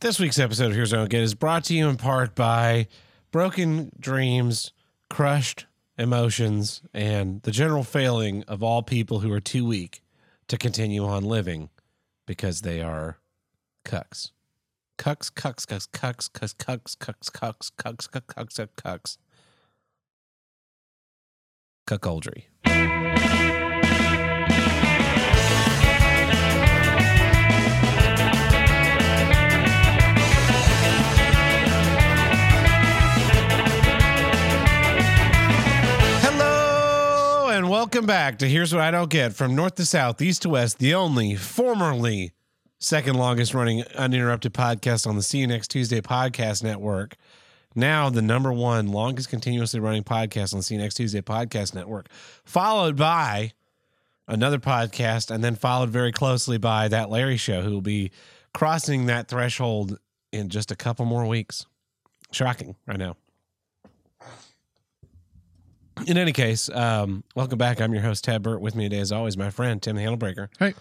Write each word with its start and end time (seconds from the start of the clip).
This 0.00 0.18
week's 0.18 0.38
episode 0.38 0.68
of 0.68 0.74
Here's 0.74 0.92
What 0.92 0.96
I 0.96 1.00
Don't 1.02 1.10
Get 1.10 1.20
is 1.20 1.34
brought 1.34 1.64
to 1.64 1.74
you 1.74 1.86
in 1.90 1.98
part 1.98 2.34
by 2.34 2.86
broken 3.32 3.92
dreams, 4.00 4.72
crushed 5.10 5.66
emotions, 5.98 6.80
and 6.94 7.42
the 7.42 7.50
general 7.50 7.84
failing 7.84 8.42
of 8.44 8.62
all 8.62 8.82
people 8.82 9.20
who 9.20 9.30
are 9.30 9.40
too 9.40 9.66
weak 9.66 10.02
to 10.48 10.56
continue 10.56 11.04
on 11.04 11.24
living 11.24 11.68
because 12.26 12.62
they 12.62 12.80
are 12.80 13.18
cucks. 13.84 14.30
Cucks, 14.96 15.30
cucks, 15.30 15.66
cucks, 15.66 15.86
cucks, 15.90 16.30
cucks, 16.30 16.56
cucks, 16.56 16.96
cucks, 16.96 17.30
cucks, 17.30 17.70
cucks, 17.76 18.08
cucks, 18.08 18.34
cucks, 18.34 18.68
cucks. 18.78 19.18
Cuckoldry. 21.86 23.29
Welcome 38.00 38.06
back 38.06 38.38
to 38.38 38.48
Here's 38.48 38.72
What 38.72 38.82
I 38.82 38.90
Don't 38.90 39.10
Get 39.10 39.34
from 39.34 39.54
North 39.54 39.74
to 39.74 39.84
South, 39.84 40.22
East 40.22 40.40
to 40.40 40.48
West, 40.48 40.78
the 40.78 40.94
only 40.94 41.36
formerly 41.36 42.32
second 42.78 43.16
longest 43.16 43.52
running 43.52 43.84
uninterrupted 43.94 44.54
podcast 44.54 45.06
on 45.06 45.16
the 45.16 45.22
See 45.22 45.36
You 45.36 45.46
Next 45.46 45.68
Tuesday 45.68 46.00
podcast 46.00 46.62
network. 46.62 47.16
Now 47.74 48.08
the 48.08 48.22
number 48.22 48.54
one 48.54 48.86
longest 48.86 49.28
continuously 49.28 49.80
running 49.80 50.02
podcast 50.02 50.54
on 50.54 50.60
the 50.60 50.62
See 50.62 50.76
You 50.76 50.80
Next 50.80 50.94
Tuesday 50.94 51.20
podcast 51.20 51.74
network, 51.74 52.08
followed 52.42 52.96
by 52.96 53.52
another 54.26 54.58
podcast, 54.58 55.30
and 55.30 55.44
then 55.44 55.54
followed 55.54 55.90
very 55.90 56.10
closely 56.10 56.56
by 56.56 56.88
that 56.88 57.10
Larry 57.10 57.36
show, 57.36 57.60
who 57.60 57.72
will 57.72 57.82
be 57.82 58.12
crossing 58.54 59.06
that 59.06 59.28
threshold 59.28 59.98
in 60.32 60.48
just 60.48 60.70
a 60.70 60.76
couple 60.76 61.04
more 61.04 61.26
weeks. 61.26 61.66
Shocking 62.32 62.76
right 62.86 62.98
now. 62.98 63.16
In 66.06 66.16
any 66.16 66.32
case, 66.32 66.70
um, 66.70 67.24
welcome 67.34 67.58
back. 67.58 67.80
I'm 67.80 67.92
your 67.92 68.02
host 68.02 68.24
Ted 68.24 68.42
Burt. 68.42 68.60
With 68.60 68.74
me 68.74 68.84
today, 68.88 69.00
as 69.00 69.12
always, 69.12 69.36
my 69.36 69.50
friend 69.50 69.82
Tim 69.82 69.96
the 69.96 70.02
Handlebreaker. 70.02 70.48
Hey. 70.58 70.74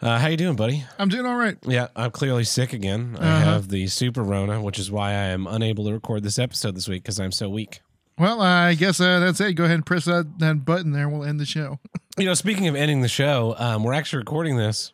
Uh, 0.00 0.18
how 0.18 0.28
you 0.28 0.36
doing, 0.38 0.56
buddy? 0.56 0.84
I'm 0.98 1.10
doing 1.10 1.26
all 1.26 1.36
right. 1.36 1.58
Yeah, 1.66 1.88
I'm 1.94 2.10
clearly 2.10 2.44
sick 2.44 2.72
again. 2.72 3.16
I 3.20 3.24
Uh-huh. 3.26 3.44
have 3.52 3.68
the 3.68 3.86
super 3.88 4.22
Rona, 4.22 4.62
which 4.62 4.78
is 4.78 4.90
why 4.90 5.10
I 5.10 5.24
am 5.34 5.46
unable 5.46 5.84
to 5.84 5.92
record 5.92 6.22
this 6.22 6.38
episode 6.38 6.74
this 6.74 6.88
week 6.88 7.02
because 7.02 7.20
I'm 7.20 7.32
so 7.32 7.50
weak. 7.50 7.80
Well, 8.16 8.40
I 8.40 8.74
guess 8.74 9.00
uh, 9.00 9.20
that's 9.20 9.40
it. 9.42 9.52
Go 9.54 9.64
ahead 9.64 9.74
and 9.76 9.84
press 9.86 10.06
that, 10.06 10.38
that 10.38 10.64
button 10.64 10.92
there. 10.92 11.08
We'll 11.08 11.24
end 11.24 11.38
the 11.40 11.46
show. 11.46 11.78
You 12.18 12.26
know, 12.26 12.34
speaking 12.34 12.66
of 12.66 12.74
ending 12.74 13.00
the 13.00 13.08
show, 13.08 13.54
um, 13.56 13.82
we're 13.84 13.94
actually 13.94 14.18
recording 14.18 14.56
this. 14.56 14.92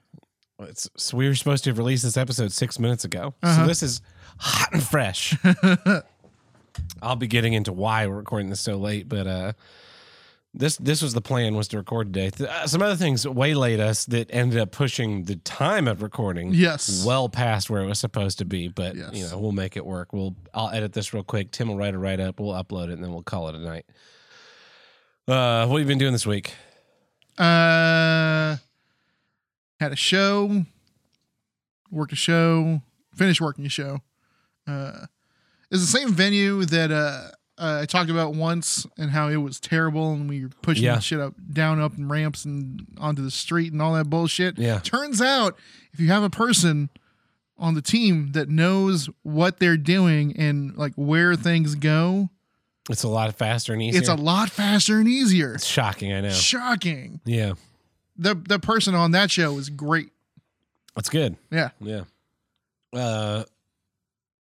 It's, 0.61 0.89
so 0.97 1.17
we 1.17 1.27
were 1.27 1.35
supposed 1.35 1.65
to 1.65 1.71
have 1.71 1.79
released 1.79 2.05
this 2.05 2.17
episode 2.17 2.53
six 2.53 2.79
minutes 2.79 3.05
ago. 3.05 3.35
So 3.43 3.49
Uh-huh. 3.51 3.67
this 3.67 3.83
is 3.83 4.01
hot 4.39 4.69
and 4.73 4.83
fresh. 4.83 5.35
I'll 7.03 7.17
be 7.17 7.27
getting 7.27 7.53
into 7.53 7.73
why 7.73 8.07
we're 8.07 8.17
recording 8.17 8.51
this 8.51 8.61
so 8.61 8.77
late, 8.77 9.09
but 9.09 9.27
uh, 9.27 9.53
this 10.55 10.77
this 10.79 11.03
was 11.03 11.13
the 11.13 11.21
plan 11.21 11.55
was 11.55 11.69
to 11.69 11.77
record 11.77 12.13
today. 12.15 12.31
Uh, 12.49 12.67
some 12.67 12.81
other 12.83 12.97
things 12.97 13.27
waylaid 13.29 13.79
us 13.81 14.07
that 14.07 14.29
ended 14.33 14.59
up 14.59 14.71
pushing 14.71 15.25
the 15.25 15.37
time 15.37 15.87
of 15.87 16.03
recording 16.03 16.53
Yes. 16.55 17.05
well 17.07 17.29
past 17.29 17.69
where 17.69 17.83
it 17.83 17.87
was 17.87 17.99
supposed 17.99 18.39
to 18.39 18.45
be. 18.47 18.69
But 18.69 18.97
Yes. 18.97 19.11
you 19.13 19.27
know, 19.29 19.39
we'll 19.39 19.53
make 19.53 19.77
it 19.77 19.85
work. 19.85 20.13
We'll 20.15 20.35
I'll 20.55 20.71
edit 20.71 20.95
this 20.95 21.13
real 21.13 21.25
quick. 21.25 21.51
Tim 21.51 21.69
will 21.69 21.77
write 21.77 21.95
a 21.95 21.99
write 21.99 22.21
up. 22.21 22.41
We'll 22.41 22.55
upload 22.55 22.89
it, 22.89 22.93
and 22.93 23.05
then 23.05 23.13
we'll 23.13 23.23
call 23.23 23.49
it 23.49 23.55
a 23.55 23.59
night. 23.59 23.85
Uh, 25.29 25.67
what 25.67 25.79
have 25.79 25.81
you 25.81 25.87
been 25.87 25.99
doing 25.99 26.13
this 26.13 26.27
week? 26.27 26.55
Uh, 27.37 28.57
had 29.81 29.93
a 29.93 29.97
show, 29.97 30.65
worked 31.91 32.13
a 32.13 32.17
show, 32.17 32.81
finished 33.15 33.41
working 33.43 33.67
a 33.67 33.69
show. 33.69 34.01
Uh, 34.67 35.07
it's 35.71 35.81
the 35.81 35.99
same 35.99 36.13
venue 36.13 36.65
that 36.67 36.91
uh, 36.91 37.29
uh, 37.59 37.81
I 37.83 37.87
talked 37.87 38.11
about 38.11 38.35
once 38.35 38.87
and 38.99 39.11
how 39.11 39.29
it 39.29 39.37
was 39.37 39.59
terrible 39.61 40.13
and 40.13 40.29
we 40.29 40.45
were 40.45 40.51
pushing 40.63 40.85
Yeah. 40.85 40.99
shit 40.99 41.19
up, 41.21 41.35
down, 41.53 41.81
up, 41.81 41.97
and 41.97 42.09
ramps 42.11 42.45
and 42.45 42.87
onto 42.99 43.23
the 43.23 43.31
street 43.31 43.73
and 43.73 43.81
all 43.81 43.95
that 43.95 44.11
bullshit. 44.11 44.59
Yeah. 44.59 44.79
Turns 44.81 45.21
out 45.23 45.57
if 45.93 46.01
you 46.01 46.09
have 46.09 46.23
a 46.23 46.31
person 46.31 46.91
on 47.59 47.75
the 47.75 47.81
team 47.83 48.33
that 48.33 48.49
knows 48.51 49.09
what 49.23 49.59
they're 49.59 49.79
doing 49.79 50.37
and 50.37 50.77
like 50.77 50.93
where 50.97 51.35
things 51.35 51.75
go, 51.75 52.29
It's 52.91 53.03
a 53.03 53.09
lot 53.09 53.35
faster 53.35 53.73
and 53.73 53.81
easier. 53.83 53.99
it's 54.01 54.11
a 54.11 54.15
lot 54.15 54.51
faster 54.51 54.99
and 54.99 55.09
easier. 55.09 55.55
It's 55.55 55.65
shocking, 55.67 56.13
I 56.13 56.21
know. 56.21 56.31
Shocking. 56.31 57.21
Yeah, 57.25 57.55
The 58.19 58.35
the 58.35 58.59
person 58.59 58.95
on 58.95 59.13
that 59.13 59.31
show 59.31 59.57
is 59.57 59.71
great. 59.71 60.11
that's 60.95 61.09
good. 61.09 61.37
Yeah. 61.51 61.71
Yeah. 61.81 62.03
Uh, 62.93 63.45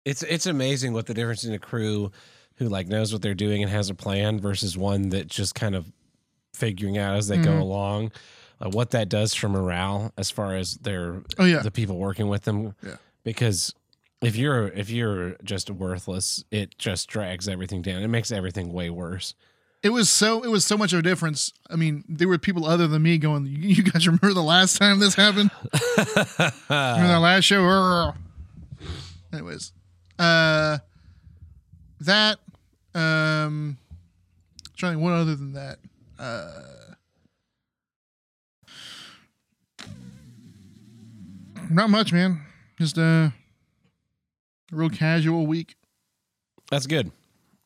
it's 0.06 0.22
it's 0.22 0.46
amazing 0.46 0.94
what 0.94 1.04
the 1.04 1.12
difference 1.12 1.44
in 1.44 1.52
a 1.52 1.58
crew 1.58 2.10
who 2.54 2.68
like 2.70 2.86
knows 2.88 3.12
what 3.12 3.20
they're 3.20 3.34
doing 3.34 3.62
and 3.62 3.70
has 3.70 3.90
a 3.90 3.94
plan 3.94 4.40
versus 4.40 4.78
one 4.78 5.10
that 5.10 5.26
just 5.26 5.54
kind 5.54 5.74
of 5.74 5.92
figuring 6.54 6.96
out 6.96 7.16
as 7.16 7.28
they 7.28 7.36
go 7.36 7.50
Mhm. 7.52 7.60
along. 7.60 8.12
Uh, 8.58 8.70
what 8.70 8.92
that 8.92 9.10
does 9.10 9.34
for 9.34 9.50
morale 9.50 10.12
as 10.16 10.30
far 10.30 10.56
as 10.56 10.76
their 10.78 11.22
Oh 11.38 11.44
yeah. 11.44 11.58
the 11.60 11.70
people 11.70 11.98
working 11.98 12.28
with 12.28 12.44
them. 12.44 12.74
Yeah. 12.82 12.96
Because 13.24 13.74
if 14.22 14.34
you're 14.36 14.68
if 14.68 14.88
you're 14.88 15.36
just 15.44 15.70
worthless, 15.70 16.42
it 16.50 16.78
just 16.78 17.08
drags 17.08 17.46
everything 17.48 17.82
down. 17.82 18.02
It 18.02 18.08
makes 18.08 18.32
everything 18.32 18.72
way 18.72 18.88
worse. 18.88 19.34
It 19.82 19.90
was 19.90 20.08
so 20.08 20.42
it 20.42 20.48
was 20.48 20.64
so 20.64 20.78
much 20.78 20.94
of 20.94 21.00
a 21.00 21.02
difference. 21.02 21.52
I 21.68 21.76
mean, 21.76 22.02
there 22.08 22.26
were 22.28 22.38
people 22.38 22.64
other 22.64 22.86
than 22.88 23.02
me 23.02 23.18
going, 23.18 23.44
"You 23.44 23.58
you 23.68 23.82
guys 23.82 24.06
remember 24.06 24.32
the 24.32 24.42
last 24.42 24.78
time 24.78 24.98
this 25.00 25.14
happened? 25.14 25.50
Remember 26.38 27.08
that 27.08 27.18
last 27.20 27.44
show?" 27.44 28.14
Anyways, 29.32 29.72
uh, 30.18 30.78
that 32.00 32.38
um, 32.94 33.76
trying 34.76 35.00
what 35.00 35.12
other 35.12 35.34
than 35.34 35.52
that. 35.52 35.78
Uh, 36.18 36.62
not 41.70 41.90
much, 41.90 42.12
man. 42.12 42.40
Just 42.78 42.98
uh, 42.98 43.02
a 43.02 43.32
real 44.70 44.90
casual 44.90 45.46
week. 45.46 45.76
That's 46.70 46.86
good. 46.86 47.10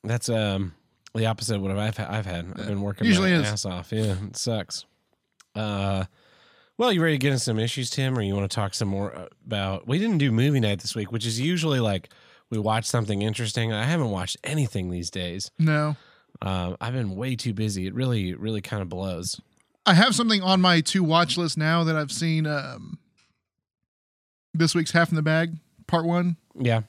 That's 0.05 0.28
um 0.28 0.75
the 1.15 1.27
opposite 1.27 1.56
of 1.56 1.62
what 1.62 1.72
I've 1.77 1.99
I've 1.99 2.27
had. 2.27 2.47
I've 2.56 2.66
been 2.66 2.83
working 2.83 3.06
Usually 3.06 3.33
my 3.33 3.39
is. 3.39 3.47
ass 3.47 3.65
off. 3.65 3.93
Yeah, 3.93 4.16
it 4.27 4.37
sucks. 4.37 4.84
Uh, 5.55 6.05
well, 6.78 6.93
you 6.93 7.03
ready 7.03 7.15
to 7.15 7.19
get 7.19 7.28
into 7.33 7.41
some 7.41 7.59
issues, 7.59 7.91
Tim, 7.91 8.16
or 8.16 8.22
you 8.22 8.34
want 8.34 8.50
to 8.50 8.55
talk 8.55 8.72
some 8.72 8.89
more 8.89 9.28
about? 9.44 9.87
We 9.87 9.99
didn't 9.99 10.19
do 10.19 10.31
movie 10.33 10.60
night 10.60 10.81
this 10.81 10.94
week, 10.94 11.12
which 11.12 11.27
is 11.27 11.41
usually 11.41 11.81
like 11.81 12.10
we 12.50 12.59
watch 12.59 12.84
something 12.84 13.22
interesting. 13.22 13.72
I 13.72 13.84
haven't 13.84 14.11
watched 14.11 14.37
anything 14.44 14.91
these 14.91 15.11
days. 15.11 15.50
No, 15.59 15.97
Um, 16.43 16.77
I've 16.81 16.93
been 16.94 17.15
way 17.16 17.37
too 17.37 17.53
busy. 17.55 17.87
It 17.87 17.94
really, 17.94 18.34
really 18.34 18.61
kind 18.61 18.83
of 18.83 18.88
blows. 18.88 19.41
I 19.87 19.94
have 19.94 20.15
something 20.15 20.43
on 20.43 20.60
my 20.60 20.81
to 20.83 21.03
watch 21.05 21.37
list 21.37 21.56
now 21.59 21.84
that 21.84 21.97
I've 21.97 22.12
seen. 22.12 22.47
Um, 22.47 22.99
this 24.53 24.75
week's 24.75 24.91
Half 24.91 25.10
in 25.10 25.16
the 25.16 25.22
Bag, 25.22 25.53
Part 25.87 26.05
One, 26.05 26.37
Yeah, 26.59 26.83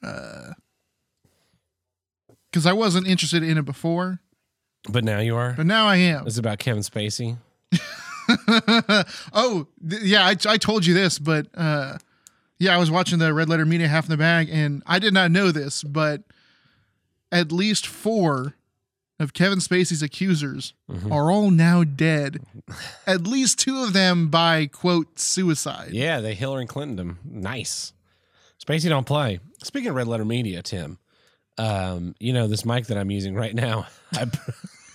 because 0.00 0.54
I 2.66 2.72
wasn't 2.72 3.06
interested 3.06 3.42
in 3.42 3.58
it 3.58 3.64
before, 3.64 4.20
but 4.88 5.04
now 5.04 5.18
you 5.20 5.36
are. 5.36 5.52
but 5.56 5.66
now 5.66 5.86
I 5.86 5.96
am. 5.96 6.26
It's 6.26 6.38
about 6.38 6.58
Kevin 6.58 6.82
Spacey. 6.82 7.36
oh, 9.32 9.66
th- 9.88 10.02
yeah, 10.02 10.24
I, 10.26 10.36
I 10.48 10.56
told 10.56 10.86
you 10.86 10.94
this, 10.94 11.18
but 11.18 11.46
uh, 11.54 11.98
yeah, 12.58 12.74
I 12.74 12.78
was 12.78 12.90
watching 12.90 13.18
the 13.18 13.32
Red 13.34 13.48
Letter 13.48 13.64
Media 13.66 13.88
Half 13.88 14.04
in 14.06 14.10
the 14.10 14.16
Bag, 14.16 14.48
and 14.50 14.82
I 14.86 14.98
did 14.98 15.12
not 15.14 15.30
know 15.30 15.50
this, 15.50 15.82
but 15.82 16.22
at 17.32 17.50
least 17.52 17.86
four 17.86 18.54
of 19.20 19.32
Kevin 19.32 19.58
Spacey's 19.60 20.02
accusers 20.02 20.74
Mhm. 20.90 21.10
are 21.12 21.30
all 21.30 21.50
now 21.50 21.84
dead. 21.84 22.40
at 23.06 23.26
least 23.26 23.58
two 23.58 23.82
of 23.82 23.92
them 23.92 24.28
by 24.28 24.66
quote 24.66 25.18
suicide. 25.18 25.90
Yeah, 25.92 26.20
they 26.20 26.34
Hillary 26.34 26.66
Clinton 26.66 26.96
them. 26.96 27.18
Nice. 27.24 27.92
Spacey 28.64 28.88
don't 28.88 29.06
play. 29.06 29.40
Speaking 29.62 29.90
of 29.90 29.96
Red 29.96 30.08
Letter 30.08 30.24
Media, 30.24 30.62
Tim, 30.62 30.98
um, 31.58 32.14
you 32.18 32.32
know 32.32 32.46
this 32.48 32.64
mic 32.64 32.86
that 32.86 32.96
I'm 32.98 33.10
using 33.10 33.34
right 33.34 33.54
now. 33.54 33.86
I 34.12 34.26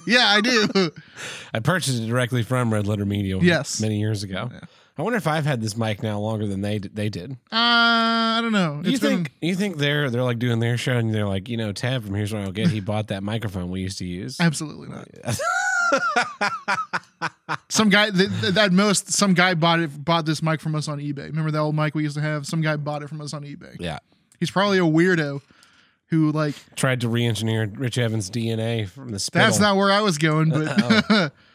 Yeah, 0.07 0.25
I 0.27 0.41
do. 0.41 0.91
I 1.53 1.59
purchased 1.59 2.01
it 2.01 2.07
directly 2.07 2.41
from 2.43 2.73
Red 2.73 2.87
Letter 2.87 3.05
Media. 3.05 3.37
Yes. 3.39 3.79
many 3.79 3.99
years 3.99 4.23
ago. 4.23 4.49
Yeah. 4.51 4.59
I 4.99 5.03
wonder 5.03 5.17
if 5.17 5.27
I've 5.27 5.45
had 5.45 5.61
this 5.61 5.77
mic 5.77 6.03
now 6.03 6.19
longer 6.19 6.45
than 6.47 6.61
they 6.61 6.77
they 6.79 7.09
did. 7.09 7.31
Uh, 7.51 7.55
I 7.55 8.39
don't 8.41 8.51
know. 8.51 8.81
Do 8.83 8.91
you 8.91 8.99
been- 8.99 9.09
think 9.25 9.31
you 9.41 9.55
think 9.55 9.77
they're 9.77 10.09
they're 10.09 10.23
like 10.23 10.39
doing 10.39 10.59
their 10.59 10.77
show 10.77 10.93
and 10.97 11.13
they're 11.13 11.27
like 11.27 11.47
you 11.49 11.57
know 11.57 11.71
Tab 11.71 12.03
from 12.05 12.15
Here's 12.15 12.33
What 12.33 12.41
I'll 12.43 12.51
Get 12.51 12.69
he 12.69 12.79
bought 12.79 13.07
that 13.07 13.23
microphone 13.23 13.69
we 13.71 13.81
used 13.81 13.97
to 13.99 14.05
use. 14.05 14.39
Absolutely 14.39 14.89
not. 14.89 15.07
Some 17.69 17.89
guy 17.89 18.09
that, 18.11 18.51
that 18.55 18.71
most 18.71 19.11
some 19.11 19.33
guy 19.33 19.53
bought 19.53 19.79
it 19.79 20.03
bought 20.05 20.25
this 20.25 20.41
mic 20.43 20.61
from 20.61 20.75
us 20.75 20.87
on 20.87 20.99
eBay. 20.99 21.27
Remember 21.27 21.51
that 21.51 21.59
old 21.59 21.75
mic 21.75 21.95
we 21.95 22.03
used 22.03 22.15
to 22.15 22.21
have? 22.21 22.45
Some 22.45 22.61
guy 22.61 22.75
bought 22.77 23.01
it 23.03 23.09
from 23.09 23.21
us 23.21 23.33
on 23.33 23.43
eBay. 23.43 23.75
yeah, 23.79 23.99
He's 24.39 24.51
probably 24.51 24.77
a 24.77 24.81
weirdo 24.83 25.41
who 26.07 26.31
like 26.31 26.55
tried 26.75 27.01
to 27.01 27.09
re-engineer 27.09 27.65
Rich 27.75 27.97
Evans' 27.97 28.29
DNA 28.29 28.87
from 28.87 29.09
the 29.09 29.19
spittle. 29.19 29.47
that's 29.47 29.59
not 29.59 29.77
where 29.77 29.91
I 29.91 30.01
was 30.01 30.17
going, 30.17 30.49
but 30.49 31.31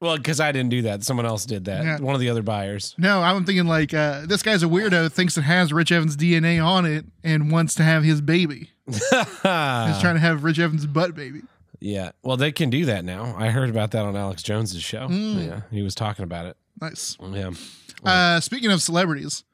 Well, 0.00 0.16
because 0.16 0.40
I 0.40 0.52
didn't 0.52 0.70
do 0.70 0.82
that. 0.82 1.04
Someone 1.04 1.24
else 1.24 1.46
did 1.46 1.64
that. 1.64 1.84
Yeah. 1.84 1.98
One 1.98 2.14
of 2.14 2.20
the 2.20 2.28
other 2.28 2.42
buyers. 2.42 2.94
No, 2.98 3.22
I'm 3.22 3.44
thinking 3.44 3.66
like 3.66 3.94
uh, 3.94 4.26
this 4.26 4.42
guy's 4.42 4.62
a 4.62 4.66
weirdo, 4.66 5.10
thinks 5.10 5.38
it 5.38 5.42
has 5.42 5.72
Rich 5.72 5.90
Evans' 5.90 6.16
DNA 6.16 6.62
on 6.64 6.84
it, 6.84 7.06
and 7.24 7.50
wants 7.50 7.74
to 7.76 7.82
have 7.82 8.04
his 8.04 8.20
baby. 8.20 8.70
He's 8.90 9.08
trying 9.10 10.14
to 10.14 10.18
have 10.20 10.44
Rich 10.44 10.58
Evans' 10.58 10.86
butt 10.86 11.14
baby. 11.14 11.40
yeah. 11.80 12.12
Well, 12.22 12.36
they 12.36 12.52
can 12.52 12.68
do 12.70 12.84
that 12.86 13.04
now. 13.04 13.34
I 13.38 13.48
heard 13.48 13.70
about 13.70 13.92
that 13.92 14.04
on 14.04 14.16
Alex 14.16 14.42
Jones's 14.42 14.82
show. 14.82 15.08
Mm. 15.08 15.46
Yeah. 15.46 15.60
He 15.70 15.82
was 15.82 15.94
talking 15.94 16.24
about 16.24 16.46
it. 16.46 16.56
Nice. 16.80 17.16
Yeah. 17.32 17.52
Uh, 18.04 18.38
speaking 18.40 18.70
of 18.70 18.82
celebrities, 18.82 19.44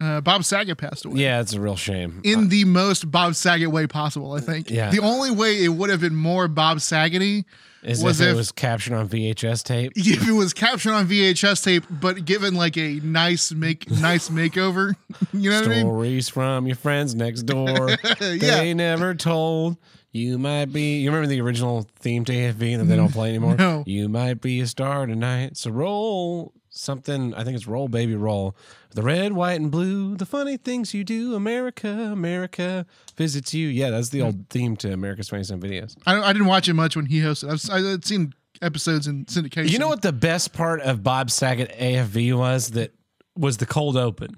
uh, 0.00 0.22
Bob 0.22 0.44
Saget 0.44 0.78
passed 0.78 1.04
away. 1.04 1.20
Yeah, 1.20 1.40
it's 1.40 1.52
a 1.52 1.60
real 1.60 1.76
shame. 1.76 2.20
In 2.24 2.48
the 2.48 2.64
most 2.64 3.10
Bob 3.10 3.34
Saget 3.34 3.70
way 3.70 3.86
possible, 3.86 4.32
I 4.32 4.40
think. 4.40 4.70
Yeah. 4.70 4.90
The 4.90 5.00
only 5.00 5.30
way 5.30 5.62
it 5.62 5.68
would 5.68 5.90
have 5.90 6.00
been 6.00 6.16
more 6.16 6.48
Bob 6.48 6.80
Saget-y 6.80 7.44
Is 7.82 8.02
was 8.02 8.20
if 8.20 8.26
it 8.26 8.30
if- 8.30 8.36
was 8.36 8.52
captured 8.52 8.94
on 8.94 9.08
VHS 9.08 9.62
tape? 9.62 9.92
if 9.96 10.28
it 10.28 10.32
was 10.32 10.52
captured 10.52 10.92
on 10.92 11.06
VHS 11.06 11.62
tape, 11.64 11.84
but 11.88 12.24
given 12.24 12.54
like 12.54 12.76
a 12.76 13.00
nice 13.02 13.52
make 13.52 13.90
nice 13.90 14.28
makeover. 14.28 14.94
You 15.32 15.50
know 15.50 15.56
what 15.60 15.66
I 15.66 15.70
mean? 15.70 15.80
Stories 15.80 16.28
from 16.28 16.66
your 16.66 16.76
friends 16.76 17.14
next 17.14 17.42
door. 17.42 17.90
Yeah. 18.20 18.36
They 18.58 18.74
never 18.74 19.14
told. 19.14 19.76
You 20.10 20.38
might 20.38 20.72
be. 20.72 21.00
You 21.00 21.10
remember 21.10 21.28
the 21.28 21.40
original 21.40 21.86
theme 21.98 22.24
to 22.24 22.32
AFV 22.32 22.78
that 22.78 22.84
they 22.84 22.96
don't 22.96 23.12
play 23.12 23.28
anymore? 23.28 23.56
No. 23.56 23.84
You 23.86 24.08
might 24.08 24.40
be 24.40 24.60
a 24.60 24.66
star 24.66 25.06
tonight. 25.06 25.56
So 25.58 25.70
roll 25.70 26.52
something. 26.78 27.34
I 27.34 27.44
think 27.44 27.56
it's 27.56 27.66
roll, 27.66 27.88
baby, 27.88 28.14
roll. 28.14 28.56
The 28.90 29.02
red, 29.02 29.32
white, 29.32 29.60
and 29.60 29.70
blue. 29.70 30.16
The 30.16 30.26
funny 30.26 30.56
things 30.56 30.94
you 30.94 31.04
do. 31.04 31.34
America, 31.34 31.88
America 32.12 32.86
visits 33.16 33.52
you. 33.54 33.68
Yeah, 33.68 33.90
that's 33.90 34.08
the 34.10 34.22
old 34.22 34.48
theme 34.48 34.76
to 34.78 34.92
America's 34.92 35.28
Funniest 35.28 35.50
Home 35.50 35.60
Videos. 35.60 35.96
I, 36.06 36.20
I 36.20 36.32
didn't 36.32 36.48
watch 36.48 36.68
it 36.68 36.74
much 36.74 36.96
when 36.96 37.06
he 37.06 37.20
hosted. 37.20 37.50
I've, 37.50 37.84
I've 37.96 38.04
seen 38.04 38.32
episodes 38.62 39.06
in 39.06 39.24
syndication. 39.26 39.70
You 39.70 39.78
know 39.78 39.88
what 39.88 40.02
the 40.02 40.12
best 40.12 40.52
part 40.52 40.80
of 40.80 41.02
Bob 41.02 41.30
Saget 41.30 41.76
AFV 41.78 42.36
was? 42.36 42.70
That 42.70 42.92
was 43.36 43.58
the 43.58 43.66
cold 43.66 43.96
open. 43.96 44.36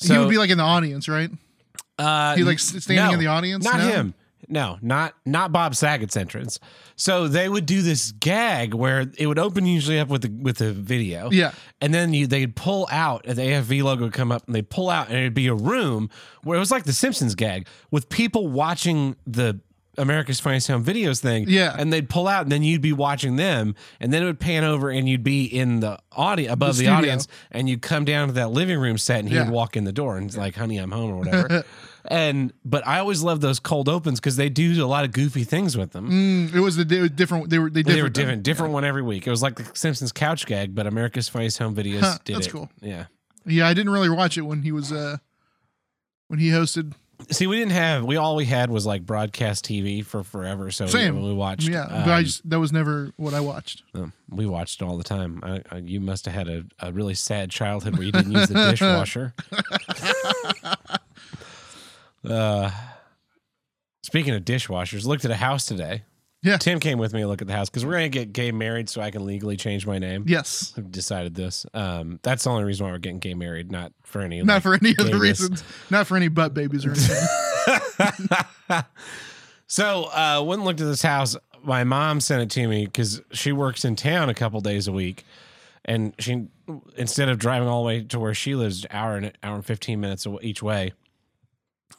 he 0.00 0.16
would 0.16 0.30
be 0.30 0.38
like 0.38 0.50
in 0.50 0.58
the 0.58 0.64
audience, 0.64 1.08
right? 1.08 1.30
Uh, 1.98 2.34
He 2.36 2.44
like 2.44 2.58
standing 2.58 2.96
no, 2.96 3.12
in 3.12 3.18
the 3.18 3.26
audience. 3.26 3.64
Not 3.64 3.78
No? 3.78 3.88
him. 3.90 4.14
No, 4.50 4.78
not 4.82 5.14
not 5.24 5.52
Bob 5.52 5.74
Saget's 5.74 6.16
entrance. 6.16 6.58
So 6.96 7.28
they 7.28 7.48
would 7.48 7.64
do 7.66 7.82
this 7.82 8.12
gag 8.12 8.74
where 8.74 9.06
it 9.16 9.26
would 9.26 9.38
open 9.38 9.64
usually 9.64 9.98
up 9.98 10.08
with 10.08 10.22
the 10.22 10.28
with 10.30 10.58
the 10.58 10.72
video. 10.72 11.30
Yeah. 11.30 11.52
And 11.80 11.94
then 11.94 12.12
you 12.12 12.26
they'd 12.26 12.54
pull 12.56 12.88
out 12.90 13.24
and 13.26 13.38
the 13.38 13.42
AFV 13.42 13.82
logo 13.82 14.02
would 14.04 14.12
come 14.12 14.32
up 14.32 14.44
and 14.46 14.54
they'd 14.54 14.68
pull 14.68 14.90
out 14.90 15.08
and 15.08 15.16
it'd 15.16 15.32
be 15.34 15.46
a 15.46 15.54
room 15.54 16.10
where 16.42 16.56
it 16.56 16.60
was 16.60 16.70
like 16.70 16.84
the 16.84 16.92
Simpsons 16.92 17.34
gag 17.34 17.68
with 17.90 18.08
people 18.08 18.48
watching 18.48 19.16
the 19.26 19.60
America's 19.98 20.40
Funniest 20.40 20.68
Home 20.68 20.84
Videos 20.84 21.20
thing. 21.20 21.44
Yeah. 21.48 21.74
And 21.78 21.92
they'd 21.92 22.08
pull 22.08 22.26
out 22.26 22.42
and 22.42 22.52
then 22.52 22.62
you'd 22.62 22.80
be 22.80 22.92
watching 22.92 23.36
them 23.36 23.74
and 24.00 24.12
then 24.12 24.22
it 24.22 24.26
would 24.26 24.40
pan 24.40 24.64
over 24.64 24.88
and 24.90 25.08
you'd 25.08 25.22
be 25.24 25.44
in 25.44 25.80
the 25.80 25.98
audience 26.12 26.52
above 26.52 26.68
the, 26.76 26.84
studio. 26.84 26.94
audience 26.94 27.28
and 27.50 27.68
you'd 27.68 27.82
come 27.82 28.04
down 28.04 28.28
to 28.28 28.34
that 28.34 28.50
living 28.50 28.78
room 28.78 28.98
set 28.98 29.18
and 29.20 29.28
he 29.28 29.34
Yeah. 29.34 29.44
would 29.44 29.52
walk 29.52 29.76
in 29.76 29.84
the 29.84 29.92
door 29.92 30.16
and 30.16 30.26
it's 30.26 30.36
like, 30.36 30.54
honey, 30.56 30.78
I'm 30.78 30.90
home 30.90 31.10
or 31.12 31.16
whatever. 31.18 31.64
and 32.10 32.52
but 32.64 32.86
I 32.86 32.98
always 32.98 33.22
love 33.22 33.40
those 33.40 33.58
cold 33.60 33.88
opens 33.88 34.20
because 34.20 34.36
they 34.36 34.48
do 34.50 34.84
a 34.84 34.86
lot 34.86 35.04
of 35.04 35.12
goofy 35.12 35.44
things 35.44 35.76
with 35.78 35.92
them. 35.92 36.10
Mm, 36.10 36.54
it 36.54 36.60
was 36.60 36.76
the 36.76 36.82
it 36.96 37.00
was 37.00 37.10
different. 37.12 37.48
They 37.48 37.58
were 37.58 37.70
they, 37.70 37.82
They 37.82 38.02
were 38.02 38.08
different. 38.08 38.14
different, 38.14 38.42
different 38.42 38.72
one 38.74 38.84
every 38.84 39.02
week. 39.02 39.26
It 39.26 39.30
was 39.30 39.42
like 39.42 39.56
the 39.56 39.70
Simpsons 39.74 40.12
couch 40.12 40.44
gag, 40.46 40.74
but 40.74 40.86
America's 40.86 41.28
Funniest 41.28 41.58
Home 41.58 41.74
Videos 41.74 42.00
Huh, 42.00 42.18
did 42.24 42.36
that's 42.36 42.46
it. 42.48 42.50
cool. 42.50 42.68
Yeah. 42.80 43.06
Yeah, 43.46 43.66
I 43.66 43.72
didn't 43.74 43.92
really 43.92 44.10
watch 44.10 44.36
it 44.36 44.42
when 44.42 44.62
he 44.62 44.72
was 44.72 44.92
uh 44.92 45.16
when 46.28 46.38
he 46.40 46.50
hosted. 46.50 46.92
See, 47.30 47.46
we 47.46 47.58
didn't 47.58 47.72
have. 47.72 48.04
We 48.04 48.16
all 48.16 48.34
we 48.34 48.46
had 48.46 48.70
was 48.70 48.86
like 48.86 49.04
broadcast 49.04 49.66
TV 49.66 50.02
for 50.04 50.22
forever. 50.24 50.70
So 50.70 50.86
Same. 50.86 51.16
we, 51.20 51.28
we 51.28 51.34
watched. 51.34 51.68
Yeah, 51.68 51.86
but 51.86 52.08
I 52.08 52.18
um, 52.18 52.24
just 52.24 52.48
that 52.48 52.58
was 52.58 52.72
never 52.72 53.12
what 53.18 53.34
I 53.34 53.40
watched. 53.40 53.82
um, 53.94 54.12
we 54.30 54.46
watched 54.46 54.80
all 54.82 54.96
the 54.96 55.04
time. 55.04 55.40
I, 55.42 55.60
I, 55.70 55.76
you 55.78 56.00
must 56.00 56.24
have 56.24 56.34
had 56.34 56.48
a, 56.48 56.64
a 56.80 56.92
really 56.92 57.14
sad 57.14 57.50
childhood 57.50 57.96
where 57.98 58.04
you 58.06 58.12
didn't 58.12 58.32
use 58.32 58.48
the 58.48 58.54
dishwasher. 58.70 59.34
uh, 62.28 62.70
speaking 64.02 64.34
of 64.34 64.44
dishwashers, 64.44 65.06
looked 65.06 65.24
at 65.24 65.30
a 65.30 65.36
house 65.36 65.66
today. 65.66 66.04
Yeah. 66.42 66.56
Tim 66.56 66.80
came 66.80 66.98
with 66.98 67.12
me 67.12 67.20
to 67.20 67.26
look 67.26 67.42
at 67.42 67.48
the 67.48 67.52
house 67.52 67.68
because 67.68 67.84
we're 67.84 67.92
gonna 67.92 68.08
get 68.08 68.32
gay 68.32 68.50
married 68.50 68.88
so 68.88 69.02
I 69.02 69.10
can 69.10 69.26
legally 69.26 69.56
change 69.58 69.86
my 69.86 69.98
name. 69.98 70.24
Yes, 70.26 70.72
I've 70.76 70.90
decided 70.90 71.34
this. 71.34 71.66
Um, 71.74 72.18
that's 72.22 72.44
the 72.44 72.50
only 72.50 72.64
reason 72.64 72.86
why 72.86 72.92
we're 72.92 72.98
getting 72.98 73.18
gay 73.18 73.34
married, 73.34 73.70
not 73.70 73.92
for 74.04 74.22
any. 74.22 74.42
not 74.42 74.54
like, 74.54 74.62
for 74.62 74.74
any 74.74 74.94
other 74.98 75.18
reasons. 75.18 75.62
Not 75.90 76.06
for 76.06 76.16
any 76.16 76.28
butt 76.28 76.54
babies 76.54 76.86
or 76.86 76.92
anything. 76.92 78.82
so 79.66 80.04
uh 80.04 80.42
went 80.42 80.60
and 80.60 80.64
looked 80.64 80.80
at 80.80 80.86
this 80.86 81.02
house 81.02 81.36
my 81.62 81.84
mom 81.84 82.20
sent 82.20 82.42
it 82.42 82.50
to 82.50 82.66
me 82.68 82.86
because 82.86 83.20
she 83.32 83.52
works 83.52 83.84
in 83.84 83.96
town 83.96 84.28
a 84.28 84.34
couple 84.34 84.60
days 84.60 84.88
a 84.88 84.92
week 84.92 85.24
and 85.84 86.14
she 86.18 86.46
instead 86.96 87.28
of 87.28 87.38
driving 87.38 87.68
all 87.68 87.82
the 87.82 87.86
way 87.86 88.02
to 88.02 88.18
where 88.18 88.34
she 88.34 88.54
lives 88.54 88.86
hour 88.90 89.16
and 89.16 89.32
hour 89.42 89.56
and 89.56 89.64
15 89.64 90.00
minutes 90.00 90.26
each 90.42 90.62
way 90.62 90.92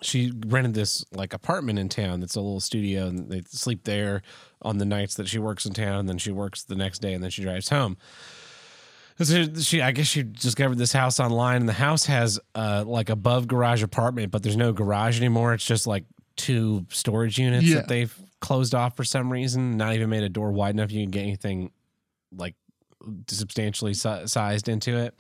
she 0.01 0.31
rented 0.47 0.73
this 0.73 1.03
like 1.11 1.33
apartment 1.33 1.77
in 1.77 1.89
town 1.89 2.19
that's 2.21 2.35
a 2.35 2.41
little 2.41 2.59
studio 2.59 3.07
and 3.07 3.29
they 3.29 3.41
sleep 3.47 3.83
there 3.83 4.21
on 4.61 4.77
the 4.77 4.85
nights 4.85 5.15
that 5.15 5.27
she 5.27 5.38
works 5.39 5.65
in 5.65 5.73
town 5.73 5.95
and 5.99 6.09
then 6.09 6.17
she 6.17 6.31
works 6.31 6.63
the 6.63 6.75
next 6.75 6.99
day 6.99 7.13
and 7.13 7.23
then 7.23 7.29
she 7.29 7.41
drives 7.43 7.69
home 7.69 7.97
so 9.21 9.45
she, 9.59 9.83
I 9.83 9.91
guess 9.91 10.07
she 10.07 10.23
discovered 10.23 10.79
this 10.79 10.93
house 10.93 11.19
online, 11.19 11.57
and 11.57 11.69
the 11.69 11.73
house 11.73 12.05
has 12.05 12.39
uh, 12.55 12.83
like 12.88 13.09
above 13.09 13.47
garage 13.47 13.83
apartment, 13.83 14.31
but 14.31 14.41
there's 14.41 14.57
no 14.57 14.73
garage 14.73 15.19
anymore. 15.19 15.53
It's 15.53 15.65
just 15.65 15.85
like 15.85 16.05
two 16.37 16.87
storage 16.89 17.37
units 17.37 17.65
Yeah. 17.65 17.75
that 17.75 17.87
they've 17.87 18.15
closed 18.39 18.73
off 18.73 18.95
for 18.95 19.03
some 19.03 19.31
reason. 19.31 19.77
Not 19.77 19.94
even 19.94 20.09
made 20.09 20.23
a 20.23 20.29
door 20.29 20.51
wide 20.51 20.73
enough 20.73 20.91
you 20.91 21.03
can 21.03 21.11
get 21.11 21.21
anything 21.21 21.69
like 22.35 22.55
substantially 23.29 23.94
si- 23.94 24.25
sized 24.25 24.67
into 24.69 24.97
it. 24.97 25.13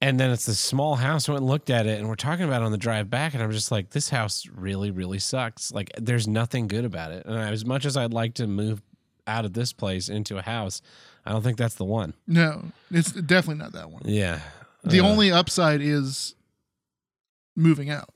And 0.00 0.18
then 0.20 0.30
it's 0.30 0.46
this 0.46 0.60
small 0.60 0.94
house. 0.94 1.28
I 1.28 1.32
went 1.32 1.42
and 1.42 1.50
looked 1.50 1.70
at 1.70 1.86
it, 1.86 1.98
and 1.98 2.08
we're 2.08 2.14
talking 2.14 2.44
about 2.44 2.62
it 2.62 2.64
on 2.66 2.70
the 2.72 2.78
drive 2.78 3.10
back, 3.10 3.34
and 3.34 3.42
I'm 3.42 3.50
just 3.50 3.72
like, 3.72 3.90
this 3.90 4.08
house 4.10 4.46
really, 4.54 4.92
really 4.92 5.18
sucks. 5.18 5.72
Like, 5.72 5.90
there's 5.98 6.28
nothing 6.28 6.68
good 6.68 6.84
about 6.84 7.10
it. 7.10 7.26
And 7.26 7.36
as 7.36 7.64
much 7.64 7.84
as 7.84 7.96
I'd 7.96 8.12
like 8.12 8.34
to 8.34 8.46
move 8.46 8.80
out 9.26 9.44
of 9.44 9.54
this 9.54 9.72
place 9.72 10.08
into 10.08 10.38
a 10.38 10.42
house, 10.42 10.82
I 11.26 11.32
don't 11.32 11.42
think 11.42 11.58
that's 11.58 11.74
the 11.74 11.84
one. 11.84 12.14
no, 12.28 12.66
it's 12.92 13.10
definitely 13.12 13.62
not 13.62 13.72
that 13.72 13.90
one. 13.90 14.02
Yeah. 14.04 14.40
The 14.84 15.00
Uh, 15.00 15.08
only 15.08 15.32
upside 15.32 15.80
is 15.80 16.36
moving 17.56 17.90
out. 17.90 18.08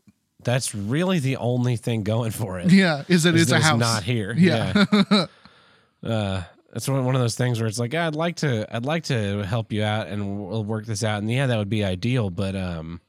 that's 0.45 0.75
really 0.77 1.19
the 1.19 1.37
only 1.37 1.77
thing 1.77 2.05
going 2.05 2.31
for 2.31 2.61
it. 2.61 2.71
Yeah, 2.71 3.03
is 3.09 3.25
that 3.25 3.35
it's 3.35 3.51
a 3.51 3.59
house. 3.61 3.79
not 3.81 4.03
here. 4.05 4.33
Yeah, 4.39 4.85
Uh, 6.03 6.43
it's 6.73 6.89
one 6.89 7.15
of 7.15 7.21
those 7.21 7.35
things 7.37 7.61
where 7.61 7.69
it's 7.69 7.79
like, 7.79 7.93
"Yeah, 7.93 8.07
I'd 8.07 8.15
like 8.15 8.37
to, 8.37 8.67
I'd 8.75 8.85
like 8.87 9.05
to 9.05 9.43
help 9.45 9.73
you 9.73 9.85
out 9.85 10.09
and 10.09 10.47
we'll 10.49 10.65
work 10.65 10.87
this 10.87 11.05
out. 11.05 11.19
And 11.23 11.31
yeah, 11.31 11.47
that 11.47 11.59
would 11.59 11.69
be 11.69 11.85
ideal, 11.85 12.31
but 12.31 12.57
um, 12.57 13.01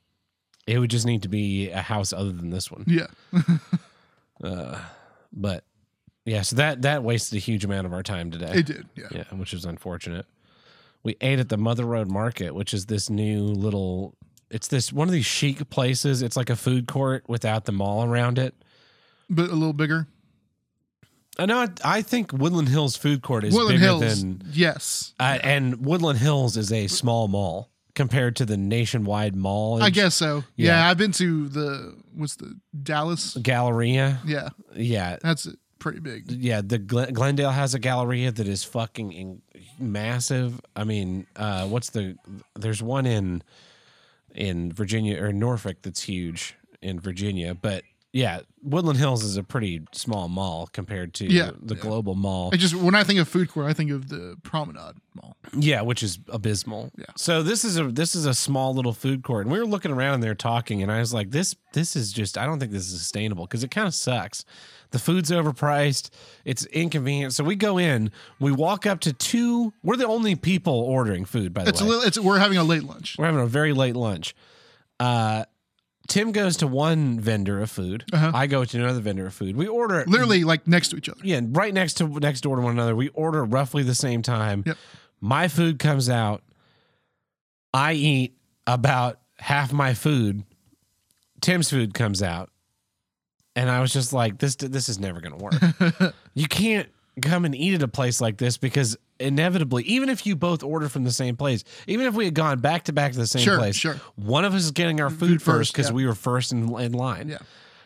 it 0.68 0.80
would 0.80 0.90
just 0.90 1.06
need 1.06 1.22
to 1.24 1.30
be 1.30 1.70
a 1.70 1.82
house 1.82 2.12
other 2.14 2.32
than 2.32 2.50
this 2.50 2.70
one. 2.72 2.84
yeah. 2.88 3.08
Uh, 4.44 4.78
but 5.32 5.64
yeah, 6.26 6.42
so 6.42 6.56
that 6.58 6.82
that 6.82 7.04
wasted 7.04 7.38
a 7.38 7.40
huge 7.40 7.64
amount 7.64 7.86
of 7.86 7.94
our 7.94 8.04
time 8.04 8.30
today. 8.32 8.52
It 8.56 8.66
did. 8.66 8.88
Yeah. 8.96 9.08
yeah, 9.12 9.24
which 9.32 9.54
is 9.54 9.64
unfortunate. 9.64 10.26
We 11.04 11.16
ate 11.22 11.40
at 11.40 11.50
the 11.50 11.58
Mother 11.58 11.86
Road 11.86 12.10
Market, 12.10 12.54
which 12.54 12.74
is 12.74 12.88
this 12.88 13.10
new 13.10 13.44
little. 13.44 14.16
It's 14.50 14.68
this 14.68 14.92
one 14.92 15.08
of 15.08 15.14
these 15.14 15.26
chic 15.26 15.70
places. 15.70 16.22
It's 16.22 16.36
like 16.36 16.50
a 16.50 16.56
food 16.56 16.88
court 16.88 17.24
without 17.30 17.66
the 17.66 17.72
mall 17.72 18.04
around 18.04 18.38
it. 18.38 18.54
but 19.30 19.50
a 19.50 19.54
little 19.54 19.74
bigger. 19.74 20.08
I 21.40 21.46
know. 21.46 21.68
I 21.84 22.02
think 22.04 22.32
Woodland 22.32 22.70
Hills 22.70 22.96
Food 22.96 23.22
Court 23.24 23.44
is 23.44 23.54
Woodland 23.56 23.80
bigger 23.80 23.86
Hills. 24.06 24.22
than, 24.22 24.44
yes, 24.52 25.14
uh, 25.20 25.40
and 25.44 25.84
Woodland 25.86 26.20
Hills 26.20 26.58
is 26.58 26.72
a 26.72 26.88
small 26.88 27.28
mall 27.28 27.70
compared 27.96 28.36
to 28.38 28.46
the 28.46 28.58
nationwide 28.58 29.36
mall. 29.36 29.82
I 29.82 29.90
guess 29.90 30.16
so. 30.16 30.44
Yeah. 30.56 30.68
Yeah. 30.80 30.90
I've 30.90 30.98
been 30.98 31.12
to 31.14 31.48
the 31.50 31.96
what's 32.16 32.36
the 32.36 32.60
Dallas. 32.84 33.36
Galleria. 33.42 34.20
Yeah, 34.26 34.50
Yeah, 34.76 35.18
that's 35.22 35.48
pretty 35.80 36.00
big. 36.00 36.32
yeah. 36.32 36.62
The 36.62 36.78
Glen- 36.78 37.14
Glendale 37.14 37.52
has 37.52 37.74
a 37.74 37.80
Galleria 37.80 38.32
that 38.32 38.48
is 38.48 38.64
fucking 38.64 39.12
in- 39.12 39.42
massive. 39.80 40.62
I 40.76 40.84
mean, 40.84 41.26
uh, 41.36 41.68
what's 41.68 41.90
the? 41.90 42.16
There's 42.56 42.82
one 42.84 43.06
in 43.06 43.42
in 44.36 44.72
Virginia 44.72 45.22
or 45.24 45.32
Norfolk 45.34 45.78
that's 45.84 46.02
huge 46.04 46.56
in 46.82 47.00
Virginia, 47.00 47.54
but 47.54 47.84
yeah, 48.12 48.42
Woodland 48.64 48.98
Hills 48.98 49.24
is 49.24 49.36
a 49.38 49.44
pretty 49.44 49.82
small 49.92 50.28
mall 50.30 50.68
compared 50.72 51.14
to 51.16 51.26
Yeah, 51.32 51.52
the 51.62 51.76
yeah. 51.76 51.82
global 51.82 52.16
mall. 52.16 52.50
I 52.54 52.58
just 52.58 52.74
when 52.76 52.96
I 52.96 53.04
think 53.04 53.20
of 53.20 53.28
food 53.28 53.50
court, 53.52 53.66
I 53.68 53.74
think 53.74 53.92
of 53.92 54.10
the 54.10 54.38
Promenade 54.44 54.96
Mall. 55.16 55.36
Yeah, 55.58 55.82
which 55.82 56.02
is 56.02 56.20
abysmal. 56.30 56.92
Yeah. 56.98 57.06
So 57.18 57.44
this 57.44 57.66
is 57.66 57.78
a 57.78 57.84
this 57.86 58.16
is 58.16 58.26
a 58.26 58.34
small 58.34 58.74
little 58.74 58.94
food 58.94 59.24
court, 59.24 59.46
and 59.46 59.52
we 59.52 59.60
were 59.60 59.66
looking 59.66 59.92
around 59.92 60.22
there 60.22 60.34
talking, 60.36 60.82
and 60.82 60.92
I 60.92 61.00
was 61.00 61.14
like, 61.14 61.32
this 61.32 61.56
this 61.74 61.96
is 61.96 62.14
just 62.14 62.38
I 62.38 62.46
don't 62.46 62.60
think 62.60 62.72
this 62.72 62.92
is 62.92 62.98
sustainable 63.00 63.46
because 63.46 63.64
it 63.64 63.72
kind 63.72 63.88
of 63.88 63.94
sucks. 63.94 64.46
The 64.92 65.00
food's 65.00 65.32
overpriced. 65.32 66.10
It's 66.46 66.66
inconvenient. 66.68 67.34
So 67.34 67.44
we 67.44 67.56
go 67.56 67.78
in, 67.80 68.12
we 68.40 68.52
walk 68.52 68.86
up 68.86 69.00
to 69.02 69.12
two. 69.14 69.74
We're 69.84 69.98
the 69.98 70.08
only 70.08 70.36
people 70.36 70.74
ordering 70.76 71.26
food, 71.26 71.54
by 71.54 71.64
the 71.64 71.70
It's 71.70 71.82
a 71.82 71.86
little. 71.86 72.04
It's 72.04 72.20
we're 72.20 72.38
having 72.40 72.58
a 72.60 72.64
late 72.64 72.84
lunch. 72.84 73.16
we're 73.18 73.26
having 73.26 73.42
a 73.42 73.48
very 73.48 73.74
late 73.74 73.96
lunch. 73.96 74.36
Uh, 75.00 75.46
Tim 76.14 76.32
goes 76.32 76.58
to 76.58 76.68
one 76.68 77.20
vendor 77.20 77.60
of 77.60 77.72
food. 77.72 78.06
Uh-huh. 78.14 78.32
I 78.36 78.46
go 78.46 78.64
to 78.64 78.78
another 78.78 79.00
vendor 79.00 79.26
of 79.26 79.34
food. 79.34 79.56
We 79.56 79.68
order 79.68 80.04
Literally 80.06 80.44
like 80.44 80.68
next 80.68 80.90
to 80.90 80.96
each 80.98 81.10
other. 81.10 81.20
yeah, 81.24 81.42
right 81.44 81.74
next 81.74 81.96
to 81.96 82.08
next 82.08 82.42
door 82.42 82.56
to 82.56 82.62
one 82.62 82.74
another. 82.74 82.96
We 82.96 83.08
order 83.10 83.44
roughly 83.44 83.82
the 83.82 83.96
same 83.96 84.22
time. 84.22 84.62
Yep. 84.64 84.78
My 85.22 85.48
food 85.48 85.80
comes 85.80 86.10
out. 86.10 86.44
I 87.74 87.94
eat 87.94 88.38
about 88.68 89.22
half 89.40 89.74
my 89.74 89.96
food. 89.96 90.44
Tim's 91.42 91.72
food 91.72 91.96
comes 91.96 92.22
out. 92.22 92.52
And 93.56 93.68
I 93.68 93.82
was 93.82 93.92
just 93.92 94.14
like, 94.14 94.38
this 94.38 94.56
this 94.56 94.90
is 94.90 95.00
never 95.00 95.20
gonna 95.20 95.38
work. 95.38 96.14
you 96.36 96.48
can't 96.48 96.90
come 97.24 97.44
and 97.44 97.56
eat 97.56 97.74
at 97.74 97.82
a 97.82 97.88
place 97.88 98.22
like 98.22 98.38
this 98.38 98.58
because 98.58 98.98
inevitably, 99.24 99.84
even 99.84 100.10
if 100.10 100.26
you 100.26 100.36
both 100.36 100.64
order 100.64 100.90
from 100.90 101.04
the 101.04 101.12
same 101.12 101.36
place, 101.36 101.64
even 101.88 102.06
if 102.06 102.14
we 102.14 102.26
had 102.26 102.34
gone 102.34 102.60
back 102.60 102.84
to 102.84 102.94
back 102.94 103.14
to 103.14 103.18
the 103.18 103.28
same 103.28 103.42
Sure, 103.42 103.58
place, 103.58 103.76
sure. 103.76 104.00
one 104.16 104.46
of 104.46 104.54
us 104.54 104.64
is 104.64 104.72
getting 104.72 105.02
our 105.02 105.10
mm-hmm. 105.10 105.18
food, 105.18 105.30
Food 105.30 105.42
first 105.42 105.74
because 105.74 105.90
yeah. 105.90 105.96
we 105.96 106.06
were 106.06 106.16
first 106.16 106.52
in, 106.52 106.78
in 106.80 106.92
line. 106.92 107.30
Yeah. 107.30 107.38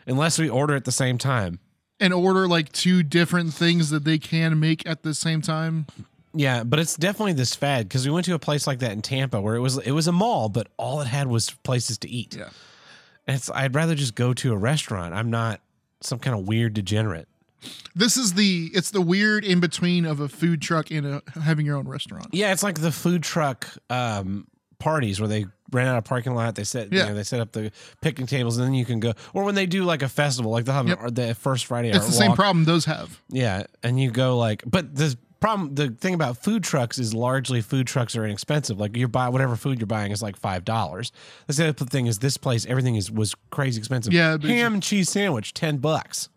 Unless 0.06 0.38
we 0.38 0.48
order 0.48 0.74
at 0.74 0.84
the 0.84 0.92
same 0.92 1.18
time. 1.18 1.60
And 2.00 2.12
order 2.12 2.46
like 2.46 2.72
two 2.72 3.02
different 3.02 3.52
things 3.54 3.90
that 3.90 4.04
they 4.04 4.18
can 4.18 4.60
make 4.60 4.86
at 4.86 5.02
the 5.02 5.14
same 5.14 5.42
time. 5.42 5.86
Yeah, 6.34 6.62
but 6.62 6.78
it's 6.78 6.96
definitely 6.96 7.32
this 7.32 7.54
fad 7.54 7.88
because 7.88 8.06
we 8.06 8.12
went 8.12 8.26
to 8.26 8.34
a 8.34 8.38
place 8.38 8.66
like 8.66 8.78
that 8.80 8.92
in 8.92 9.02
Tampa 9.02 9.40
where 9.40 9.56
it 9.56 9.60
was 9.60 9.78
it 9.78 9.92
was 9.92 10.06
a 10.06 10.12
mall, 10.12 10.48
but 10.48 10.68
all 10.76 11.00
it 11.00 11.06
had 11.06 11.26
was 11.26 11.50
places 11.50 11.98
to 11.98 12.08
eat. 12.08 12.36
Yeah. 12.36 12.50
And 13.26 13.36
it's 13.36 13.50
I'd 13.50 13.74
rather 13.74 13.94
just 13.94 14.14
go 14.14 14.32
to 14.34 14.52
a 14.52 14.56
restaurant. 14.56 15.14
I'm 15.14 15.30
not 15.30 15.60
some 16.00 16.18
kind 16.18 16.38
of 16.38 16.46
weird 16.46 16.74
degenerate. 16.74 17.28
This 17.94 18.16
is 18.16 18.34
the 18.34 18.70
it's 18.74 18.90
the 18.90 19.00
weird 19.00 19.44
in 19.44 19.60
between 19.60 20.04
of 20.04 20.20
a 20.20 20.28
food 20.28 20.62
truck 20.62 20.90
and 20.90 21.06
a, 21.06 21.22
having 21.42 21.66
your 21.66 21.76
own 21.76 21.88
restaurant. 21.88 22.28
Yeah, 22.32 22.52
it's 22.52 22.62
like 22.62 22.80
the 22.80 22.92
food 22.92 23.22
truck 23.22 23.66
um, 23.90 24.46
parties 24.78 25.20
where 25.20 25.28
they 25.28 25.46
rent 25.72 25.88
out 25.88 25.98
a 25.98 26.02
parking 26.02 26.34
lot. 26.34 26.54
They 26.54 26.64
set 26.64 26.92
Yeah. 26.92 27.02
you 27.04 27.08
know, 27.10 27.14
they 27.16 27.24
set 27.24 27.40
up 27.40 27.52
the 27.52 27.72
picnic 28.00 28.28
tables, 28.28 28.56
and 28.56 28.66
then 28.66 28.74
you 28.74 28.84
can 28.84 29.00
go. 29.00 29.14
Or 29.34 29.44
when 29.44 29.54
they 29.56 29.66
do 29.66 29.84
like 29.84 30.02
a 30.02 30.08
festival, 30.08 30.52
like 30.52 30.64
they'll 30.64 30.74
have 30.74 30.88
Yep. 30.88 31.14
the 31.14 31.34
first 31.34 31.66
Friday. 31.66 31.90
It's 31.90 32.06
the 32.06 32.12
same 32.12 32.34
problem 32.34 32.64
those 32.64 32.84
have. 32.84 33.20
Yeah, 33.28 33.64
and 33.82 34.00
you 34.00 34.10
go 34.10 34.38
like, 34.38 34.62
but 34.66 34.94
the 34.94 35.16
problem, 35.40 35.74
the 35.74 35.90
thing 35.90 36.14
about 36.14 36.36
food 36.36 36.62
trucks 36.64 36.98
is 36.98 37.12
largely 37.14 37.60
food 37.60 37.86
trucks 37.86 38.14
are 38.16 38.24
inexpensive. 38.24 38.78
Like 38.78 38.96
you 38.96 39.08
buy 39.08 39.28
whatever 39.28 39.56
food 39.56 39.78
you're 39.80 39.86
buying 39.86 40.12
is 40.12 40.22
like 40.22 40.36
five 40.36 40.64
dollars. 40.64 41.10
The 41.48 41.68
other 41.68 41.84
thing 41.86 42.06
is 42.06 42.20
this 42.20 42.36
place, 42.36 42.64
everything 42.66 42.94
is 42.94 43.10
was 43.10 43.34
crazy 43.50 43.78
expensive. 43.78 44.12
Yeah, 44.12 44.36
ham 44.40 44.74
and 44.74 44.82
cheese 44.82 45.10
sandwich, 45.10 45.54
ten 45.54 45.78
bucks. 45.78 46.28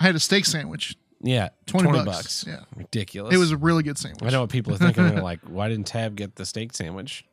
I 0.00 0.04
had 0.04 0.14
a 0.16 0.20
steak 0.20 0.46
sandwich. 0.46 0.96
Yeah, 1.22 1.50
20 1.66 2.04
bucks. 2.04 2.44
Yeah. 2.48 2.60
ridiculous. 2.74 3.34
It 3.34 3.38
was 3.38 3.52
a 3.52 3.56
really 3.56 3.82
good 3.82 3.98
sandwich. 3.98 4.22
I 4.22 4.30
know 4.30 4.40
what 4.40 4.50
people 4.50 4.72
are 4.74 4.78
thinking. 4.78 5.06
They're 5.08 5.20
like, 5.22 5.40
why 5.40 5.68
didn't 5.68 5.86
Tab 5.86 6.16
get 6.16 6.36
the 6.36 6.46
steak 6.46 6.72
sandwich? 6.74 7.26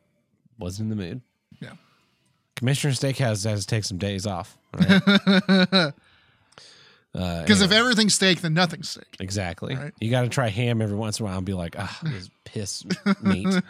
Wasn't 0.60 0.92
in 0.92 0.98
the 0.98 1.02
mood. 1.02 1.22
Yeah. 1.62 1.72
Commissioner 2.58 2.94
Steakhouse 2.94 3.46
has 3.50 3.62
to 3.62 3.68
take 3.68 3.86
some 3.86 3.98
days 3.98 4.26
off. 4.28 4.58
all 4.74 4.82
right? 4.86 5.94
Uh, 7.16 7.42
Because 7.42 7.62
if 7.64 7.72
everything's 7.72 8.14
steak, 8.14 8.42
then 8.42 8.54
nothing's 8.54 8.90
steak. 8.90 9.16
exactly, 9.20 9.76
Right. 9.76 9.92
you 10.00 10.12
got 10.12 10.22
to 10.22 10.30
try 10.30 10.50
ham 10.50 10.82
every 10.84 10.96
once 10.98 11.20
in 11.20 11.26
a 11.26 11.30
while 11.30 11.38
and 11.38 11.46
be 11.48 11.54
like, 11.54 11.76
ah, 11.80 12.00
this 12.04 12.30
piss 12.44 12.84
meat. 13.24 13.48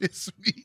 Piss 0.00 0.30
meat. 0.46 0.64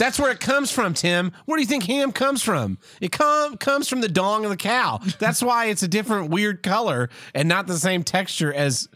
That's 0.00 0.18
where 0.18 0.30
it 0.32 0.40
comes 0.40 0.70
from, 0.72 0.94
Tim. 0.94 1.30
Where 1.44 1.58
do 1.58 1.62
you 1.62 1.68
think 1.68 1.84
ham 1.84 2.10
comes 2.10 2.42
from? 2.42 2.78
It 3.02 3.12
com- 3.12 3.58
comes 3.58 3.86
from 3.86 4.00
the 4.00 4.08
dong 4.08 4.44
of 4.44 4.50
the 4.50 4.56
cow. 4.56 4.98
That's 5.18 5.42
why 5.42 5.66
it's 5.66 5.82
a 5.82 5.88
different 5.88 6.30
weird 6.30 6.62
color 6.62 7.10
and 7.34 7.46
not 7.50 7.66
the 7.66 7.76
same 7.76 8.02
texture 8.02 8.50
as 8.52 8.88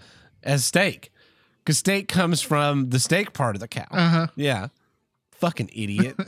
as 0.43 0.65
steak. 0.65 1.13
Because 1.59 1.77
steak 1.77 2.09
comes 2.09 2.41
from 2.41 2.89
the 2.89 2.99
steak 2.99 3.35
part 3.35 3.55
of 3.55 3.61
the 3.61 3.69
cow. 3.69 3.87
Uh-huh. 3.91 4.27
Yeah. 4.35 4.69
Fucking 5.33 5.69
idiot. 5.75 6.17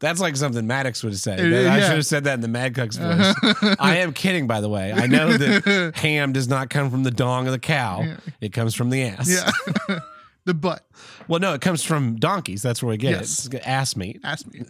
That's 0.00 0.20
like 0.20 0.36
something 0.36 0.66
Maddox 0.66 1.02
would 1.02 1.18
say. 1.18 1.36
It- 1.38 1.66
I 1.66 1.80
should 1.80 1.96
have 1.96 2.06
said 2.06 2.24
that 2.24 2.34
in 2.34 2.40
the 2.40 2.48
Mad 2.48 2.74
Cuck's 2.74 2.96
voice. 2.96 3.34
I 3.78 3.96
am 3.98 4.12
kidding, 4.12 4.46
by 4.46 4.60
the 4.60 4.68
way. 4.68 4.92
I 4.92 5.06
know 5.06 5.32
that 5.36 5.92
ham 5.96 6.32
does 6.32 6.48
not 6.48 6.68
come 6.70 6.90
from 6.90 7.02
the 7.04 7.10
dong 7.10 7.46
of 7.46 7.52
the 7.52 7.58
cow. 7.58 8.16
It 8.40 8.52
comes 8.52 8.74
from 8.74 8.90
the 8.90 9.02
ass. 9.04 9.28
Yeah. 9.30 9.98
The 10.44 10.54
butt. 10.54 10.84
Well, 11.28 11.40
no, 11.40 11.54
it 11.54 11.60
comes 11.60 11.82
from 11.82 12.16
donkeys. 12.16 12.62
That's 12.62 12.82
where 12.82 12.90
we 12.90 12.96
get 12.96 13.10
Yes. 13.12 13.46
it. 13.46 13.54
It's 13.54 13.66
ass 13.66 13.96
meat. 13.96 14.20
Ass 14.24 14.44
meat. 14.46 14.66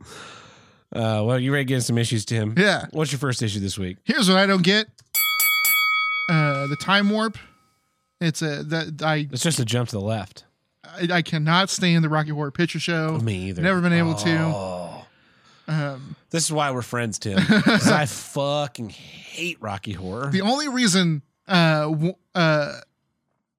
Uh, 0.92 1.22
well, 1.24 1.38
you 1.38 1.52
ready 1.52 1.64
to 1.64 1.68
get 1.68 1.82
some 1.84 1.96
issues, 1.98 2.24
Tim? 2.24 2.54
Yeah. 2.56 2.86
What's 2.90 3.12
your 3.12 3.20
first 3.20 3.42
issue 3.42 3.60
this 3.60 3.78
week? 3.78 3.98
Here's 4.02 4.28
what 4.28 4.38
I 4.38 4.46
don't 4.46 4.64
get. 4.64 4.88
Uh, 6.28 6.66
the 6.66 6.76
time 6.82 7.08
warp. 7.10 7.38
It's 8.20 8.42
a 8.42 8.64
that 8.64 9.00
I, 9.00 9.28
It's 9.30 9.42
just 9.44 9.60
a 9.60 9.64
jump 9.64 9.88
to 9.90 9.96
the 9.96 10.00
left. 10.00 10.44
I 10.84 11.06
I 11.12 11.22
cannot 11.22 11.70
stand 11.70 12.02
the 12.02 12.08
Rocky 12.08 12.30
Horror 12.30 12.50
Picture 12.50 12.80
Show. 12.80 13.18
Me 13.18 13.50
either. 13.50 13.62
Never 13.62 13.80
been 13.80 13.92
able 13.92 14.14
to. 14.16 14.36
Oh. 14.52 15.04
Um, 15.68 16.16
This 16.30 16.42
is 16.44 16.52
why 16.52 16.72
we're 16.72 16.82
friends, 16.82 17.20
Tim. 17.20 17.38
'Cause 17.46 17.88
I 17.88 18.06
fucking 18.06 18.88
hate 18.90 19.58
Rocky 19.60 19.92
Horror. 19.92 20.30
the 20.30 20.40
only 20.42 20.68
reason 20.68 21.22
uh 21.46 21.82
w- 21.82 22.14
uh 22.34 22.80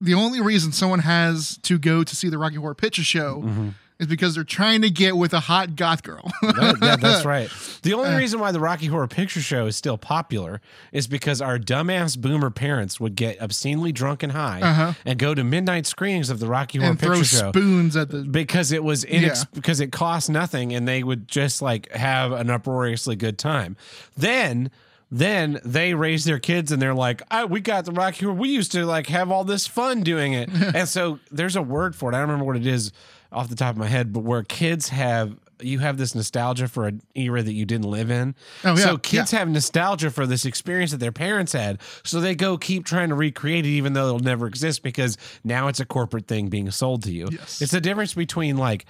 the 0.02 0.14
only 0.16 0.42
reason 0.42 0.72
someone 0.72 1.00
has 1.00 1.58
to 1.64 1.78
go 1.78 2.04
to 2.04 2.16
see 2.16 2.28
the 2.30 2.38
Rocky 2.38 2.56
Horror 2.56 2.76
Picture 2.76 3.04
Show 3.04 3.42
Mm-hmm. 3.46 3.70
is 4.00 4.08
because 4.08 4.34
they're 4.34 4.44
trying 4.44 4.82
to 4.82 4.90
get 4.90 5.16
with 5.16 5.32
a 5.32 5.40
hot 5.42 5.76
goth 5.76 6.02
girl. 6.02 6.30
That- 6.42 6.80
that- 6.80 7.02
that's 7.02 7.24
right. 7.24 7.50
The 7.84 7.94
Uh. 7.94 7.98
only 7.98 8.16
reason 8.16 8.40
why 8.40 8.52
the 8.52 8.60
Rocky 8.60 8.88
Horror 8.88 9.08
Picture 9.08 9.42
Show 9.42 9.66
is 9.68 9.76
still 9.76 9.98
popular 9.98 10.60
is 10.92 11.08
because 11.08 11.42
our 11.42 11.58
dumbass 11.60 12.18
boomer 12.20 12.50
parents 12.52 13.00
would 13.00 13.16
get 13.16 13.40
obscenely 13.42 13.92
drunk 13.92 14.22
and 14.24 14.32
high 14.34 14.62
Uh-huh. 14.62 14.94
and 15.06 15.18
go 15.20 15.34
to 15.36 15.44
midnight 15.44 15.86
screenings 15.88 16.30
of 16.32 16.40
the 16.40 16.48
Rocky 16.48 16.78
Horror 16.80 16.92
and 16.92 17.00
throw 17.00 17.12
Picture 17.20 17.38
Show. 17.38 17.52
spoons 17.52 17.96
at 17.96 18.10
the 18.10 18.24
because 18.24 18.72
it 18.72 18.84
was 18.84 19.06
inex- 19.06 19.46
because 19.54 19.80
it 19.80 19.92
cost 19.92 20.30
nothing 20.32 20.74
and 20.74 20.88
they 20.88 21.04
would 21.04 21.28
just 21.28 21.62
like 21.62 21.92
have 21.92 22.32
an 22.32 22.50
uproariously 22.50 23.16
good 23.16 23.38
time. 23.38 23.76
Then 24.18 24.72
then 25.12 25.60
they 25.66 25.94
raise 25.94 26.24
their 26.24 26.40
kids 26.40 26.72
and 26.72 26.82
they're 26.82 26.96
like, 26.96 27.22
oh, 27.30 27.46
we 27.46 27.60
got 27.60 27.84
the 27.86 27.92
rock 27.92 28.16
Horror. 28.16 28.34
We 28.34 28.50
used 28.50 28.72
to 28.72 28.86
like 28.86 29.08
have 29.08 29.30
all 29.30 29.44
this 29.44 29.68
fun 29.68 30.02
doing 30.04 30.34
it. 30.34 30.50
and 30.76 30.88
so 30.88 31.20
there's 31.30 31.58
a 31.58 31.62
word 31.62 31.96
for 31.96 32.12
it. 32.12 32.16
I 32.16 32.20
don't 32.20 32.30
remember 32.30 32.46
what 32.46 32.56
it 32.56 32.66
is 32.66 32.94
off 33.32 33.50
the 33.50 33.56
top 33.56 33.72
of 33.72 33.78
my 33.78 33.88
head, 33.88 34.14
but 34.14 34.22
where 34.22 34.44
kids 34.44 34.90
have 34.90 35.38
you 35.60 35.78
have 35.78 35.98
this 35.98 36.16
nostalgia 36.16 36.68
for 36.68 36.88
an 36.88 37.04
era 37.14 37.44
that 37.44 37.54
you 37.54 37.66
didn't 37.66 37.90
live 37.90 38.10
in. 38.10 38.34
Oh, 38.64 38.70
yeah, 38.76 38.84
So 38.84 38.98
kids 38.98 39.30
have 39.30 39.48
nostalgia 39.48 40.10
for 40.10 40.26
this 40.26 40.44
experience 40.44 40.90
that 40.90 40.98
their 40.98 41.12
parents 41.12 41.54
had. 41.54 41.80
So 42.04 42.20
they 42.20 42.34
go 42.34 42.58
keep 42.58 42.84
trying 42.84 43.10
to 43.10 43.16
recreate 43.16 43.66
it 43.66 43.70
even 43.70 43.94
though 43.94 44.08
it'll 44.08 44.20
never 44.20 44.48
exist 44.48 44.82
because 44.82 45.18
now 45.44 45.68
it's 45.68 45.80
a 45.80 45.86
corporate 45.86 46.26
thing 46.28 46.48
being 46.48 46.72
sold 46.72 47.04
to 47.04 47.12
you. 47.12 47.28
Yes. 47.32 47.62
It's 47.62 47.72
the 47.72 47.82
difference 47.82 48.16
between 48.16 48.58
like 48.58 48.86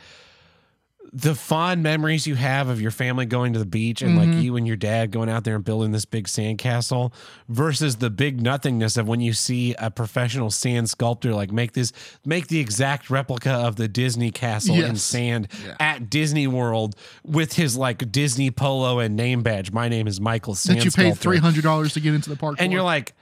the 1.14 1.36
fond 1.36 1.84
memories 1.84 2.26
you 2.26 2.36
have 2.36 2.70
of 2.70 2.80
your 2.80 2.90
family 2.92 3.26
going 3.26 3.52
to 3.52 3.60
the 3.60 3.66
beach 3.66 4.02
and 4.02 4.18
Mm-hmm. 4.18 4.32
like 4.34 4.42
you 4.44 4.56
and 4.56 4.66
your 4.66 4.78
dad 4.78 5.12
going 5.12 5.28
out 5.30 5.44
there 5.44 5.56
and 5.56 5.64
building 5.66 5.92
this 5.92 6.06
big 6.06 6.26
sandcastle 6.28 7.12
versus 7.50 7.98
the 7.98 8.10
big 8.10 8.42
nothingness 8.42 8.96
of 8.96 9.08
when 9.10 9.20
you 9.20 9.34
see 9.34 9.76
a 9.78 9.92
professional 9.92 10.50
sand 10.50 10.90
sculptor 10.90 11.34
like 11.34 11.52
make 11.52 11.74
this 11.74 11.92
make 12.26 12.48
the 12.48 12.60
exact 12.60 13.10
replica 13.10 13.52
of 13.52 13.76
the 13.76 13.90
Disney 13.90 14.32
castle 14.32 14.76
in 14.76 14.96
sand 14.96 15.50
Yeah. 15.66 15.76
at 15.82 16.10
Disney 16.10 16.48
World 16.48 16.96
with 17.26 17.54
his 17.54 17.76
like 17.76 18.10
Disney 18.12 18.50
polo 18.50 19.00
and 19.00 19.18
name 19.18 19.44
badge. 19.44 19.72
My 19.74 19.90
name 19.90 20.08
is 20.08 20.22
Michael 20.22 20.56
Sand 20.56 20.80
that 20.80 20.86
you 20.86 20.92
paid 20.92 21.18
three 21.18 21.38
hundred 21.40 21.64
dollars 21.64 21.94
to 21.96 22.00
get 22.00 22.14
into 22.14 22.30
the 22.30 22.38
park. 22.38 22.56
And 22.60 22.70
for. 22.70 22.74
you're 22.74 22.84
like, 22.84 23.14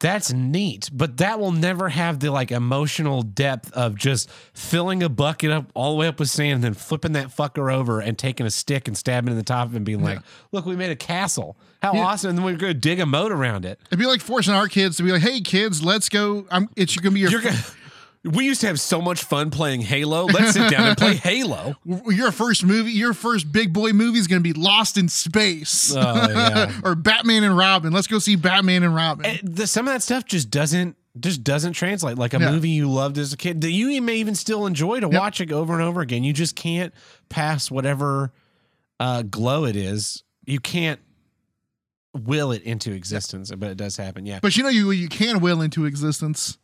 that's 0.00 0.32
neat, 0.32 0.90
but 0.92 1.16
that 1.18 1.40
will 1.40 1.52
never 1.52 1.88
have 1.88 2.20
the 2.20 2.30
like 2.30 2.50
emotional 2.52 3.22
depth 3.22 3.72
of 3.72 3.96
just 3.96 4.30
filling 4.52 5.02
a 5.02 5.08
bucket 5.08 5.50
up 5.50 5.66
all 5.74 5.92
the 5.92 5.98
way 5.98 6.06
up 6.06 6.18
with 6.18 6.30
sand 6.30 6.54
and 6.56 6.64
then 6.64 6.74
flipping 6.74 7.12
that 7.12 7.28
fucker 7.28 7.72
over 7.72 8.00
and 8.00 8.18
taking 8.18 8.46
a 8.46 8.50
stick 8.50 8.88
and 8.88 8.96
stabbing 8.96 9.28
it 9.28 9.32
in 9.32 9.36
the 9.38 9.42
top 9.44 9.66
of 9.68 9.74
it 9.74 9.76
and 9.78 9.86
being 9.86 10.02
like, 10.02 10.20
look, 10.52 10.66
we 10.66 10.76
made 10.76 10.90
a 10.90 10.96
castle. 10.96 11.56
How 11.82 11.94
Yeah. 11.94 12.06
awesome. 12.06 12.30
And 12.30 12.38
then 12.38 12.44
we're 12.44 12.56
going 12.56 12.72
to 12.72 12.78
dig 12.78 13.00
a 13.00 13.06
moat 13.06 13.30
around 13.32 13.64
it. 13.64 13.78
It'd 13.86 13.98
be 13.98 14.06
like 14.06 14.20
forcing 14.20 14.54
our 14.54 14.66
kids 14.68 14.96
to 14.96 15.04
be 15.04 15.12
like, 15.12 15.22
"Hey, 15.22 15.40
kids, 15.40 15.80
let's 15.82 16.08
go." 16.08 16.44
I'm. 16.50 16.68
It's 16.74 16.96
gonna 16.96 17.14
be 17.14 17.20
your. 17.20 17.30
You're 17.30 17.40
going 17.40 17.54
to. 17.54 17.64
We 18.32 18.44
used 18.44 18.60
to 18.62 18.66
have 18.66 18.80
so 18.80 19.00
much 19.00 19.22
fun 19.24 19.50
playing 19.50 19.80
Halo. 19.82 20.26
Let's 20.26 20.52
sit 20.52 20.70
down 20.70 20.88
and 20.88 20.96
play 20.98 21.14
Halo. 21.22 21.76
your 21.84 22.30
first 22.32 22.64
movie, 22.64 22.92
your 22.92 23.14
first 23.14 23.50
big 23.52 23.72
boy 23.72 23.92
movie 23.92 24.18
is 24.18 24.26
going 24.26 24.42
to 24.42 24.52
be 24.54 24.58
Lost 24.58 24.96
in 24.98 25.08
Space 25.08 25.94
Oh, 25.96 26.00
yeah. 26.00 26.80
or 26.84 26.94
Batman 26.94 27.44
and 27.44 27.56
Robin. 27.56 27.92
Let's 27.92 28.06
go 28.06 28.18
see 28.18 28.36
Batman 28.36 28.82
and 28.82 28.94
Robin. 28.94 29.26
And 29.26 29.40
the, 29.56 29.66
some 29.66 29.86
of 29.88 29.94
that 29.94 30.02
stuff 30.02 30.24
just 30.24 30.50
doesn't 30.50 30.96
just 31.20 31.42
doesn't 31.42 31.72
translate 31.72 32.16
like 32.16 32.32
a 32.34 32.38
Yeah. 32.38 32.52
movie 32.52 32.68
you 32.70 32.88
loved 32.88 33.18
as 33.18 33.32
a 33.32 33.36
kid 33.36 33.60
that 33.62 33.72
you 33.72 34.00
may 34.00 34.16
even 34.16 34.36
still 34.36 34.66
enjoy 34.66 35.00
to 35.00 35.08
watch 35.08 35.40
it 35.40 35.50
over 35.50 35.72
and 35.72 35.82
over 35.82 36.00
again 36.00 36.22
you 36.22 36.32
just 36.32 36.54
can't 36.54 36.94
pass 37.28 37.72
whatever 37.72 38.32
uh 39.00 39.22
glow 39.22 39.64
it 39.64 39.74
is 39.74 40.22
you 40.46 40.60
can't 40.60 41.00
will 42.14 42.52
it 42.52 42.62
into 42.62 42.92
existence 42.92 43.50
but 43.56 43.68
it 43.68 43.76
does 43.76 43.96
happen 43.96 44.26
yeah 44.26 44.38
but 44.40 44.56
you 44.56 44.62
know, 44.62 44.68
you 44.68 44.92
you 44.92 45.08
can 45.08 45.40
will 45.40 45.60
into 45.60 45.86
existence 45.86 46.56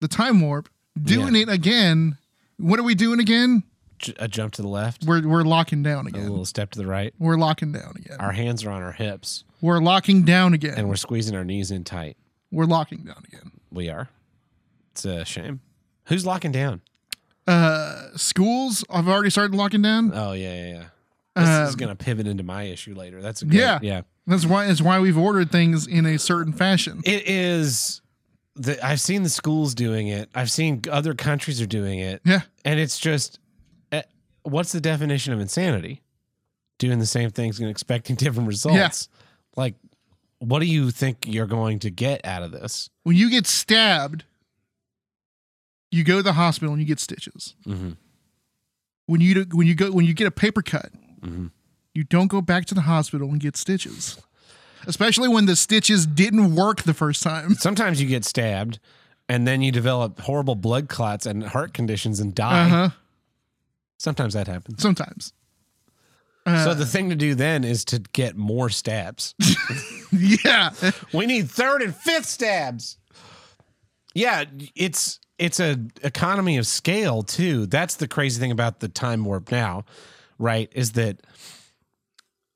the 0.00 0.08
time 0.08 0.40
warp. 0.40 0.68
Doing 1.00 1.34
Yeah. 1.34 1.42
it 1.42 1.48
again. 1.48 2.18
What 2.58 2.78
are 2.78 2.82
we 2.82 2.94
doing 2.94 3.20
again? 3.20 3.62
J- 3.98 4.14
a 4.18 4.28
jump 4.28 4.54
to 4.54 4.62
the 4.62 4.68
left 4.68 5.04
We're 5.04 5.26
we're 5.28 5.42
locking 5.42 5.82
down 5.82 6.06
again. 6.06 6.22
a 6.26 6.30
little 6.30 6.46
step 6.46 6.70
to 6.70 6.78
the 6.78 6.86
right 6.86 7.12
We're 7.18 7.36
locking 7.36 7.70
down 7.72 7.92
again. 7.96 8.16
our 8.18 8.32
hands 8.32 8.64
are 8.64 8.70
on 8.70 8.82
our 8.82 8.92
hips 8.92 9.44
We're 9.60 9.78
locking 9.80 10.22
down 10.22 10.54
again. 10.54 10.74
and 10.78 10.88
we're 10.88 10.96
squeezing 10.96 11.36
our 11.36 11.44
knees 11.44 11.70
in 11.70 11.84
tight 11.84 12.16
we're 12.50 12.64
locking 12.64 13.04
down 13.04 13.22
again. 13.28 13.50
we 13.70 13.90
are 13.90 14.08
it's 14.92 15.04
a 15.04 15.26
shame 15.26 15.60
who's 16.04 16.24
locking 16.24 16.50
down 16.50 16.80
Uh, 17.46 18.08
schools. 18.16 18.84
I've 18.88 19.06
already 19.08 19.28
started 19.30 19.54
locking 19.54 19.82
down. 19.82 20.12
oh 20.14 20.32
yeah 20.32 20.54
yeah 20.54 20.66
yeah 20.72 20.84
This 21.36 21.68
is 21.68 21.74
Um, 21.74 21.78
going 21.78 21.88
to 21.90 22.04
pivot 22.04 22.26
into 22.26 22.42
my 22.42 22.62
issue 22.64 22.94
later. 22.94 23.20
That's 23.20 23.42
a 23.42 23.44
good, 23.44 23.58
Yeah. 23.58 23.78
yeah. 23.82 24.00
That's 24.26 24.46
why 24.46 24.66
it's 24.66 24.80
why 24.80 24.98
we've 24.98 25.18
ordered 25.18 25.50
things 25.52 25.86
in 25.86 26.06
a 26.06 26.18
certain 26.18 26.52
fashion. 26.54 27.02
It 27.04 27.28
is. 27.28 28.00
The, 28.62 28.84
I've 28.84 29.00
seen 29.00 29.22
the 29.22 29.28
schools 29.30 29.74
doing 29.74 30.08
it. 30.08 30.28
I've 30.34 30.50
seen 30.50 30.82
other 30.90 31.14
countries 31.14 31.60
are 31.62 31.66
doing 31.66 31.98
it, 32.00 32.20
Yeah. 32.24 32.40
and 32.64 32.78
it's 32.78 32.98
just, 32.98 33.38
eh, 33.90 34.02
what's 34.42 34.72
the 34.72 34.80
definition 34.82 35.32
of 35.32 35.40
insanity? 35.40 36.02
Doing 36.78 36.98
the 36.98 37.06
same 37.06 37.30
things 37.30 37.58
and 37.58 37.70
expecting 37.70 38.16
different 38.24 38.48
results. 38.48 39.08
Like, 39.56 39.76
what 40.40 40.58
do 40.60 40.66
you 40.66 40.90
think 40.90 41.24
you're 41.26 41.46
going 41.46 41.78
to 41.80 41.90
get 41.90 42.24
out 42.24 42.42
of 42.42 42.50
this? 42.50 42.90
When 43.02 43.16
you 43.16 43.30
get 43.30 43.46
stabbed, 43.46 44.24
you 45.90 46.04
go 46.04 46.18
to 46.18 46.22
the 46.22 46.34
hospital 46.34 46.72
and 46.72 46.80
you 46.82 46.86
get 46.86 47.00
stitches. 47.00 47.54
Mm-hmm. 47.66 47.92
When 49.06 49.20
you 49.20 49.44
do- 49.44 49.56
when 49.56 49.66
you 49.66 49.74
go 49.74 49.90
when 49.90 50.04
you 50.06 50.14
get 50.14 50.26
a 50.26 50.30
paper 50.30 50.62
cut, 50.62 50.92
Mm-hmm. 51.22 51.48
you 51.94 52.04
don't 52.04 52.28
go 52.28 52.40
back 52.40 52.64
to 52.66 52.74
the 52.74 52.80
hospital 52.82 53.28
and 53.30 53.40
get 53.40 53.54
stitches. 53.56 54.18
Especially 54.86 55.28
when 55.28 55.46
the 55.46 55.56
stitches 55.56 56.06
didn't 56.06 56.54
work 56.54 56.82
the 56.82 56.94
first 56.94 57.22
time. 57.22 57.54
Sometimes 57.58 58.00
you 58.00 58.08
get 58.08 58.24
stabbed, 58.24 58.78
and 59.28 59.46
then 59.46 59.62
you 59.62 59.72
develop 59.72 60.20
horrible 60.20 60.54
blood 60.54 60.88
clots 60.88 61.26
and 61.26 61.44
heart 61.44 61.72
conditions 61.74 62.20
and 62.20 62.34
die. 62.34 62.66
Uh 62.66 62.68
huh. 62.68 62.88
Sometimes 63.98 64.34
that 64.34 64.46
happens. 64.46 64.80
Sometimes. 64.80 65.32
Uh, 66.46 66.64
so 66.64 66.74
the 66.74 66.86
thing 66.86 67.10
to 67.10 67.16
do 67.16 67.34
then 67.34 67.64
is 67.64 67.84
to 67.86 67.98
get 67.98 68.36
more 68.36 68.70
stabs. 68.70 69.34
yeah. 70.12 70.70
We 71.12 71.26
need 71.26 71.50
third 71.50 71.82
and 71.82 71.94
fifth 71.94 72.26
stabs. 72.26 72.96
Yeah, 74.14 74.44
it's 74.74 75.20
it's 75.38 75.60
a 75.60 75.78
economy 76.02 76.56
of 76.58 76.66
scale 76.66 77.22
too. 77.22 77.66
That's 77.66 77.96
the 77.96 78.08
crazy 78.08 78.40
thing 78.40 78.50
about 78.50 78.80
the 78.80 78.88
time 78.88 79.24
warp 79.24 79.52
now, 79.52 79.84
right? 80.38 80.70
Is 80.74 80.92
that 80.92 81.20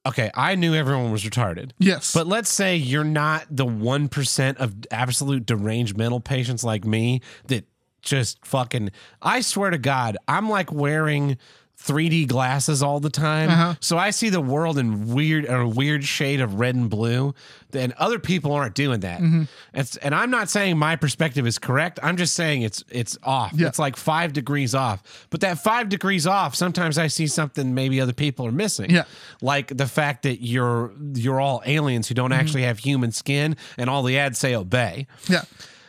okay, 0.06 0.30
I 0.34 0.54
knew 0.54 0.74
everyone 0.74 1.10
was 1.10 1.24
retarded. 1.24 1.72
Yes. 1.78 2.12
But 2.12 2.26
let's 2.26 2.50
say 2.50 2.76
you're 2.76 3.04
not 3.04 3.46
the 3.50 3.66
1% 3.66 4.56
of 4.56 4.74
absolute 4.90 5.46
deranged 5.46 5.96
mental 5.96 6.20
patients 6.20 6.64
like 6.64 6.84
me 6.84 7.22
that 7.46 7.64
just 8.02 8.44
fucking 8.44 8.90
I 9.22 9.40
swear 9.40 9.70
to 9.70 9.78
God, 9.78 10.16
I'm 10.28 10.50
like 10.50 10.70
wearing 10.70 11.38
3D 11.86 12.26
glasses 12.28 12.82
all 12.82 12.98
the 13.00 13.10
time. 13.10 13.50
Uh-huh. 13.50 13.74
So 13.80 13.98
I 13.98 14.10
see 14.10 14.30
the 14.30 14.40
world 14.40 14.78
in 14.78 15.12
weird 15.14 15.44
a 15.48 15.66
weird 15.66 16.04
shade 16.04 16.40
of 16.40 16.58
red 16.60 16.74
and 16.74 16.88
blue. 16.88 17.34
And 17.72 17.92
other 17.94 18.20
people 18.20 18.52
aren't 18.52 18.76
doing 18.76 19.00
that. 19.00 19.20
Mm-hmm. 19.20 19.42
It's, 19.74 19.96
and 19.96 20.14
I'm 20.14 20.30
not 20.30 20.48
saying 20.48 20.78
my 20.78 20.94
perspective 20.94 21.44
is 21.44 21.58
correct. 21.58 21.98
I'm 22.04 22.16
just 22.16 22.34
saying 22.34 22.62
it's 22.62 22.84
it's 22.88 23.18
off. 23.24 23.52
Yeah. 23.54 23.66
It's 23.66 23.80
like 23.80 23.96
five 23.96 24.32
degrees 24.32 24.76
off. 24.76 25.26
But 25.30 25.40
that 25.40 25.58
five 25.58 25.88
degrees 25.88 26.24
off, 26.26 26.54
sometimes 26.54 26.98
I 26.98 27.08
see 27.08 27.26
something 27.26 27.74
maybe 27.74 28.00
other 28.00 28.12
people 28.12 28.46
are 28.46 28.52
missing. 28.52 28.90
Yeah. 28.90 29.04
Like 29.42 29.76
the 29.76 29.86
fact 29.86 30.22
that 30.22 30.40
you're 30.40 30.92
you're 31.14 31.40
all 31.40 31.62
aliens 31.66 32.08
who 32.08 32.14
don't 32.14 32.24
Mm-hmm. 32.30 32.40
actually 32.40 32.62
have 32.62 32.78
human 32.78 33.12
skin 33.12 33.56
and 33.76 33.90
all 33.90 34.02
the 34.02 34.18
ads 34.18 34.38
say 34.38 34.54
obey. 34.54 35.06
Yeah. 35.28 35.42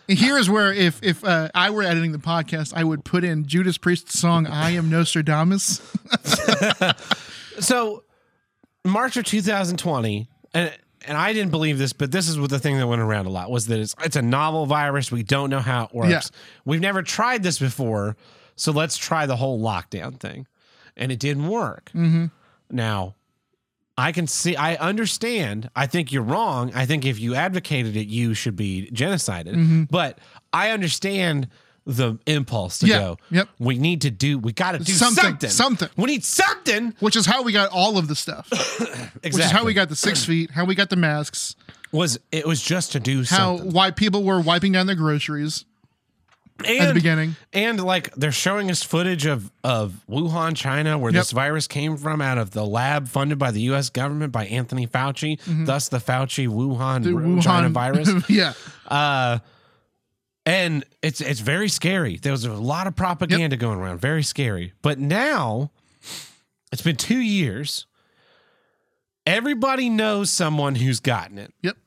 Here 0.08 0.38
is 0.38 0.50
where 0.50 0.72
if 0.72 1.02
if 1.04 1.24
uh, 1.24 1.50
I 1.56 1.70
were 1.72 1.84
editing 1.84 2.12
the 2.12 2.18
podcast, 2.20 2.74
I 2.76 2.84
would 2.84 3.04
put 3.04 3.24
in 3.24 3.46
Judas 3.46 3.78
Priest's 3.78 4.20
song 4.20 4.48
"I 4.48 4.72
Am 4.72 4.90
Nostradamus." 4.90 5.82
So 7.60 8.04
March 8.84 9.18
of 9.18 9.26
2020, 9.26 10.28
and 10.54 10.78
and 11.08 11.18
I 11.18 11.34
didn't 11.34 11.52
believe 11.52 11.78
this, 11.78 11.94
but 11.94 12.12
this 12.12 12.28
is 12.28 12.40
what 12.40 12.50
the 12.50 12.60
thing 12.60 12.78
that 12.78 12.88
went 12.88 13.02
around 13.02 13.28
a 13.28 13.30
lot 13.30 13.50
was 13.50 13.68
that 13.68 13.80
it's 13.80 13.96
it's 14.04 14.16
a 14.16 14.22
novel 14.22 14.66
virus. 14.66 15.12
We 15.12 15.24
don't 15.24 15.50
know 15.50 15.60
how 15.60 15.86
it 15.86 15.94
works. 15.94 16.10
Yeah. 16.10 16.40
We've 16.66 16.82
never 16.82 17.02
tried 17.02 17.44
this 17.44 17.60
before, 17.60 18.16
so 18.56 18.72
let's 18.72 18.98
try 18.98 19.26
the 19.26 19.36
whole 19.36 19.62
lockdown 19.62 20.20
thing, 20.20 20.48
and 20.98 21.12
it 21.12 21.20
didn't 21.20 21.48
work. 21.48 21.92
Mm-hmm. 21.94 22.26
Now, 22.72 23.16
I 23.98 24.12
can 24.12 24.28
see, 24.28 24.56
I 24.58 24.76
understand. 24.76 25.70
I 25.76 25.88
think 25.88 26.12
you're 26.12 26.24
wrong. 26.24 26.72
I 26.76 26.86
think 26.86 27.06
if 27.06 27.20
you 27.20 27.34
advocated 27.36 27.96
it, 27.96 28.08
you 28.08 28.34
should 28.34 28.56
be 28.56 28.90
genocided. 28.94 29.56
Mm-hmm. 29.56 29.84
But 29.84 30.20
I 30.52 30.72
understand 30.72 31.48
the 31.86 32.18
impulse 32.26 32.80
to 32.80 32.88
Yeah. 32.88 32.98
go. 32.98 33.18
Yep. 33.30 33.50
We 33.60 33.78
need 33.78 34.02
to 34.02 34.12
do. 34.12 34.38
We 34.40 34.52
got 34.52 34.72
to 34.74 34.80
do 34.80 34.92
Something, 34.92 35.24
something. 35.24 35.50
something. 35.50 35.90
We 35.96 36.06
need 36.08 36.24
something. 36.26 36.94
Which 37.00 37.16
is 37.16 37.26
how 37.26 37.44
we 37.44 37.54
got 37.54 37.70
all 37.72 37.98
of 37.98 38.08
the 38.08 38.16
stuff. 38.16 38.50
Exactly. 38.52 39.20
Which 39.32 39.46
is 39.46 39.52
how 39.52 39.64
we 39.64 39.74
got 39.74 39.90
the 39.90 39.96
six 39.96 40.26
feet, 40.30 40.52
how 40.52 40.66
we 40.66 40.76
got 40.76 40.90
the 40.90 40.96
masks, 40.96 41.56
was 41.92 42.20
it 42.32 42.46
was 42.46 42.62
just 42.62 42.92
to 42.94 43.00
do 43.00 43.20
how 43.20 43.58
something. 43.58 43.72
why 43.72 43.92
people 43.92 44.24
were 44.24 44.42
wiping 44.42 44.72
down 44.74 44.88
their 44.88 44.96
groceries 44.96 45.64
at 46.60 46.88
the 46.88 46.94
beginning. 46.94 47.36
and 47.54 47.84
like 47.84 48.14
they're 48.16 48.32
showing 48.32 48.72
us 48.72 48.82
footage 48.84 49.26
of 49.26 49.52
of 49.64 50.02
Wuhan, 50.10 50.56
China, 50.56 50.98
where 50.98 51.12
Yep. 51.12 51.20
this 51.22 51.32
virus 51.32 51.68
came 51.68 51.98
from, 51.98 52.22
out 52.22 52.38
of 52.38 52.52
the 52.52 52.66
lab 52.66 53.08
funded 53.10 53.38
by 53.38 53.52
the 53.52 53.62
U.S. 53.62 53.90
government 53.90 54.32
by 54.32 54.46
Anthony 54.46 54.88
Fauci. 54.88 55.40
Thus, 55.66 55.90
the 55.90 55.98
Fauci 55.98 56.48
Wuhan, 56.48 57.04
Mm-hmm. 57.06 57.36
The 57.38 57.42
China 57.42 57.70
virus. 57.70 58.10
yeah. 58.30 58.54
Uh, 58.88 59.40
and 60.46 60.86
it's 61.02 61.22
it's 61.22 61.40
very 61.42 61.68
scary. 61.70 62.18
There 62.18 62.32
was 62.32 62.46
a 62.46 62.54
lot 62.54 62.88
of 62.88 62.96
propaganda 62.96 63.58
going 63.58 63.80
around, 63.80 64.00
very 64.00 64.24
scary. 64.24 64.74
But 64.82 65.00
now, 65.00 65.72
it's 66.72 66.82
been 66.84 66.96
two 66.96 67.20
years. 67.20 67.88
Everybody 69.26 69.90
knows 69.90 70.30
someone 70.30 70.76
who's 70.76 71.00
gotten 71.00 71.38
it. 71.40 71.54
Yep. 71.64 71.78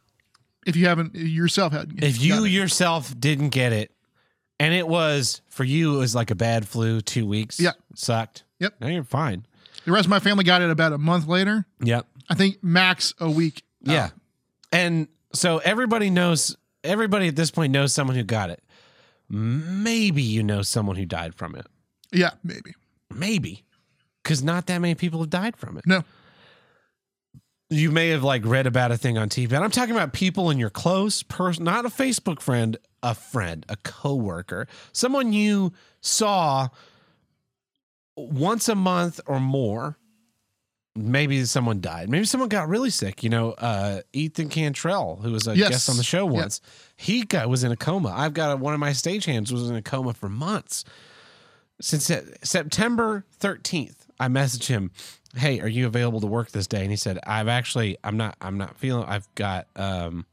If 0.66 0.76
you 0.76 0.87
haven't 0.88 1.14
yourself 1.14 1.72
had 1.72 2.02
If 2.02 2.20
you 2.20 2.44
yourself 2.44 3.18
didn't 3.18 3.50
get 3.50 3.72
it, 3.72 3.92
and 4.60 4.74
it 4.74 4.86
was 4.86 5.40
for 5.48 5.64
you, 5.64 5.96
it 5.96 5.98
was 5.98 6.14
like 6.14 6.30
a 6.30 6.34
bad 6.34 6.66
flu, 6.66 7.00
two 7.00 7.26
weeks. 7.26 7.60
Yeah. 7.60 7.72
sucked. 7.94 8.44
Yep. 8.60 8.74
Now 8.80 8.88
you're 8.88 9.04
fine. 9.04 9.46
the 9.84 9.92
rest 9.92 10.06
of 10.06 10.10
my 10.10 10.20
family 10.20 10.44
got 10.44 10.62
it 10.62 10.70
about 10.70 10.92
a 10.92 10.98
month 10.98 11.26
later. 11.28 11.64
Yep. 11.80 12.06
I 12.28 12.34
think 12.34 12.62
max 12.62 13.14
a 13.20 13.30
week. 13.30 13.62
Yeah. 13.82 14.10
And 14.72 15.08
so 15.32 15.58
everybody 15.58 16.10
knows, 16.10 16.56
everybody 16.82 17.28
at 17.28 17.36
this 17.36 17.50
point 17.50 17.72
knows 17.72 17.92
someone 17.92 18.16
who 18.16 18.24
got 18.24 18.50
it. 18.50 18.62
Maybe 19.28 20.22
you 20.22 20.42
know 20.42 20.62
someone 20.62 20.96
who 20.96 21.04
died 21.04 21.34
from 21.34 21.54
it. 21.54 21.66
Yeah, 22.12 22.30
maybe. 22.42 22.74
Maybe. 23.14 23.64
Because 24.22 24.42
not 24.42 24.66
that 24.66 24.78
many 24.78 24.94
people 24.94 25.20
have 25.20 25.30
died 25.30 25.56
from 25.56 25.76
it. 25.78 25.86
No. 25.86 26.02
You 27.70 27.90
may 27.90 28.08
have 28.08 28.24
like 28.24 28.44
read 28.46 28.66
about 28.66 28.90
a 28.90 28.96
thing 28.96 29.18
on 29.18 29.28
TV. 29.28 29.52
And 29.52 29.62
I'm 29.62 29.70
talking 29.70 29.94
about 29.94 30.12
people 30.14 30.50
in 30.50 30.58
your 30.58 30.70
close 30.70 31.22
person, 31.22 31.64
not 31.64 31.84
a 31.84 31.90
Facebook 31.90 32.40
friend, 32.40 32.78
a 33.02 33.14
friend, 33.14 33.64
a 33.68 33.76
coworker, 33.76 34.66
someone 34.92 35.32
you 35.32 35.72
saw 36.00 36.68
once 38.16 38.68
a 38.68 38.74
month 38.74 39.20
or 39.26 39.40
more. 39.40 39.96
Maybe 40.96 41.44
someone 41.44 41.80
died. 41.80 42.08
Maybe 42.11 42.24
someone 42.24 42.48
got 42.48 42.68
really 42.68 42.90
sick. 42.90 43.22
You 43.22 43.30
know, 43.30 43.52
uh, 43.52 44.00
Ethan 44.12 44.48
Cantrell, 44.48 45.16
who 45.22 45.30
was 45.30 45.46
a 45.46 45.56
Yes. 45.56 45.68
guest 45.68 45.90
on 45.90 45.96
the 45.96 46.02
show 46.02 46.24
Yeah. 46.26 46.40
once, 46.40 46.61
he 46.96 47.22
got 47.22 47.48
was 47.48 47.62
in 47.62 47.70
a 47.70 47.76
coma. 47.76 48.08
I've 48.08 48.34
got 48.34 48.58
one 48.58 48.74
of 48.74 48.80
my 48.80 48.90
stagehands 48.90 49.52
was 49.52 49.70
in 49.70 49.76
a 49.76 49.82
coma 49.82 50.12
for 50.12 50.28
months. 50.28 50.84
Since 51.80 52.11
September 52.42 53.24
13th, 53.38 54.06
I 54.18 54.26
messaged 54.26 54.66
him, 54.66 54.90
"Hey, 55.37 55.61
are 55.61 55.68
you 55.68 55.87
available 55.87 56.20
to 56.20 56.26
work 56.26 56.50
this 56.50 56.66
day?" 56.66 56.80
And 56.82 56.90
he 56.90 56.96
said, 56.96 57.20
"I've 57.24 57.46
actually, 57.46 57.96
I'm 58.02 58.16
not, 58.16 58.37
I'm 58.40 58.58
not 58.58 58.76
feeling. 58.76 59.04
I've 59.06 59.32
got, 59.37 59.68
um, 59.76 60.26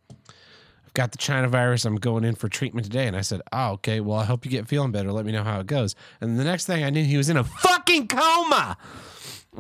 got 0.95 1.12
the 1.12 1.19
China 1.19 1.47
virus. 1.47 1.86
I'm 1.86 1.97
going 1.97 2.23
in 2.23 2.34
for 2.34 2.49
treatment 2.49 2.86
today." 2.86 3.05
And 3.05 3.15
I 3.15 3.21
said, 3.21 3.41
"Oh, 3.53 3.73
okay. 3.73 3.99
Well, 3.99 4.17
I 4.17 4.25
hope 4.25 4.45
you 4.45 4.51
get 4.51 4.67
feeling 4.67 4.91
better. 4.91 5.12
Let 5.12 5.25
me 5.25 5.31
know 5.31 5.43
how 5.43 5.60
it 5.60 5.67
goes." 5.67 5.95
And 6.19 6.39
the 6.39 6.43
next 6.43 6.65
thing 6.65 6.84
I 6.84 6.89
knew, 6.89 7.03
he 7.03 7.17
was 7.17 7.29
in 7.29 7.38
a 7.38 7.43
fucking 7.43 8.08
coma. 8.08 8.77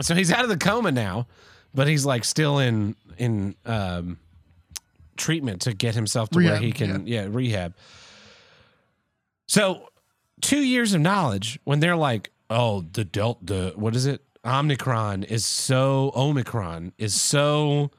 So 0.01 0.15
he's 0.15 0.31
out 0.31 0.43
of 0.43 0.49
the 0.49 0.57
coma 0.57 0.91
now, 0.91 1.27
but 1.73 1.87
he's 1.87 2.05
like 2.05 2.25
still 2.25 2.57
in 2.59 2.95
in 3.17 3.55
um, 3.65 4.17
treatment 5.17 5.61
to 5.61 5.73
get 5.73 5.95
himself 5.95 6.29
to 6.31 6.39
where 6.39 6.57
he 6.57 6.71
can, 6.71 7.07
yeah, 7.07 7.27
rehab. 7.29 7.73
So 9.47 9.89
two 10.41 10.63
years 10.63 10.93
of 10.93 11.01
knowledge 11.01 11.59
when 11.63 11.79
they're 11.79 11.95
like, 11.95 12.31
oh, 12.49 12.81
the 12.93 13.05
delta, 13.05 13.39
the 13.43 13.73
what 13.75 13.95
is 13.95 14.05
it? 14.05 14.21
Omicron 14.45 15.23
is 15.23 15.45
so 15.45 16.11
Omicron 16.15 16.93
is 16.97 17.19
so 17.19 17.89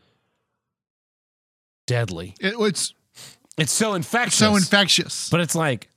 deadly. 1.87 2.35
It, 2.41 2.55
it's 2.59 2.95
It's 3.57 3.73
so 3.73 3.95
infectious. 3.95 4.39
so 4.39 4.57
infectious. 4.57 5.31
But 5.31 5.41
it's 5.41 5.55
like, 5.55 5.89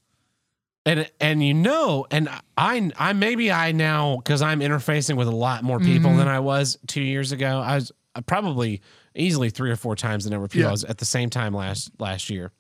and 0.86 1.10
and 1.20 1.44
you 1.44 1.54
know, 1.54 2.06
and 2.10 2.30
I 2.58 2.92
I 2.98 3.14
maybe 3.14 3.52
I 3.52 3.72
now 3.74 4.18
because 4.18 4.42
I'm 4.42 4.62
interfacing 4.62 5.18
with 5.18 5.28
a 5.28 5.36
lot 5.36 5.64
more 5.64 5.80
people 5.80 6.10
Mm-hmm. 6.12 6.20
than 6.20 6.28
I 6.28 6.40
was 6.40 6.78
two 6.88 7.02
years 7.02 7.32
ago. 7.32 7.60
I 7.60 7.76
was 7.76 7.92
uh, 8.16 8.22
probably 8.22 8.82
easily 9.16 9.50
three 9.50 9.70
or 9.72 9.76
four 9.76 9.96
times 9.96 10.24
the 10.24 10.30
number 10.30 10.46
of 10.46 10.52
people 10.52 10.64
Yeah. 10.64 10.70
I 10.70 10.72
was 10.72 10.86
at 10.86 10.98
the 11.00 11.06
same 11.06 11.30
time 11.30 11.54
last 11.54 11.92
last 12.00 12.30
year. 12.30 12.52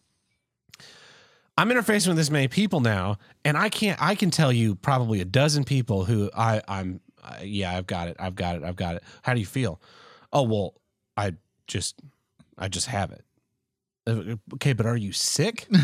I'm 1.57 1.69
interfacing 1.69 2.07
with 2.07 2.17
this 2.17 2.29
many 2.29 2.47
people 2.47 2.79
now, 2.79 3.17
and 3.43 3.57
I 3.57 3.69
can't. 3.69 4.01
I 4.01 4.15
can 4.15 4.31
tell 4.31 4.51
you 4.51 4.75
probably 4.75 5.19
a 5.21 5.25
dozen 5.25 5.63
people 5.65 6.05
who 6.05 6.29
I 6.35 6.62
I'm 6.67 7.01
uh, 7.23 7.35
yeah 7.43 7.75
I've 7.77 7.88
got 7.88 8.07
it 8.09 8.17
I've 8.19 8.35
got 8.35 8.55
it 8.57 8.63
I've 8.63 8.75
got 8.77 8.95
it. 8.95 9.03
How 9.23 9.33
do 9.33 9.39
you 9.39 9.45
feel? 9.45 9.81
Oh 10.31 10.43
well, 10.43 10.75
I 11.17 11.33
just 11.67 11.99
I 12.57 12.67
just 12.67 12.88
have 12.88 13.12
it. 13.12 13.23
Okay, 14.55 14.73
but 14.73 14.85
are 14.85 14.97
you 14.97 15.11
sick? 15.11 15.67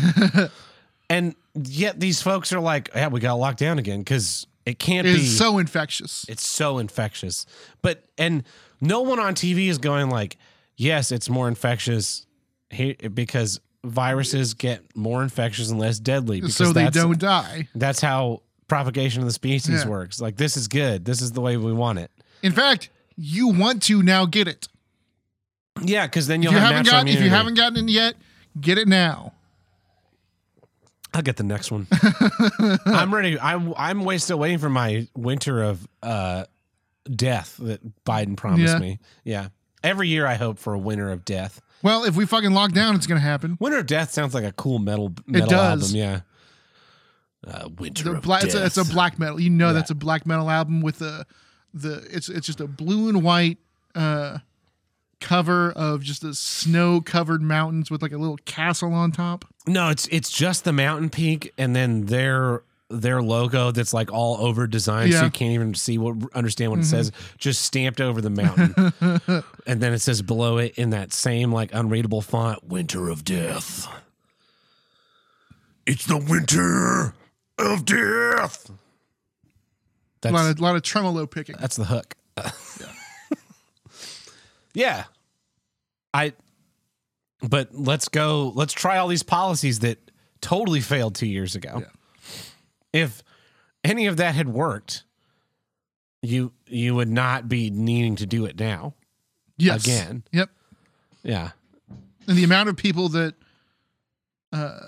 And 1.08 1.36
yet 1.54 2.00
these 2.00 2.20
folks 2.20 2.52
are 2.52 2.58
like, 2.58 2.90
yeah, 2.94 3.06
we 3.06 3.20
got 3.20 3.34
locked 3.34 3.60
down 3.60 3.78
again 3.78 4.00
because 4.00 4.46
It 4.64 4.80
can't 4.80 5.04
be. 5.04 5.24
so 5.24 5.58
infectious. 5.58 6.24
it's 6.28 6.44
so 6.44 6.78
infectious. 6.78 7.46
But 7.80 8.02
and 8.18 8.42
no 8.80 9.02
one 9.02 9.20
on 9.20 9.34
TV 9.36 9.68
is 9.68 9.78
going 9.78 10.10
like, 10.10 10.36
yes, 10.76 11.12
it's 11.12 11.28
more 11.28 11.46
infectious 11.46 12.26
here 12.70 12.96
because 13.14 13.60
viruses 13.84 14.54
get 14.54 14.82
more 14.96 15.22
infectious 15.22 15.70
and 15.70 15.78
less 15.78 16.00
deadly 16.00 16.40
because 16.40 16.56
so 16.56 16.72
they 16.72 16.90
don't 16.90 17.20
die. 17.20 17.68
that's 17.76 18.00
how 18.00 18.42
propagation 18.66 19.20
of 19.22 19.26
the 19.28 19.32
species 19.32 19.84
Yeah. 19.84 19.88
works. 19.88 20.20
Like 20.20 20.36
this 20.36 20.56
is 20.56 20.66
good. 20.66 21.04
This 21.04 21.22
is 21.22 21.30
the 21.30 21.40
way 21.40 21.56
we 21.56 21.72
want 21.72 22.00
it. 22.00 22.10
In 22.42 22.50
fact, 22.50 22.90
you 23.16 23.46
want 23.48 23.80
to 23.84 24.02
now 24.02 24.26
get 24.26 24.48
it. 24.48 24.66
Yeah, 25.82 26.06
because 26.06 26.26
then 26.26 26.42
you'll 26.42 26.52
you 26.52 26.58
have 26.58 26.68
haven't 26.72 26.86
gotten 26.86 27.08
if 27.08 27.20
you 27.22 27.30
haven't 27.30 27.54
gotten 27.54 27.88
it 27.88 27.90
yet, 27.92 28.14
get 28.60 28.78
it 28.78 28.88
now. 28.88 29.32
I'll 31.14 31.22
get 31.22 31.36
the 31.36 31.44
next 31.44 31.70
one. 31.70 31.86
I'm 32.86 33.14
ready. 33.14 33.38
I'm 33.40 33.72
I'm 33.76 34.04
way 34.04 34.18
still 34.18 34.38
waiting 34.38 34.58
for 34.58 34.68
my 34.68 35.06
winter 35.16 35.62
of 35.62 35.86
uh, 36.02 36.44
death 37.14 37.56
that 37.60 37.80
Biden 38.04 38.36
promised 38.36 38.74
Yeah. 38.74 38.78
me. 38.80 38.98
Yeah. 39.24 39.48
Every 39.82 40.08
year 40.08 40.26
I 40.26 40.34
hope 40.34 40.58
for 40.58 40.74
a 40.74 40.78
winter 40.78 41.10
of 41.10 41.24
death. 41.24 41.60
Well, 41.82 42.04
if 42.04 42.16
we 42.16 42.26
fucking 42.26 42.50
lock 42.52 42.72
down, 42.72 42.96
it's 42.96 43.06
gonna 43.06 43.20
happen. 43.20 43.56
Winter 43.60 43.78
of 43.78 43.86
Death 43.86 44.10
sounds 44.10 44.34
like 44.34 44.44
a 44.44 44.52
cool 44.52 44.78
metal 44.78 45.12
metal 45.26 45.48
does. 45.48 45.94
album. 45.94 45.96
Yeah. 45.96 46.20
Uh, 47.46 47.68
winter 47.78 48.02
The 48.04 48.12
of 48.16 48.22
black, 48.22 48.40
Death. 48.42 48.54
it's, 48.54 48.76
a, 48.76 48.80
it's 48.80 48.90
a 48.90 48.92
black 48.92 49.18
metal. 49.18 49.38
You 49.40 49.50
know 49.50 49.68
Yeah. 49.68 49.72
that's 49.74 49.90
a 49.90 49.94
black 49.94 50.26
metal 50.26 50.50
album 50.50 50.80
with 50.80 50.98
the 50.98 51.26
the 51.72 52.06
it's 52.10 52.28
it's 52.28 52.46
just 52.46 52.60
a 52.60 52.66
blue 52.66 53.08
and 53.08 53.22
white 53.22 53.58
uh 53.94 54.38
cover 55.20 55.72
of 55.72 56.02
just 56.02 56.22
the 56.22 56.34
snow 56.34 57.00
covered 57.00 57.40
mountains 57.42 57.90
with 57.90 58.02
like 58.02 58.12
a 58.12 58.18
little 58.18 58.36
castle 58.44 58.92
on 58.92 59.12
top. 59.12 59.44
no, 59.66 59.88
it's 59.88 60.06
it's 60.08 60.30
just 60.30 60.64
the 60.64 60.72
mountain 60.72 61.08
peak 61.10 61.52
and 61.56 61.74
then 61.74 62.06
their 62.06 62.62
their 62.88 63.20
logo 63.20 63.72
that's 63.72 63.92
like 63.92 64.12
all 64.12 64.36
over 64.36 64.66
designed 64.68 65.10
so 65.12 65.16
Yeah. 65.16 65.22
Mm-hmm. 65.22 65.24
you 65.24 65.30
can't 65.32 65.52
even 65.52 65.74
see 65.74 65.98
what 65.98 66.16
understand 66.34 66.70
what 66.70 66.78
it 66.80 66.84
says 66.84 67.10
just 67.36 67.62
stamped 67.62 68.00
over 68.00 68.20
the 68.20 68.30
mountain 68.30 68.92
and 69.66 69.80
then 69.80 69.92
it 69.92 69.98
says 69.98 70.22
below 70.22 70.58
it 70.58 70.78
in 70.78 70.90
that 70.90 71.12
same 71.12 71.50
like 71.52 71.74
unreadable 71.74 72.22
font 72.22 72.62
winter 72.62 73.08
of 73.08 73.24
death 73.24 73.88
it's 75.84 76.06
the 76.06 76.16
winter 76.16 77.14
of 77.58 77.84
death 77.84 78.70
A 78.70 78.72
that's 80.20 80.32
lot 80.34 80.50
of 80.50 80.60
lot 80.60 80.76
of 80.76 80.82
tremolo 80.82 81.26
picking. 81.26 81.56
that's 81.58 81.74
the 81.76 81.86
hook 81.86 82.14
yeah 82.36 82.50
i 86.14 86.32
but 87.42 87.68
let's 87.74 88.08
go 88.08 88.52
let's 88.54 88.72
try 88.72 88.98
all 88.98 89.08
these 89.08 89.22
policies 89.22 89.80
that 89.80 89.98
totally 90.40 90.80
failed 90.80 91.14
two 91.14 91.26
years 91.26 91.54
ago 91.54 91.78
Yeah. 91.82 91.90
if 92.92 93.22
any 93.84 94.06
of 94.06 94.16
that 94.18 94.34
had 94.34 94.48
worked 94.48 95.04
you 96.22 96.52
you 96.66 96.94
would 96.94 97.08
not 97.08 97.48
be 97.48 97.70
needing 97.70 98.16
to 98.16 98.26
do 98.26 98.44
it 98.46 98.58
now 98.58 98.94
Yes. 99.58 99.84
again. 99.84 100.22
Yep. 100.32 100.50
yeah 101.22 101.50
And 102.28 102.36
the 102.36 102.44
amount 102.44 102.68
of 102.68 102.76
people 102.76 103.08
that 103.10 103.34
uh 104.52 104.80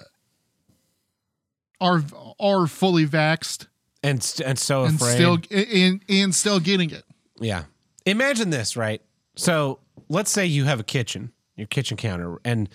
are 1.80 2.02
are 2.40 2.66
fully 2.66 3.06
vaxxed 3.06 3.66
and 4.02 4.22
st- 4.22 4.48
and 4.48 4.58
so 4.58 4.84
and 4.84 4.96
afraid 4.96 5.14
still 5.14 5.38
and, 5.50 6.02
and 6.08 6.34
still 6.34 6.60
getting 6.60 6.90
it. 6.90 7.04
Yeah. 7.40 7.64
Imagine 8.04 8.50
this, 8.50 8.76
right? 8.76 9.00
So 9.38 9.78
let's 10.08 10.30
say 10.30 10.46
you 10.46 10.64
have 10.64 10.80
a 10.80 10.84
kitchen, 10.84 11.32
your 11.56 11.68
kitchen 11.68 11.96
counter, 11.96 12.38
and 12.44 12.68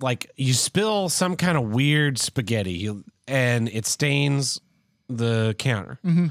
like 0.00 0.30
you 0.36 0.52
spill 0.52 1.08
some 1.08 1.36
kind 1.36 1.56
of 1.56 1.72
weird 1.72 2.18
spaghetti 2.18 2.90
and 3.28 3.68
it 3.68 3.86
stains 3.86 4.60
the 5.08 5.54
counter. 5.58 6.00
Mm-hmm. 6.04 6.26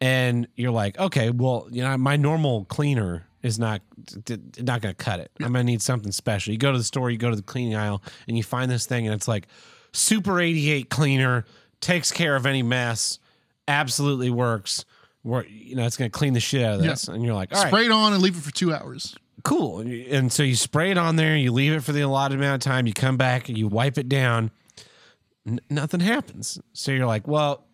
And 0.00 0.48
you're 0.56 0.70
like, 0.70 0.98
okay, 0.98 1.28
well, 1.28 1.68
you 1.70 1.82
know, 1.82 1.98
my 1.98 2.16
normal 2.16 2.64
cleaner 2.64 3.26
is 3.42 3.58
not 3.58 3.82
not 4.58 4.80
going 4.80 4.94
to 4.94 5.04
cut 5.04 5.20
it. 5.20 5.30
I'm 5.40 5.52
going 5.52 5.66
to 5.66 5.70
need 5.70 5.82
something 5.82 6.12
special. 6.12 6.52
You 6.52 6.58
go 6.58 6.72
to 6.72 6.78
the 6.78 6.84
store, 6.84 7.10
you 7.10 7.18
go 7.18 7.28
to 7.28 7.36
the 7.36 7.42
cleaning 7.42 7.74
aisle, 7.74 8.02
and 8.26 8.38
you 8.38 8.42
find 8.42 8.70
this 8.70 8.86
thing, 8.86 9.06
and 9.06 9.14
it's 9.14 9.28
like 9.28 9.48
Super 9.92 10.40
88 10.40 10.88
cleaner 10.88 11.44
takes 11.80 12.10
care 12.10 12.36
of 12.36 12.46
any 12.46 12.62
mess, 12.62 13.18
absolutely 13.68 14.30
works. 14.30 14.86
Where 15.22 15.46
you 15.46 15.76
know 15.76 15.84
it's 15.86 15.96
going 15.98 16.10
to 16.10 16.16
clean 16.18 16.32
the 16.32 16.40
shit 16.40 16.62
out 16.64 16.76
of 16.76 16.80
Yeah. 16.84 16.90
this, 16.92 17.08
and 17.08 17.22
you're 17.24 17.34
like, 17.34 17.54
all 17.54 17.60
right, 17.62 17.68
Spray 17.68 17.84
it 17.86 17.90
on 17.92 18.12
and 18.14 18.22
leave 18.22 18.36
it 18.36 18.42
for 18.42 18.52
two 18.52 18.72
hours. 18.72 19.14
cool. 19.44 19.80
And 19.80 20.32
so 20.32 20.42
you 20.42 20.56
spray 20.56 20.90
it 20.90 20.98
on 20.98 21.16
there, 21.16 21.36
you 21.36 21.52
leave 21.52 21.72
it 21.72 21.80
for 21.80 21.92
the 21.92 22.00
allotted 22.00 22.36
amount 22.38 22.64
of 22.66 22.70
time, 22.70 22.86
you 22.86 22.92
come 22.94 23.16
back, 23.16 23.48
you 23.48 23.68
wipe 23.68 23.98
it 23.98 24.08
down, 24.08 24.50
n- 25.46 25.60
nothing 25.68 26.00
happens. 26.00 26.58
So 26.72 26.92
you're 26.92 27.06
like, 27.06 27.26
well, 27.28 27.64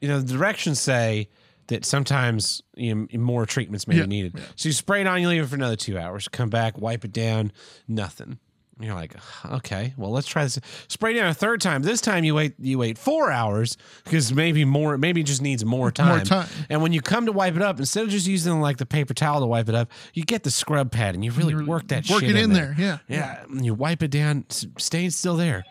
you 0.00 0.08
know, 0.08 0.20
the 0.20 0.32
directions 0.32 0.80
say 0.80 1.28
that 1.68 1.84
sometimes 1.84 2.62
you 2.76 2.94
know, 2.94 3.06
more 3.18 3.46
treatments 3.46 3.88
may 3.88 3.96
Yeah, 3.96 4.02
be 4.02 4.08
needed. 4.08 4.40
So 4.56 4.68
you 4.68 4.72
spray 4.72 5.00
it 5.00 5.06
on, 5.06 5.20
you 5.20 5.28
leave 5.28 5.42
it 5.42 5.46
for 5.46 5.54
another 5.56 5.76
two 5.76 5.98
hours, 5.98 6.28
come 6.28 6.50
back, 6.50 6.78
wipe 6.78 7.04
it 7.04 7.12
down, 7.12 7.52
nothing. 7.88 8.38
And 8.76 8.86
you're 8.86 8.94
like, 8.96 9.14
okay, 9.46 9.94
well, 9.96 10.10
let's 10.10 10.26
try 10.26 10.42
this. 10.42 10.58
Spray 10.88 11.12
it 11.12 11.18
down 11.18 11.28
a 11.28 11.34
third 11.34 11.60
time. 11.60 11.82
This 11.82 12.00
time 12.00 12.24
you 12.24 12.34
wait, 12.34 12.54
you 12.58 12.76
wait 12.78 12.98
four 12.98 13.30
hours 13.30 13.76
because 14.04 14.32
maybe 14.34 14.64
more, 14.64 14.98
maybe 14.98 15.20
it 15.20 15.24
just 15.28 15.42
needs 15.42 15.64
more 15.64 15.92
time. 15.92 16.24
time. 16.24 16.48
And 16.68 16.82
when 16.82 16.92
you 16.92 17.00
come 17.00 17.26
to 17.26 17.32
wipe 17.32 17.54
it 17.54 17.62
up, 17.62 17.78
instead 17.78 18.02
of 18.04 18.10
just 18.10 18.26
using 18.26 18.60
like 18.60 18.78
the 18.78 18.86
paper 18.86 19.14
towel 19.14 19.38
to 19.40 19.46
wipe 19.46 19.68
it 19.68 19.76
up, 19.76 19.90
you 20.12 20.24
get 20.24 20.42
the 20.42 20.50
scrub 20.50 20.90
pad 20.90 21.14
and 21.14 21.24
you 21.24 21.30
really 21.30 21.54
work 21.54 21.86
that 21.88 22.08
Work 22.10 22.20
shit 22.22 22.30
it 22.30 22.36
in 22.36 22.52
there. 22.52 22.74
there. 22.76 22.98
Yeah. 23.08 23.16
Yeah, 23.16 23.42
and 23.44 23.64
you 23.64 23.74
wipe 23.74 24.02
it 24.02 24.10
down, 24.10 24.44
s- 24.50 24.66
stain's 24.78 25.14
still 25.14 25.36
there. 25.36 25.64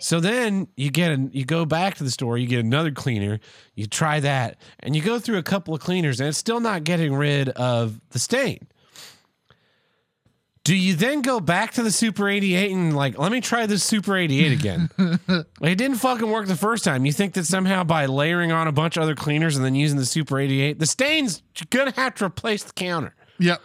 So 0.00 0.18
then 0.18 0.66
you 0.76 0.90
get 0.90 1.12
an, 1.12 1.30
you 1.34 1.44
go 1.44 1.64
back 1.66 1.96
to 1.96 2.04
the 2.04 2.10
store, 2.10 2.38
you 2.38 2.46
get 2.48 2.60
another 2.60 2.90
cleaner, 2.90 3.38
you 3.74 3.86
try 3.86 4.18
that, 4.20 4.56
and 4.80 4.96
you 4.96 5.02
go 5.02 5.18
through 5.18 5.36
a 5.38 5.42
couple 5.42 5.74
of 5.74 5.80
cleaners, 5.80 6.20
and 6.20 6.28
it's 6.30 6.38
still 6.38 6.58
not 6.58 6.84
getting 6.84 7.14
rid 7.14 7.50
of 7.50 8.00
the 8.10 8.18
stain. 8.18 8.66
Do 10.70 10.76
you 10.76 10.94
then 10.94 11.22
go 11.22 11.40
back 11.40 11.72
to 11.72 11.82
the 11.82 11.90
Super 11.90 12.28
88 12.28 12.70
and 12.70 12.94
like, 12.94 13.18
let 13.18 13.32
me 13.32 13.40
try 13.40 13.66
this 13.66 13.82
Super 13.82 14.16
88 14.16 14.52
again? 14.52 14.88
it 15.62 15.74
didn't 15.74 15.96
fucking 15.96 16.30
work 16.30 16.46
the 16.46 16.54
first 16.54 16.84
time. 16.84 17.04
You 17.04 17.10
think 17.10 17.34
that 17.34 17.44
somehow 17.44 17.82
by 17.82 18.06
layering 18.06 18.52
on 18.52 18.68
a 18.68 18.72
bunch 18.72 18.96
of 18.96 19.02
other 19.02 19.16
cleaners 19.16 19.56
and 19.56 19.64
then 19.64 19.74
using 19.74 19.98
the 19.98 20.06
Super 20.06 20.38
88, 20.38 20.78
the 20.78 20.86
stains 20.86 21.42
gonna 21.70 21.90
have 21.96 22.14
to 22.14 22.24
replace 22.24 22.62
the 22.62 22.72
counter. 22.72 23.16
Yep. 23.40 23.60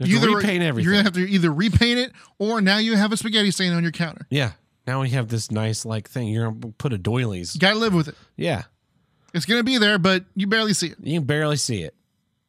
You 0.00 0.20
to 0.20 0.36
repaint 0.36 0.62
You're 0.62 0.92
gonna 0.92 1.04
have 1.04 1.14
to 1.14 1.26
either 1.26 1.50
repaint 1.50 1.98
it 1.98 2.12
or 2.38 2.60
now 2.60 2.76
you 2.76 2.96
have 2.96 3.12
a 3.12 3.16
spaghetti 3.16 3.50
stain 3.50 3.72
on 3.72 3.82
your 3.82 3.92
counter. 3.92 4.26
Yeah. 4.28 4.52
Now 4.86 5.00
we 5.00 5.08
have 5.08 5.28
this 5.28 5.50
nice 5.50 5.86
like 5.86 6.06
thing. 6.06 6.28
You're 6.28 6.50
gonna 6.50 6.74
put 6.76 6.92
a 6.92 6.98
doilies. 6.98 7.54
You 7.54 7.62
gotta 7.62 7.78
live 7.78 7.94
with 7.94 8.08
it. 8.08 8.14
Yeah. 8.36 8.64
It's 9.32 9.46
gonna 9.46 9.64
be 9.64 9.78
there, 9.78 9.98
but 9.98 10.26
you 10.36 10.46
barely 10.46 10.74
see 10.74 10.88
it. 10.88 10.98
You 11.00 11.20
can 11.20 11.26
barely 11.26 11.56
see 11.56 11.82
it. 11.82 11.94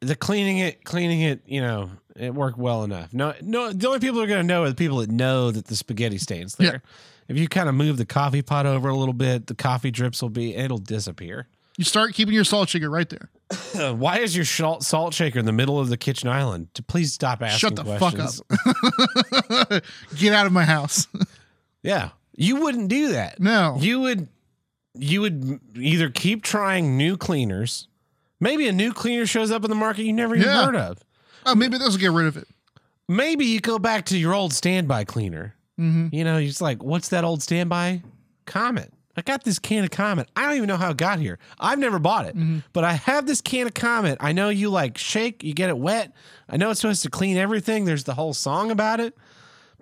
The 0.03 0.15
cleaning 0.15 0.59
it, 0.59 0.83
cleaning 0.83 1.21
it, 1.21 1.41
you 1.45 1.61
know, 1.61 1.89
it 2.15 2.33
worked 2.33 2.57
well 2.57 2.83
enough. 2.83 3.13
No, 3.13 3.33
no. 3.41 3.71
The 3.71 3.87
only 3.87 3.99
people 3.99 4.17
who 4.17 4.23
are 4.23 4.27
going 4.27 4.41
to 4.41 4.47
know 4.47 4.63
are 4.63 4.69
the 4.69 4.75
people 4.75 4.97
that 4.99 5.09
know 5.09 5.51
that 5.51 5.65
the 5.65 5.75
spaghetti 5.75 6.17
stains 6.17 6.55
there. 6.55 6.73
Yeah. 6.73 6.89
If 7.27 7.37
you 7.37 7.47
kind 7.47 7.69
of 7.69 7.75
move 7.75 7.97
the 7.97 8.05
coffee 8.05 8.41
pot 8.41 8.65
over 8.65 8.89
a 8.89 8.95
little 8.95 9.13
bit, 9.13 9.47
the 9.47 9.55
coffee 9.55 9.91
drips 9.91 10.21
will 10.21 10.29
be, 10.29 10.55
it'll 10.55 10.77
disappear. 10.77 11.47
You 11.77 11.85
start 11.85 12.13
keeping 12.13 12.35
your 12.35 12.43
salt 12.43 12.69
shaker 12.69 12.89
right 12.89 13.09
there. 13.09 13.29
Why 13.93 14.19
is 14.19 14.35
your 14.35 14.45
salt, 14.45 14.83
salt 14.83 15.13
shaker 15.13 15.39
in 15.39 15.45
the 15.45 15.53
middle 15.53 15.79
of 15.79 15.89
the 15.89 15.97
kitchen 15.97 16.29
island? 16.29 16.67
Please 16.87 17.13
stop 17.13 17.41
asking 17.41 17.57
Shut 17.57 17.75
the 17.75 17.85
fuck 17.85 18.13
questions. 18.15 18.41
Get 20.19 20.33
out 20.33 20.45
of 20.45 20.51
my 20.51 20.65
house. 20.65 21.07
yeah, 21.81 22.09
you 22.35 22.57
wouldn't 22.57 22.89
do 22.89 23.13
that. 23.13 23.39
no. 23.39 23.77
You 23.79 24.01
would, 24.01 24.27
you 24.93 25.21
would 25.21 25.59
either 25.75 26.09
keep 26.09 26.43
trying 26.43 26.97
new 26.97 27.17
cleaners. 27.17 27.87
Maybe 28.43 28.67
a 28.67 28.71
new 28.73 28.91
cleaner 28.93 29.25
shows 29.25 29.49
up 29.51 29.63
in 29.63 29.69
the 29.69 29.75
market 29.75 30.03
you 30.03 30.13
never 30.13 30.35
even 30.35 30.47
Yeah. 30.47 30.65
heard 30.65 30.75
of. 30.75 30.99
oh, 31.45 31.55
maybe 31.55 31.77
this 31.77 31.89
will 31.89 31.97
get 31.97 32.11
rid 32.11 32.27
of 32.27 32.37
it. 32.37 32.47
maybe 33.07 33.45
you 33.45 33.59
go 33.59 33.79
back 33.79 34.05
to 34.05 34.17
your 34.17 34.33
old 34.33 34.53
standby 34.53 35.05
cleaner. 35.05 35.55
Mm-hmm. 35.79 36.09
You 36.15 36.23
know, 36.23 36.37
you're 36.37 36.49
just 36.49 36.61
like, 36.61 36.83
what's 36.83 37.09
that 37.09 37.23
old 37.23 37.41
standby? 37.41 38.03
Comet. 38.45 38.91
I 39.15 39.21
got 39.21 39.43
this 39.43 39.59
can 39.59 39.83
of 39.83 39.91
Comet. 39.91 40.27
I 40.35 40.47
don't 40.47 40.55
even 40.57 40.67
know 40.67 40.77
how 40.77 40.89
it 40.91 40.97
got 40.97 41.19
here. 41.19 41.37
I've 41.59 41.77
never 41.79 41.99
bought 41.99 42.25
it, 42.25 42.35
Mm-hmm. 42.35 42.59
but 42.73 42.83
I 42.83 42.93
have 42.93 43.25
this 43.27 43.41
can 43.41 43.67
of 43.67 43.73
Comet. 43.73 44.17
I 44.19 44.31
know 44.33 44.49
you 44.49 44.69
like 44.69 44.97
shake, 44.97 45.43
you 45.43 45.53
get 45.53 45.69
it 45.69 45.77
wet. 45.77 46.13
I 46.49 46.57
know 46.57 46.69
it's 46.71 46.81
supposed 46.81 47.03
to 47.03 47.09
clean 47.09 47.37
everything. 47.37 47.85
There's 47.85 48.03
the 48.05 48.15
whole 48.15 48.33
song 48.33 48.71
about 48.71 48.99
it. 48.99 49.15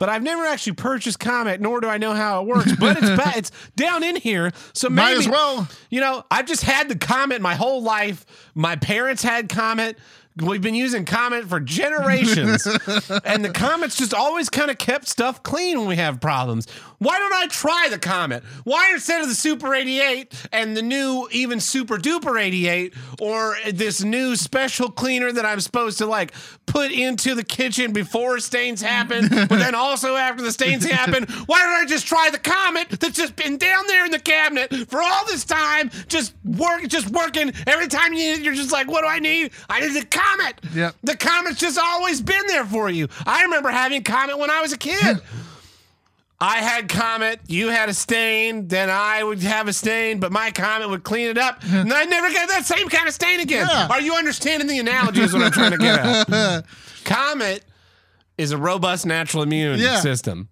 But 0.02 0.10
I've 0.10 0.24
never 0.24 0.48
actually 0.48 0.74
purchased 0.74 1.20
Comet, 1.20 1.62
nor 1.62 1.80
do 1.80 1.88
I 1.88 2.00
know 2.00 2.14
how 2.14 2.42
it 2.42 2.48
works. 2.48 2.72
But 2.76 2.98
it's 2.98 3.10
ba- 3.24 3.34
it's 3.38 3.52
down 3.76 4.04
in 4.04 4.16
here, 4.16 4.52
so 4.74 4.90
maybe 4.90 4.96
Might 4.96 5.18
as 5.18 5.30
well. 5.30 5.70
you 5.92 6.02
know, 6.02 6.24
I've 6.32 6.48
just 6.48 6.64
had 6.64 6.90
the 6.90 6.96
Comet 6.96 7.40
my 7.40 7.54
whole 7.54 7.84
life. 7.84 8.26
My 8.56 8.76
parents 8.76 9.22
had 9.22 9.48
Comet. 9.48 10.00
We've 10.38 10.60
been 10.60 10.74
using 10.74 11.06
Comet 11.06 11.46
for 11.46 11.60
generations, 11.60 12.66
and 13.26 13.46
the 13.46 13.52
Comet's 13.54 13.96
just 13.96 14.12
always 14.16 14.50
kind 14.50 14.72
of 14.72 14.80
kept 14.80 15.08
stuff 15.08 15.44
clean 15.44 15.78
when 15.78 15.88
we 15.88 15.98
have 15.98 16.20
problems. 16.20 16.66
Why 17.02 17.18
don't 17.18 17.34
I 17.34 17.48
try 17.48 17.88
the 17.90 17.98
Comet? 17.98 18.44
Why 18.64 18.92
instead 18.94 19.24
of 19.24 19.28
the 19.28 19.34
Super 19.34 19.74
88 19.74 20.36
and 20.52 20.78
the 20.78 20.84
new 20.84 21.28
even 21.32 21.60
Super 21.60 21.98
Duper 21.98 22.40
88 22.40 22.94
or 23.20 23.56
this 23.74 24.04
new 24.04 24.36
special 24.36 24.92
cleaner 24.92 25.32
that 25.32 25.44
I'm 25.44 25.62
supposed 25.62 25.98
to 25.98 26.06
like 26.06 26.32
put 26.68 26.92
into 26.92 27.34
the 27.34 27.44
kitchen 27.44 27.92
before 27.92 28.38
stains 28.38 28.84
happen, 28.84 29.28
but 29.32 29.50
then 29.50 29.74
also 29.74 30.16
after 30.16 30.44
the 30.44 30.52
stains 30.52 30.86
happen? 30.86 31.24
Why 31.48 31.62
don't 31.62 31.72
I 31.72 31.86
just 31.88 32.06
try 32.06 32.30
the 32.30 32.38
Comet 32.38 32.92
that's 32.92 33.18
just 33.18 33.36
been 33.36 33.58
down 33.58 33.88
there 33.88 34.06
in 34.06 34.12
the 34.12 34.20
cabinet 34.20 34.72
for 34.88 35.02
all 35.02 35.26
this 35.26 35.44
time, 35.44 35.90
just 36.08 36.36
work, 36.46 36.88
just 36.88 37.10
working. 37.10 37.52
Every 37.66 37.88
time 37.88 38.14
you 38.14 38.20
need 38.20 38.34
it, 38.34 38.42
you're 38.42 38.54
just 38.54 38.72
like, 38.72 38.88
what 38.88 39.02
do 39.02 39.08
I 39.08 39.18
need? 39.18 39.54
I 39.68 39.80
need 39.80 40.00
the 40.00 40.06
Comet. 40.06 40.62
Yep. 40.76 40.96
The 41.02 41.18
Comet's 41.18 41.58
just 41.60 41.80
always 41.80 42.22
been 42.22 42.46
there 42.46 42.66
for 42.66 42.92
you. 42.92 43.08
I 43.26 43.42
remember 43.42 43.70
having 43.70 44.04
Comet 44.04 44.38
when 44.38 44.52
I 44.52 44.62
was 44.62 44.72
a 44.72 44.78
kid. 44.78 45.20
I 46.44 46.58
had 46.58 46.90
Comet, 46.90 47.40
you 47.48 47.68
had 47.70 47.88
a 47.88 47.94
stain, 47.94 48.68
then 48.68 48.90
I 48.90 49.24
would 49.24 49.44
have 49.44 49.68
a 49.68 49.74
stain, 49.74 50.20
but 50.20 50.32
my 50.32 50.50
Comet 50.50 50.90
would 50.90 51.04
clean 51.04 51.28
it 51.30 51.38
up, 51.38 51.62
and 51.64 51.94
I 51.94 52.06
never 52.06 52.32
get 52.32 52.50
that 52.50 52.66
same 52.66 52.90
kind 52.90 53.08
of 53.08 53.14
stain 53.14 53.40
again. 53.40 53.68
Yeah. 53.70 53.88
Are 53.92 54.02
you 54.02 54.16
understanding 54.16 54.68
the 54.68 54.80
analogy? 54.80 55.22
Is 55.22 55.34
what 55.34 55.44
I'm 55.44 55.52
trying 55.52 55.72
to 55.72 55.78
get 55.78 56.00
at. 56.00 56.66
Comet 57.06 57.64
is 58.40 58.52
a 58.52 58.58
robust 58.58 59.06
natural 59.06 59.44
immune 59.44 59.80
Yeah. 59.80 60.00
system. 60.00 60.50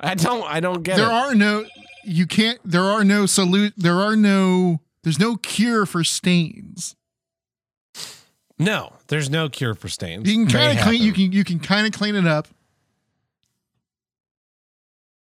I 0.00 0.14
don't. 0.14 0.42
I 0.44 0.60
don't 0.60 0.82
get 0.82 0.96
There 0.96 1.06
it. 1.06 1.12
are 1.12 1.34
no 1.34 1.66
you 2.04 2.26
can't 2.26 2.58
there 2.64 2.84
are 2.84 3.02
no 3.02 3.26
salute 3.26 3.72
there 3.76 3.98
are 4.00 4.14
no 4.14 4.80
there's 5.02 5.18
no 5.18 5.36
cure 5.36 5.84
for 5.86 6.04
stains. 6.04 6.94
no, 8.58 8.92
there's 9.08 9.28
no 9.28 9.48
cure 9.48 9.74
for 9.74 9.88
stains. 9.88 10.28
You 10.30 10.34
can 10.46 10.46
kind 10.46 10.78
of 10.78 10.84
clean 10.84 11.02
you 11.02 11.12
can 11.12 11.32
you 11.32 11.44
can 11.44 11.58
kind 11.60 11.86
of 11.86 11.92
clean 11.92 12.14
it 12.14 12.26
up. 12.26 12.48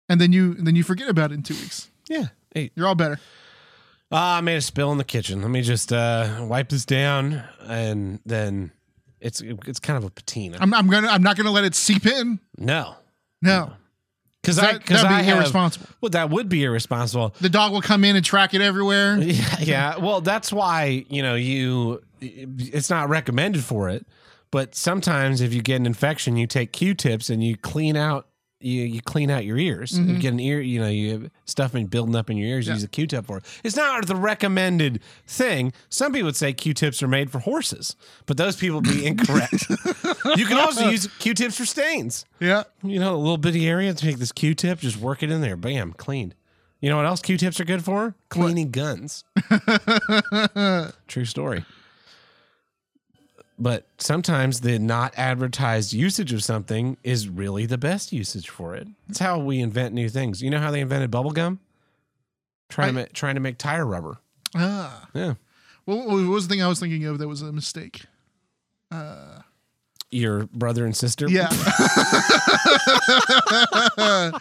And 0.09 0.19
then 0.19 0.33
you 0.33 0.53
then 0.55 0.75
you 0.75 0.83
forget 0.83 1.09
about 1.09 1.31
it 1.31 1.35
in 1.35 1.43
2 1.43 1.53
weeks. 1.53 1.89
Yeah. 2.09 2.25
Hey, 2.53 2.71
You're 2.75 2.87
all 2.87 2.95
better. 2.95 3.19
Ah, 4.11 4.37
I 4.37 4.41
made 4.41 4.57
a 4.57 4.61
spill 4.61 4.91
in 4.91 4.97
the 4.99 5.03
kitchen. 5.03 5.41
Let 5.41 5.49
me 5.49 5.61
just 5.63 5.91
uh, 5.91 6.45
wipe 6.47 6.69
this 6.69 6.85
down, 6.85 7.41
and 7.67 8.19
then 8.25 8.71
it's 9.19 9.41
it's 9.41 9.79
kind 9.79 9.97
of 9.97 10.03
a 10.03 10.09
patina. 10.11 10.57
I'm 10.61 10.71
I'm 10.73 10.87
going 10.87 11.03
to 11.03 11.09
I'm 11.09 11.23
not 11.23 11.35
going 11.35 11.45
to 11.45 11.51
let 11.51 11.63
it 11.63 11.73
seep 11.73 12.05
in. 12.05 12.39
no, 12.57 12.95
No. 13.41 13.73
because 14.41 14.59
I 14.59 14.73
That, 14.73 14.81
because 14.81 15.01
that'd 15.01 15.09
be 15.09 15.15
I 15.15 15.23
have, 15.23 15.37
irresponsible. 15.39 15.87
well, 16.01 16.09
that 16.11 16.29
would 16.29 16.47
be 16.47 16.63
irresponsible. 16.63 17.33
The 17.41 17.49
dog 17.49 17.71
will 17.71 17.81
come 17.81 18.03
in 18.03 18.15
and 18.15 18.23
track 18.23 18.53
it 18.53 18.61
everywhere. 18.61 19.17
Yeah, 19.21 19.55
yeah. 19.61 19.97
Well, 19.97 20.21
that's 20.21 20.53
why 20.53 21.05
you 21.09 21.23
know 21.23 21.33
you. 21.35 22.03
It's 22.21 22.89
not 22.91 23.09
recommended 23.09 23.63
for 23.63 23.89
it, 23.89 24.05
but 24.51 24.75
sometimes 24.75 25.41
if 25.41 25.53
you 25.55 25.61
get 25.63 25.77
an 25.77 25.85
infection, 25.87 26.37
you 26.37 26.45
take 26.45 26.71
Q-tips 26.71 27.29
and 27.31 27.43
you 27.43 27.57
clean 27.57 27.95
out. 27.97 28.27
You, 28.63 28.83
you 28.83 29.01
clean 29.01 29.29
out 29.29 29.43
your 29.45 29.57
ears. 29.57 29.91
Mm-hmm. 29.91 30.09
You 30.09 30.19
get 30.19 30.33
an 30.33 30.39
ear, 30.39 30.61
you 30.61 30.79
know, 30.79 30.87
you 30.87 31.11
have 31.11 31.31
stuff 31.45 31.73
been 31.73 31.87
building 31.87 32.15
up 32.15 32.29
in 32.29 32.37
your 32.37 32.47
ears. 32.47 32.65
You 32.65 32.71
Yeah. 32.71 32.75
use 32.75 32.83
a 32.83 32.87
Q-tip 32.87 33.25
for 33.25 33.37
it. 33.37 33.43
It's 33.63 33.75
not 33.75 34.05
the 34.07 34.15
recommended 34.15 35.01
thing. 35.27 35.73
Some 35.89 36.13
people 36.13 36.27
would 36.27 36.35
say 36.35 36.53
Q-tips 36.53 37.03
are 37.03 37.07
made 37.07 37.29
for 37.31 37.39
horses, 37.39 37.95
but 38.25 38.37
those 38.37 38.55
people 38.55 38.77
would 38.81 38.89
be 38.89 39.05
incorrect. 39.05 39.65
you 40.37 40.45
can 40.45 40.57
also 40.57 40.89
use 40.89 41.07
Q-tips 41.19 41.57
for 41.57 41.65
stains. 41.65 42.25
Yeah. 42.39 42.63
You 42.83 42.99
know, 42.99 43.15
a 43.15 43.17
little 43.17 43.37
bitty 43.37 43.67
area. 43.67 43.93
Take 43.93 44.17
this 44.17 44.31
Q-tip, 44.31 44.79
just 44.79 44.97
work 44.97 45.23
it 45.23 45.29
in 45.31 45.41
there. 45.41 45.57
Bam, 45.57 45.93
cleaned. 45.93 46.35
You 46.79 46.89
know 46.89 46.97
what 46.97 47.05
else 47.05 47.21
Q-tips 47.21 47.59
are 47.59 47.65
good 47.65 47.83
for? 47.83 48.15
Cleaning 48.29 48.71
guns. 48.71 49.23
True 51.07 51.25
story. 51.25 51.65
But 53.63 53.87
sometimes 53.97 54.59
the 54.59 54.77
not 54.77 55.13
advertised 55.15 55.93
usage 55.93 56.33
of 56.33 56.43
something 56.43 56.97
is 57.01 57.29
really 57.29 57.65
the 57.65 57.77
best 57.77 58.11
usage 58.11 58.49
for 58.49 58.75
it. 58.75 58.89
It's 59.07 59.19
how 59.19 59.39
we 59.39 59.59
invent 59.61 59.93
new 59.93 60.09
things. 60.09 60.41
You 60.41 60.49
know 60.49 60.59
how 60.59 60.69
they 60.69 60.81
invented 60.81 61.09
bubble 61.11 61.31
gum? 61.31 61.61
Trying 62.67 62.93
to 62.93 62.99
I- 62.99 63.03
ma- 63.03 63.09
trying 63.13 63.35
to 63.35 63.39
make 63.41 63.57
tire 63.57 63.85
rubber. 63.85 64.17
Ah. 64.53 65.07
Yeah. 65.13 65.35
Well, 65.85 66.05
what 66.05 66.27
was 66.27 66.45
the 66.47 66.53
thing 66.53 66.61
I 66.61 66.67
was 66.67 66.81
thinking 66.81 67.05
of 67.05 67.19
that 67.19 67.27
was 67.29 67.41
a 67.41 67.53
mistake? 67.53 68.01
Your 70.11 70.45
brother 70.47 70.83
and 70.85 70.95
sister. 70.95 71.29
Yeah. 71.29 71.47
uh, 73.97 74.31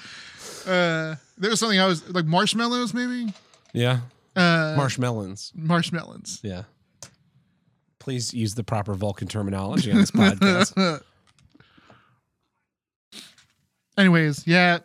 there 0.66 1.50
was 1.50 1.60
something 1.60 1.78
I 1.78 1.86
was 1.86 2.08
like 2.10 2.26
marshmallows, 2.26 2.92
maybe. 2.92 3.32
Yeah. 3.72 4.00
Uh, 4.34 4.74
Marshmallows. 4.76 5.52
marshmallows. 5.54 6.40
Yeah. 6.42 6.64
Please 8.02 8.34
use 8.34 8.56
the 8.56 8.64
proper 8.64 8.94
Vulcan 8.94 9.28
terminology 9.28 9.92
on 9.92 9.98
this 9.98 10.10
podcast. 10.10 11.00
Anyways, 13.96 14.44
yeah, 14.44 14.78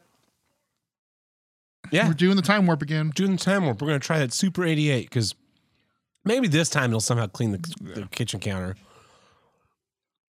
Yeah. 1.92 2.08
we're 2.08 2.14
doing 2.14 2.36
the 2.36 2.44
time 2.44 2.68
warp 2.68 2.84
again. 2.84 3.12
doing 3.16 3.32
the 3.32 3.38
time 3.38 3.64
warp. 3.66 3.82
We're 3.82 3.88
going 3.88 4.00
to 4.00 4.06
try 4.06 4.20
that 4.20 4.34
Super 4.34 4.64
88 4.64 5.10
because 5.10 5.34
maybe 6.26 6.48
this 6.48 6.70
time 6.70 6.92
it'll 6.92 7.00
somehow 7.00 7.26
clean 7.26 7.54
the, 7.54 7.76
the 7.82 8.08
kitchen 8.12 8.40
counter. 8.40 8.76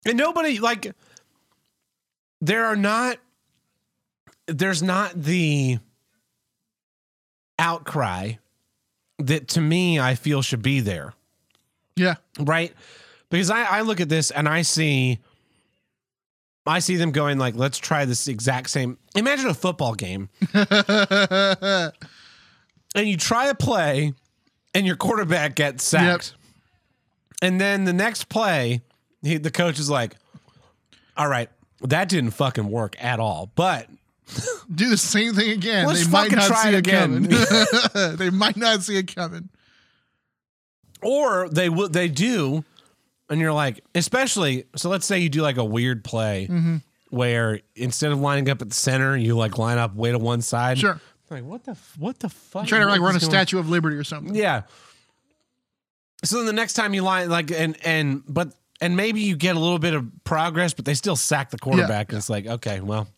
And 0.07 0.17
nobody, 0.17 0.61
like, 0.61 0.93
there 2.41 2.67
are 2.67 2.77
not, 2.77 3.19
there's 4.47 4.83
not 4.85 5.21
the 5.21 5.79
outcry 7.59 8.35
that 9.19 9.49
to 9.49 9.61
me 9.61 9.99
I 9.99 10.15
feel 10.15 10.43
should 10.43 10.63
be 10.63 10.79
there, 10.79 11.15
Yeah, 11.99 12.15
right? 12.39 12.73
Because 13.31 13.51
I, 13.51 13.63
I 13.65 13.81
look 13.83 14.01
at 14.01 14.09
this 14.09 14.31
and 14.31 14.49
I 14.49 14.63
see, 14.63 15.19
I 16.67 16.79
see 16.79 16.97
them 16.97 17.13
going 17.13 17.39
like, 17.39 17.55
let's 17.57 17.79
try 17.79 18.05
this 18.05 18.27
exact 18.29 18.71
same. 18.71 18.97
Imagine 19.15 19.49
a 19.49 19.55
football 19.55 19.95
game 19.95 20.31
and 20.55 21.93
you 22.95 23.17
try 23.17 23.49
a 23.49 23.55
play 23.55 24.15
and 24.75 24.87
your 24.87 24.97
quarterback 24.97 25.55
gets 25.55 25.85
sacked. 25.85 26.35
And 27.43 27.61
then 27.61 27.85
the 27.85 27.93
next 27.93 28.29
play, 28.29 28.81
he, 29.23 29.37
the 29.39 29.51
coach 29.51 29.79
is 29.79 29.91
like, 29.91 30.17
all 31.17 31.29
right, 31.29 31.51
that 31.83 32.09
didn't 32.09 32.31
fucking 32.31 32.71
work 32.71 32.97
at 33.03 33.21
all. 33.21 33.51
But 33.55 33.89
do 34.73 34.89
the 34.89 34.97
same 34.97 35.35
thing 35.35 35.51
again. 35.51 35.87
Let's 35.87 36.07
they 36.07 36.11
might 36.11 36.33
not 36.33 36.47
try 36.47 36.63
see 36.65 36.69
it 36.71 36.75
it 36.75 36.79
again. 36.79 37.29
coming. 37.29 38.17
they 38.17 38.31
might 38.31 38.57
not 38.57 38.83
see 38.83 38.97
it 38.97 39.15
coming. 39.15 39.49
Or 41.03 41.49
they 41.49 41.69
will 41.69 41.89
they 41.89 42.09
do, 42.09 42.65
and 43.31 43.41
you're 43.41 43.53
like, 43.53 43.83
especially 43.95 44.65
so 44.77 44.89
let's 44.89 45.07
say 45.07 45.19
you 45.19 45.29
do 45.29 45.43
like 45.43 45.57
a 45.57 45.65
weird 45.65 46.05
play 46.05 46.47
Mm-hmm. 46.51 46.77
where 47.11 47.61
instead 47.77 48.13
of 48.13 48.21
lining 48.21 48.49
up 48.51 48.61
at 48.63 48.69
the 48.69 48.75
center, 48.75 49.17
you 49.17 49.37
like 49.37 49.59
line 49.59 49.79
up 49.79 49.95
way 49.95 50.11
to 50.11 50.19
one 50.19 50.43
side. 50.43 50.79
Sure. 50.79 51.01
Like 51.31 51.45
what 51.45 51.65
the 51.65 51.73
f- 51.73 51.95
what 51.99 52.19
the 52.21 52.29
fuck? 52.31 52.67
Trying 52.67 52.81
to 52.83 52.87
like 52.89 53.01
run 53.01 53.15
a 53.15 53.19
going- 53.19 53.31
Statue 53.31 53.59
of 53.59 53.69
Liberty 53.69 53.97
or 53.97 54.05
something. 54.05 54.35
Yeah. 54.35 54.63
So 56.25 56.39
then 56.39 56.47
the 56.47 56.53
next 56.53 56.73
time 56.75 56.95
you 56.95 57.03
line 57.03 57.29
like 57.29 57.51
and 57.51 57.77
and 57.85 58.23
but 58.27 58.53
and 58.81 58.97
maybe 58.97 59.21
you 59.21 59.37
get 59.37 59.55
a 59.57 59.59
little 59.59 59.79
bit 59.79 59.95
of 59.95 60.07
progress, 60.25 60.73
but 60.75 60.85
they 60.85 60.95
still 60.95 61.17
sack 61.17 61.51
the 61.51 61.59
quarterback, 61.59 62.11
and 62.11 62.19
it's 62.19 62.31
like 62.31 62.47
okay, 62.47 62.81
well, 62.81 63.09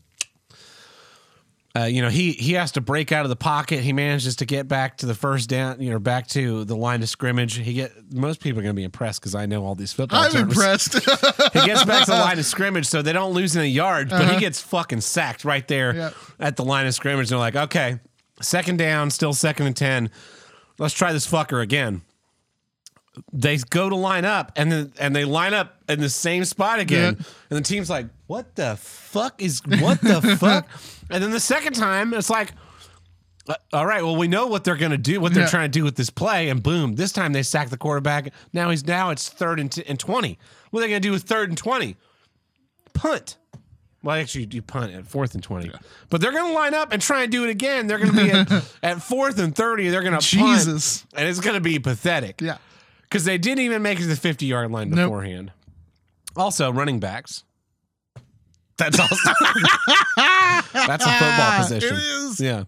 uh, 1.76 1.85
you 1.85 2.02
know 2.02 2.09
he 2.09 2.33
he 2.33 2.54
has 2.54 2.72
to 2.72 2.80
break 2.80 3.12
out 3.12 3.24
of 3.24 3.28
the 3.28 3.37
pocket. 3.37 3.80
He 3.80 3.92
manages 3.92 4.37
to 4.37 4.44
get 4.46 4.66
back 4.66 4.96
to 4.98 5.06
the 5.06 5.14
first 5.14 5.48
down, 5.48 5.80
you 5.80 5.90
know, 5.90 5.98
back 6.00 6.26
to 6.28 6.64
the 6.64 6.74
line 6.76 7.02
of 7.02 7.09
scrimmage. 7.09 7.56
He 7.56 7.74
get 7.74 7.92
most 8.12 8.40
people 8.40 8.59
are 8.59 8.62
going 8.62 8.74
to 8.74 8.80
be 8.80 8.85
impressed 8.85 9.20
because 9.20 9.35
I 9.37 9.46
know 9.46 9.64
all 9.64 9.74
these 9.76 9.92
football. 9.92 10.20
I'm 10.20 10.30
terms. 10.33 10.52
impressed. 10.52 10.94
He 11.52 11.66
gets 11.66 11.85
back 11.85 12.04
to 12.06 12.11
the 12.12 12.16
line 12.18 12.38
of 12.38 12.44
scrimmage, 12.56 12.87
so 12.87 13.02
they 13.02 13.12
don't 13.12 13.33
lose 13.35 13.56
any 13.56 13.68
yards, 13.68 14.11
but 14.11 14.33
he 14.33 14.38
gets 14.40 14.61
fucking 14.61 15.00
sacked 15.00 15.44
right 15.44 15.66
there 15.68 15.94
Yeah. 15.94 16.11
at 16.38 16.56
the 16.56 16.64
line 16.64 16.87
of 16.87 16.94
scrimmage. 16.94 17.24
And 17.24 17.30
They're 17.33 17.38
like, 17.38 17.56
okay, 17.56 17.98
second 18.40 18.78
down, 18.78 19.11
still 19.11 19.33
second 19.33 19.66
and 19.66 19.76
10. 19.76 20.11
Let's 20.78 20.94
try 20.94 21.12
this 21.12 21.26
fucker 21.30 21.61
again. 21.62 22.02
They 23.33 23.57
go 23.59 23.88
to 23.88 23.96
line 23.96 24.25
up 24.25 24.53
and 24.57 24.70
then 24.70 24.92
and 24.99 25.14
they 25.16 25.25
line 25.25 25.53
up 25.53 25.77
in 25.88 26.01
the 26.01 26.09
same 26.09 26.44
spot 26.44 26.79
again. 26.79 27.16
Yeah. 27.18 27.27
And 27.51 27.59
the 27.59 27.62
team's 27.68 27.90
like, 27.90 28.07
what 28.29 28.55
the 28.55 28.77
fuck 28.77 29.42
is 29.42 29.61
what 29.66 30.01
the 30.01 30.20
fuck? 30.38 30.68
And 31.11 31.23
then 31.23 31.33
the 31.33 31.40
second 31.40 31.73
time, 31.75 32.14
it's 32.14 32.31
like, 32.31 32.53
uh, 33.49 33.55
all 33.73 33.85
right, 33.85 34.03
well, 34.05 34.14
we 34.16 34.29
know 34.29 34.46
what 34.46 34.62
they're 34.62 34.77
going 34.77 34.92
to 34.92 34.99
do, 34.99 35.20
what 35.20 35.35
they're 35.35 35.42
Yeah. 35.44 35.49
trying 35.51 35.70
to 35.73 35.77
do 35.79 35.83
with 35.83 35.96
this 35.96 36.09
play, 36.11 36.51
and 36.51 36.62
boom, 36.62 36.94
this 36.94 37.11
time 37.11 37.33
they 37.33 37.42
sack 37.42 37.68
the 37.70 37.77
quarterback. 37.77 38.33
Now 38.53 38.70
he's 38.70 38.87
now 38.87 39.11
it's 39.11 39.29
third 39.29 39.59
and, 39.59 39.73
t- 39.73 39.83
and 39.88 39.99
twenty. 39.99 40.38
What 40.70 40.79
are 40.81 40.83
they 40.83 40.88
going 40.90 41.03
to 41.03 41.09
do 41.09 41.12
with 41.12 41.25
third 41.25 41.49
and 41.49 41.59
twenty? 41.59 41.96
Punt. 42.94 43.37
Well, 44.03 44.16
actually, 44.16 44.49
you 44.51 44.62
punt 44.62 44.94
at 44.94 45.07
fourth 45.07 45.35
and 45.35 45.42
twenty, 45.42 45.70
but 46.09 46.20
they're 46.20 46.33
going 46.33 46.46
to 46.53 46.55
line 46.55 46.75
up 46.75 46.92
and 46.92 47.03
try 47.03 47.23
and 47.25 47.33
do 47.33 47.44
it 47.44 47.51
again. 47.51 47.87
They're 47.87 47.99
going 47.99 48.12
to 48.14 48.16
be 48.25 48.31
at, 48.31 48.73
at 48.83 49.03
fourth 49.03 49.38
and 49.38 49.55
thirty. 49.55 49.88
They're 49.88 50.03
going 50.03 50.18
to 50.18 50.25
Jesus. 50.25 51.03
punt, 51.03 51.20
and 51.20 51.29
it's 51.29 51.40
going 51.40 51.55
to 51.55 51.61
be 51.61 51.79
pathetic. 51.79 52.40
yeah. 52.40 52.59
Because 53.11 53.25
they 53.25 53.37
didn't 53.37 53.64
even 53.64 53.83
make 53.83 53.99
it 53.99 54.03
to 54.03 54.09
the 54.09 54.16
fifty 54.16 54.46
yard 54.46 54.70
line 54.70 54.88
Nope. 54.90 55.09
beforehand. 55.11 55.53
Also, 56.37 56.70
running 56.73 57.01
backs. 57.01 57.42
That's 58.79 58.99
also 58.99 59.14
that's 60.73 61.05
a 61.05 61.12
football 61.12 61.59
position. 61.59 61.96
It 61.96 62.03
is. 62.03 62.40
Yeah. 62.40 62.64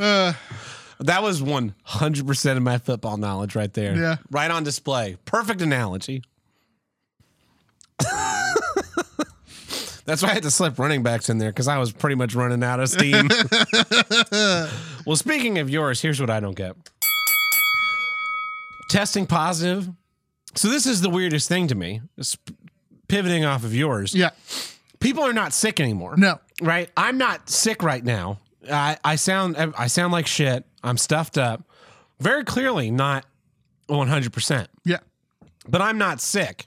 Uh, 0.00 0.32
That 1.00 1.22
was 1.22 1.40
100% 1.42 2.56
of 2.56 2.62
my 2.62 2.78
football 2.78 3.16
knowledge 3.16 3.56
right 3.56 3.72
there. 3.72 3.96
Yeah. 3.96 4.16
Right 4.30 4.50
on 4.50 4.62
display. 4.64 5.16
Perfect 5.24 5.60
analogy. 5.60 6.22
That's 10.04 10.20
why 10.22 10.30
I 10.30 10.34
had 10.34 10.42
to 10.44 10.50
slip 10.50 10.78
running 10.78 11.02
backs 11.02 11.28
in 11.28 11.38
there 11.38 11.50
because 11.50 11.68
I 11.68 11.78
was 11.78 11.92
pretty 11.92 12.16
much 12.16 12.34
running 12.34 12.62
out 12.62 12.80
of 12.80 12.88
steam. 12.88 13.28
well, 15.06 15.16
speaking 15.16 15.58
of 15.58 15.70
yours, 15.70 16.00
here's 16.00 16.20
what 16.20 16.28
I 16.30 16.38
don't 16.40 16.56
get 16.56 16.74
testing 18.92 19.26
positive. 19.26 19.88
So, 20.54 20.68
this 20.68 20.86
is 20.86 21.00
the 21.00 21.08
weirdest 21.10 21.48
thing 21.48 21.66
to 21.68 21.74
me, 21.74 22.02
pivoting 23.08 23.44
off 23.44 23.64
of 23.64 23.74
yours. 23.74 24.14
Yeah. 24.14 24.30
People 25.00 25.24
are 25.24 25.32
not 25.32 25.52
sick 25.52 25.80
anymore 25.80 26.14
No. 26.16 26.38
right? 26.60 26.88
I'm 26.96 27.18
not 27.18 27.48
sick 27.50 27.82
right 27.82 28.04
now. 28.04 28.38
I, 28.70 28.96
I 29.04 29.16
sound 29.16 29.56
I 29.56 29.88
sound 29.88 30.12
like 30.12 30.28
shit. 30.28 30.64
I'm 30.84 30.96
stuffed 30.96 31.36
up. 31.36 31.64
Very 32.20 32.44
clearly 32.44 32.90
not 32.92 33.24
100%. 33.88 34.68
Yeah. 34.84 34.98
But 35.68 35.82
I'm 35.82 35.98
not 35.98 36.20
sick 36.20 36.66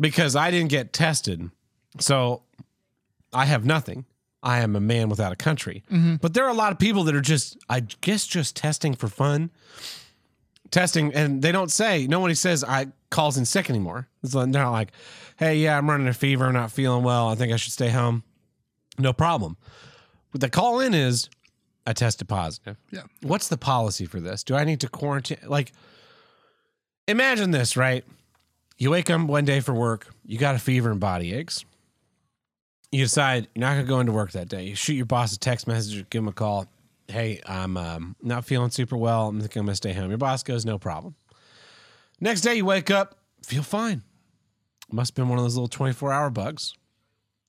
because 0.00 0.34
I 0.36 0.50
didn't 0.50 0.70
get 0.70 0.94
tested. 0.94 1.50
So 2.00 2.42
I 3.32 3.44
have 3.44 3.66
nothing. 3.66 4.06
I 4.42 4.60
am 4.60 4.74
a 4.76 4.80
man 4.80 5.10
without 5.10 5.32
a 5.32 5.36
country. 5.36 5.82
Mm-hmm. 5.92 6.16
But 6.16 6.32
there 6.32 6.44
are 6.46 6.50
a 6.50 6.54
lot 6.54 6.72
of 6.72 6.78
people 6.78 7.04
that 7.04 7.14
are 7.14 7.20
just 7.20 7.58
I 7.68 7.80
guess 7.80 8.26
just 8.26 8.56
testing 8.56 8.94
for 8.94 9.08
fun. 9.08 9.50
Testing 10.70 11.14
and 11.14 11.40
they 11.40 11.52
don't 11.52 11.70
say 11.70 12.06
nobody 12.06 12.34
says 12.34 12.62
I 12.62 12.88
calls 13.10 13.38
in 13.38 13.44
sick 13.44 13.70
anymore. 13.70 14.08
It's 14.22 14.34
like, 14.34 14.50
they're 14.52 14.62
not 14.62 14.72
like, 14.72 14.92
"Hey, 15.36 15.56
yeah, 15.56 15.78
I'm 15.78 15.88
running 15.88 16.08
a 16.08 16.12
fever, 16.12 16.46
I'm 16.46 16.52
not 16.52 16.70
feeling 16.70 17.02
well. 17.04 17.28
I 17.28 17.34
think 17.34 17.52
I 17.52 17.56
should 17.56 17.72
stay 17.72 17.88
home." 17.88 18.22
No 18.98 19.12
problem. 19.12 19.56
What 20.30 20.40
the 20.40 20.50
call 20.50 20.80
in 20.80 20.92
is 20.92 21.30
I 21.86 21.94
tested 21.94 22.28
positive. 22.28 22.76
Yeah. 22.90 23.04
What's 23.22 23.48
the 23.48 23.56
policy 23.56 24.04
for 24.04 24.20
this? 24.20 24.42
Do 24.44 24.54
I 24.54 24.64
need 24.64 24.80
to 24.80 24.88
quarantine? 24.88 25.38
Like, 25.46 25.72
imagine 27.06 27.50
this, 27.50 27.76
right? 27.78 28.04
You 28.76 28.90
wake 28.90 29.08
up 29.08 29.20
one 29.22 29.46
day 29.46 29.60
for 29.60 29.72
work, 29.74 30.08
you 30.24 30.38
got 30.38 30.54
a 30.54 30.58
fever 30.58 30.90
and 30.90 31.00
body 31.00 31.32
aches. 31.32 31.64
You 32.92 33.04
decide 33.04 33.48
you're 33.54 33.60
not 33.60 33.74
going 33.74 33.86
to 33.86 33.88
go 33.88 34.00
into 34.00 34.12
work 34.12 34.32
that 34.32 34.48
day. 34.48 34.64
You 34.64 34.74
shoot 34.74 34.94
your 34.94 35.06
boss 35.06 35.34
a 35.34 35.38
text 35.38 35.66
message 35.66 36.08
give 36.10 36.22
him 36.22 36.28
a 36.28 36.32
call. 36.32 36.66
Hey, 37.08 37.40
I'm 37.46 37.76
um, 37.76 38.16
not 38.22 38.44
feeling 38.44 38.70
super 38.70 38.96
well. 38.96 39.28
I'm 39.28 39.40
thinking 39.40 39.60
I'm 39.60 39.66
going 39.66 39.72
to 39.72 39.76
stay 39.76 39.92
home. 39.94 40.10
Your 40.10 40.18
boss 40.18 40.42
goes, 40.42 40.66
no 40.66 40.78
problem. 40.78 41.14
Next 42.20 42.42
day, 42.42 42.56
you 42.56 42.64
wake 42.64 42.90
up, 42.90 43.18
feel 43.42 43.62
fine. 43.62 44.02
Must 44.92 45.10
have 45.10 45.14
been 45.14 45.28
one 45.28 45.38
of 45.38 45.44
those 45.44 45.54
little 45.54 45.68
24 45.68 46.12
hour 46.12 46.30
bugs. 46.30 46.74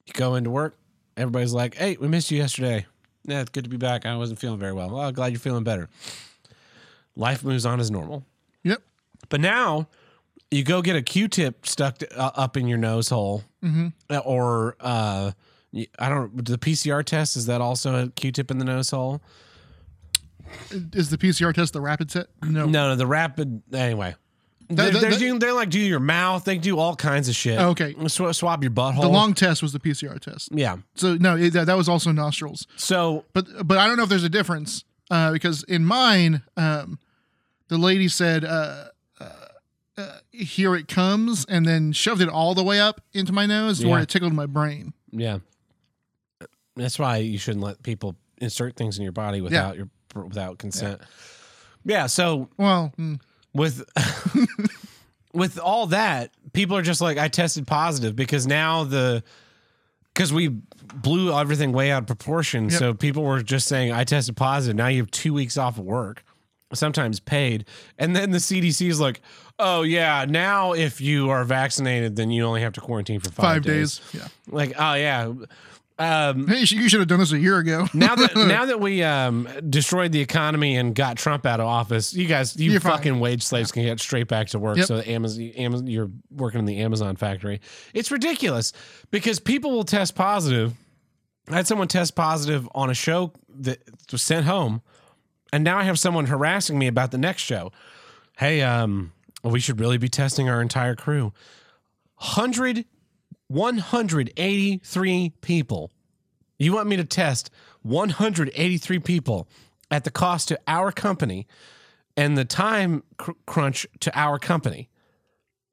You 0.05 0.13
go 0.13 0.35
into 0.35 0.49
work, 0.49 0.77
everybody's 1.17 1.53
like, 1.53 1.75
hey, 1.75 1.97
we 1.99 2.07
missed 2.07 2.31
you 2.31 2.37
yesterday. 2.37 2.85
Yeah, 3.25 3.41
it's 3.41 3.49
good 3.49 3.65
to 3.65 3.69
be 3.69 3.77
back. 3.77 4.05
I 4.05 4.15
wasn't 4.15 4.39
feeling 4.39 4.59
very 4.59 4.73
well. 4.73 4.89
Well, 4.89 5.11
glad 5.11 5.31
you're 5.31 5.39
feeling 5.39 5.63
better. 5.63 5.89
Life 7.15 7.43
moves 7.43 7.65
on 7.65 7.79
as 7.79 7.91
normal. 7.91 8.25
Yep. 8.63 8.81
But 9.27 9.41
now 9.41 9.87
you 10.51 10.63
go 10.63 10.81
get 10.81 10.95
a 10.95 11.01
Q-tip 11.01 11.65
stuck 11.67 12.01
uh, 12.15 12.31
up 12.35 12.57
in 12.57 12.67
your 12.67 12.77
nose 12.77 13.09
hole, 13.09 13.43
uh, 14.09 14.19
or 14.19 14.75
uh, 14.79 15.31
I 15.99 16.09
don't. 16.09 16.45
The 16.45 16.57
PCR 16.57 17.03
test 17.03 17.35
is 17.35 17.45
that 17.47 17.61
also 17.61 18.05
a 18.05 18.09
Q-tip 18.09 18.49
in 18.49 18.57
the 18.57 18.65
nose 18.65 18.89
hole? 18.89 19.21
Is 20.93 21.09
the 21.09 21.17
PCR 21.17 21.53
test 21.53 21.73
the 21.73 21.81
rapid 21.81 22.11
set? 22.11 22.27
No. 22.43 22.65
No, 22.65 22.89
no. 22.89 22.95
The 22.95 23.07
rapid 23.07 23.61
anyway. 23.73 24.15
That- 24.69 24.75
They're, 24.75 24.91
that- 24.91 25.01
they're, 25.01 25.09
that- 25.11 25.19
doing- 25.19 25.39
they're 25.39 25.53
like 25.53 25.69
do 25.69 25.79
your 25.79 25.99
mouth. 25.99 26.43
They 26.45 26.57
do 26.59 26.77
all 26.77 26.95
kinds 26.95 27.27
of 27.27 27.35
shit. 27.35 27.59
Okay. 27.59 27.95
Sw- 28.07 28.35
swab 28.37 28.63
your 28.63 28.71
butthole. 28.71 29.01
The 29.01 29.07
long 29.09 29.33
test 29.33 29.61
was 29.63 29.73
the 29.73 29.79
PCR 29.79 30.19
test. 30.19 30.49
yeah. 30.51 30.77
So 30.95 31.15
no, 31.15 31.35
it, 31.35 31.51
that 31.53 31.65
that 31.65 31.77
was 31.77 31.89
also 31.89 32.11
nostrils. 32.11 32.67
So 32.75 33.25
But 33.33 33.65
but 33.67 33.77
I 33.79 33.87
don't 33.87 33.97
know 33.97 34.03
if 34.03 34.09
there's 34.09 34.23
a 34.23 34.29
difference 34.29 34.83
uh, 35.09 35.31
because 35.31 35.63
in 35.63 35.85
mine, 35.85 36.43
um, 36.55 36.99
the 37.67 37.77
lady 37.79 38.07
said, 38.07 38.45
uh, 38.45 38.85
uh, 39.19 39.25
uh, 39.97 40.11
"Here 40.31 40.75
it 40.75 40.87
comes," 40.87 41.45
and 41.45 41.65
then 41.65 41.91
shoved 41.91 42.21
it 42.21 42.29
all 42.29 42.53
the 42.53 42.63
way 42.63 42.79
up 42.79 43.01
into 43.13 43.31
my 43.33 43.47
nose 43.47 43.83
where 43.83 44.01
it 44.01 44.09
tickled 44.09 44.33
my 44.33 44.45
brain. 44.45 44.93
yeah, 45.11 45.39
that's 46.75 46.99
why 46.99 47.17
you 47.17 47.37
shouldn't 47.39 47.63
let 47.63 47.81
people 47.83 48.15
insert 48.37 48.75
things 48.75 48.97
in 48.97 49.03
your 49.03 49.11
body 49.11 49.41
without 49.41 49.75
your 49.75 49.89
without 50.15 50.57
consent. 50.57 51.01
Yeah. 51.85 52.07
So 52.07 52.49
Well, 52.57 52.93
mm, 52.97 53.19
with 53.53 53.83
with 55.33 55.59
all 55.59 55.87
that, 55.87 56.31
people 56.53 56.75
are 56.77 56.81
just 56.81 57.01
like, 57.01 57.17
I 57.17 57.27
tested 57.27 57.67
positive 57.67 58.15
because 58.15 58.47
now 58.47 58.83
the 58.83 59.23
because 60.13 60.33
we 60.33 60.49
blew 60.93 61.31
everything 61.33 61.71
way 61.71 61.91
out 61.91 62.03
of 62.03 62.07
proportion. 62.07 62.65
Yep. 62.65 62.79
So 62.79 62.93
people 62.93 63.23
were 63.23 63.41
just 63.41 63.67
saying, 63.67 63.91
I 63.91 64.03
tested 64.03 64.35
positive. 64.35 64.75
Now 64.75 64.87
you 64.87 65.01
have 65.01 65.11
two 65.11 65.33
weeks 65.33 65.57
off 65.57 65.77
of 65.77 65.85
work, 65.85 66.23
sometimes 66.73 67.19
paid. 67.19 67.65
And 67.97 68.15
then 68.15 68.31
the 68.31 68.39
CDC 68.39 68.89
is 68.89 68.99
like, 68.99 69.21
oh, 69.59 69.83
yeah, 69.83 70.25
now 70.27 70.73
if 70.73 70.99
you 70.99 71.29
are 71.29 71.43
vaccinated, 71.43 72.15
then 72.15 72.31
you 72.31 72.43
only 72.43 72.61
have 72.61 72.73
to 72.73 72.81
quarantine 72.81 73.19
for 73.19 73.31
five, 73.31 73.43
five 73.43 73.61
days. 73.63 74.01
Yeah. 74.13 74.27
Like, 74.47 74.73
oh, 74.77 74.95
yeah. 74.95 75.31
Um, 75.99 76.47
Hey, 76.47 76.59
you 76.61 76.65
should- 76.89 76.99
have 76.99 77.07
done 77.07 77.19
this 77.19 77.31
a 77.33 77.37
year 77.39 77.57
ago. 77.57 77.87
now 77.93 78.15
that 78.15 78.35
now 78.47 78.65
that 78.65 78.79
we 78.79 79.03
um, 79.03 79.47
destroyed 79.69 80.11
the 80.11 80.21
economy 80.21 80.77
and 80.77 80.95
got 80.95 81.17
Trump 81.17 81.45
out 81.45 81.59
of 81.59 81.65
office, 81.67 82.13
you 82.13 82.25
guys, 82.25 82.55
you 82.57 82.71
You're 82.71 82.79
fine. 82.79 82.93
fucking 82.93 83.19
wage 83.19 83.43
slaves 83.43 83.71
can 83.71 83.83
get 83.83 83.99
straight 83.99 84.27
back 84.27 84.47
to 84.49 84.59
work. 84.59 84.77
Yep. 84.77 84.85
So 84.87 85.01
Amazon, 85.05 85.43
Amazon, 85.57 85.87
you're 85.87 86.09
working 86.31 86.59
in 86.59 86.65
the 86.65 86.77
Amazon 86.79 87.15
factory. 87.17 87.59
It's 87.93 88.11
ridiculous 88.11 88.71
because 89.11 89.39
people 89.39 89.71
will 89.71 89.83
test 89.83 90.15
positive. 90.15 90.73
I 91.49 91.55
had 91.57 91.67
someone 91.67 91.87
test 91.87 92.15
positive 92.15 92.67
on 92.73 92.89
a 92.89 92.93
show 92.93 93.33
that 93.59 93.79
was 94.11 94.21
sent 94.23 94.45
home, 94.45 94.81
and 95.51 95.63
now 95.63 95.77
I 95.79 95.83
have 95.83 95.97
someone 95.99 96.27
harassing 96.27 96.77
me 96.79 96.87
about 96.87 97.11
the 97.11 97.17
next 97.17 97.41
show. 97.41 97.71
Hey, 98.37 98.61
um, 98.61 99.11
we 99.43 99.59
should 99.59 99.79
really 99.79 99.97
be 99.97 100.07
testing 100.09 100.47
our 100.47 100.61
entire 100.61 100.95
crew. 100.95 101.33
100 102.17 102.85
183 103.49 105.33
people. 105.41 105.91
You 106.57 106.73
want 106.73 106.87
me 106.87 106.95
to 106.97 107.03
test 107.03 107.49
183 107.81 108.99
people 108.99 109.47
at 109.91 110.03
the 110.03 110.11
cost 110.11 110.47
to 110.49 110.59
our 110.67 110.91
company 110.91 111.47
and 112.15 112.37
the 112.37 112.45
time 112.45 113.03
cr- 113.17 113.31
crunch 113.45 113.87
to 114.01 114.17
our 114.17 114.37
company. 114.37 114.89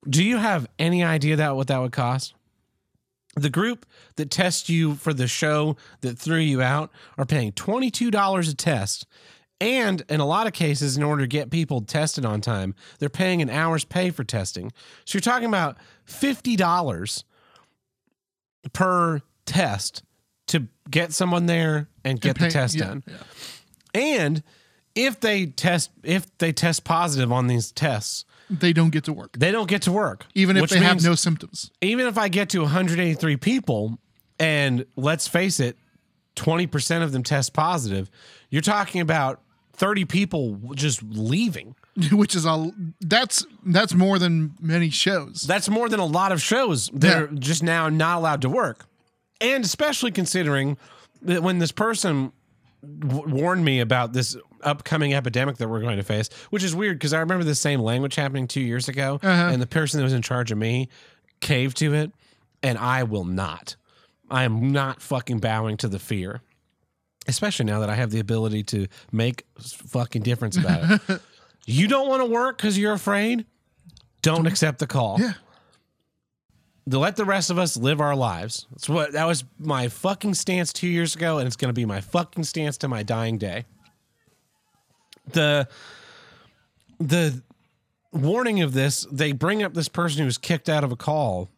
Do 0.09 0.25
you 0.25 0.39
have 0.39 0.67
any 0.79 1.05
idea 1.05 1.37
that 1.37 1.57
what 1.57 1.67
that 1.69 1.81
would 1.81 1.93
cost? 1.93 2.35
The 3.35 3.51
group 3.51 3.85
that 4.15 4.31
tests 4.31 4.71
you 4.71 4.95
for 4.95 5.13
the 5.13 5.29
show 5.29 5.77
that 6.01 6.19
threw 6.19 6.39
you 6.39 6.63
out 6.63 6.91
are 7.19 7.27
paying 7.27 7.53
$22 7.53 8.51
a 8.51 8.55
test. 8.55 9.07
And 9.61 10.03
in 10.09 10.21
a 10.21 10.27
lot 10.27 10.47
of 10.47 10.55
cases, 10.55 10.97
in 10.97 11.03
order 11.03 11.23
to 11.23 11.29
get 11.29 11.51
people 11.51 11.83
tested 11.83 12.25
on 12.25 12.41
time, 12.41 12.75
they're 12.99 13.09
paying 13.11 13.43
an 13.43 13.51
hour's 13.51 13.85
pay 13.85 14.11
for 14.11 14.25
testing. 14.25 14.73
So 15.05 15.17
you're 15.17 15.21
talking 15.21 15.49
about 15.49 15.77
$50 16.09 17.25
per 18.73 19.21
test 19.45 20.03
to 20.49 20.69
get 20.91 21.13
someone 21.13 21.47
there 21.47 21.89
and 22.05 22.21
get 22.21 22.37
Pay- 22.37 22.47
the 22.47 22.51
test 22.51 22.75
yeah, 22.77 22.85
done. 22.87 23.05
yeah. 23.07 23.15
And 23.95 24.43
if 24.95 25.21
they 25.21 25.47
test 25.47 25.91
if 26.03 26.37
they 26.39 26.53
test 26.53 26.85
positive 26.85 27.33
on 27.33 27.47
these 27.49 27.73
tests, 27.73 28.25
They 28.51 28.73
don't 28.73 28.91
get 28.91 29.05
to 29.05 29.13
work, 29.13 29.37
they 29.39 29.51
don't 29.51 29.69
get 29.69 29.83
to 29.83 29.93
work. 29.93 30.27
even 30.35 30.57
if 30.57 30.71
they 30.71 30.79
have 30.79 31.03
no 31.03 31.15
symptoms. 31.15 31.71
even 31.81 32.07
if 32.07 32.17
I 32.19 32.29
get 32.29 32.49
to 32.51 32.61
183 32.63 33.37
people 33.37 33.99
and 34.39 34.85
let's 34.97 35.27
face 35.29 35.61
it, 35.61 35.77
20% 36.37 37.03
of 37.03 37.13
them 37.13 37.23
test 37.23 37.53
positive, 37.55 38.11
you're 38.51 38.61
talking 38.63 39.01
about 39.01 39.41
30 39.73 40.05
people 40.05 40.59
just 40.75 41.03
leaving. 41.03 41.75
Which 42.13 42.35
is 42.35 42.45
a 42.45 42.71
that's 43.01 43.47
that's 43.65 43.95
more 43.95 44.19
than 44.19 44.55
many 44.61 44.91
shows. 44.91 45.43
That's 45.43 45.69
more 45.69 45.89
than 45.89 46.01
a 46.01 46.05
lot 46.07 46.31
of 46.33 46.43
shows 46.43 46.91
They're 46.93 47.27
just 47.29 47.63
now 47.63 47.89
not 47.89 48.19
allowed 48.19 48.43
to 48.43 48.49
work. 48.51 48.85
And 49.41 49.65
especially 49.65 50.11
considering 50.13 50.77
that 51.23 51.43
when 51.43 51.59
this 51.59 51.73
person 51.73 52.33
w- 52.83 53.29
warned 53.35 53.65
me 53.65 53.81
about 53.81 54.13
this 54.13 54.37
upcoming 54.63 55.15
epidemic 55.15 55.57
that 55.59 55.69
we're 55.69 55.81
going 55.81 55.97
to 55.97 56.03
face, 56.03 56.29
which 56.51 56.63
is 56.63 56.75
weird 56.75 56.99
because 56.99 57.13
I 57.13 57.21
remember 57.21 57.45
the 57.45 57.55
same 57.55 57.81
language 57.81 58.15
happening 58.15 58.47
two 58.47 58.61
years 58.61 58.89
ago, 58.89 59.19
Uh-huh. 59.23 59.51
and 59.53 59.61
the 59.63 59.67
person 59.67 59.99
that 59.99 60.05
was 60.05 60.13
in 60.13 60.23
charge 60.23 60.51
of 60.53 60.59
me 60.59 60.89
caved 61.41 61.77
to 61.79 61.95
it, 61.95 62.13
and 62.63 62.77
I 62.79 63.03
will 63.05 63.25
not. 63.25 63.77
I 64.31 64.45
am 64.45 64.73
not 64.73 65.01
fucking 65.01 65.39
bowing 65.39 65.77
to 65.79 65.89
the 65.89 65.99
fear, 65.99 66.41
especially 67.29 67.65
now 67.67 67.81
that 67.81 67.91
I 67.91 67.95
have 67.95 68.11
the 68.11 68.21
ability 68.21 68.63
to 68.65 68.87
make 69.13 69.45
fucking 69.59 70.23
difference 70.23 70.57
about 70.57 71.01
it. 71.09 71.21
you 71.67 71.89
don't 71.89 72.09
want 72.09 72.23
to 72.23 72.27
work 72.27 72.57
because 72.57 72.79
you're 72.79 72.95
afraid? 72.95 73.45
Don't 74.23 74.47
accept 74.47 74.79
the 74.79 74.87
call 74.87 75.19
yeah. 75.21 75.35
to 76.89 76.99
let 76.99 77.17
the 77.17 77.25
rest 77.25 77.51
of 77.51 77.59
us 77.59 77.77
live 77.77 78.01
our 78.01 78.17
lives. 78.17 78.67
That's 78.71 78.89
what 78.89 79.13
that 79.13 79.27
was 79.27 79.45
my 79.59 79.89
fucking 79.89 80.35
stance 80.35 80.73
two 80.73 80.89
years 80.89 81.15
ago, 81.15 81.39
and 81.39 81.47
it's 81.47 81.57
going 81.57 81.69
to 81.69 81.75
be 81.75 81.85
my 81.85 82.01
fucking 82.01 82.45
stance 82.45 82.79
to 82.79 82.89
my 82.89 83.03
dying 83.03 83.37
day. 83.37 83.67
The 85.33 85.69
the 86.99 87.43
warning 88.13 88.63
of 88.63 88.73
this, 88.73 89.07
they 89.13 89.33
bring 89.33 89.63
up 89.63 89.75
this 89.75 89.89
person 89.89 90.21
who 90.21 90.25
was 90.25 90.39
kicked 90.39 90.69
out 90.69 90.83
of 90.83 90.93
a 90.93 90.97
call, 90.97 91.51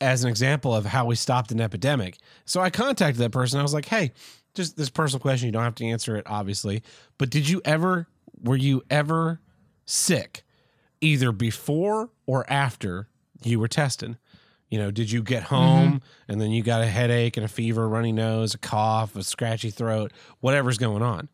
as 0.00 0.24
an 0.24 0.30
example 0.30 0.74
of 0.74 0.86
how 0.86 1.04
we 1.04 1.14
stopped 1.14 1.52
an 1.52 1.60
epidemic. 1.60 2.16
So 2.46 2.60
I 2.60 2.70
contacted 2.70 3.20
that 3.22 3.30
person. 3.30 3.58
I 3.58 3.62
was 3.62 3.74
like, 3.74 3.86
"Hey, 3.86 4.12
just 4.54 4.76
this 4.76 4.90
personal 4.90 5.20
question. 5.20 5.46
You 5.46 5.52
don't 5.52 5.62
have 5.62 5.74
to 5.76 5.86
answer 5.86 6.16
it, 6.16 6.24
obviously. 6.26 6.82
But 7.16 7.30
did 7.30 7.48
you 7.48 7.60
ever? 7.64 8.08
Were 8.42 8.56
you 8.56 8.82
ever 8.90 9.40
sick, 9.88 10.44
either 11.00 11.32
before 11.32 12.10
or 12.26 12.50
after 12.50 13.08
you 13.42 13.58
were 13.58 13.68
tested?" 13.68 14.16
You 14.70 14.78
know, 14.78 14.90
did 14.90 15.10
you 15.10 15.22
get 15.22 15.44
mm-hmm. 15.44 15.54
home 15.54 16.02
and 16.28 16.40
then 16.40 16.50
you 16.50 16.62
got 16.62 16.82
a 16.82 16.86
headache 16.86 17.36
and 17.36 17.44
a 17.44 17.48
fever, 17.48 17.88
runny 17.88 18.12
nose, 18.12 18.54
a 18.54 18.58
cough, 18.58 19.16
a 19.16 19.22
scratchy 19.22 19.70
throat, 19.70 20.12
whatever's 20.40 20.78
going 20.78 21.02
on? 21.02 21.28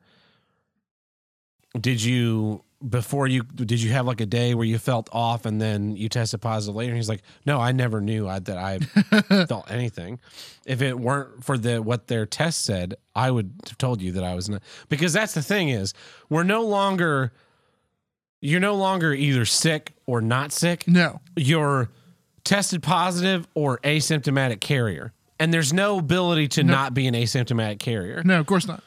Did 1.78 2.02
you 2.02 2.62
before 2.88 3.26
you 3.26 3.42
did 3.42 3.80
you 3.82 3.90
have 3.92 4.07
like 4.07 4.20
a 4.20 4.26
day 4.26 4.55
where 4.55 4.66
you 4.66 4.78
felt 4.78 5.09
off 5.11 5.46
and 5.46 5.61
then 5.61 5.96
you 5.96 6.09
tested 6.09 6.40
positive 6.40 6.76
later? 6.76 6.90
And 6.90 6.96
he's 6.96 7.09
like, 7.09 7.22
no, 7.44 7.59
I 7.59 7.72
never 7.72 8.00
knew 8.00 8.28
I, 8.28 8.38
that 8.38 8.57
I 8.59 8.78
felt 9.46 9.68
anything. 9.68 10.20
If 10.64 10.80
it 10.80 10.96
weren't 10.96 11.42
for 11.42 11.59
the 11.59 11.82
what 11.82 12.07
their 12.07 12.26
test 12.26 12.64
said, 12.64 12.94
I 13.16 13.32
would 13.32 13.52
have 13.66 13.78
told 13.78 14.00
you 14.00 14.12
that 14.12 14.22
I 14.22 14.36
was 14.36 14.48
not 14.48 14.62
because 14.88 15.12
that's 15.12 15.34
the 15.34 15.42
thing 15.42 15.70
is 15.70 15.92
we're 16.28 16.44
no 16.44 16.62
longer 16.62 17.32
you're 18.45 18.61
no 18.61 18.74
longer 18.74 19.12
either 19.12 19.45
sick 19.45 19.92
or 20.07 20.20
not 20.20 20.53
sick 20.53 20.84
No. 20.86 21.20
you're 21.34 21.88
tested 22.45 22.82
positive 22.82 23.49
or 23.55 23.78
asymptomatic 23.78 24.61
carrier. 24.61 25.12
And 25.40 25.53
there's 25.53 25.72
no 25.72 25.99
ability 25.99 26.49
to 26.49 26.62
not 26.62 26.92
be 26.95 27.07
an 27.07 27.14
asymptomatic 27.14 27.78
carrier. 27.78 28.22
No, 28.24 28.38
of 28.38 28.47
course 28.47 28.66
not. 28.66 28.82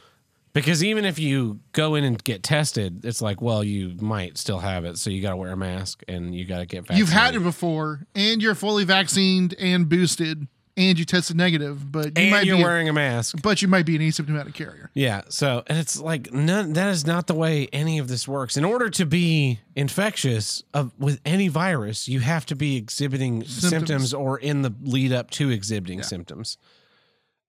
Because 0.53 0.83
even 0.83 1.05
if 1.05 1.19
you 1.19 1.59
go 1.71 1.95
in 1.95 2.03
and 2.03 2.23
get 2.23 2.41
tested, 2.41 3.03
it's 3.05 3.21
like, 3.21 3.41
well, 3.41 3.63
you 3.63 3.95
might 3.99 4.37
still 4.37 4.59
have 4.59 4.85
it. 4.85 4.97
So 4.97 5.09
you 5.09 5.21
got 5.21 5.31
to 5.31 5.35
wear 5.37 5.51
a 5.51 5.57
mask 5.57 6.03
and 6.07 6.33
you 6.33 6.45
got 6.45 6.59
to 6.59 6.65
get 6.65 6.81
vaccinated. 6.81 6.99
You've 6.99 7.09
had 7.09 7.35
it 7.35 7.43
before, 7.43 8.07
and 8.15 8.41
you're 8.41 8.55
fully 8.55 8.83
vaccinated 8.85 9.55
and 9.59 9.87
boosted, 9.89 10.47
and 10.77 10.97
you 10.99 11.03
tested 11.05 11.35
negative, 11.35 11.91
but 11.91 12.05
you 12.05 12.11
and 12.17 12.31
might 12.31 12.45
you're 12.45 12.57
be, 12.57 12.63
wearing 12.63 12.87
a 12.87 12.93
mask. 12.93 13.41
but 13.41 13.61
you 13.61 13.67
might 13.67 13.85
be 13.85 13.95
an 13.95 14.01
asymptomatic 14.01 14.53
carrier. 14.53 14.89
Yeah. 14.93 15.23
So, 15.29 15.63
and 15.67 15.77
it's 15.77 15.99
like, 15.99 16.31
none, 16.31 16.73
that 16.73 16.89
is 16.89 17.05
not 17.05 17.25
the 17.27 17.33
way 17.33 17.67
any 17.73 17.97
of 17.97 18.07
this 18.07 18.27
works. 18.27 18.55
In 18.57 18.63
order 18.63 18.89
to 18.91 19.05
be 19.05 19.59
infectious 19.75 20.63
of, 20.73 20.91
with 20.99 21.19
any 21.25 21.47
virus, 21.47 22.07
you 22.07 22.19
have 22.19 22.45
to 22.45 22.55
be 22.55 22.77
exhibiting 22.77 23.43
symptoms, 23.43 23.69
Symptoms. 23.89 24.13
or 24.13 24.37
in 24.39 24.61
the 24.61 24.73
lead 24.83 25.11
up 25.11 25.31
to 25.31 25.49
exhibiting 25.49 26.03
symptoms. 26.03 26.57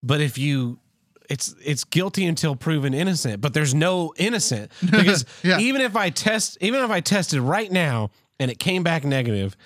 But 0.03 0.21
if 0.21 0.39
you, 0.39 0.79
it's 1.29 1.55
it's 1.63 1.85
guilty 1.85 2.25
until 2.25 2.57
proven 2.57 2.95
innocent. 2.95 3.41
But 3.43 3.53
there's 3.53 3.75
no 3.75 4.15
innocent 4.17 4.73
because 4.81 5.27
Yeah. 5.43 5.59
even 5.59 5.81
if 5.83 5.95
I 5.97 6.09
test, 6.11 6.57
even 6.63 6.83
if 6.83 6.91
I 6.91 7.01
tested 7.01 7.41
right 7.41 7.71
now 7.71 8.11
and 8.41 8.51
it 8.51 8.59
came 8.59 8.83
back 8.83 9.05
negative, 9.05 9.57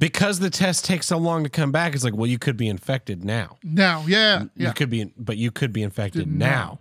because 0.00 0.40
the 0.40 0.50
test 0.50 0.84
takes 0.84 1.06
so 1.06 1.18
long 1.18 1.44
to 1.44 1.50
come 1.50 1.70
back, 1.70 1.94
it's 1.94 2.02
like, 2.02 2.16
well, 2.16 2.26
you 2.26 2.38
could 2.38 2.56
be 2.56 2.66
infected 2.68 3.22
now. 3.24 3.58
Now, 3.62 4.02
yeah, 4.08 4.46
yeah, 4.56 4.68
You 4.68 4.74
could 4.74 4.90
be, 4.90 5.12
but 5.16 5.36
you 5.36 5.52
could 5.52 5.72
be 5.72 5.82
infected 5.84 6.26
Now. 6.26 6.46
now. 6.46 6.78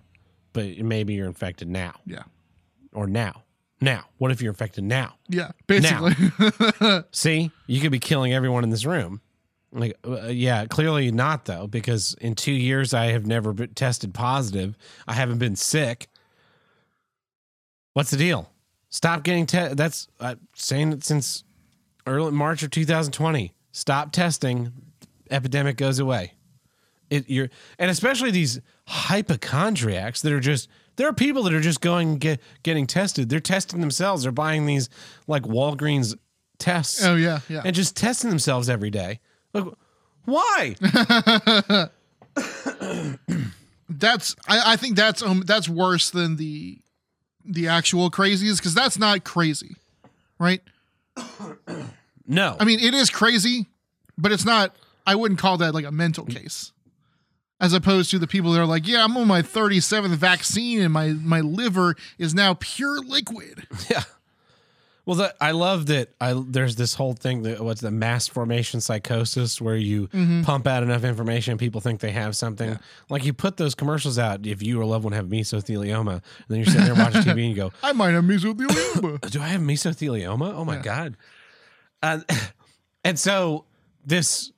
But 0.54 0.80
maybe 0.80 1.14
you're 1.14 1.28
infected 1.28 1.68
now 1.68 1.94
yeah, 2.08 2.24
or 2.92 3.06
now. 3.06 3.44
Now, 3.82 4.06
what 4.18 4.32
if 4.32 4.42
you're 4.42 4.52
infected 4.52 4.84
now? 4.84 5.14
yeah. 5.28 5.52
Basically, 5.68 6.16
See, 7.12 7.52
you 7.68 7.80
could 7.82 7.92
be 7.92 8.00
killing 8.00 8.34
everyone 8.34 8.64
in 8.64 8.72
this 8.72 8.84
room. 8.86 9.22
Like, 9.72 9.96
uh, 10.06 10.28
yeah, 10.28 10.66
clearly 10.66 11.12
not 11.12 11.46
though, 11.46 11.68
because 11.68 12.16
in 12.20 12.34
two 12.34 12.52
years 12.52 12.94
I 12.94 13.08
have 13.08 13.28
never 13.28 13.54
been 13.54 13.74
tested 13.76 14.14
positive. 14.14 14.76
I 15.08 15.14
haven't 15.14 15.38
been 15.38 15.56
sick. 15.56 16.08
What's 17.94 18.10
the 18.12 18.18
deal? 18.18 18.50
Stop 18.90 19.24
getting 19.24 19.46
tested. 19.46 19.78
That's 19.78 20.08
uh, 20.20 20.36
saying 20.56 20.94
it 20.94 21.04
since 21.04 21.44
early 22.10 22.32
March 22.32 22.64
of 22.64 22.72
2020. 22.72 23.54
Stop 23.72 24.12
testing. 24.12 24.72
Epidemic 25.30 25.78
goes 25.78 26.00
away. 26.00 26.34
It 27.10 27.30
you're 27.30 27.50
and 27.78 27.90
especially 27.90 28.32
these 28.32 28.60
hypochondriacs 28.88 30.22
that 30.22 30.32
are 30.32 30.40
just 30.40 30.70
there 30.96 31.08
are 31.08 31.14
people 31.14 31.44
that 31.44 31.54
are 31.54 31.62
just 31.62 31.82
going 31.82 32.18
get 32.18 32.42
getting 32.64 32.86
tested. 32.86 33.30
They're 33.30 33.40
testing 33.40 33.80
themselves. 33.80 34.24
They're 34.24 34.32
buying 34.32 34.66
these 34.66 34.90
like 35.28 35.44
Walgreens 35.44 36.18
tests 36.58 37.04
oh 37.04 37.16
yeah, 37.16 37.40
yeah. 37.48 37.62
and 37.66 37.74
just 37.76 37.96
testing 37.96 38.30
themselves 38.30 38.70
every 38.70 38.90
day. 38.90 39.20
Like, 39.54 39.66
why? 40.26 40.76
that's 43.90 44.36
I, 44.48 44.74
I 44.74 44.76
think 44.76 44.96
that's 44.96 45.22
um 45.24 45.44
that's 45.46 45.70
worse 45.70 46.10
than 46.12 46.36
the 46.36 46.80
the 47.46 47.68
actual 47.68 48.12
crazies 48.12 48.58
because 48.58 48.74
that's 48.74 49.00
not 49.00 49.24
crazy, 49.24 49.76
right? 50.38 50.62
no. 52.30 52.56
I 52.60 52.64
mean, 52.64 52.80
it 52.80 52.94
is 52.94 53.10
crazy, 53.10 53.66
but 54.18 54.32
it's 54.32 54.46
not. 54.46 54.76
I 55.06 55.16
wouldn't 55.16 55.40
call 55.40 55.58
that 55.58 55.74
like 55.74 55.86
a 55.86 55.92
mental 55.92 56.26
mm. 56.26 56.36
case, 56.36 56.72
as 57.60 57.74
opposed 57.74 58.12
to 58.12 58.20
the 58.20 58.28
people 58.28 58.52
that 58.54 58.62
are 58.62 58.66
like, 58.66 58.88
"Yeah, 58.88 59.04
I'm 59.04 59.18
on 59.18 59.28
my 59.28 59.42
37th 59.42 60.16
vaccine, 60.16 60.82
and 60.82 60.94
my 60.94 61.10
my 61.10 61.42
liver 61.42 61.96
is 62.18 62.34
now 62.34 62.54
pure 62.54 63.00
liquid." 63.02 63.68
yeah. 63.90 64.04
Well, 65.10 65.16
the, 65.16 65.36
I 65.42 65.52
love 65.52 65.88
that. 65.88 66.10
I 66.22 66.40
there's 66.48 66.76
this 66.76 66.94
whole 66.94 67.14
thing 67.14 67.42
that 67.42 67.62
what's 67.62 67.82
the 67.82 67.90
mass 67.90 68.28
formation 68.28 68.80
psychosis 68.80 69.60
where 69.60 69.76
you 69.76 70.08
mm-hmm. 70.10 70.44
pump 70.44 70.68
out 70.68 70.84
enough 70.84 71.04
information, 71.04 71.58
people 71.58 71.82
think 71.82 72.00
they 72.00 72.12
have 72.12 72.36
something. 72.36 72.78
Like 73.10 73.26
you 73.26 73.34
put 73.34 73.58
those 73.58 73.74
commercials 73.74 74.20
out 74.20 74.46
if 74.46 74.62
you 74.62 74.80
or 74.80 74.84
a 74.84 74.86
loved 74.86 75.06
one 75.06 75.14
have 75.14 75.26
mesothelioma, 75.26 76.12
and 76.12 76.22
then 76.48 76.60
you're 76.60 76.68
sitting 76.68 76.86
there 76.86 76.94
watching 76.94 77.22
TV 77.24 77.30
and 77.30 77.50
you 77.50 77.56
go, 77.56 77.72
I 77.82 77.92
might 77.92 78.12
have 78.12 78.24
mesothelioma. 78.24 79.32
do 79.32 79.42
I 79.42 79.48
have 79.48 79.62
mesothelioma? 79.62 80.54
Oh 80.54 80.64
my 80.64 80.78
god! 80.78 81.18
Uh, 82.02 82.20
and 83.04 83.18
so 83.18 83.66
this 84.06 84.52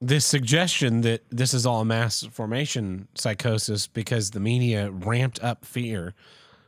this 0.00 0.24
suggestion 0.24 1.02
that 1.02 1.22
this 1.30 1.52
is 1.52 1.66
all 1.66 1.84
mass 1.84 2.22
formation 2.32 3.06
psychosis 3.14 3.86
because 3.86 4.30
the 4.30 4.40
media 4.40 4.90
ramped 4.90 5.42
up 5.42 5.64
fear, 5.64 6.14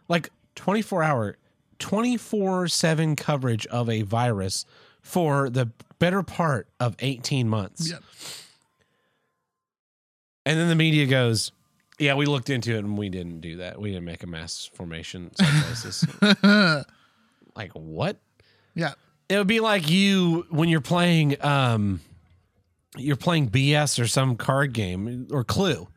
like 0.08 0.30
twenty 0.54 0.82
four 0.82 1.02
hour, 1.02 1.38
twenty 1.78 2.16
four 2.16 2.68
seven 2.68 3.16
coverage 3.16 3.66
of 3.66 3.88
a 3.88 4.02
virus 4.02 4.66
for 5.00 5.48
the 5.48 5.70
better 5.98 6.22
part 6.22 6.68
of 6.78 6.94
eighteen 6.98 7.48
months, 7.48 7.90
yeah. 7.90 7.98
and 10.44 10.58
then 10.58 10.68
the 10.68 10.76
media 10.76 11.06
goes. 11.06 11.52
Yeah, 11.98 12.14
we 12.14 12.26
looked 12.26 12.50
into 12.50 12.74
it 12.74 12.78
and 12.78 12.98
we 12.98 13.10
didn't 13.10 13.42
do 13.42 13.58
that. 13.58 13.80
We 13.80 13.90
didn't 13.90 14.06
make 14.06 14.24
a 14.24 14.26
mass 14.26 14.68
formation 14.74 15.30
psychosis. 15.36 16.04
like 17.54 17.70
what? 17.74 18.16
yeah. 18.74 18.94
It 19.32 19.38
would 19.38 19.46
be 19.46 19.60
like 19.60 19.88
you 19.88 20.46
when 20.50 20.68
you're 20.68 20.82
playing 20.82 21.42
um 21.42 22.00
you're 22.98 23.16
playing 23.16 23.48
BS 23.48 23.98
or 23.98 24.06
some 24.06 24.36
card 24.36 24.74
game 24.74 25.26
or 25.30 25.42
Clue. 25.42 25.88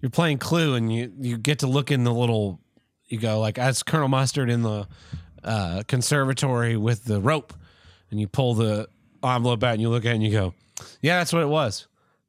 You're 0.00 0.10
playing 0.10 0.38
Clue 0.38 0.74
and 0.74 0.92
you 0.92 1.12
you 1.20 1.38
get 1.38 1.60
to 1.60 1.68
look 1.68 1.92
in 1.92 2.02
the 2.02 2.12
little 2.12 2.58
you 3.06 3.20
go 3.20 3.38
like 3.38 3.58
as 3.58 3.84
Colonel 3.84 4.08
Mustard 4.08 4.50
in 4.50 4.62
the 4.62 4.88
uh 5.44 5.84
conservatory 5.86 6.76
with 6.76 7.04
the 7.04 7.20
rope 7.20 7.54
and 8.10 8.18
you 8.18 8.26
pull 8.26 8.54
the 8.54 8.88
envelope 9.22 9.62
out 9.62 9.74
and 9.74 9.80
you 9.80 9.88
look 9.88 10.04
at 10.04 10.10
it 10.10 10.14
and 10.16 10.24
you 10.24 10.32
go, 10.32 10.52
"Yeah, 11.00 11.18
that's 11.18 11.32
what 11.32 11.42
it 11.42 11.48
was." 11.48 11.86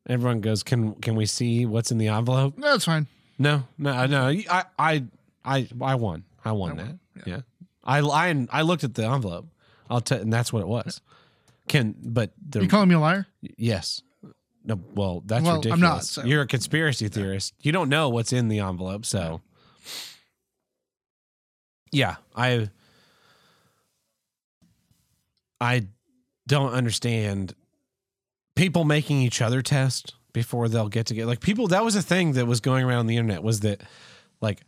Everyone 0.08 0.42
goes, 0.42 0.62
"Can 0.62 0.94
can 0.96 1.16
we 1.16 1.26
see 1.26 1.66
what's 1.66 1.92
in 1.92 1.98
the 1.98 2.10
envelope?" 2.10 2.56
"No, 2.56 2.74
that's 2.74 2.86
fine. 2.86 3.08
No, 3.40 3.64
no, 3.80 4.06
no. 4.06 4.28
I, 4.28 4.64
I, 4.78 5.04
I, 5.44 5.68
I 5.82 5.96
won. 5.96 6.24
I 6.44 6.52
won 6.52 6.78
that. 6.78 6.98
Yeah. 7.26 7.42
I, 7.84 8.00
I, 8.00 8.48
I 8.52 8.62
looked 8.62 8.84
at 8.84 8.94
the 8.94 9.06
envelope. 9.06 9.48
I'll 9.90 10.02
tell, 10.02 10.20
and 10.20 10.32
that's 10.34 10.52
what 10.54 10.62
it 10.62 10.68
was. 10.68 11.02
Can, 11.68 11.96
but 12.04 12.32
the 12.48 12.62
You 12.62 12.68
calling 12.68 12.90
me 12.90 12.96
a 12.96 13.00
liar? 13.00 13.28
yes, 13.42 14.02
no. 14.64 14.80
Well, 14.94 15.24
that's 15.26 15.44
Well, 15.44 15.54
I'm 15.54 15.58
ridiculous. 15.60 15.82
not, 15.82 16.04
so- 16.06 16.24
You're 16.24 16.42
a 16.44 16.48
conspiracy 16.48 17.08
theorist. 17.08 17.54
You 17.62 17.72
don't 17.72 17.90
know 17.90 18.10
what's 18.10 18.34
in 18.34 18.48
the 18.48 18.60
envelope, 18.60 19.06
so 19.06 19.42
yeah, 21.92 22.16
I, 22.36 22.70
I 25.62 25.88
don't 26.48 26.74
understand 26.74 27.56
people 28.56 28.84
making 28.84 29.22
each 29.22 29.42
other 29.42 29.62
test 29.62 30.14
before 30.34 30.68
they'll 30.68 30.90
get 30.90 31.06
together. 31.06 31.28
Like 31.28 31.40
people, 31.40 31.68
that 31.70 31.84
was 31.84 31.96
a 31.96 32.02
thing 32.02 32.34
that 32.34 32.46
was 32.46 32.60
going 32.60 32.84
around 32.84 33.08
the 33.08 33.18
internet 33.18 33.42
was 33.44 33.62
that 33.62 33.82
like, 34.42 34.62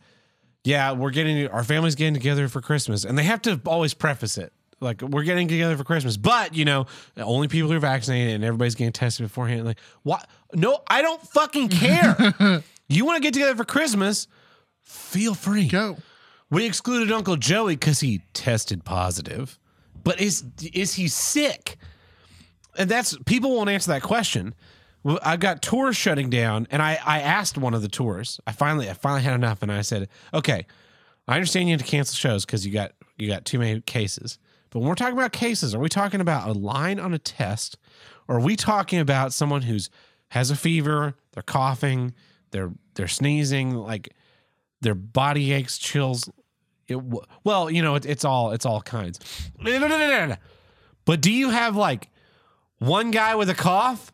yeah, 0.64 0.92
we're 0.92 1.10
getting 1.10 1.46
our 1.48 1.62
family's 1.64 1.94
getting 1.94 2.14
together 2.14 2.48
for 2.48 2.60
Christmas, 2.60 3.04
and 3.04 3.16
they 3.16 3.22
have 3.22 3.40
to 3.42 3.60
always 3.66 3.94
preface 3.94 4.36
it 4.38 4.52
like 4.80 5.02
we're 5.02 5.24
getting 5.24 5.48
together 5.48 5.76
for 5.76 5.84
Christmas, 5.84 6.16
but 6.16 6.54
you 6.54 6.64
know, 6.64 6.86
only 7.16 7.48
people 7.48 7.70
who 7.70 7.76
are 7.76 7.80
vaccinated 7.80 8.34
and 8.34 8.44
everybody's 8.44 8.74
getting 8.74 8.92
tested 8.92 9.24
beforehand. 9.24 9.64
Like, 9.64 9.80
what? 10.02 10.28
No, 10.54 10.80
I 10.88 11.02
don't 11.02 11.20
fucking 11.20 11.68
care. 11.68 12.62
you 12.88 13.04
want 13.04 13.16
to 13.16 13.22
get 13.22 13.34
together 13.34 13.56
for 13.56 13.64
Christmas? 13.64 14.28
Feel 14.82 15.34
free. 15.34 15.68
Go. 15.68 15.96
We 16.50 16.64
excluded 16.64 17.12
Uncle 17.12 17.36
Joey 17.36 17.74
because 17.74 18.00
he 18.00 18.22
tested 18.32 18.84
positive, 18.84 19.58
but 20.02 20.20
is 20.20 20.44
is 20.72 20.94
he 20.94 21.08
sick? 21.08 21.76
And 22.76 22.88
that's 22.88 23.16
people 23.26 23.54
won't 23.54 23.68
answer 23.68 23.90
that 23.92 24.02
question. 24.02 24.54
Well, 25.02 25.18
I 25.22 25.36
got 25.36 25.62
tours 25.62 25.96
shutting 25.96 26.30
down, 26.30 26.66
and 26.70 26.80
I 26.80 26.98
I 27.04 27.20
asked 27.20 27.58
one 27.58 27.74
of 27.74 27.82
the 27.82 27.88
tours. 27.88 28.40
I 28.46 28.52
finally 28.52 28.88
I 28.88 28.94
finally 28.94 29.22
had 29.22 29.34
enough, 29.34 29.62
and 29.62 29.70
I 29.70 29.82
said, 29.82 30.08
okay, 30.32 30.66
I 31.26 31.34
understand 31.34 31.68
you 31.68 31.74
had 31.74 31.80
to 31.80 31.86
cancel 31.86 32.16
shows 32.16 32.46
because 32.46 32.66
you 32.66 32.72
got 32.72 32.92
you 33.18 33.28
got 33.28 33.44
too 33.44 33.58
many 33.58 33.80
cases, 33.82 34.38
But 34.70 34.80
when 34.80 34.88
we're 34.88 34.94
talking 34.94 35.16
about 35.16 35.32
cases, 35.32 35.74
are 35.74 35.78
we 35.78 35.88
talking 35.88 36.20
about 36.20 36.48
a 36.48 36.52
line 36.52 37.00
on 37.00 37.14
a 37.14 37.18
test, 37.18 37.78
or 38.26 38.36
are 38.36 38.40
we 38.40 38.56
talking 38.56 38.98
about 38.98 39.32
someone 39.32 39.62
who's 39.62 39.90
has 40.30 40.50
a 40.50 40.56
fever, 40.56 41.14
they're 41.32 41.42
coughing, 41.42 42.14
they're 42.50 42.72
they're 42.94 43.08
sneezing, 43.08 43.74
like 43.74 44.14
their 44.80 44.94
body 44.94 45.52
aches, 45.52 45.78
chills. 45.78 46.30
It, 46.86 46.98
well, 47.44 47.70
you 47.70 47.82
know, 47.82 47.94
it, 47.94 48.06
it's 48.06 48.24
all 48.24 48.52
it's 48.52 48.66
all 48.66 48.80
kinds. 48.80 49.20
But 51.04 51.20
do 51.20 51.32
you 51.32 51.50
have 51.50 51.76
like 51.76 52.10
one 52.78 53.10
guy 53.10 53.34
with 53.34 53.50
a 53.50 53.54
cough 53.54 54.12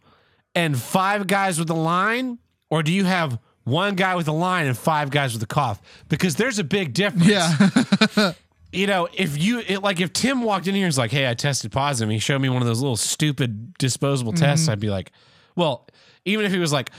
and 0.54 0.78
five 0.78 1.26
guys 1.26 1.58
with 1.58 1.70
a 1.70 1.74
line, 1.74 2.38
or 2.70 2.82
do 2.82 2.92
you 2.92 3.04
have 3.04 3.38
one 3.64 3.94
guy 3.94 4.14
with 4.14 4.28
a 4.28 4.32
line 4.32 4.66
and 4.66 4.76
five 4.76 5.10
guys 5.10 5.32
with 5.32 5.42
a 5.42 5.46
cough? 5.46 5.80
Because 6.08 6.36
there's 6.36 6.58
a 6.58 6.64
big 6.64 6.92
difference. 6.92 7.26
Yeah. 7.26 8.32
You 8.74 8.86
know, 8.86 9.08
if 9.12 9.40
you 9.42 9.60
it, 9.60 9.82
like, 9.82 10.00
if 10.00 10.12
Tim 10.12 10.42
walked 10.42 10.66
in 10.66 10.74
here 10.74 10.84
and 10.84 10.88
was 10.88 10.98
like, 10.98 11.10
"Hey, 11.10 11.28
I 11.28 11.34
tested 11.34 11.72
positive," 11.72 12.08
and 12.08 12.12
he 12.12 12.18
showed 12.18 12.40
me 12.40 12.48
one 12.48 12.60
of 12.62 12.68
those 12.68 12.80
little 12.80 12.96
stupid 12.96 13.74
disposable 13.78 14.32
tests, 14.32 14.68
I'd 14.68 14.80
be 14.80 14.90
like, 14.90 15.12
"Well." 15.56 15.86
Even 16.26 16.46
if 16.46 16.52
he 16.52 16.58
was 16.58 16.72
like, 16.72 16.90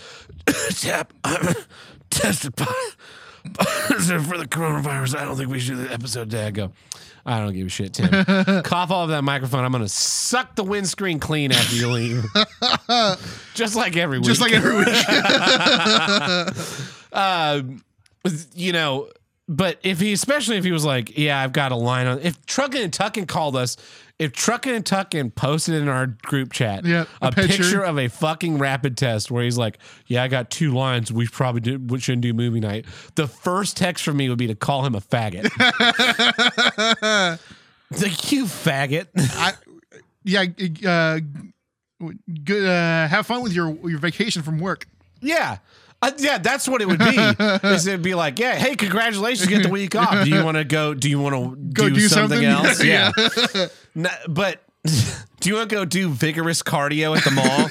"Tap, 0.70 1.12
tested 2.12 2.56
positive 2.56 4.28
for 4.28 4.38
the 4.38 4.46
coronavirus," 4.46 5.18
I 5.18 5.26
don't 5.26 5.36
think 5.36 5.50
we 5.50 5.60
should 5.60 5.78
do 5.78 5.88
the 5.88 5.92
episode 5.92 6.30
today. 6.30 6.46
I 6.46 6.52
go, 6.52 6.72
I 7.26 7.40
don't 7.40 7.54
give 7.54 7.66
a 7.66 7.70
shit, 7.70 7.94
Tim. 7.94 8.08
Cough 8.64 8.92
all 8.92 9.06
of 9.06 9.10
that 9.10 9.24
microphone. 9.24 9.66
I'm 9.66 9.72
gonna 9.72 9.90
suck 9.90 10.56
the 10.56 10.64
windscreen 10.64 11.20
clean 11.20 11.52
after 11.52 11.76
you 11.76 11.90
leave, 11.90 12.24
just 13.56 13.76
like 13.76 13.98
every 13.98 14.20
week. 14.20 14.28
Just 14.28 14.42
like 14.42 14.54
every 14.54 14.78
week. 14.78 14.96
uh, 17.12 17.64
you 18.54 18.72
know, 18.74 19.10
but 19.48 19.80
if 19.84 20.00
he, 20.00 20.14
especially 20.14 20.58
if 20.58 20.64
he 20.64 20.72
was 20.72 20.86
like, 20.86 21.18
yeah, 21.18 21.40
I've 21.40 21.54
got 21.54 21.72
a 21.72 21.76
line 21.76 22.08
on. 22.08 22.20
If 22.20 22.44
Truckin' 22.46 22.84
and 22.84 22.92
Tuckin 22.92 23.28
called 23.28 23.56
us, 23.56 23.78
if 24.18 24.32
Truckin' 24.32 24.76
and 24.76 24.86
Tuckin 24.86 25.30
posted 25.34 25.76
in 25.76 25.88
our 25.88 26.08
group 26.08 26.52
chat 26.52 26.86
a, 26.86 27.08
a 27.22 27.32
picture. 27.32 27.58
picture. 27.58 27.84
of 27.84 28.00
a 28.00 28.08
fucking 28.08 28.58
rapid 28.58 28.98
test 28.98 29.30
where 29.30 29.44
he's 29.44 29.58
like, 29.58 29.78
yeah, 30.08 30.24
I 30.24 30.30
got 30.30 30.50
two 30.50 30.74
lines. 30.74 31.12
We 31.12 31.28
probably 31.28 31.62
did, 31.62 31.92
we 31.92 32.00
shouldn't 32.00 32.24
do 32.24 32.34
movie 32.34 32.60
night. 32.60 32.86
The 33.16 33.28
first 33.28 33.78
text 33.78 34.04
from 34.04 34.18
me 34.18 34.30
would 34.30 34.38
be 34.38 34.48
to 34.48 34.56
call 34.56 34.86
him 34.86 34.96
a 34.96 35.02
faggot. 35.02 35.50
Like 37.92 38.32
you 38.32 38.46
faggot. 38.46 39.08
I, 39.16 39.54
yeah. 40.24 40.46
Uh, 40.90 41.20
good. 42.44 42.66
Uh, 42.66 43.08
have 43.08 43.28
fun 43.28 43.44
with 43.44 43.54
your 43.54 43.78
your 43.88 44.00
vacation 44.00 44.42
from 44.42 44.60
work. 44.60 44.88
Yeah. 45.22 45.60
Uh, 46.06 46.12
yeah, 46.18 46.38
that's 46.38 46.68
what 46.68 46.82
it 46.82 46.88
would 46.88 47.00
be. 47.00 47.18
is 47.68 47.88
it'd 47.88 48.02
be 48.02 48.14
like, 48.16 48.38
yeah, 48.40 48.56
hey, 48.56 48.76
congratulations, 48.76 49.48
get 49.50 49.64
the 49.64 49.70
week 49.70 49.96
off. 49.96 50.24
Do 50.24 50.30
you 50.30 50.44
want 50.44 50.58
to 50.58 50.64
go? 50.64 50.94
Do 50.94 51.10
you 51.10 51.20
want 51.20 51.36
to 51.36 51.56
Go 51.74 51.90
do, 51.90 51.96
do 51.96 52.08
something, 52.08 52.42
something? 52.44 52.46
else? 52.46 52.84
Yeah. 52.84 53.12
Yeah, 53.56 53.68
No, 53.96 54.10
but 54.28 54.62
do 55.40 55.50
you 55.50 55.56
want 55.56 55.70
to 55.70 55.76
go 55.76 55.86
do 55.86 56.10
vigorous 56.10 56.62
cardio 56.62 57.18
at 57.18 57.24
the 57.24 57.32
mall? 57.32 57.70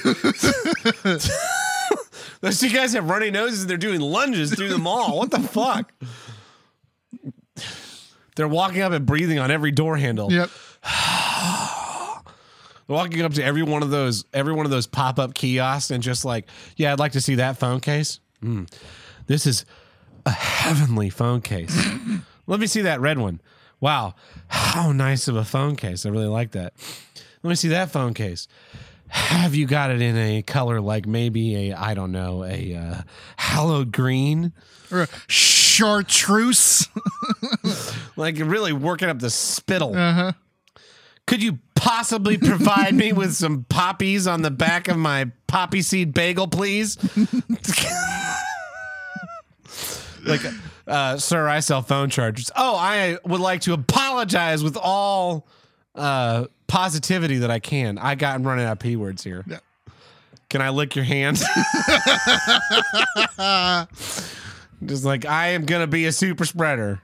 Those 2.41 2.59
two 2.59 2.69
guys 2.69 2.93
have 2.93 3.09
runny 3.09 3.31
noses 3.31 3.61
and 3.61 3.69
they're 3.69 3.77
doing 3.77 4.01
lunges 4.01 4.53
through 4.53 4.69
the 4.69 4.77
mall. 4.77 5.17
What 5.17 5.31
the 5.31 5.39
fuck? 5.39 5.91
They're 8.35 8.47
walking 8.47 8.81
up 8.81 8.91
and 8.91 9.05
breathing 9.05 9.39
on 9.39 9.49
every 9.49 9.71
door 9.71 9.95
handle. 9.97 10.31
Yep. 10.31 10.49
walking 12.87 13.21
up 13.23 13.33
to 13.33 13.43
every 13.43 13.63
one 13.63 13.81
of 13.81 13.89
those 13.89 14.25
every 14.31 14.53
one 14.53 14.65
of 14.65 14.69
those 14.71 14.85
pop-up 14.85 15.33
kiosks 15.33 15.89
and 15.89 16.03
just 16.03 16.23
like 16.23 16.47
yeah 16.75 16.93
i'd 16.93 16.99
like 16.99 17.13
to 17.13 17.21
see 17.21 17.33
that 17.35 17.57
phone 17.57 17.79
case 17.79 18.19
Mm. 18.45 18.71
this 19.27 19.45
is 19.45 19.65
a 20.25 20.31
heavenly 20.31 21.09
phone 21.09 21.41
case. 21.41 21.75
Let 22.47 22.59
me 22.59 22.67
see 22.67 22.81
that 22.81 23.01
red 23.01 23.17
one. 23.17 23.41
Wow 23.79 24.15
how 24.47 24.91
nice 24.91 25.27
of 25.27 25.35
a 25.35 25.45
phone 25.45 25.75
case. 25.75 26.05
I 26.05 26.09
really 26.09 26.27
like 26.27 26.51
that. 26.51 26.73
Let 27.43 27.49
me 27.49 27.55
see 27.55 27.69
that 27.69 27.91
phone 27.91 28.13
case. 28.13 28.47
Have 29.07 29.53
you 29.55 29.67
got 29.67 29.91
it 29.91 30.01
in 30.01 30.17
a 30.17 30.41
color 30.41 30.81
like 30.81 31.05
maybe 31.05 31.69
a 31.69 31.75
i 31.77 31.93
don't 31.93 32.11
know 32.11 32.43
a 32.43 32.75
uh, 32.75 33.01
hallowed 33.37 33.91
green? 33.91 34.51
Or 34.91 35.03
a 35.03 35.07
chartreuse. 35.27 36.87
like 38.15 38.37
really 38.39 38.73
working 38.73 39.09
up 39.09 39.19
the 39.19 39.29
spittle. 39.29 39.95
Uh 39.95 40.13
huh. 40.13 40.31
Could 41.27 41.41
you 41.41 41.59
possibly 41.75 42.37
provide 42.37 42.93
me 42.93 43.11
with 43.13 43.33
some 43.33 43.65
poppies 43.67 44.27
on 44.27 44.41
the 44.41 44.51
back 44.51 44.87
of 44.87 44.97
my 44.97 45.31
poppy 45.47 45.81
seed 45.81 46.13
bagel, 46.13 46.47
please? 46.47 46.97
like, 50.25 50.41
uh, 50.87 51.17
sir, 51.17 51.47
I 51.47 51.61
sell 51.61 51.81
phone 51.81 52.09
chargers. 52.09 52.51
Oh, 52.55 52.75
I 52.75 53.17
would 53.25 53.41
like 53.41 53.61
to 53.61 53.73
apologize 53.73 54.63
with 54.63 54.77
all 54.77 55.47
uh, 55.95 56.45
positivity 56.67 57.39
that 57.39 57.49
I 57.49 57.59
can. 57.59 57.97
I 57.97 58.15
got 58.15 58.43
running 58.43 58.65
out 58.65 58.73
of 58.73 58.79
p 58.79 58.95
words 58.95 59.23
here. 59.23 59.43
Yeah. 59.47 59.57
Can 60.49 60.61
I 60.61 60.69
lick 60.69 60.95
your 60.95 61.05
hand? 61.05 61.37
Just 64.85 65.03
like 65.03 65.25
I 65.25 65.47
am 65.49 65.65
gonna 65.65 65.87
be 65.87 66.05
a 66.05 66.11
super 66.11 66.45
spreader. 66.45 67.01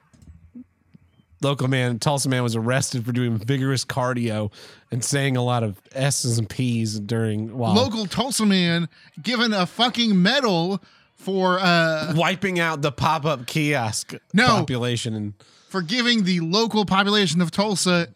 Local 1.42 1.68
man, 1.68 1.98
Tulsa 2.00 2.30
man, 2.30 2.44
was 2.44 2.56
arrested 2.56 3.06
for 3.06 3.12
doing 3.12 3.38
vigorous 3.38 3.84
cardio 3.84 4.52
and 4.92 5.04
saying 5.04 5.36
a 5.38 5.44
lot 5.44 5.64
of 5.64 5.82
S's 5.94 6.38
and 6.38 6.48
P's 6.50 7.00
during 7.00 7.58
while 7.58 7.74
Local 7.74 8.06
Tulsa 8.06 8.46
man 8.46 8.88
given 9.22 9.52
a 9.54 9.66
fucking 9.66 10.22
medal 10.22 10.82
for 11.16 11.60
uh 11.60 12.14
wiping 12.16 12.60
out 12.60 12.82
the 12.82 12.92
pop 12.92 13.26
up 13.26 13.46
kiosk 13.48 14.14
No. 14.34 14.48
population 14.48 15.14
and 15.14 15.34
for 15.70 15.82
giving 15.82 16.24
the 16.26 16.39
local 16.42 16.86
population 16.86 17.42
of 17.42 17.52
Tulsa 17.52 18.08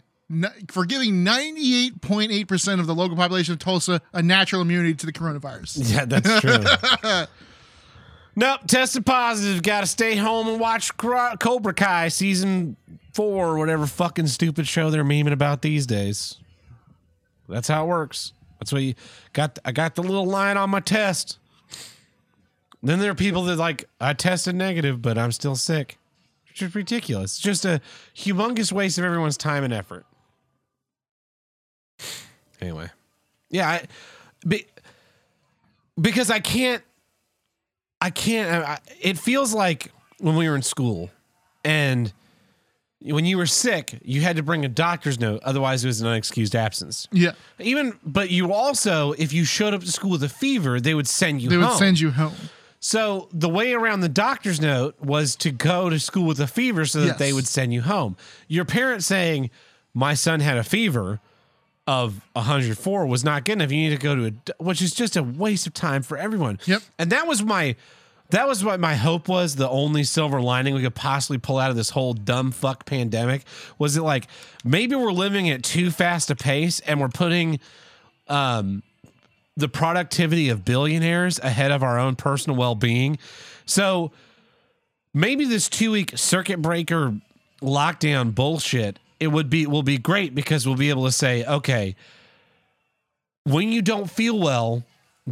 for 0.72 0.86
giving 0.86 1.24
98.8% 1.24 2.80
of 2.80 2.88
the 2.88 2.96
local 2.96 3.16
population 3.16 3.54
of 3.54 3.60
Tulsa 3.60 4.02
a 4.12 4.24
natural 4.24 4.62
immunity 4.64 4.96
to 4.96 5.06
the 5.06 5.14
coronavirus. 5.14 5.92
Yeah, 5.94 6.06
that's 6.06 6.42
true. 6.42 6.58
nope, 8.36 8.62
tested 8.68 9.06
positive. 9.06 9.64
Got 9.64 9.82
to 9.82 9.88
stay 9.88 10.16
home 10.16 10.48
and 10.48 10.60
watch 10.60 10.96
Cobra 10.98 11.74
Kai 11.74 12.08
season 12.10 12.76
four 13.14 13.48
or 13.48 13.58
whatever 13.58 13.88
fucking 13.88 14.28
stupid 14.28 14.68
show 14.68 14.90
they're 14.90 15.04
memeing 15.04 15.32
about 15.32 15.62
these 15.62 15.86
days. 15.86 16.38
That's 17.48 17.68
how 17.68 17.86
it 17.86 17.88
works. 17.88 18.34
That's 18.60 18.72
what 18.74 18.82
you 18.82 18.96
got. 19.34 19.60
I 19.64 19.72
got 19.72 19.96
the 19.96 20.04
little 20.04 20.26
line 20.26 20.58
on 20.58 20.70
my 20.70 20.80
test. 20.80 21.38
Then 22.82 23.00
there 23.00 23.12
are 23.12 23.16
people 23.16 23.44
that 23.44 23.56
like 23.58 23.86
I 24.00 24.14
tested 24.14 24.56
negative, 24.56 25.02
but 25.02 25.18
I'm 25.18 25.32
still 25.32 25.56
sick. 25.56 25.98
It's 26.50 26.60
just 26.60 26.76
ridiculous. 26.76 27.34
It's 27.34 27.40
just 27.40 27.66
a 27.66 27.82
humongous 28.16 28.72
waste 28.72 28.98
of 28.98 29.04
everyone's 29.04 29.38
time 29.38 29.64
and 29.64 29.74
effort. 29.74 30.06
Anyway, 32.62 32.90
yeah, 33.50 33.70
I, 33.70 33.86
be, 34.48 34.66
because 36.00 36.30
I 36.30 36.40
can't. 36.40 36.82
I 38.06 38.10
can't. 38.12 38.64
I, 38.66 38.80
it 39.02 39.18
feels 39.18 39.54
like 39.54 39.92
when 40.20 40.36
we 40.36 40.48
were 40.48 40.56
in 40.56 40.62
school, 40.62 41.10
and 41.64 42.14
when 43.02 43.26
you 43.26 43.38
were 43.38 43.46
sick, 43.48 44.00
you 44.04 44.22
had 44.22 44.36
to 44.38 44.44
bring 44.44 44.64
a 44.64 44.68
doctor's 44.70 45.20
note. 45.20 45.42
Otherwise, 45.44 45.84
it 45.84 45.88
was 45.88 46.02
an 46.02 46.08
unexcused 46.08 46.56
absence. 46.56 47.08
Yeah. 47.12 47.32
Even, 47.60 47.98
but 48.06 48.30
you 48.30 48.54
also, 48.54 49.14
if 49.14 49.34
you 49.34 49.44
showed 49.46 49.74
up 49.74 49.82
to 49.82 49.92
school 49.92 50.12
with 50.12 50.24
a 50.24 50.30
fever, 50.30 50.80
they 50.80 50.94
would 50.94 51.08
send 51.08 51.42
you 51.42 51.50
They 51.50 51.58
would 51.58 51.66
home. 51.66 51.78
send 51.78 52.00
you 52.00 52.12
home. 52.12 52.34
So 52.80 53.28
the 53.34 53.50
way 53.50 53.74
around 53.74 54.02
the 54.02 54.10
doctor's 54.10 54.62
note 54.62 54.96
was 55.02 55.36
to 55.38 55.50
go 55.52 55.90
to 55.90 56.00
school 56.00 56.26
with 56.28 56.40
a 56.40 56.48
fever 56.48 56.86
so 56.86 57.00
that 57.02 57.06
Yes. 57.08 57.18
they 57.20 57.34
would 57.34 57.48
send 57.48 57.74
you 57.74 57.82
home. 57.82 58.16
Your 58.48 58.66
parents 58.66 59.08
saying, 59.08 59.50
"My 59.94 60.14
son 60.14 60.40
had 60.42 60.58
a 60.58 60.64
fever 60.64 61.20
of 61.88 62.22
104" 62.34 63.06
was 63.06 63.24
not 63.24 63.46
good 63.46 63.54
enough. 63.54 63.72
You 63.72 63.90
need 63.90 63.96
to 63.96 64.02
go 64.02 64.16
to 64.16 64.26
a, 64.28 64.64
which 64.64 64.82
is 64.82 64.94
just 64.94 65.16
a 65.16 65.24
waste 65.24 65.68
of 65.68 65.74
time 65.74 66.02
for 66.02 66.18
everyone. 66.18 66.60
Yep. 66.66 66.82
And 66.98 67.12
that 67.12 67.28
was 67.28 67.44
my, 67.44 67.76
that 68.30 68.48
was 68.48 68.64
what 68.64 68.80
my 68.80 68.96
hope 68.96 69.28
was. 69.28 69.56
The 69.56 69.70
only 69.70 70.04
silver 70.04 70.42
lining 70.42 70.74
we 70.74 70.82
could 70.82 70.96
possibly 70.96 71.38
pull 71.38 71.58
out 71.58 71.70
of 71.70 71.76
this 71.76 71.92
whole 71.92 72.14
dumb 72.14 72.52
fuck 72.52 72.86
pandemic 72.86 73.44
was 73.78 73.98
it 73.98 74.02
like 74.02 74.28
maybe 74.64 74.96
we're 74.96 75.12
living 75.12 75.50
at 75.50 75.64
too 75.64 75.92
fast 75.92 76.32
a 76.32 76.36
pace 76.36 76.80
and 76.82 77.00
we're 77.00 77.10
putting 77.10 77.60
um, 78.28 78.84
the 79.58 79.70
productivity 79.70 80.50
of 80.50 80.66
billionaires 80.66 81.40
ahead 81.40 81.72
of 81.72 81.84
our 81.84 81.98
own 82.00 82.16
personal 82.16 82.58
well-being. 82.58 83.18
So 83.66 84.12
maybe 85.14 85.46
this 85.46 85.70
two-week 85.70 86.14
circuit 86.16 86.62
breaker 86.62 87.16
lockdown 87.62 88.36
bullshit 88.36 89.00
it 89.20 89.28
would 89.28 89.50
be 89.50 89.66
will 89.66 89.84
be 89.84 89.98
great 89.98 90.36
because 90.36 90.68
we'll 90.68 90.76
be 90.76 90.90
able 90.90 91.06
to 91.06 91.12
say, 91.12 91.46
okay, 91.46 91.96
when 93.44 93.72
you 93.72 93.82
don't 93.82 94.10
feel 94.10 94.40
well, 94.40 94.84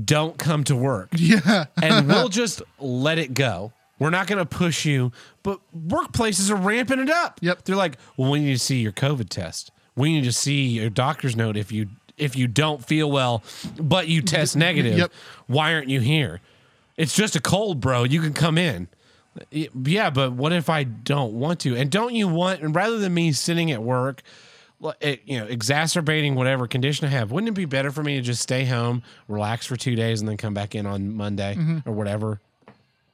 don't 0.03 0.37
come 0.37 0.63
to 0.65 0.75
work. 0.75 1.09
Yeah. 1.17 1.65
And 1.81 2.07
we'll 2.07 2.29
just 2.29 2.61
let 2.79 3.17
it 3.17 3.33
go. 3.33 3.73
We're 3.99 4.09
not 4.09 4.27
going 4.27 4.39
to 4.39 4.45
push 4.45 4.85
you, 4.85 5.11
but 5.43 5.59
workplaces 5.75 6.49
are 6.49 6.55
ramping 6.55 6.99
it 6.99 7.09
up. 7.09 7.39
Yep. 7.41 7.63
They're 7.63 7.75
like, 7.75 7.97
well, 8.17 8.31
we 8.31 8.39
need 8.39 8.53
to 8.53 8.59
see 8.59 8.81
your 8.81 8.91
COVID 8.91 9.29
test. 9.29 9.71
We 9.95 10.13
need 10.13 10.25
to 10.25 10.33
see 10.33 10.65
your 10.67 10.89
doctor's 10.89 11.35
note 11.35 11.55
if 11.55 11.71
you 11.71 11.87
if 12.17 12.35
you 12.35 12.47
don't 12.47 12.85
feel 12.85 13.11
well, 13.11 13.43
but 13.79 14.07
you 14.07 14.21
test 14.21 14.55
negative. 14.57 14.97
Yep. 14.97 15.11
Why 15.47 15.73
aren't 15.73 15.89
you 15.89 15.99
here? 15.99 16.41
It's 16.97 17.15
just 17.15 17.35
a 17.35 17.41
cold, 17.41 17.79
bro. 17.79 18.03
You 18.03 18.21
can 18.21 18.33
come 18.33 18.57
in. 18.57 18.87
Yeah, 19.51 20.09
but 20.11 20.33
what 20.33 20.53
if 20.53 20.69
I 20.69 20.83
don't 20.83 21.33
want 21.33 21.59
to? 21.61 21.75
And 21.75 21.89
don't 21.89 22.13
you 22.13 22.27
want? 22.27 22.61
And 22.61 22.75
rather 22.75 22.99
than 22.99 23.13
me 23.13 23.31
sitting 23.31 23.71
at 23.71 23.81
work, 23.81 24.21
it, 25.01 25.21
you 25.25 25.39
know, 25.39 25.45
exacerbating 25.45 26.35
whatever 26.35 26.67
condition 26.67 27.07
I 27.07 27.09
have. 27.09 27.31
Wouldn't 27.31 27.47
it 27.49 27.53
be 27.55 27.65
better 27.65 27.89
for 27.91 28.03
me 28.03 28.15
to 28.17 28.21
just 28.21 28.41
stay 28.41 28.65
home, 28.65 29.01
relax 29.27 29.65
for 29.65 29.75
two 29.77 29.95
days, 29.95 30.19
and 30.19 30.27
then 30.29 30.37
come 30.37 30.53
back 30.53 30.75
in 30.75 30.85
on 30.85 31.15
Monday 31.15 31.55
Mm-hmm. 31.55 31.89
or 31.89 31.93
whatever, 31.93 32.41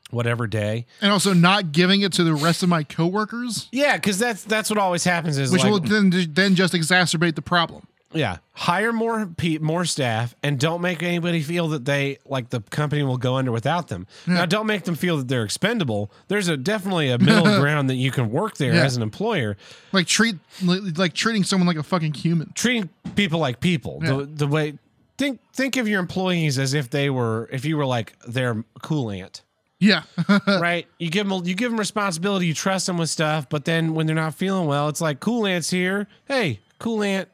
whatever 0.09 0.47
day? 0.47 0.85
and 1.01 1.11
also 1.11 1.31
not 1.33 1.71
giving 1.71 2.01
it 2.01 2.11
to 2.13 2.23
the 2.23 2.33
rest 2.33 2.63
of 2.63 2.69
my 2.69 2.83
coworkers, 2.83 3.67
Yeah, 3.71 3.95
because 3.97 4.17
that's 4.17 4.43
that's 4.43 4.69
what 4.69 4.79
always 4.79 5.03
happens. 5.03 5.37
Is 5.37 5.51
which 5.51 5.61
like, 5.63 5.71
will 5.71 5.79
then 5.79 6.11
then 6.33 6.55
just 6.55 6.73
exacerbate 6.73 7.35
the 7.35 7.41
problem. 7.43 7.85
Yeah, 8.11 8.37
hire 8.53 8.91
more 8.91 9.27
pe- 9.37 9.59
more 9.59 9.85
staff, 9.85 10.35
and 10.41 10.59
don't 10.59 10.81
make 10.81 11.03
anybody 11.03 11.41
feel 11.41 11.67
that 11.69 11.85
they 11.85 12.17
like 12.25 12.49
the 12.49 12.61
company 12.61 13.03
will 13.03 13.17
go 13.17 13.35
under 13.35 13.51
without 13.51 13.87
them. 13.87 14.07
Hmm. 14.25 14.33
Now, 14.35 14.45
don't 14.45 14.65
make 14.67 14.83
them 14.85 14.95
feel 14.95 15.17
that 15.17 15.27
they're 15.27 15.43
expendable. 15.43 16.11
There's 16.27 16.47
a 16.47 16.57
definitely 16.57 17.09
a 17.11 17.19
middle 17.19 17.43
ground 17.59 17.89
that 17.89 17.95
you 17.95 18.11
can 18.11 18.31
work 18.31 18.57
there 18.57 18.73
Yeah. 18.73 18.83
as 18.83 18.95
an 18.97 19.03
employer. 19.03 19.57
Like 19.91 20.07
treat 20.07 20.35
like, 20.63 20.97
like 20.97 21.13
treating 21.13 21.43
someone 21.43 21.67
like 21.67 21.77
a 21.77 21.83
fucking 21.83 22.13
human. 22.15 22.51
treating 22.53 22.89
people 23.15 23.39
like 23.39 23.59
people. 23.59 23.99
Yeah. 24.01 24.09
The 24.17 24.25
the 24.25 24.47
way 24.47 24.77
think 25.17 25.39
think 25.53 25.77
of 25.77 25.87
your 25.87 25.99
employees 25.99 26.57
as 26.57 26.73
if 26.73 26.89
they 26.89 27.09
were 27.09 27.47
if 27.51 27.63
you 27.65 27.77
were 27.77 27.85
like 27.85 28.17
their 28.27 28.63
cool 28.81 29.11
aunt. 29.11 29.43
Yeah, 29.81 30.03
right? 30.47 30.87
You 30.97 31.09
give 31.09 31.29
them 31.29 31.45
you 31.45 31.55
give 31.55 31.71
them 31.71 31.79
responsibility, 31.79 32.47
you 32.47 32.53
trust 32.53 32.87
them 32.87 32.97
with 32.97 33.09
stuff, 33.09 33.47
but 33.47 33.63
then 33.65 33.93
when 33.93 34.07
they're 34.07 34.15
not 34.15 34.33
feeling 34.35 34.67
well, 34.67 34.89
it's 34.89 34.99
like 34.99 35.19
cool 35.21 35.45
aunt's 35.45 35.69
here. 35.69 36.07
Hey, 36.27 36.59
cool 36.79 37.01
aunt, 37.01 37.29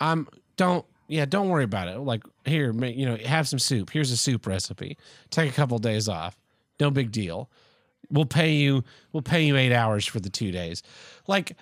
I'm 0.00 0.28
don't 0.56 0.84
yeah, 1.08 1.26
don't 1.26 1.48
worry 1.48 1.64
about 1.64 1.88
it. 1.88 1.98
Like 1.98 2.22
here, 2.44 2.72
you 2.72 3.06
know, 3.06 3.16
have 3.16 3.46
some 3.46 3.58
soup. 3.58 3.90
Here's 3.90 4.10
a 4.10 4.16
soup 4.16 4.46
recipe. 4.46 4.96
Take 5.30 5.50
a 5.50 5.54
couple 5.54 5.78
days 5.78 6.08
off. 6.08 6.36
No 6.80 6.90
big 6.90 7.12
deal. 7.12 7.50
We'll 8.10 8.26
pay 8.26 8.54
you 8.54 8.84
we'll 9.12 9.22
pay 9.22 9.44
you 9.44 9.56
8 9.56 9.72
hours 9.72 10.06
for 10.06 10.20
the 10.20 10.30
2 10.30 10.50
days. 10.50 10.82
Like 11.26 11.56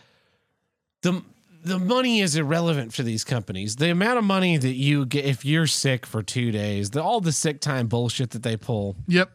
the 1.03 1.23
the 1.65 1.79
money 1.79 2.21
is 2.21 2.35
irrelevant 2.35 2.93
for 2.93 3.05
these 3.05 3.23
companies. 3.23 3.77
The 3.77 3.91
amount 3.91 4.19
of 4.19 4.25
money 4.25 4.57
that 4.57 4.75
you 4.75 5.07
get 5.07 5.25
if 5.25 5.45
you're 5.45 5.67
sick 5.67 6.07
for 6.07 6.23
2 6.23 6.51
days, 6.51 6.91
the, 6.91 7.03
all 7.03 7.21
the 7.21 7.33
sick 7.33 7.61
time 7.61 7.89
bullshit 7.89 8.31
that 8.31 8.43
they 8.43 8.57
pull 8.57 8.97
yep. 9.07 9.31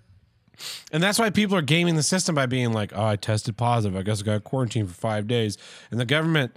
and 0.92 1.02
that's 1.02 1.20
why 1.20 1.30
people 1.30 1.56
are 1.56 1.62
gaming 1.62 1.96
the 1.96 2.04
system 2.04 2.36
by 2.36 2.46
being 2.46 2.74
like, 2.74 2.92
oh, 2.96 3.06
I 3.06 3.16
tested 3.16 3.58
positive. 3.58 3.98
I 3.98 4.02
guess 4.04 4.22
I 4.22 4.26
got 4.26 4.44
quarantined 4.44 4.90
for 4.90 4.96
five 4.96 5.28
days. 5.28 5.58
And 5.92 6.00
the 6.00 6.06
government, 6.06 6.56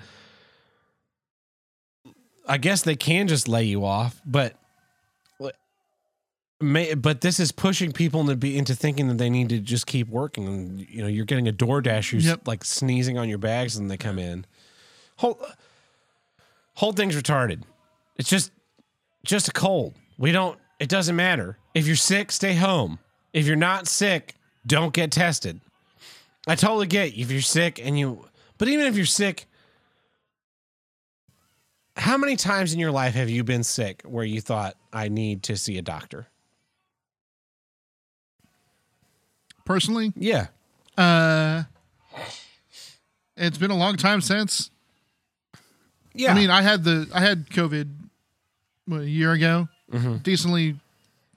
I 2.50 2.58
guess 2.58 2.82
they 2.82 2.96
can 2.96 3.28
just 3.28 3.48
lay 3.48 3.64
you 3.64 3.84
off, 3.84 4.20
but. 4.26 4.56
May, 6.62 6.92
but 6.92 7.22
this 7.22 7.40
is 7.40 7.52
pushing 7.52 7.90
people 7.90 8.20
into 8.20 8.36
be 8.36 8.58
into 8.58 8.74
thinking 8.74 9.08
that 9.08 9.16
they 9.16 9.30
need 9.30 9.48
to 9.48 9.60
just 9.60 9.86
keep 9.86 10.08
working. 10.08 10.46
And 10.46 10.86
you 10.90 11.00
know, 11.00 11.08
you're 11.08 11.24
getting 11.24 11.48
a 11.48 11.54
DoorDash 11.54 12.10
who's 12.10 12.26
Yep. 12.26 12.46
like 12.46 12.66
sneezing 12.66 13.16
on 13.16 13.30
your 13.30 13.38
bags 13.38 13.78
and 13.78 13.90
they 13.90 13.96
come 13.96 14.18
in. 14.18 14.44
Whole 15.16 15.40
whole 16.74 16.92
thing's 16.92 17.16
retarded. 17.16 17.62
It's 18.16 18.28
just 18.28 18.52
just 19.24 19.48
a 19.48 19.52
cold. 19.52 19.94
We 20.18 20.32
don't. 20.32 20.58
It 20.78 20.90
doesn't 20.90 21.16
matter 21.16 21.56
if 21.72 21.86
you're 21.86 21.96
sick. 21.96 22.30
Stay 22.30 22.52
home. 22.54 22.98
If 23.32 23.46
you're 23.46 23.56
not 23.56 23.88
sick, 23.88 24.34
don't 24.66 24.92
get 24.92 25.10
tested. 25.12 25.62
I 26.46 26.56
totally 26.56 26.88
get 26.88 27.16
if 27.16 27.30
you're 27.30 27.40
sick 27.40 27.80
and 27.82 27.98
you. 27.98 28.26
But 28.58 28.68
even 28.68 28.84
if 28.84 28.96
you're 28.96 29.06
sick, 29.06 29.46
how 31.96 32.16
many 32.16 32.36
times 32.36 32.72
in 32.72 32.78
your 32.78 32.90
life 32.92 33.14
have 33.14 33.28
you 33.30 33.44
been 33.44 33.64
sick 33.64 34.02
where 34.04 34.24
you 34.24 34.40
thought 34.40 34.76
I 34.92 35.08
need 35.08 35.42
to 35.44 35.56
see 35.56 35.76
a 35.78 35.82
doctor? 35.82 36.26
Personally, 39.64 40.12
Yeah. 40.16 40.48
uh, 40.96 41.64
it's 43.36 43.58
been 43.58 43.70
a 43.70 43.76
long 43.76 43.96
time 43.96 44.20
since. 44.20 44.70
Yeah. 46.12 46.32
I 46.32 46.34
mean, 46.34 46.50
I 46.50 46.62
had 46.62 46.82
the 46.84 47.08
I 47.14 47.20
had 47.20 47.48
COVID 47.50 47.88
what, 48.86 49.02
a 49.02 49.08
year 49.08 49.32
ago. 49.32 49.68
Mm-hmm. 49.92 50.16
Decently, 50.18 50.76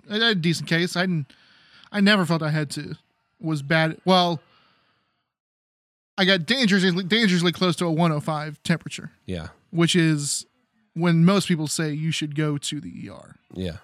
I 0.10 0.14
had 0.14 0.22
a 0.24 0.36
decent 0.36 0.68
case. 0.68 0.96
I 0.96 1.02
didn't. 1.02 1.32
I 1.92 2.00
never 2.02 2.26
felt 2.26 2.42
I 2.42 2.50
had 2.50 2.72
to. 2.72 2.96
Was 3.40 3.62
bad. 3.62 4.00
Well, 4.04 4.42
I 6.18 6.26
got 6.26 6.46
dangerously 6.48 7.04
dangerously 7.04 7.52
close 7.52 7.76
to 7.78 7.86
a 7.86 7.92
105 7.92 8.62
temperature, 8.64 9.12
yeah. 9.26 9.50
Which 9.74 9.96
is 9.96 10.46
when 10.94 11.26
most 11.26 11.48
people 11.48 11.68
say 11.68 11.92
you 11.92 12.12
should 12.12 12.36
go 12.36 12.58
to 12.58 12.80
the 12.80 13.10
ER. 13.10 13.36
Yeah. 13.54 13.78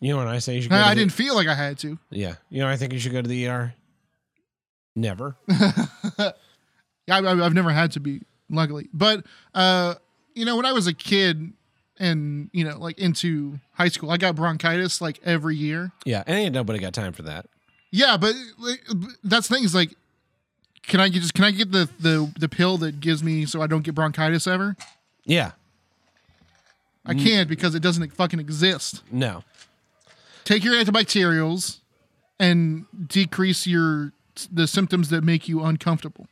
You 0.00 0.12
know 0.12 0.18
what 0.18 0.28
I 0.28 0.38
say? 0.38 0.54
You 0.56 0.62
should 0.62 0.70
go 0.70 0.76
I, 0.76 0.82
I 0.90 0.94
the- 0.94 1.00
didn't 1.00 1.12
feel 1.12 1.34
like 1.34 1.48
I 1.48 1.54
had 1.54 1.78
to. 1.78 1.98
Yeah. 2.10 2.34
You 2.50 2.60
know, 2.60 2.68
I 2.68 2.76
think 2.76 2.92
you 2.92 2.98
should 2.98 3.12
go 3.12 3.22
to 3.22 3.28
the 3.28 3.46
ER. 3.48 3.74
Never. 4.94 5.36
I, 5.50 6.32
I, 7.08 7.44
I've 7.44 7.54
never 7.54 7.70
had 7.70 7.92
to 7.92 8.00
be, 8.00 8.22
luckily. 8.50 8.88
But 8.92 9.24
uh, 9.54 9.94
you 10.34 10.44
know, 10.44 10.56
when 10.56 10.66
I 10.66 10.72
was 10.72 10.86
a 10.86 10.92
kid 10.94 11.52
and 11.98 12.50
you 12.52 12.64
know, 12.64 12.78
like 12.78 12.98
into 12.98 13.58
high 13.72 13.88
school, 13.88 14.10
I 14.10 14.16
got 14.16 14.34
bronchitis 14.36 15.00
like 15.00 15.20
every 15.24 15.56
year. 15.56 15.92
Yeah. 16.04 16.22
And 16.26 16.36
ain't 16.38 16.54
nobody 16.54 16.78
got 16.78 16.92
time 16.92 17.12
for 17.12 17.22
that. 17.22 17.46
Yeah, 17.90 18.16
but 18.16 18.34
like, 18.58 18.80
that's 19.22 19.48
the 19.48 19.54
thing 19.54 19.64
is 19.64 19.74
like, 19.74 19.94
can 20.82 20.98
I 21.00 21.08
get 21.08 21.20
just 21.20 21.34
can 21.34 21.44
I 21.44 21.50
get 21.50 21.70
the 21.72 21.88
the 22.00 22.32
the 22.38 22.48
pill 22.48 22.78
that 22.78 23.00
gives 23.00 23.22
me 23.22 23.44
so 23.46 23.60
I 23.62 23.66
don't 23.66 23.82
get 23.82 23.94
bronchitis 23.94 24.46
ever? 24.46 24.76
Yeah. 25.24 25.52
I 27.04 27.14
mm. 27.14 27.22
can't 27.22 27.48
because 27.48 27.74
it 27.74 27.82
doesn't 27.82 28.12
fucking 28.14 28.40
exist. 28.40 29.02
No. 29.10 29.42
Take 30.44 30.64
your 30.64 30.74
antibacterials 30.74 31.80
and 32.38 32.86
decrease 33.06 33.66
your 33.66 34.12
the 34.50 34.66
symptoms 34.66 35.10
that 35.10 35.22
make 35.22 35.48
you 35.48 35.62
uncomfortable 35.62 36.26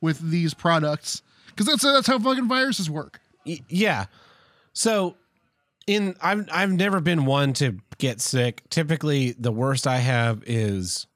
with 0.00 0.30
these 0.30 0.52
products 0.52 1.22
because 1.48 1.66
that's 1.66 1.82
that's 1.82 2.06
how 2.06 2.18
fucking 2.18 2.48
viruses 2.48 2.90
work. 2.90 3.20
Y- 3.44 3.60
yeah. 3.68 4.06
So 4.72 5.16
in 5.86 6.14
I've 6.20 6.48
I've 6.52 6.72
never 6.72 7.00
been 7.00 7.24
one 7.24 7.52
to 7.54 7.78
get 7.98 8.20
sick. 8.20 8.62
Typically 8.68 9.32
the 9.32 9.52
worst 9.52 9.86
I 9.86 9.98
have 9.98 10.42
is 10.46 11.06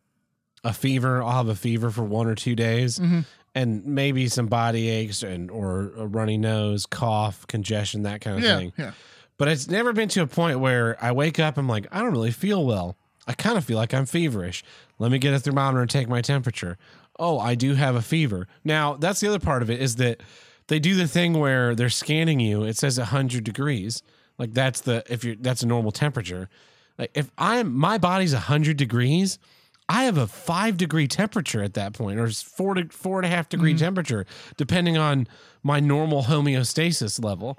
a 0.64 0.72
fever. 0.72 1.22
I'll 1.22 1.32
have 1.32 1.48
a 1.48 1.54
fever 1.54 1.90
for 1.90 2.02
one 2.02 2.26
or 2.26 2.34
two 2.34 2.54
days 2.54 2.98
mm-hmm. 2.98 3.20
And 3.54 3.84
maybe 3.84 4.28
some 4.28 4.46
body 4.46 4.88
aches 4.88 5.22
and 5.22 5.50
or 5.50 5.92
a 5.96 6.06
runny 6.06 6.38
nose, 6.38 6.86
cough, 6.86 7.46
congestion, 7.46 8.02
that 8.04 8.20
kind 8.20 8.38
of 8.38 8.44
Yeah, 8.44 8.56
thing. 8.56 8.72
yeah. 8.76 8.92
But 9.38 9.48
it's 9.48 9.68
never 9.68 9.92
been 9.92 10.08
to 10.10 10.22
a 10.22 10.26
point 10.26 10.60
where 10.60 10.96
I 11.02 11.12
wake 11.12 11.38
up, 11.38 11.56
I'm 11.56 11.68
like, 11.68 11.86
I 11.90 12.00
don't 12.00 12.12
really 12.12 12.30
feel 12.30 12.64
well. 12.64 12.96
I 13.26 13.32
kind 13.32 13.56
of 13.56 13.64
feel 13.64 13.76
like 13.76 13.94
I'm 13.94 14.06
feverish. 14.06 14.62
Let 14.98 15.10
me 15.10 15.18
get 15.18 15.34
a 15.34 15.40
thermometer 15.40 15.80
and 15.80 15.90
take 15.90 16.08
my 16.08 16.20
temperature. 16.20 16.76
Oh, 17.18 17.38
I 17.38 17.54
do 17.54 17.74
have 17.74 17.94
a 17.96 18.02
fever. 18.02 18.46
Now, 18.64 18.94
that's 18.94 19.20
the 19.20 19.28
other 19.28 19.38
part 19.38 19.62
of 19.62 19.70
it 19.70 19.80
is 19.80 19.96
that 19.96 20.22
they 20.68 20.78
do 20.78 20.94
the 20.94 21.06
thing 21.08 21.34
where 21.34 21.74
they're 21.74 21.88
scanning 21.90 22.38
you. 22.40 22.62
It 22.64 22.76
says 22.76 22.98
100 22.98 23.42
degrees. 23.44 24.02
Like 24.38 24.54
that's 24.54 24.80
the 24.82 25.04
if 25.08 25.22
you're 25.24 25.36
that's 25.36 25.62
a 25.62 25.66
normal 25.66 25.90
temperature. 25.92 26.48
Like 26.98 27.10
if 27.14 27.30
I'm 27.36 27.74
my 27.74 27.98
body's 27.98 28.32
100 28.32 28.76
degrees, 28.76 29.38
I 29.90 30.04
have 30.04 30.18
a 30.18 30.26
five 30.26 30.76
degree 30.76 31.08
temperature 31.08 31.62
at 31.62 31.74
that 31.74 31.94
point, 31.94 32.20
or 32.20 32.30
four 32.30 32.74
to 32.74 32.88
four 32.88 33.18
and 33.18 33.26
a 33.26 33.28
half 33.28 33.48
degree 33.48 33.74
temperature, 33.74 34.24
depending 34.56 34.96
on 34.96 35.26
my 35.62 35.80
normal 35.80 36.22
homeostasis 36.22 37.22
level 37.22 37.58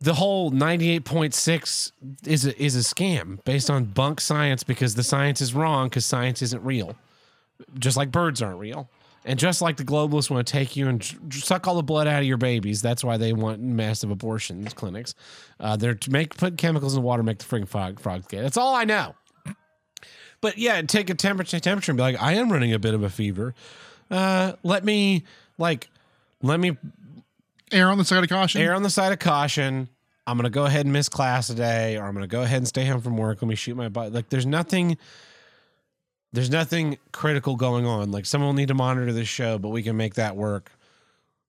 the 0.00 0.14
whole 0.14 0.50
98.6 0.50 1.92
is 2.26 2.46
a, 2.46 2.62
is 2.62 2.74
a 2.74 2.78
scam 2.78 3.42
based 3.44 3.70
on 3.70 3.84
bunk 3.84 4.20
science 4.20 4.62
because 4.62 4.94
the 4.94 5.02
science 5.02 5.40
is 5.40 5.54
wrong 5.54 5.88
because 5.88 6.06
science 6.06 6.40
isn't 6.40 6.64
real. 6.64 6.96
Just 7.78 7.96
like 7.96 8.10
birds 8.10 8.40
aren't 8.40 8.58
real. 8.58 8.88
And 9.26 9.38
just 9.38 9.60
like 9.60 9.76
the 9.76 9.84
globalists 9.84 10.30
want 10.30 10.46
to 10.46 10.50
take 10.50 10.74
you 10.74 10.88
and 10.88 11.04
suck 11.30 11.68
all 11.68 11.74
the 11.74 11.82
blood 11.82 12.06
out 12.06 12.20
of 12.20 12.24
your 12.24 12.38
babies, 12.38 12.80
that's 12.80 13.04
why 13.04 13.18
they 13.18 13.34
want 13.34 13.60
massive 13.60 14.10
abortions 14.10 14.72
clinics. 14.72 15.14
Uh, 15.58 15.76
they're 15.76 15.94
to 15.94 16.10
make 16.10 16.34
put 16.34 16.56
chemicals 16.56 16.94
in 16.94 17.02
the 17.02 17.06
water, 17.06 17.22
make 17.22 17.36
the 17.36 17.44
freaking 17.44 17.68
frog, 17.68 18.00
frogs 18.00 18.26
gay. 18.26 18.40
That's 18.40 18.56
all 18.56 18.74
I 18.74 18.84
know. 18.84 19.14
But 20.40 20.58
yeah, 20.58 20.80
take 20.82 21.10
a 21.10 21.14
temperature 21.14 21.60
temperature 21.60 21.92
and 21.92 21.96
be 21.96 22.02
like, 22.02 22.20
I 22.20 22.34
am 22.34 22.50
running 22.50 22.72
a 22.72 22.78
bit 22.78 22.94
of 22.94 23.02
a 23.02 23.10
fever. 23.10 23.54
Uh, 24.10 24.54
let 24.62 24.84
me 24.84 25.24
like, 25.58 25.88
let 26.42 26.58
me 26.58 26.76
Air 27.72 27.88
on 27.88 27.98
the 27.98 28.04
side 28.04 28.24
of 28.24 28.28
caution. 28.28 28.60
err 28.60 28.74
on 28.74 28.82
the 28.82 28.90
side 28.90 29.12
of 29.12 29.18
caution. 29.18 29.88
I'm 30.26 30.36
gonna 30.36 30.50
go 30.50 30.64
ahead 30.64 30.86
and 30.86 30.92
miss 30.92 31.08
class 31.08 31.46
today, 31.46 31.96
or 31.96 32.04
I'm 32.04 32.14
gonna 32.14 32.26
go 32.26 32.42
ahead 32.42 32.58
and 32.58 32.68
stay 32.68 32.84
home 32.84 33.00
from 33.00 33.16
work. 33.16 33.42
Let 33.42 33.48
me 33.48 33.54
shoot 33.54 33.76
my 33.76 33.88
butt. 33.88 34.12
Like, 34.12 34.28
there's 34.28 34.46
nothing. 34.46 34.96
There's 36.32 36.50
nothing 36.50 36.98
critical 37.12 37.56
going 37.56 37.86
on. 37.86 38.12
Like, 38.12 38.24
someone 38.24 38.48
will 38.48 38.54
need 38.54 38.68
to 38.68 38.74
monitor 38.74 39.12
this 39.12 39.26
show, 39.28 39.58
but 39.58 39.70
we 39.70 39.82
can 39.82 39.96
make 39.96 40.14
that 40.14 40.36
work. 40.36 40.70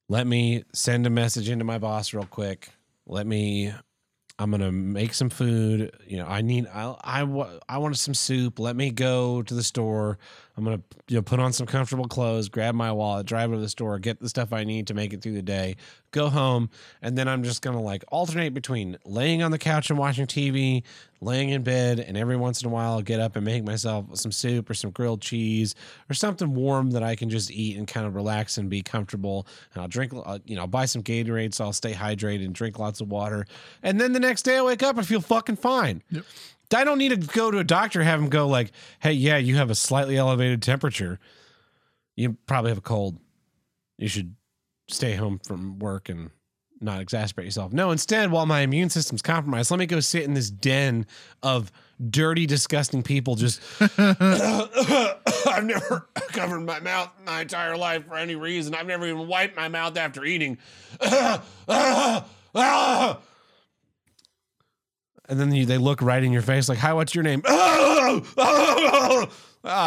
Let 0.10 0.26
me 0.26 0.64
send 0.74 1.06
a 1.06 1.12
message 1.12 1.50
into 1.50 1.64
my 1.64 1.78
boss 1.78 2.14
real 2.14 2.26
quick. 2.26 2.70
Let 3.06 3.28
me. 3.28 3.74
I'm 4.42 4.50
gonna 4.50 4.72
make 4.72 5.14
some 5.14 5.30
food. 5.30 5.92
You 6.08 6.18
know, 6.18 6.26
I 6.26 6.42
need. 6.42 6.68
I 6.74 6.96
I, 7.04 7.60
I 7.70 7.78
wanted 7.78 7.98
some 7.98 8.16
soup. 8.16 8.58
Let 8.58 8.76
me 8.76 8.90
go 8.90 9.44
to 9.44 9.54
the 9.54 9.64
store. 9.64 10.18
I'm 10.62 10.66
gonna 10.66 10.82
you 11.08 11.16
know 11.16 11.22
put 11.24 11.40
on 11.40 11.54
some 11.54 11.66
comfortable 11.66 12.08
clothes, 12.08 12.48
grab 12.48 12.76
my 12.76 12.92
wallet, 12.92 13.26
drive 13.26 13.50
to 13.50 13.58
the 13.58 13.68
store, 13.68 13.98
get 13.98 14.20
the 14.20 14.30
stuff 14.30 14.54
I 14.54 14.64
need 14.64 14.88
to 14.88 14.94
make 14.94 15.12
it 15.12 15.22
through 15.22 15.34
the 15.34 15.42
day, 15.42 15.76
go 16.12 16.30
home, 16.30 16.70
and 17.02 17.18
then 17.18 17.28
I'm 17.28 17.44
just 17.44 17.64
gonna 17.64 17.82
like 17.82 18.04
alternate 18.10 18.54
between 18.54 18.98
laying 19.04 19.42
on 19.42 19.50
the 19.50 19.58
couch 19.58 19.90
and 19.90 19.98
watching 19.98 20.28
TV, 20.28 20.84
laying 21.20 21.50
in 21.50 21.64
bed, 21.64 22.00
and 22.00 22.16
every 22.16 22.38
once 22.38 22.62
in 22.62 22.70
a 22.70 22.72
while 22.72 22.92
I'll 22.92 23.02
get 23.02 23.20
up 23.20 23.36
and 23.36 23.44
make 23.44 23.64
myself 23.64 24.06
some 24.14 24.32
soup 24.32 24.70
or 24.70 24.76
some 24.76 24.92
grilled 24.92 25.22
cheese 25.22 25.74
or 26.12 26.14
something 26.14 26.54
warm 26.54 26.92
that 26.92 27.02
I 27.02 27.16
can 27.16 27.32
just 27.32 27.50
eat 27.50 27.76
and 27.76 27.88
kind 27.88 28.06
of 28.06 28.14
relax 28.14 28.60
and 28.60 28.70
be 28.70 28.84
comfortable. 28.84 29.48
And 29.74 29.82
I'll 29.82 29.88
drink, 29.88 30.14
uh, 30.14 30.38
you 30.46 30.56
know, 30.56 30.62
I'll 30.62 30.68
buy 30.68 30.86
some 30.86 31.02
Gatorade 31.02 31.56
so 31.56 31.66
I'll 31.66 31.74
stay 31.74 31.94
hydrated 31.94 32.46
and 32.46 32.54
drink 32.54 32.78
lots 32.78 33.02
of 33.02 33.10
water. 33.10 33.48
And 33.82 34.00
then 34.00 34.14
the 34.14 34.20
next 34.20 34.44
day 34.44 34.58
I 34.58 34.62
wake 34.62 34.84
up 34.84 34.98
and 34.98 35.08
feel 35.08 35.22
fucking 35.22 35.56
fine. 35.56 36.04
Yep. 36.12 36.26
I 36.74 36.84
don't 36.84 36.98
need 36.98 37.10
to 37.10 37.18
go 37.18 37.52
to 37.52 37.60
a 37.60 37.64
doctor, 37.64 38.04
have 38.04 38.20
him 38.20 38.30
go 38.30 38.48
like, 38.48 38.72
"Hey, 39.00 39.14
yeah, 39.14 39.38
you 39.38 39.58
have 39.58 39.70
a 39.70 39.76
slightly 39.76 40.18
elevated 40.18 40.62
temperature. 40.62 41.20
You 42.16 42.38
probably 42.46 42.72
have 42.72 42.78
a 42.78 42.82
cold. 42.82 43.18
You 43.98 44.08
should 44.08 44.36
stay 44.88 45.16
home 45.16 45.40
from 45.46 45.80
work 45.80 46.10
and 46.10 46.32
not 46.80 47.06
exacerbate 47.06 47.46
yourself." 47.46 47.74
No, 47.74 47.92
instead, 47.92 48.32
while 48.32 48.46
my 48.46 48.62
immune 48.62 48.90
system's 48.90 49.22
compromised, 49.22 49.72
let 49.72 49.80
me 49.80 49.86
go 49.86 50.00
sit 50.00 50.24
in 50.24 50.34
this 50.34 50.50
den 50.50 51.06
of 51.44 51.72
dirty, 52.10 52.46
disgusting 52.46 53.04
people. 53.04 53.36
Just, 53.36 53.62
I've 53.98 55.64
never 55.64 56.08
covered 56.30 56.62
my 56.62 56.80
mouth 56.80 57.12
my 57.26 57.42
entire 57.42 57.78
life 57.78 58.08
for 58.08 58.16
any 58.16 58.36
reason. 58.36 58.74
I've 58.74 58.88
never 58.88 59.06
even 59.06 59.28
wiped 59.28 59.56
my 59.56 59.68
mouth 59.68 59.98
after 59.98 60.26
eating. 60.26 60.58
and 65.32 65.40
then 65.40 65.52
you, 65.54 65.66
they 65.66 65.78
look 65.78 66.02
right 66.02 66.22
in 66.22 66.34
your 66.34 66.42
face 66.42 66.68
like, 66.68 66.78
"Hi, 66.80 66.92
what's 66.94 67.16
your 67.16 67.24
name?" 67.24 67.42
Oh, 67.48 68.28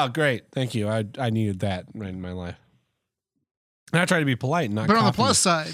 great, 0.12 0.44
thank 0.52 0.74
you. 0.74 0.88
I 0.88 1.04
I 1.18 1.28
needed 1.28 1.60
that 1.60 1.84
right 1.94 2.08
in 2.08 2.22
my 2.22 2.32
life. 2.32 2.56
And 3.92 4.00
I 4.00 4.06
try 4.06 4.20
to 4.20 4.24
be 4.24 4.36
polite, 4.36 4.64
and 4.66 4.74
not. 4.74 4.88
But 4.88 4.96
on 4.96 5.04
the 5.04 5.12
plus 5.12 5.38
side, 5.38 5.70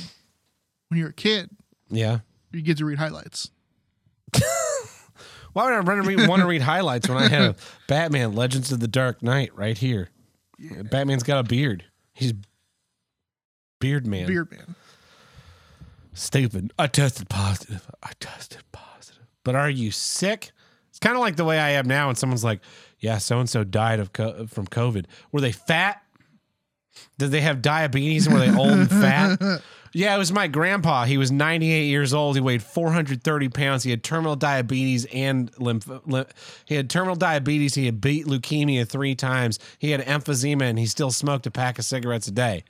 when 0.89 0.99
you're 0.99 1.11
a 1.11 1.15
kid, 1.15 1.51
yeah. 1.89 2.19
you 2.51 2.63
get 2.63 2.79
to 2.79 2.85
read 2.85 2.99
highlights. 2.99 3.51
Why 5.53 5.65
would 5.65 5.73
I 5.73 5.79
run 5.79 6.03
read, 6.03 6.29
want 6.29 6.43
to 6.43 6.49
read 6.49 6.63
highlights 6.63 7.09
when 7.09 7.19
I 7.19 7.29
have 7.29 7.57
Batman: 7.87 8.35
Legends 8.35 8.73
of 8.73 8.81
the 8.81 8.89
Dark 8.89 9.23
Knight 9.23 9.55
right 9.55 9.79
here? 9.79 10.11
Batman's 10.91 11.23
got 11.23 11.39
a 11.39 11.45
beard. 11.45 11.85
He's 12.13 12.35
beard 13.79 14.05
man. 14.07 14.27
Beard 14.27 14.51
man. 14.51 14.75
Stupid. 16.13 16.73
I 16.77 16.89
tested 16.89 17.29
positive. 17.29 17.89
I 18.03 18.11
tested 18.19 18.63
positive. 18.73 18.90
But 19.45 19.55
are 19.55 19.71
you 19.71 19.91
sick? 19.91 20.51
It's 20.91 20.99
kind 20.99 21.15
of 21.17 21.21
like 21.21 21.37
the 21.37 21.45
way 21.45 21.59
I 21.59 21.71
am 21.71 21.87
now, 21.87 22.09
and 22.09 22.19
someone's 22.19 22.45
like, 22.45 22.61
"Yeah, 22.99 23.19
so 23.19 23.39
and 23.39 23.49
so 23.49 23.65
died 23.65 24.01
of 24.01 24.13
co- 24.13 24.47
from 24.47 24.67
COVID. 24.67 25.07
Were 25.33 25.41
they 25.41 25.53
fat? 25.53 26.03
Did 27.19 27.31
they 27.31 27.41
have 27.41 27.63
diabetes 27.63 28.27
and 28.27 28.35
were 28.35 28.41
they 28.41 28.55
old 28.55 28.73
and 28.73 28.91
fat?" 28.91 29.63
Yeah, 29.93 30.15
it 30.15 30.19
was 30.19 30.33
my 30.33 30.47
grandpa. 30.47 31.05
He 31.05 31.19
was 31.19 31.33
98 31.33 31.87
years 31.87 32.15
old. 32.15 32.37
He 32.37 32.41
weighed 32.41 32.63
430 32.63 33.49
pounds. 33.49 33.83
He 33.83 33.91
had 33.91 34.05
terminal 34.05 34.37
diabetes 34.37 35.05
and 35.13 35.51
lymph. 35.59 35.89
lymph 36.07 36.63
he 36.65 36.77
had 36.77 36.89
terminal 36.89 37.17
diabetes. 37.17 37.75
He 37.75 37.87
had 37.87 38.01
beat 38.01 38.27
leukemia 38.27 38.87
three 38.87 39.15
times. 39.15 39.59
He 39.79 39.91
had 39.91 40.01
emphysema, 40.03 40.63
and 40.63 40.79
he 40.79 40.87
still 40.87 41.11
smoked 41.11 41.47
a 41.47 41.51
pack 41.51 41.79
of 41.79 41.85
cigarettes 41.85 42.29
a 42.29 42.33
day. 42.33 42.65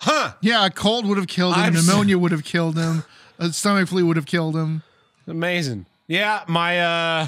Huh? 0.00 0.34
Yeah, 0.42 0.66
a 0.66 0.70
cold 0.70 1.06
would 1.06 1.16
have 1.16 1.26
killed 1.26 1.54
him. 1.54 1.62
I'm 1.62 1.72
pneumonia 1.72 2.18
would 2.18 2.32
have 2.32 2.44
killed 2.44 2.76
him. 2.76 3.04
A 3.38 3.50
stomach 3.50 3.88
flu 3.88 4.04
would 4.06 4.16
have 4.16 4.26
killed 4.26 4.56
him. 4.56 4.82
Amazing. 5.26 5.86
Yeah, 6.06 6.44
my 6.46 6.80
uh 6.80 7.26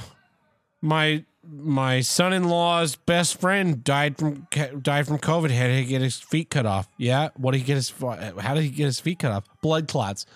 my 0.81 1.25
my 1.51 2.01
son-in-law's 2.01 2.97
best 2.97 3.41
friend 3.41 3.83
died 3.83 4.19
from 4.19 4.47
died 4.83 5.07
from 5.07 5.19
COVID. 5.19 5.51
Had 5.51 5.69
to 5.69 5.85
get 5.85 6.01
his 6.03 6.19
feet 6.19 6.51
cut 6.51 6.67
off. 6.67 6.89
Yeah, 6.97 7.31
what 7.37 7.53
did 7.53 7.59
he 7.59 7.65
get 7.65 7.77
his 7.77 7.91
how 7.91 8.55
did 8.55 8.63
he 8.63 8.71
get 8.71 8.85
his 8.85 9.01
feet 9.01 9.19
cut 9.19 9.33
off? 9.33 9.45
Blood 9.63 9.89
clots. 9.89 10.27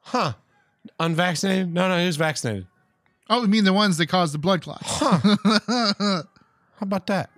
Huh. 0.00 0.34
Unvaccinated? 0.98 1.72
No, 1.72 1.88
no, 1.88 1.98
he 1.98 2.06
was 2.06 2.16
vaccinated. 2.16 2.66
Oh, 3.28 3.42
you 3.42 3.48
mean 3.48 3.64
the 3.64 3.72
ones 3.72 3.96
that 3.98 4.06
cause 4.06 4.32
the 4.32 4.38
blood 4.38 4.62
clots? 4.62 4.86
How 4.98 6.24
about 6.80 7.06
that? 7.08 7.30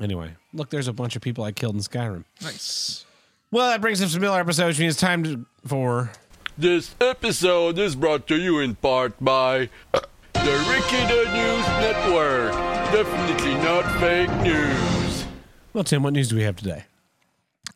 Anyway, 0.00 0.34
look, 0.54 0.70
there's 0.70 0.88
a 0.88 0.92
bunch 0.92 1.16
of 1.16 1.22
people 1.22 1.44
I 1.44 1.52
killed 1.52 1.74
in 1.74 1.80
Skyrim. 1.82 2.24
nice. 2.40 3.04
Well, 3.50 3.68
that 3.68 3.80
brings 3.80 4.00
us 4.00 4.14
to 4.14 4.20
Miller 4.20 4.38
episode, 4.40 4.68
which 4.68 4.78
means 4.78 4.94
it's 4.94 5.00
time 5.00 5.24
to, 5.24 5.44
for 5.66 6.10
This 6.58 6.94
episode 7.00 7.78
is 7.78 7.94
brought 7.96 8.26
to 8.28 8.36
you 8.36 8.58
in 8.58 8.74
part 8.74 9.14
by 9.22 9.70
uh, 9.94 10.00
the 10.34 10.66
Ricky 10.68 11.02
the 11.06 11.24
News 11.32 11.66
Network. 11.80 12.52
Definitely 12.92 13.54
not 13.54 13.84
fake 14.00 14.30
news. 14.42 15.24
well, 15.72 15.84
Tim. 15.84 16.02
What 16.02 16.12
news 16.12 16.28
do 16.28 16.36
we 16.36 16.42
have 16.42 16.56
today? 16.56 16.84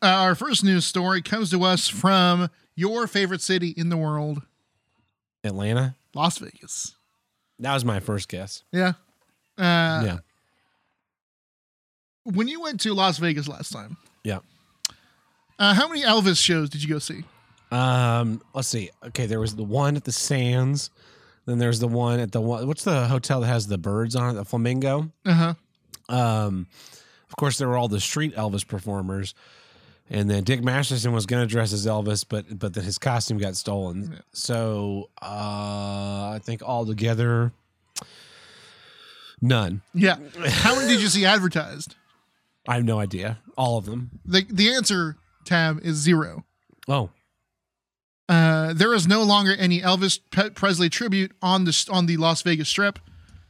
Uh, 0.03 0.07
our 0.07 0.35
first 0.35 0.63
news 0.63 0.85
story 0.85 1.21
comes 1.21 1.49
to 1.51 1.63
us 1.63 1.87
from 1.87 2.49
your 2.75 3.07
favorite 3.07 3.41
city 3.41 3.69
in 3.69 3.89
the 3.89 3.97
world, 3.97 4.41
Atlanta. 5.43 5.95
Las 6.13 6.37
Vegas. 6.37 6.95
That 7.59 7.73
was 7.73 7.85
my 7.85 7.99
first 7.99 8.27
guess. 8.29 8.63
Yeah. 8.71 8.93
Uh, 9.57 10.03
yeah, 10.05 10.17
When 12.25 12.49
you 12.49 12.59
went 12.61 12.81
to 12.81 12.93
Las 12.93 13.17
Vegas 13.19 13.47
last 13.47 13.71
time, 13.71 13.95
yeah. 14.25 14.39
uh, 15.57 15.73
how 15.73 15.87
many 15.87 16.01
Elvis 16.03 16.37
shows 16.43 16.69
did 16.69 16.83
you 16.83 16.89
go 16.89 16.99
see? 16.99 17.23
Um, 17.71 18.41
let's 18.53 18.67
see. 18.67 18.89
Okay, 19.07 19.25
there 19.25 19.39
was 19.39 19.55
the 19.55 19.63
one 19.63 19.95
at 19.95 20.03
the 20.03 20.11
Sands. 20.11 20.89
Then 21.45 21.59
there's 21.59 21.79
the 21.79 21.87
one 21.87 22.19
at 22.19 22.31
the 22.31 22.41
one. 22.41 22.67
What's 22.67 22.83
the 22.83 23.07
hotel 23.07 23.41
that 23.41 23.47
has 23.47 23.67
the 23.67 23.77
birds 23.77 24.15
on 24.15 24.31
it? 24.31 24.33
The 24.33 24.45
Flamingo. 24.45 25.11
Uh 25.25 25.33
huh. 25.33 25.53
Um, 26.15 26.67
of 27.29 27.35
course, 27.37 27.57
there 27.57 27.67
were 27.67 27.77
all 27.77 27.87
the 27.87 27.99
street 27.99 28.35
Elvis 28.35 28.67
performers, 28.67 29.33
and 30.09 30.29
then 30.29 30.43
Dick 30.43 30.63
Masterson 30.63 31.11
was 31.11 31.25
going 31.25 31.41
to 31.45 31.51
dress 31.51 31.73
as 31.73 31.85
Elvis, 31.85 32.25
but 32.27 32.57
but 32.57 32.73
then 32.73 32.83
his 32.83 32.97
costume 32.97 33.37
got 33.37 33.55
stolen. 33.55 34.19
So 34.33 35.09
uh, 35.21 36.33
I 36.35 36.39
think 36.41 36.63
altogether, 36.63 37.51
none. 39.41 39.81
Yeah. 39.93 40.17
How 40.47 40.75
many 40.75 40.87
did 40.87 41.01
you 41.01 41.07
see 41.07 41.25
advertised? 41.25 41.95
I 42.67 42.75
have 42.75 42.85
no 42.85 42.99
idea. 42.99 43.39
All 43.57 43.77
of 43.77 43.85
them. 43.85 44.19
The 44.25 44.45
the 44.49 44.73
answer 44.73 45.17
tab 45.43 45.79
is 45.83 45.97
zero. 45.97 46.45
Oh, 46.87 47.09
uh, 48.27 48.73
there 48.73 48.93
is 48.93 49.07
no 49.07 49.21
longer 49.23 49.55
any 49.57 49.81
Elvis 49.81 50.19
Presley 50.55 50.89
tribute 50.89 51.31
on 51.41 51.65
the 51.65 51.89
on 51.91 52.07
the 52.07 52.17
Las 52.17 52.41
Vegas 52.41 52.69
Strip, 52.69 52.99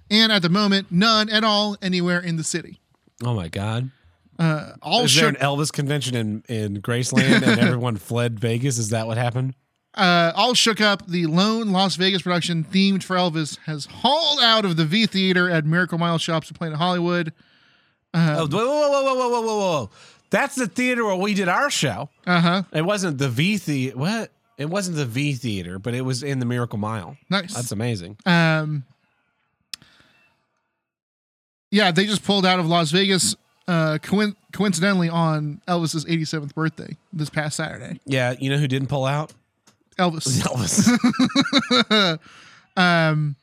and 0.09 0.32
at 0.32 0.41
the 0.41 0.49
moment, 0.49 0.88
none 0.91 1.30
at 1.30 1.43
all 1.43 1.78
anywhere 1.82 2.19
in 2.19 2.36
the 2.36 2.43
city. 2.43 2.80
Oh 3.23 3.34
my 3.34 3.47
God! 3.47 3.91
Uh, 4.38 4.73
all 4.82 5.03
is 5.03 5.15
there 5.15 5.30
an 5.30 5.36
Elvis 5.36 5.71
convention 5.71 6.15
in 6.15 6.43
in 6.49 6.82
Graceland, 6.82 7.41
and 7.47 7.59
everyone 7.59 7.95
fled 7.95 8.39
Vegas? 8.39 8.78
Is 8.78 8.89
that 8.89 9.07
what 9.07 9.17
happened? 9.17 9.55
Uh, 9.93 10.34
all 10.36 10.53
shook 10.53 10.82
up. 10.82 11.07
The 11.07 11.26
lone 11.26 11.71
Las 11.71 11.95
Vegas 11.95 12.21
production 12.21 12.65
themed 12.65 13.01
for 13.01 13.15
Elvis 13.15 13.57
has 13.65 13.86
hauled 13.86 14.41
out 14.41 14.65
of 14.65 14.76
the 14.76 14.84
V 14.84 15.05
Theater 15.05 15.49
at 15.49 15.65
Miracle 15.65 15.97
Mile 15.97 16.17
Shops 16.17 16.51
in 16.59 16.73
Hollywood. 16.73 17.32
Oh, 18.13 18.43
um, 18.43 18.49
whoa, 18.49 18.65
whoa, 18.65 18.89
whoa, 18.91 19.03
whoa, 19.03 19.30
whoa, 19.30 19.41
whoa, 19.41 19.57
whoa! 19.57 19.89
That's 20.32 20.55
the 20.55 20.67
theater 20.67 21.05
where 21.05 21.15
we 21.15 21.34
did 21.34 21.47
our 21.47 21.69
show. 21.69 22.09
Uh 22.28 22.41
huh. 22.41 22.63
It 22.73 22.84
wasn't 22.84 23.19
the 23.19 23.30
V 23.30 23.57
Theater. 23.57 23.97
What? 23.97 24.32
It 24.57 24.69
wasn't 24.69 24.97
the 24.97 25.05
V 25.05 25.33
theater, 25.33 25.79
but 25.79 25.93
it 25.93 26.01
was 26.01 26.23
in 26.23 26.39
the 26.39 26.45
Miracle 26.45 26.77
Mile. 26.77 27.17
Nice. 27.29 27.53
That's 27.53 27.71
amazing. 27.71 28.17
Um, 28.25 28.85
yeah, 31.71 31.91
they 31.91 32.05
just 32.05 32.23
pulled 32.23 32.45
out 32.45 32.59
of 32.59 32.67
Las 32.67 32.91
Vegas. 32.91 33.35
Uh, 33.67 33.97
coin- 34.01 34.35
coincidentally, 34.53 35.09
on 35.09 35.59
Elvis's 35.67 36.05
87th 36.05 36.53
birthday 36.53 36.95
this 37.11 37.29
past 37.29 37.57
Saturday. 37.57 37.99
Yeah, 38.05 38.35
you 38.39 38.49
know 38.49 38.57
who 38.57 38.67
didn't 38.67 38.87
pull 38.89 39.05
out? 39.05 39.33
Elvis. 39.97 40.39
Elvis. 41.97 42.19
um, 42.77 43.35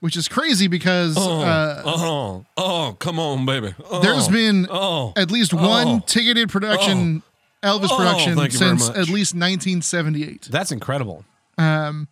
which 0.00 0.16
is 0.16 0.28
crazy 0.28 0.68
because 0.68 1.16
uh, 1.16 1.82
oh, 1.84 2.46
oh, 2.56 2.96
come 2.98 3.18
on, 3.18 3.44
baby. 3.44 3.74
Oh, 3.90 4.00
there's 4.00 4.28
been 4.28 4.66
oh, 4.70 5.12
at 5.16 5.30
least 5.30 5.52
one 5.52 5.88
Oh. 5.88 6.02
ticketed 6.06 6.48
production, 6.48 7.22
Elvis 7.68 7.88
Oh, 7.90 7.96
production, 7.96 8.36
thank 8.36 8.52
you 8.52 8.58
very 8.58 8.78
since 8.78 8.88
at 8.90 9.08
least 9.08 9.34
1978. 9.34 10.48
that's 10.50 10.72
incredible. 10.72 11.24
Um, 11.56 12.08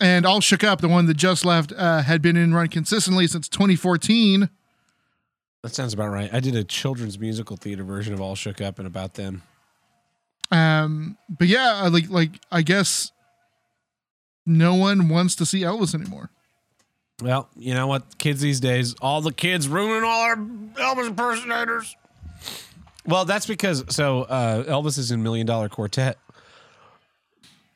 and 0.00 0.26
All 0.26 0.40
Shook 0.40 0.64
Up, 0.64 0.80
the 0.80 0.88
one 0.88 1.06
that 1.06 1.16
just 1.16 1.44
left, 1.44 1.72
uh, 1.76 2.02
had 2.02 2.22
been 2.22 2.36
in 2.36 2.52
run 2.54 2.68
consistently 2.68 3.26
since 3.26 3.48
2014. 3.48 4.48
That 5.62 5.74
sounds 5.74 5.92
about 5.94 6.08
right. 6.08 6.32
I 6.32 6.40
did 6.40 6.56
a 6.56 6.64
children's 6.64 7.18
musical 7.18 7.56
theater 7.56 7.84
version 7.84 8.12
of 8.12 8.20
All 8.20 8.34
Shook 8.34 8.60
Up 8.60 8.78
and 8.78 8.86
about 8.86 9.14
them. 9.14 9.42
Um, 10.50 11.16
but 11.30 11.46
yeah, 11.48 11.88
like 11.90 12.10
like 12.10 12.30
I 12.50 12.62
guess 12.62 13.10
no 14.44 14.74
one 14.74 15.08
wants 15.08 15.34
to 15.36 15.46
see 15.46 15.60
Elvis 15.60 15.94
anymore. 15.94 16.30
Well, 17.22 17.48
you 17.56 17.72
know 17.72 17.86
what? 17.86 18.18
Kids 18.18 18.40
these 18.40 18.58
days, 18.58 18.94
all 19.00 19.20
the 19.20 19.32
kids 19.32 19.68
ruining 19.68 20.02
all 20.02 20.20
our 20.22 20.36
Elvis 20.36 21.06
impersonators. 21.06 21.96
Well, 23.06 23.24
that's 23.24 23.46
because 23.46 23.84
so 23.94 24.22
uh, 24.22 24.64
Elvis 24.64 24.98
is 24.98 25.10
in 25.10 25.22
Million 25.22 25.46
Dollar 25.46 25.68
Quartet. 25.68 26.18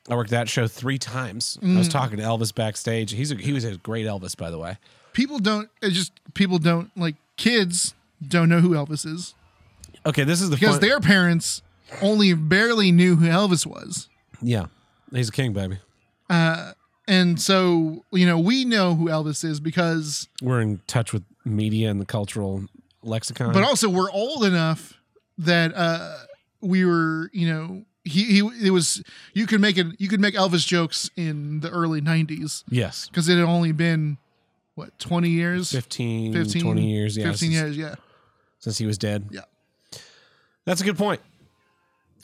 I 0.09 0.15
worked 0.15 0.29
that 0.29 0.47
show 0.47 0.67
three 0.67 0.97
times. 0.97 1.59
I 1.61 1.77
was 1.77 1.89
talking 1.89 2.15
to 2.17 2.23
Elvis 2.23 2.55
backstage. 2.55 3.11
He's 3.11 3.31
a, 3.31 3.35
he 3.35 3.51
was 3.51 3.65
a 3.65 3.75
great 3.77 4.05
Elvis, 4.05 4.37
by 4.37 4.49
the 4.49 4.57
way. 4.57 4.77
people 5.11 5.37
don't. 5.39 5.69
It's 5.81 5.95
just 5.95 6.13
people 6.33 6.59
don't 6.59 6.89
like 6.97 7.15
kids 7.35 7.93
don't 8.25 8.47
know 8.49 8.61
who 8.61 8.69
Elvis 8.69 9.05
is 9.05 9.35
Okay, 10.05 10.23
this 10.23 10.41
is 10.41 10.49
the 10.49 10.55
because 10.55 10.75
fun- 10.75 10.79
their 10.81 10.99
parents 11.01 11.61
only 12.01 12.33
barely 12.33 12.91
knew 12.93 13.17
who 13.17 13.27
Elvis 13.27 13.65
was. 13.65 14.07
yeah, 14.41 14.67
he's 15.11 15.27
a 15.27 15.31
king, 15.31 15.51
baby. 15.51 15.77
And 17.09 17.39
so, 17.41 18.03
you 18.11 18.25
know, 18.25 18.37
we 18.37 18.65
know 18.65 18.95
who 18.95 19.05
Elvis 19.05 19.45
is 19.45 19.59
because, 19.61 20.27
We're 20.41 20.59
in 20.61 20.81
touch 20.87 21.13
with 21.13 21.23
media 21.45 21.89
and 21.89 22.01
the 22.01 22.05
cultural 22.05 22.65
lexicon. 23.01 23.53
but 23.53 23.63
also 23.63 23.87
we're 23.87 24.11
old 24.11 24.43
enough 24.43 24.96
that 25.37 25.73
uh 25.75 26.17
we 26.61 26.85
were, 26.85 27.29
you 27.33 27.47
know, 27.47 27.85
he 28.03 28.25
he 28.25 28.67
it 28.67 28.71
was 28.71 29.03
you 29.33 29.45
could 29.45 29.61
make 29.61 29.77
it 29.77 29.87
you 29.99 30.07
could 30.07 30.19
make 30.19 30.35
Elvis 30.35 30.65
jokes 30.65 31.09
in 31.15 31.59
the 31.59 31.69
early 31.69 32.01
90s 32.01 32.63
yes, 32.69 33.07
because 33.07 33.29
it 33.29 33.35
had 33.35 33.45
only 33.45 33.71
been 33.71 34.17
what 34.75 34.97
20 34.99 35.29
years 35.29 35.71
15, 35.71 36.33
15 36.33 36.61
20 36.61 36.89
years. 36.89 37.17
Yeah, 37.17 37.31
15 37.31 37.35
since, 37.37 37.53
years 37.53 37.77
yeah 37.77 37.95
since 38.59 38.77
he 38.77 38.85
was 38.85 38.97
dead. 38.97 39.27
Yeah. 39.31 39.41
That's 40.65 40.81
a 40.81 40.83
good 40.83 40.97
point. 40.97 41.21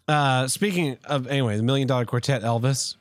Uh, 0.07 0.47
speaking 0.47 0.97
of, 1.05 1.27
anyway, 1.27 1.55
the 1.55 1.63
Million 1.63 1.87
Dollar 1.87 2.05
Quartet, 2.05 2.41
Elvis. 2.41 2.95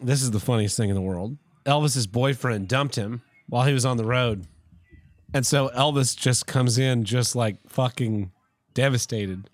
This 0.00 0.22
is 0.22 0.30
the 0.30 0.40
funniest 0.40 0.76
thing 0.76 0.88
in 0.88 0.94
the 0.94 1.00
world. 1.00 1.36
Elvis's 1.66 2.06
boyfriend 2.06 2.68
dumped 2.68 2.96
him 2.96 3.22
while 3.48 3.66
he 3.66 3.72
was 3.72 3.84
on 3.84 3.96
the 3.96 4.04
road. 4.04 4.46
And 5.34 5.46
so 5.46 5.68
Elvis 5.68 6.16
just 6.16 6.46
comes 6.46 6.78
in 6.78 7.04
just 7.04 7.36
like 7.36 7.56
fucking 7.68 8.32
devastated 8.74 9.50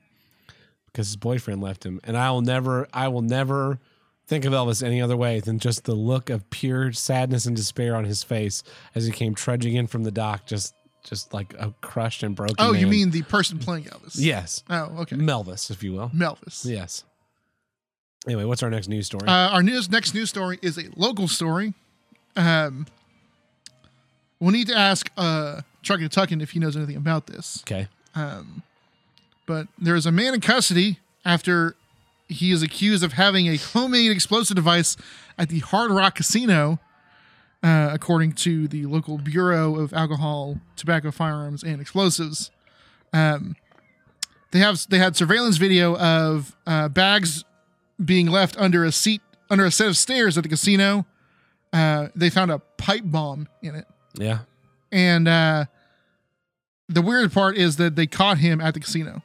because 0.95 1.09
his 1.09 1.17
boyfriend 1.17 1.61
left 1.61 1.85
him. 1.85 2.01
And 2.05 2.17
I 2.17 2.31
will 2.31 2.41
never, 2.41 2.87
I 2.95 3.09
will 3.09 3.21
never 3.21 3.81
think 4.29 4.45
of 4.45 4.53
Elvis 4.53 4.81
any 4.81 5.03
other 5.03 5.17
way 5.17 5.41
than 5.41 5.59
just 5.59 5.85
the 5.85 5.95
look 5.95 6.31
of 6.31 6.49
pure 6.51 6.93
sadness 6.93 7.47
and 7.47 7.57
despair 7.57 7.97
on 7.97 8.05
his 8.05 8.23
face 8.23 8.63
as 8.95 9.05
he 9.05 9.11
came 9.11 9.35
trudging 9.35 9.75
in 9.75 9.89
from 9.89 10.05
the 10.05 10.13
dock, 10.13 10.47
just, 10.47 10.73
just 11.03 11.35
like 11.35 11.53
a 11.59 11.75
crushed 11.81 12.23
and 12.23 12.37
broken. 12.37 12.55
oh 12.61 12.73
you 12.73 12.87
mean 12.87 13.11
the 13.11 13.23
person 13.23 13.59
playing 13.59 13.85
Elvis 13.85 14.15
yes, 14.15 14.63
oh 14.71 15.01
okay 15.01 15.17
Melvis, 15.17 15.71
if 15.71 15.83
you 15.83 15.93
will. 15.93 16.11
Melvis 16.11 16.65
Yes. 16.65 17.05
Anyway, 18.27 18.45
what's 18.45 18.63
our 18.63 18.71
next 18.71 18.89
news 18.89 19.05
story? 19.05 19.29
Uh, 19.29 19.51
our 19.51 19.63
news 19.63 19.91
next 19.91 20.15
news 20.15 20.31
story 20.31 20.59
is 20.63 20.79
a 20.79 20.85
local 20.97 21.29
story. 21.29 21.75
Um, 22.37 22.87
we'll 24.41 24.53
need 24.53 24.69
to 24.69 24.75
ask 24.75 25.11
uh, 25.19 25.61
Chucky 25.83 26.09
Tuckin 26.09 26.41
if 26.41 26.53
he 26.53 26.59
knows 26.59 26.75
anything 26.75 26.97
about 26.97 27.27
this. 27.27 27.63
okay. 27.67 27.89
But 29.47 29.69
there 29.79 29.95
is 29.95 30.07
a 30.07 30.13
man 30.13 30.35
in 30.35 30.41
custody 30.41 30.99
after 31.25 31.77
he 32.29 32.51
is 32.51 32.63
accused 32.63 33.05
of 33.05 33.13
having 33.15 33.47
a 33.47 33.57
homemade 33.57 34.11
explosive 34.11 34.57
device 34.57 34.97
at 35.39 35.49
the 35.51 35.59
Hard 35.61 35.91
Rock 35.91 36.15
Casino, 36.15 36.79
uh, 37.63 37.91
according 37.93 38.33
to 38.33 38.67
the 38.69 38.87
local 38.87 39.19
Bureau 39.19 39.77
of 39.79 39.93
Alcohol, 39.93 40.59
Tobacco, 40.77 41.11
Firearms, 41.11 41.63
and 41.63 41.81
Explosives. 41.81 42.51
Um, 43.13 43.57
they 44.53 44.61
have 44.61 44.87
they 44.89 44.99
had 44.99 45.17
surveillance 45.17 45.57
video 45.57 45.97
of 45.99 46.55
uh, 46.67 46.89
bags 46.89 47.45
being 48.03 48.27
left 48.29 48.57
under 48.57 48.85
a 48.85 48.93
seat 48.93 49.21
under 49.51 49.65
a 49.65 49.71
set 49.71 49.89
of 49.89 49.97
stairs 49.97 50.37
at 50.39 50.43
the 50.45 50.49
casino. 50.49 51.05
Uh, 51.73 52.09
they 52.15 52.31
found 52.31 52.51
a 52.53 52.61
pipe 52.79 53.03
bomb 53.05 53.49
in 53.63 53.75
it, 53.75 53.87
Yeah. 54.15 54.41
and 54.93 55.27
uh, 55.27 55.65
the 56.89 57.03
weird 57.03 57.33
part 57.33 57.57
is 57.57 57.77
that 57.77 57.97
they 57.97 58.07
caught 58.07 58.39
him 58.39 58.61
at 58.61 58.75
the 58.75 58.81
casino. 58.81 59.23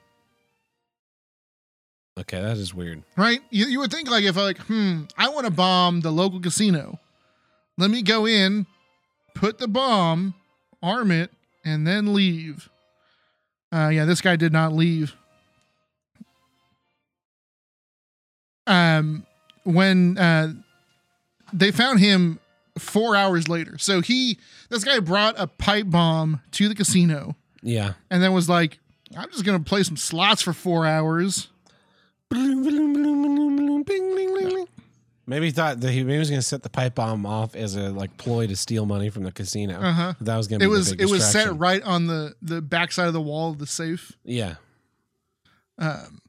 Okay, 2.20 2.42
that 2.42 2.58
is 2.58 2.74
weird. 2.74 3.02
right? 3.16 3.40
You, 3.50 3.66
you 3.68 3.80
would 3.80 3.92
think 3.92 4.10
like 4.10 4.24
if 4.26 4.38
I 4.38 4.42
like, 4.42 4.58
hmm, 4.60 5.04
I 5.18 5.30
want 5.30 5.46
to 5.46 5.52
bomb 5.52 6.02
the 6.02 6.12
local 6.12 6.40
casino. 6.40 7.00
Let 7.78 7.90
me 7.90 8.02
go 8.02 8.26
in, 8.28 8.66
put 9.36 9.58
the 9.58 9.68
bomb, 9.70 10.34
arm 10.84 11.12
it, 11.12 11.32
and 11.64 11.88
then 11.88 12.14
leave. 12.14 12.70
Uh, 13.72 13.90
yeah, 13.94 14.04
this 14.06 14.20
guy 14.22 14.36
did 14.36 14.52
not 14.52 14.74
leave. 14.74 15.16
Um, 18.68 19.26
when 19.64 20.18
uh, 20.18 20.54
they 21.54 21.72
found 21.72 22.00
him 22.00 22.40
four 22.78 23.16
hours 23.16 23.48
later, 23.48 23.78
so 23.78 24.02
he, 24.02 24.38
this 24.70 24.84
guy 24.84 25.00
brought 25.00 25.36
a 25.40 25.48
pipe 25.48 25.90
bomb 25.90 26.42
to 26.52 26.68
the 26.68 26.76
casino, 26.76 27.36
Yeah. 27.64 27.94
and 28.12 28.22
then 28.22 28.32
was 28.34 28.48
like, 28.50 28.80
"I'm 29.18 29.30
just 29.32 29.44
gonna 29.46 29.60
play 29.62 29.84
some 29.84 29.98
slots 29.98 30.42
for 30.42 30.54
four 30.54 30.86
hours." 30.86 31.48
Maybe 35.30 35.46
he 35.46 35.52
thought 35.52 35.80
that 35.82 35.92
he 35.92 36.04
maybe 36.04 36.18
was 36.18 36.30
going 36.30 36.42
to 36.42 36.46
set 36.46 36.64
the 36.64 36.70
pipe 36.70 36.96
bomb 36.96 37.26
off 37.26 37.56
as 37.56 37.76
a 37.76 37.90
like 37.92 38.18
ploy 38.18 38.48
to 38.48 38.56
steal 38.56 38.86
money 38.88 39.10
from 39.10 39.24
the 39.24 39.32
casino. 39.32 39.80
Uh-huh. 39.80 40.14
That 40.22 40.38
was 40.38 40.48
going 40.48 40.60
to 40.60 40.66
be 40.66 40.68
it 40.68 40.70
was 40.70 40.92
it 40.92 41.06
was 41.06 41.30
set 41.30 41.56
right 41.56 41.84
on 41.84 42.08
the 42.08 42.36
the 42.42 42.62
backside 42.62 43.08
of 43.08 43.14
the 43.14 43.22
wall 43.22 43.52
of 43.52 43.60
the 43.60 43.68
safe. 43.68 44.12
Yeah. 44.24 44.56
Um, 45.78 46.20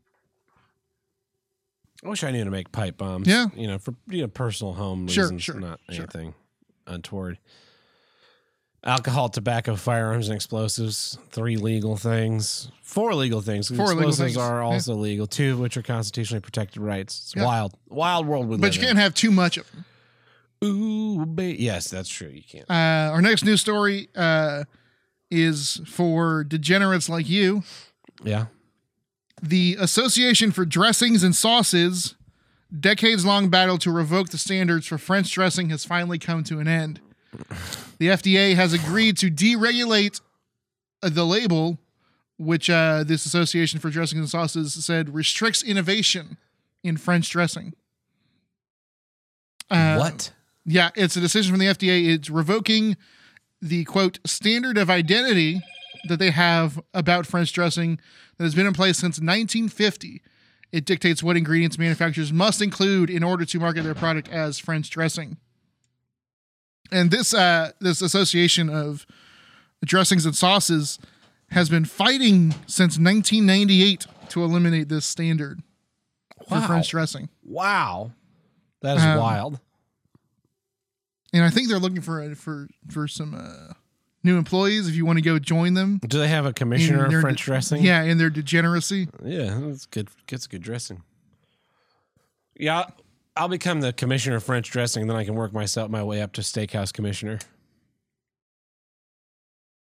I 2.05 2.09
wish 2.09 2.23
I 2.25 2.31
knew 2.31 2.39
how 2.39 2.45
to 2.45 2.51
make 2.51 2.73
pipe 2.73 2.99
bombs. 2.99 3.27
Yeah. 3.27 3.47
You 3.55 3.67
know, 3.69 3.79
for 3.79 3.95
you 4.09 4.23
know 4.23 4.29
personal 4.29 4.75
home 4.75 5.09
Sure, 5.09 5.25
reasons, 5.25 5.43
sure, 5.43 5.59
not 5.61 5.81
sure. 5.91 6.03
anything 6.03 6.35
untoward. 6.87 7.39
Alcohol, 8.83 9.29
tobacco, 9.29 9.77
firearms, 9.77 10.29
and 10.29 10.35
explosives. 10.35 11.19
Three 11.31 11.57
legal 11.59 11.97
things. 11.97 12.71
Four 12.83 13.15
legal 13.15 13.43
things. 13.43 13.69
Four 13.69 13.95
legal 13.95 14.13
things, 14.13 14.37
are 14.39 14.61
yeah. 14.61 14.65
also 14.67 14.95
legal. 14.95 15.27
Two 15.27 15.53
of 15.53 15.61
which 15.61 15.77
are 15.77 15.83
constitutionally 15.83 16.41
protected 16.41 16.81
rights. 16.81 17.21
It's 17.25 17.37
Yeah. 17.37 17.45
wild. 17.45 17.75
Wild 17.89 18.27
world 18.27 18.49
we 18.49 18.57
but 18.57 18.75
you 18.75 18.81
in. 18.81 18.87
can't 18.89 18.99
have 18.99 19.13
too 19.15 19.31
much 19.31 19.59
of 19.59 19.71
them. 19.71 19.85
Ooh, 20.65 21.25
ba- 21.27 21.61
yes, 21.61 21.89
that's 21.91 22.09
true. 22.09 22.29
You 22.29 22.43
can't. 22.43 22.71
Uh, 22.71 23.13
our 23.13 23.21
next 23.23 23.45
news 23.45 23.61
story 23.61 24.09
uh, 24.17 24.65
is 25.31 25.81
for 25.87 26.43
degenerates 26.45 27.09
like 27.09 27.29
you. 27.29 27.63
Yeah. 28.23 28.47
The 29.43 29.77
Association 29.79 30.53
for 30.53 30.65
Dressings 30.67 31.23
and 31.23 31.35
Sauces, 31.35 32.15
decades 32.79 33.25
long 33.25 33.49
battle 33.49 33.79
to 33.79 33.91
revoke 33.91 34.31
the 34.31 34.39
standards 34.39 34.87
for 34.87 34.99
French 34.99 35.33
dressing 35.33 35.71
has 35.71 35.85
finally 35.85 36.19
come 36.19 36.45
to 36.45 36.59
an 36.61 36.69
end. 36.69 37.01
The 37.99 38.09
FDA 38.09 38.55
has 38.55 38.73
agreed 38.73 39.17
to 39.19 39.31
deregulate 39.31 40.21
uh, 41.03 41.11
the 41.11 41.25
label, 41.25 41.79
which 42.39 42.69
uh, 42.69 43.05
this 43.05 43.25
Association 43.27 43.79
for 43.79 43.91
Dressings 43.91 44.21
and 44.21 44.29
Sauces 44.29 44.85
said 44.85 45.15
restricts 45.15 45.63
innovation 45.63 46.37
in 46.83 46.97
French 46.97 47.31
dressing. 47.31 47.75
Uh, 49.71 49.97
what? 49.97 50.33
Yeah, 50.65 50.91
it's 50.97 51.17
a 51.17 51.21
decision 51.21 51.53
from 51.53 51.61
the 51.61 51.67
FDA. 51.67 52.09
It's 52.09 52.31
revoking 52.31 52.97
the 53.63 53.85
quote 53.85 54.19
standard 54.27 54.79
of 54.79 54.91
identity 54.91 55.61
that 56.09 56.19
they 56.19 56.31
have 56.31 56.81
about 56.95 57.27
French 57.27 57.53
dressing 57.53 57.99
that 58.37 58.45
has 58.45 58.55
been 58.55 58.67
in 58.67 58.73
place 58.73 58.99
since 58.99 59.19
1950. 59.19 60.23
It 60.73 60.85
dictates 60.85 61.23
what 61.23 61.37
ingredients 61.37 61.79
manufacturers 61.79 62.33
must 62.33 62.63
include 62.63 63.11
in 63.11 63.23
order 63.23 63.45
to 63.45 63.59
market 63.61 63.83
their 63.83 63.95
product 63.95 64.29
as 64.29 64.59
French 64.59 64.89
dressing. 64.89 65.37
And 66.93 67.11
this 67.11 67.33
uh, 67.35 67.73
this 67.81 68.03
association 68.03 68.69
of 68.71 69.07
dressings 69.85 70.27
and 70.27 70.35
sauces 70.35 70.99
has 71.51 71.69
been 71.69 71.85
fighting 71.85 72.53
since 72.67 72.99
1998 72.99 74.07
to 74.31 74.45
eliminate 74.45 74.89
this 74.89 75.05
standard 75.07 75.61
for 76.49 76.61
French 76.61 76.89
dressing. 76.91 77.29
Wow. 77.45 78.13
That 78.83 78.97
is 78.97 79.03
Um, 79.05 79.19
wild. 79.19 79.61
and 81.33 81.45
I 81.45 81.51
think 81.51 81.69
they're 81.69 81.79
looking 81.79 82.01
for 82.01 82.35
for 82.35 82.69
for 82.89 83.07
some 83.09 83.35
uh, 83.35 83.75
new 84.25 84.37
employees. 84.39 84.89
If 84.89 84.95
you 84.95 85.05
want 85.07 85.19
to 85.19 85.23
go 85.23 85.39
join 85.39 85.75
them, 85.75 86.01
Do 86.07 86.19
they 86.19 86.29
have 86.29 86.47
a 86.47 86.53
commissioner 86.53 87.05
of 87.07 87.13
French 87.21 87.39
de- 87.39 87.45
dressing? 87.45 87.83
Yeah, 87.85 88.03
in 88.03 88.19
their 88.19 88.31
degeneracy. 88.31 89.09
Yeah, 89.25 89.59
that's 89.63 89.87
good. 89.87 90.09
Gets 90.27 90.47
a 90.47 90.49
good 90.49 90.63
dressing. 90.63 91.03
Yeah, 92.57 92.85
I'll- 93.41 93.49
become 93.49 93.81
the 93.81 93.93
commissioner 93.93 94.37
of 94.37 94.45
French 94.45 94.71
dressing, 94.71 95.07
then 95.07 95.17
I 95.17 95.25
can 95.25 95.35
work 95.35 95.53
myself 95.53 95.91
my 95.91 96.03
way 96.03 96.21
up 96.23 96.33
to 96.35 96.41
steakhouse 96.43 96.93
commissioner. 96.93 97.39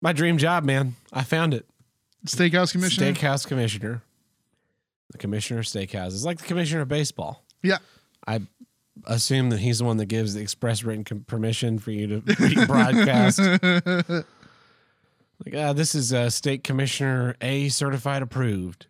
My 0.02 0.14
dream 0.14 0.38
job, 0.38 0.64
man. 0.64 0.96
I 1.12 1.24
found 1.24 1.54
it. 1.54 1.66
Steakhouse 2.26 2.72
commissioner. 2.72 3.12
Steakhouse 3.14 3.46
commissioner. 3.48 4.02
The 5.12 5.18
commissioner 5.18 5.60
of 5.62 5.66
steakhouses, 5.66 6.24
like 6.24 6.38
the 6.38 6.46
commissioner 6.46 6.82
of 6.82 6.88
baseball. 6.88 7.44
Yeah. 7.64 7.80
I 8.28 8.42
assume 9.06 9.50
that 9.50 9.60
he's 9.60 9.80
the 9.80 9.86
one 9.86 9.98
that 9.98 10.06
gives 10.06 10.34
the 10.36 10.42
express 10.42 10.84
written 10.84 11.04
com- 11.04 11.22
permission 11.26 11.80
for 11.80 11.92
you 11.92 12.22
to 12.22 12.66
broadcast. 12.68 13.40
Like, 13.40 14.26
ah, 15.56 15.74
this 15.74 15.96
is 15.96 16.14
uh, 16.14 16.30
state 16.30 16.64
commissioner 16.64 17.36
A 17.42 17.70
certified 17.70 18.22
approved. 18.22 18.86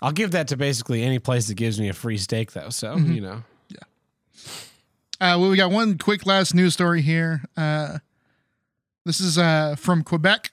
I'll 0.00 0.10
give 0.12 0.32
that 0.32 0.48
to 0.48 0.56
basically 0.56 1.02
any 1.02 1.18
place 1.18 1.46
that 1.48 1.54
gives 1.54 1.78
me 1.78 1.88
a 1.88 1.92
free 1.92 2.16
steak, 2.18 2.52
though. 2.52 2.70
So 2.70 2.96
Mm-hmm. 2.96 3.12
you 3.12 3.20
know, 3.20 3.44
Uh, 5.22 5.38
well, 5.38 5.50
we 5.50 5.56
got 5.56 5.70
one 5.70 5.96
quick 5.98 6.26
last 6.26 6.52
news 6.52 6.72
story 6.72 7.00
here. 7.00 7.44
Uh, 7.56 7.98
this 9.04 9.20
is 9.20 9.38
uh, 9.38 9.76
from 9.78 10.02
Quebec. 10.02 10.50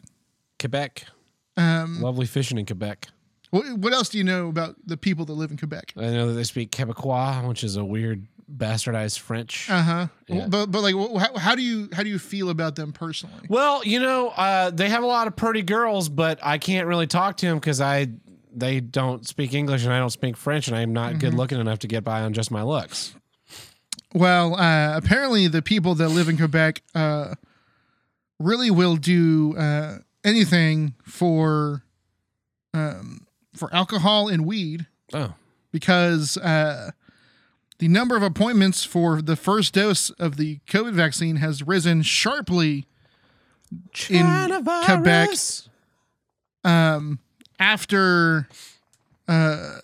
Quebec, 0.59 1.05
Um, 1.57 1.99
lovely 2.03 2.27
fishing 2.27 2.59
in 2.59 2.67
Quebec. 2.67 3.07
what, 3.49 3.65
what 3.79 3.93
else 3.93 4.09
do 4.09 4.19
you 4.19 4.23
know 4.23 4.47
about 4.47 4.75
the 4.85 4.95
people 4.95 5.25
that 5.25 5.33
live 5.33 5.49
in 5.49 5.57
Quebec? 5.57 5.93
I 5.97 6.11
know 6.11 6.27
that 6.27 6.33
they 6.33 6.43
speak 6.43 6.69
Quebecois, 6.71 7.47
which 7.47 7.63
is 7.63 7.77
a 7.77 7.83
weird 7.83 8.27
bastardized 8.55 9.17
French. 9.17 9.67
Uh 9.71 9.81
huh. 9.81 10.07
Yeah. 10.27 10.45
But 10.47 10.67
but 10.67 10.81
like, 10.83 10.93
how, 11.19 11.35
how 11.35 11.55
do 11.55 11.63
you 11.63 11.89
how 11.91 12.03
do 12.03 12.09
you 12.09 12.19
feel 12.19 12.51
about 12.51 12.75
them 12.75 12.93
personally? 12.93 13.47
Well, 13.49 13.83
you 13.83 13.99
know, 13.99 14.27
uh, 14.29 14.69
they 14.69 14.89
have 14.89 15.01
a 15.01 15.07
lot 15.07 15.25
of 15.25 15.35
pretty 15.35 15.63
girls, 15.63 16.09
but 16.09 16.37
I 16.43 16.59
can't 16.59 16.85
really 16.85 17.07
talk 17.07 17.37
to 17.37 17.47
them 17.47 17.57
because 17.57 17.81
I 17.81 18.09
they 18.53 18.81
don't 18.81 19.25
speak 19.27 19.55
English 19.55 19.83
and 19.83 19.91
I 19.91 19.97
don't 19.97 20.11
speak 20.11 20.37
French, 20.37 20.67
and 20.67 20.77
I'm 20.77 20.93
not 20.93 21.17
good 21.17 21.33
looking 21.33 21.59
enough 21.59 21.79
to 21.79 21.87
get 21.87 22.03
by 22.03 22.21
on 22.21 22.33
just 22.33 22.51
my 22.51 22.61
looks. 22.61 23.15
Well, 24.13 24.55
uh, 24.55 24.97
apparently 24.97 25.47
the 25.47 25.61
people 25.61 25.93
that 25.95 26.09
live 26.09 26.27
in 26.29 26.37
Quebec 26.37 26.81
uh, 26.95 27.35
really 28.39 28.71
will 28.71 28.95
do 28.95 29.55
uh, 29.57 29.99
anything 30.23 30.95
for 31.03 31.83
um, 32.73 33.27
for 33.55 33.73
alcohol 33.73 34.27
and 34.29 34.45
weed 34.45 34.85
Oh, 35.13 35.33
because 35.71 36.37
uh, 36.37 36.91
the 37.79 37.87
number 37.87 38.15
of 38.15 38.23
appointments 38.23 38.83
for 38.83 39.21
the 39.21 39.35
first 39.35 39.73
dose 39.73 40.09
of 40.11 40.37
the 40.37 40.59
COVID 40.67 40.93
vaccine 40.93 41.37
has 41.37 41.61
risen 41.63 42.01
sharply 42.01 42.85
in 44.09 44.25
Quebec 44.85 45.29
um, 46.63 47.19
after. 47.59 48.47
Uh, 49.27 49.79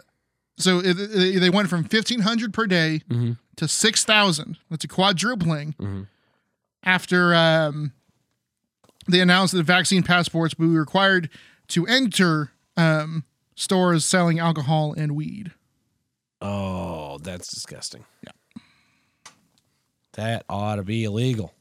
so 0.58 0.80
it, 0.80 0.98
it- 1.00 1.40
they 1.40 1.50
went 1.50 1.70
from 1.70 1.82
1,500 1.82 2.54
per 2.54 2.66
day 2.66 3.02
Mhm. 3.10 3.38
To 3.58 3.68
6,000. 3.68 4.58
That's 4.70 4.84
a 4.84 4.88
quadrupling 4.88 5.74
Mhm. 5.80 6.08
after 6.84 7.34
um, 7.36 7.94
they 9.08 9.20
announced 9.22 9.54
that 9.54 9.64
vaccine 9.64 10.04
passports 10.04 10.56
will 10.58 10.68
be 10.70 10.76
required 10.78 11.30
to 11.70 11.86
enter 11.88 12.52
um, 12.78 13.24
stores 13.56 14.04
selling 14.06 14.40
alcohol 14.40 14.94
and 14.98 15.16
weed. 15.16 15.52
Oh, 16.42 17.18
that's 17.20 17.48
disgusting. 17.54 18.04
Yeah, 18.24 19.32
that 20.14 20.44
ought 20.50 20.76
to 20.76 20.84
be 20.84 21.04
illegal. 21.06 21.54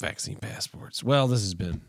Vaccine 0.00 0.36
passports. 0.36 1.02
Well, 1.02 1.26
this 1.26 1.40
has 1.40 1.54
been. 1.54 1.80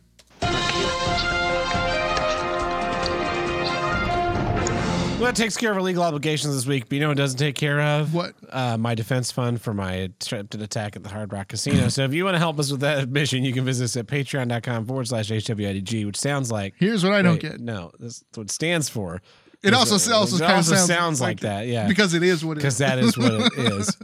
Well, 5.20 5.26
that 5.26 5.36
takes 5.36 5.58
care 5.58 5.72
of 5.72 5.76
our 5.76 5.84
legal 5.84 6.02
obligations 6.02 6.56
this 6.56 6.66
week, 6.66 6.88
but 6.88 6.94
you 6.94 7.02
know 7.02 7.10
what 7.10 7.18
it 7.18 7.22
doesn't 7.22 7.40
take 7.40 7.56
care 7.56 7.82
of? 7.82 8.14
What? 8.14 8.36
Uh, 8.50 8.78
my 8.78 8.96
defense 8.96 9.34
fund 9.34 9.62
for 9.62 9.74
my 9.74 9.92
attempted 9.92 10.62
attack 10.62 10.96
at 10.96 11.04
the 11.04 11.10
Hard 11.10 11.34
Rock 11.34 11.50
Casino. 11.50 11.90
so 11.90 12.06
if 12.06 12.14
you 12.14 12.24
want 12.24 12.36
to 12.36 12.40
help 12.40 12.58
us 12.58 12.72
with 12.72 12.80
that 12.80 13.10
mission, 13.10 13.44
you 13.44 13.52
can 13.52 13.66
visit 13.66 13.84
us 13.84 13.98
at 13.98 14.08
patreon.com 14.08 14.86
forward 14.86 15.10
slash 15.10 15.30
HWIDG, 15.30 16.06
which 16.06 16.16
sounds 16.16 16.54
like. 16.54 16.74
Here's 16.78 17.04
what 17.04 17.12
I 17.12 17.22
don't 17.22 17.34
Wait, 17.34 17.42
get. 17.42 17.60
No, 17.60 17.92
that's 18.00 18.24
what 18.34 18.44
it 18.44 18.52
stands 18.52 18.88
for. 18.88 19.22
It 19.62 19.74
Is 19.74 19.92
also 19.92 20.14
also 20.14 20.38
it 20.38 20.40
kind 20.40 20.52
of 20.54 20.58
also 20.60 20.76
sounds, 20.76 20.88
sounds 20.88 21.22
like 21.22 21.42
that, 21.42 21.68
yeah. 21.68 21.90
because 21.90 22.14
it 22.14 22.24
is 22.24 22.46
what 22.46 22.54
it 22.54 22.62
because 22.62 22.78
that 22.78 22.98
is 22.98 23.18
what 23.18 23.34
it 23.34 23.54
is. 23.58 23.98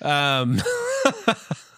Um, 0.00 0.62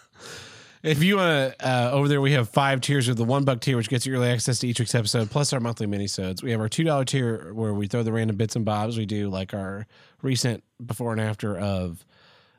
if 0.83 1.03
you 1.03 1.17
want 1.17 1.59
to, 1.59 1.67
uh, 1.69 1.91
over 1.93 2.09
there 2.09 2.21
we 2.21 2.33
have 2.33 2.49
five 2.49 2.81
tiers 2.81 3.09
of 3.09 3.17
the 3.17 3.25
one 3.25 3.45
buck 3.45 3.61
tier, 3.61 3.77
which 3.77 3.89
gets 3.89 4.05
you 4.07 4.15
early 4.15 4.29
access 4.29 4.59
to 4.61 4.69
each 4.69 4.81
week's 4.81 4.95
episode, 4.95 5.31
plus 5.31 5.53
our 5.53 5.61
monthly 5.61 5.87
minisodes. 5.87 6.43
We 6.43 6.51
have 6.51 6.61
our 6.61 6.69
two 6.69 6.85
dollar 6.85 7.05
tier 7.05 7.53
where 7.55 7.73
we 7.75 7.87
throw 7.87 8.03
the 8.03 8.13
random 8.13 8.37
bits 8.37 8.57
and 8.57 8.65
bobs. 8.65 8.97
We 8.99 9.07
do 9.07 9.29
like 9.29 9.55
our 9.55 9.87
recent 10.23 10.65
before 10.85 11.13
and 11.13 11.21
after 11.21 11.57
of 11.59 12.05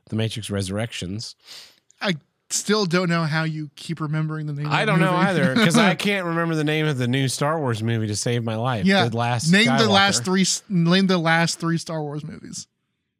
the 0.09 0.15
Matrix 0.15 0.49
Resurrections. 0.49 1.35
I 2.01 2.15
still 2.49 2.85
don't 2.85 3.09
know 3.09 3.23
how 3.23 3.43
you 3.45 3.71
keep 3.75 3.99
remembering 3.99 4.45
the 4.45 4.53
name. 4.53 4.67
of 4.67 4.71
I 4.73 4.85
don't 4.85 4.99
know 4.99 5.15
either 5.15 5.55
because 5.55 5.77
I 5.77 5.95
can't 5.95 6.25
remember 6.25 6.55
the 6.55 6.63
name 6.63 6.85
of 6.85 6.97
the 6.97 7.07
new 7.07 7.27
Star 7.27 7.59
Wars 7.59 7.81
movie 7.81 8.07
to 8.07 8.15
save 8.15 8.43
my 8.43 8.55
life. 8.55 8.85
yeah. 8.85 9.07
the 9.07 9.17
last 9.17 9.51
name 9.51 9.65
the 9.65 9.89
last 9.89 10.23
three. 10.23 10.45
Name 10.69 11.07
the 11.07 11.17
last 11.17 11.59
three 11.59 11.77
Star 11.77 12.01
Wars 12.01 12.23
movies. 12.23 12.67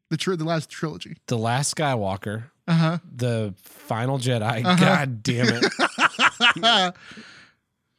The 0.10 0.18
tr- 0.18 0.36
the 0.36 0.46
last 0.46 0.70
trilogy. 0.70 1.18
the 1.28 1.38
last 1.38 1.76
Skywalker, 1.76 2.46
Uh 2.68 2.74
huh. 2.74 2.98
the 3.16 3.54
final 3.58 4.18
Jedi. 4.20 4.64
Uh-huh. 4.66 4.86
God 4.86 5.22
damn 5.24 5.48
it. 5.50 5.64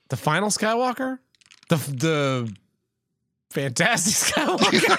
the 0.09 0.17
final 0.17 0.49
Skywalker, 0.49 1.19
the 1.69 1.77
the 1.77 2.51
fantastic 3.51 4.15
Skywalker, 4.35 4.97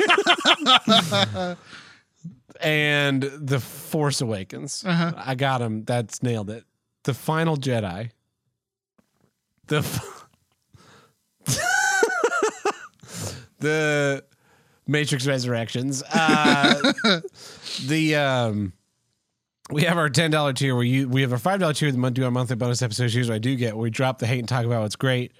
and 2.62 3.24
the 3.24 3.60
Force 3.60 4.22
Awakens. 4.22 4.84
Uh-huh. 4.86 5.14
I 5.18 5.34
got 5.36 5.62
him. 5.62 5.84
That's 5.84 6.22
nailed 6.22 6.50
it. 6.52 6.64
The 7.04 7.14
final 7.16 7.58
Jedi. 7.58 8.12
The 9.68 9.78
f- 9.78 10.26
the 13.60 14.24
Matrix 14.88 15.26
Resurrections. 15.26 16.04
Uh, 16.04 16.94
the 17.88 18.16
um 18.16 18.74
we 19.72 19.84
have 19.84 19.98
our 19.98 20.10
ten 20.10 20.32
dollar 20.32 20.54
tier 20.54 20.76
where 20.76 20.84
you 20.84 21.08
we 21.10 21.22
have 21.22 21.32
our 21.32 21.40
five 21.40 21.60
dollar 21.60 21.74
tier 21.74 21.92
that 21.92 22.14
do 22.14 22.24
our 22.24 22.32
monthly 22.32 22.56
bonus 22.56 22.82
episodes. 22.82 23.14
Here's 23.14 23.30
what 23.30 23.36
I 23.36 23.40
do 23.40 23.56
get: 23.56 23.76
we 23.76 23.90
drop 23.90 24.20
the 24.20 24.28
hate 24.28 24.40
and 24.40 24.48
talk 24.48 24.66
about 24.66 24.82
what's 24.84 24.96
great. 24.96 25.32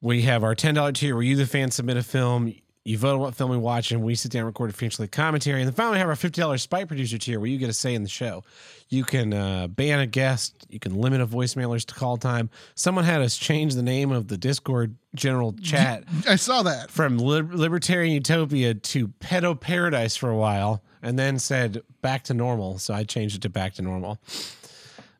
We 0.00 0.22
have 0.22 0.44
our 0.44 0.54
ten 0.54 0.74
dollar 0.74 0.92
tier 0.92 1.14
where 1.14 1.24
you, 1.24 1.36
the 1.36 1.46
fan, 1.46 1.70
submit 1.70 1.96
a 1.96 2.02
film. 2.02 2.54
You 2.84 2.98
vote 2.98 3.14
on 3.14 3.18
what 3.18 3.34
film 3.34 3.50
we 3.50 3.56
watch, 3.56 3.90
and 3.90 4.00
we 4.04 4.14
sit 4.14 4.30
down 4.30 4.40
and 4.40 4.46
record 4.46 4.70
a 4.70 4.72
feature 4.72 5.04
commentary. 5.08 5.60
And 5.60 5.66
then 5.66 5.74
finally, 5.74 5.94
we 5.94 5.98
have 5.98 6.08
our 6.08 6.14
fifty 6.14 6.40
dollars 6.40 6.62
spite 6.62 6.86
producer 6.86 7.18
tier 7.18 7.40
where 7.40 7.48
you 7.48 7.58
get 7.58 7.68
a 7.68 7.72
say 7.72 7.94
in 7.94 8.04
the 8.04 8.08
show. 8.08 8.44
You 8.88 9.02
can 9.02 9.32
uh, 9.32 9.66
ban 9.66 9.98
a 9.98 10.06
guest. 10.06 10.64
You 10.68 10.78
can 10.78 10.94
limit 10.94 11.20
a 11.20 11.26
voicemailers 11.26 11.84
to 11.86 11.94
call 11.94 12.16
time. 12.18 12.48
Someone 12.76 13.04
had 13.04 13.22
us 13.22 13.36
change 13.36 13.74
the 13.74 13.82
name 13.82 14.12
of 14.12 14.28
the 14.28 14.38
Discord 14.38 14.94
general 15.16 15.52
chat 15.54 16.04
I 16.28 16.36
saw 16.36 16.62
that. 16.62 16.90
from 16.92 17.18
lib- 17.18 17.52
libertarian 17.52 18.12
utopia 18.14 18.74
to 18.74 19.08
pedo 19.08 19.58
paradise 19.58 20.14
for 20.14 20.28
a 20.30 20.36
while 20.36 20.82
and 21.06 21.18
then 21.18 21.38
said 21.38 21.82
back 22.02 22.24
to 22.24 22.34
normal 22.34 22.78
so 22.78 22.92
i 22.92 23.04
changed 23.04 23.36
it 23.36 23.42
to 23.42 23.48
back 23.48 23.74
to 23.74 23.82
normal 23.82 24.18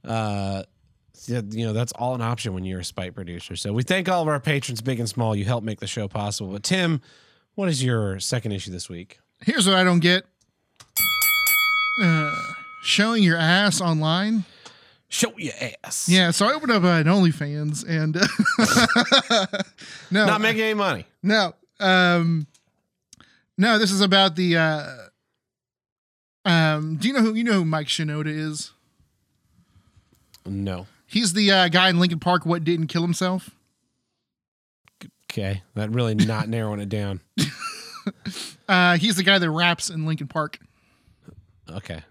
uh 0.05 0.63
you 1.27 1.67
know 1.67 1.73
that's 1.73 1.93
all 1.93 2.15
an 2.15 2.23
option 2.23 2.55
when 2.55 2.65
you're 2.65 2.81
a 2.81 2.85
spite 2.85 3.15
producer 3.15 3.57
so 3.57 3.73
we 3.73 3.83
thank 3.83 4.09
all 4.09 4.23
of 4.23 4.29
our 4.29 4.39
patrons 4.41 4.81
big 4.81 5.01
and 5.01 5.09
small 5.09 5.35
you 5.35 5.45
help 5.45 5.65
make 5.65 5.81
the 5.81 5.87
show 5.87 6.07
possible 6.07 6.53
but 6.53 6.63
tim 6.63 7.01
what 7.55 7.69
is 7.69 7.83
your 7.83 8.21
second 8.21 8.53
issue 8.53 8.71
this 8.71 8.89
week 8.89 9.19
Here's 9.43 9.67
what 9.67 9.77
I 9.77 9.85
don't 9.85 10.01
get. 10.01 10.25
Uh, 12.03 12.35
showing 12.83 13.23
your 13.23 13.37
ass 13.37 13.81
online. 13.81 14.45
show 15.09 15.33
your 15.37 15.55
ass 15.85 16.09
Yeah, 16.09 16.31
so 16.31 16.47
I 16.47 16.55
opened 16.55 16.73
up 16.73 16.85
uh, 16.85 16.89
an 16.89 17.05
OnlyFans 17.05 17.85
and 17.89 18.15
no, 20.11 20.27
not 20.27 20.41
making 20.41 20.63
any 20.63 20.75
money 20.75 21.07
no, 21.23 21.55
um, 21.81 22.47
no. 23.57 23.79
This 23.79 23.91
is 23.93 24.01
about 24.01 24.37
the. 24.37 24.57
Uh, 24.57 24.97
um, 26.47 26.97
do 26.97 27.09
you 27.09 27.15
know 27.15 27.21
who 27.21 27.35
you 27.35 27.45
know 27.45 27.53
who 27.55 27.65
Mike 27.65 27.89
Shinoda 27.89 28.27
is? 28.29 28.73
no 30.47 30.87
He's 31.09 31.35
the 31.35 31.51
uh, 31.53 31.69
guy 31.69 31.89
in 31.89 31.99
Linkin 32.01 32.19
Park. 32.19 32.45
What 32.47 32.65
didn't 32.65 32.87
kill 32.89 33.03
himself? 33.03 33.51
okay 35.31 35.63
that 35.75 35.91
really 35.91 36.15
not 36.15 36.49
narrowing 36.49 36.81
it 36.81 36.89
down 36.89 37.21
Uh, 38.69 38.97
he's 38.97 39.17
the 39.17 39.23
guy 39.25 39.39
that 39.39 39.51
raps 39.51 39.91
in 39.91 40.07
Linkin 40.07 40.29
Park. 40.29 40.59
okay 41.71 42.03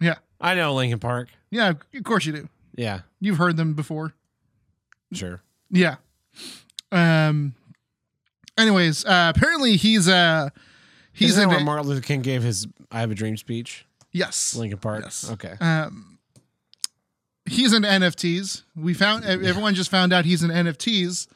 Yeah, 0.00 0.16
i 0.40 0.54
know 0.54 0.74
lincoln 0.74 0.98
park 0.98 1.28
yeah. 1.50 1.72
Of 1.94 2.04
course 2.04 2.26
you 2.26 2.32
do. 2.32 2.48
yeah 2.76 3.00
You've 3.20 3.38
heard 3.38 3.56
them 3.56 3.72
before. 3.74 4.12
sure 5.12 5.40
Yeah. 5.70 5.96
Um. 6.92 7.54
Anyways, 8.58 9.04
uh, 9.06 9.32
apparently 9.34 9.76
he's 9.76 10.08
uh 10.08 10.50
he's 11.18 11.38
in 11.38 11.48
where 11.48 11.60
Martin 11.60 11.86
Luther 11.86 12.00
King 12.00 12.22
gave 12.22 12.42
his 12.42 12.66
"I 12.90 13.00
Have 13.00 13.10
a 13.10 13.14
Dream" 13.14 13.36
speech. 13.36 13.84
yes. 14.12 14.54
Lincoln 14.54 14.78
Park. 14.78 15.02
Yes. 15.04 15.30
Okay. 15.30 15.54
Um. 15.60 16.18
He's 17.46 17.72
in 17.72 17.82
NFTs. 17.82 18.62
We 18.76 18.92
found 18.92 19.24
everyone 19.24 19.74
just 19.74 19.90
found 19.90 20.12
out 20.12 20.26
he's 20.26 20.42
in 20.42 20.50
NFTs 20.50 21.28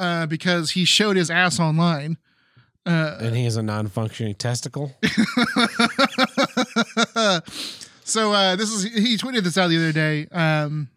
uh, 0.00 0.26
because 0.26 0.72
he 0.72 0.84
showed 0.84 1.16
his 1.16 1.30
ass 1.30 1.60
online. 1.60 2.18
Uh, 2.84 3.18
and 3.20 3.36
he 3.36 3.44
has 3.44 3.56
a 3.56 3.62
non-functioning 3.62 4.34
testicle. 4.34 4.94
so 8.04 8.32
uh, 8.32 8.56
this 8.56 8.70
is 8.70 8.82
he 8.82 9.16
tweeted 9.16 9.42
this 9.42 9.56
out 9.56 9.68
the 9.68 9.76
other 9.76 9.92
day. 9.92 10.26
Um, 10.32 10.88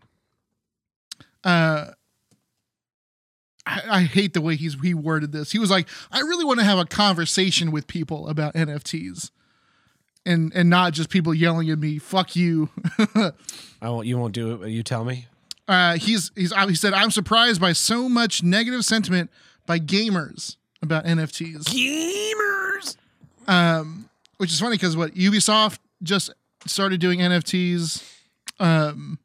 uh, 1.43 1.91
I, 3.67 3.81
I 3.97 4.01
hate 4.03 4.33
the 4.33 4.41
way 4.41 4.55
he's 4.55 4.75
he 4.81 4.93
worded 4.93 5.31
this. 5.31 5.51
He 5.51 5.59
was 5.59 5.69
like, 5.69 5.87
"I 6.11 6.19
really 6.21 6.45
want 6.45 6.59
to 6.59 6.65
have 6.65 6.79
a 6.79 6.85
conversation 6.85 7.71
with 7.71 7.87
people 7.87 8.27
about 8.29 8.53
NFTs, 8.53 9.31
and 10.25 10.51
and 10.55 10.69
not 10.69 10.93
just 10.93 11.09
people 11.09 11.33
yelling 11.33 11.69
at 11.69 11.77
me. 11.79 11.97
Fuck 11.99 12.35
you." 12.35 12.69
I 13.81 13.89
won't. 13.89 14.07
You 14.07 14.17
won't 14.17 14.33
do 14.33 14.63
it. 14.63 14.69
You 14.69 14.83
tell 14.83 15.03
me. 15.03 15.27
uh, 15.67 15.97
he's 15.97 16.31
he's 16.35 16.53
he 16.55 16.75
said, 16.75 16.93
"I'm 16.93 17.11
surprised 17.11 17.59
by 17.59 17.73
so 17.73 18.07
much 18.07 18.41
negative 18.43 18.85
sentiment 18.85 19.29
by 19.65 19.79
gamers 19.79 20.55
about 20.81 21.05
NFTs." 21.05 21.63
Gamers. 21.63 22.95
um, 23.47 24.09
which 24.37 24.51
is 24.51 24.59
funny 24.59 24.75
because 24.75 24.95
what 24.95 25.13
Ubisoft 25.15 25.79
just 26.03 26.31
started 26.65 26.99
doing 27.01 27.19
NFTs, 27.19 28.03
um, 28.59 29.19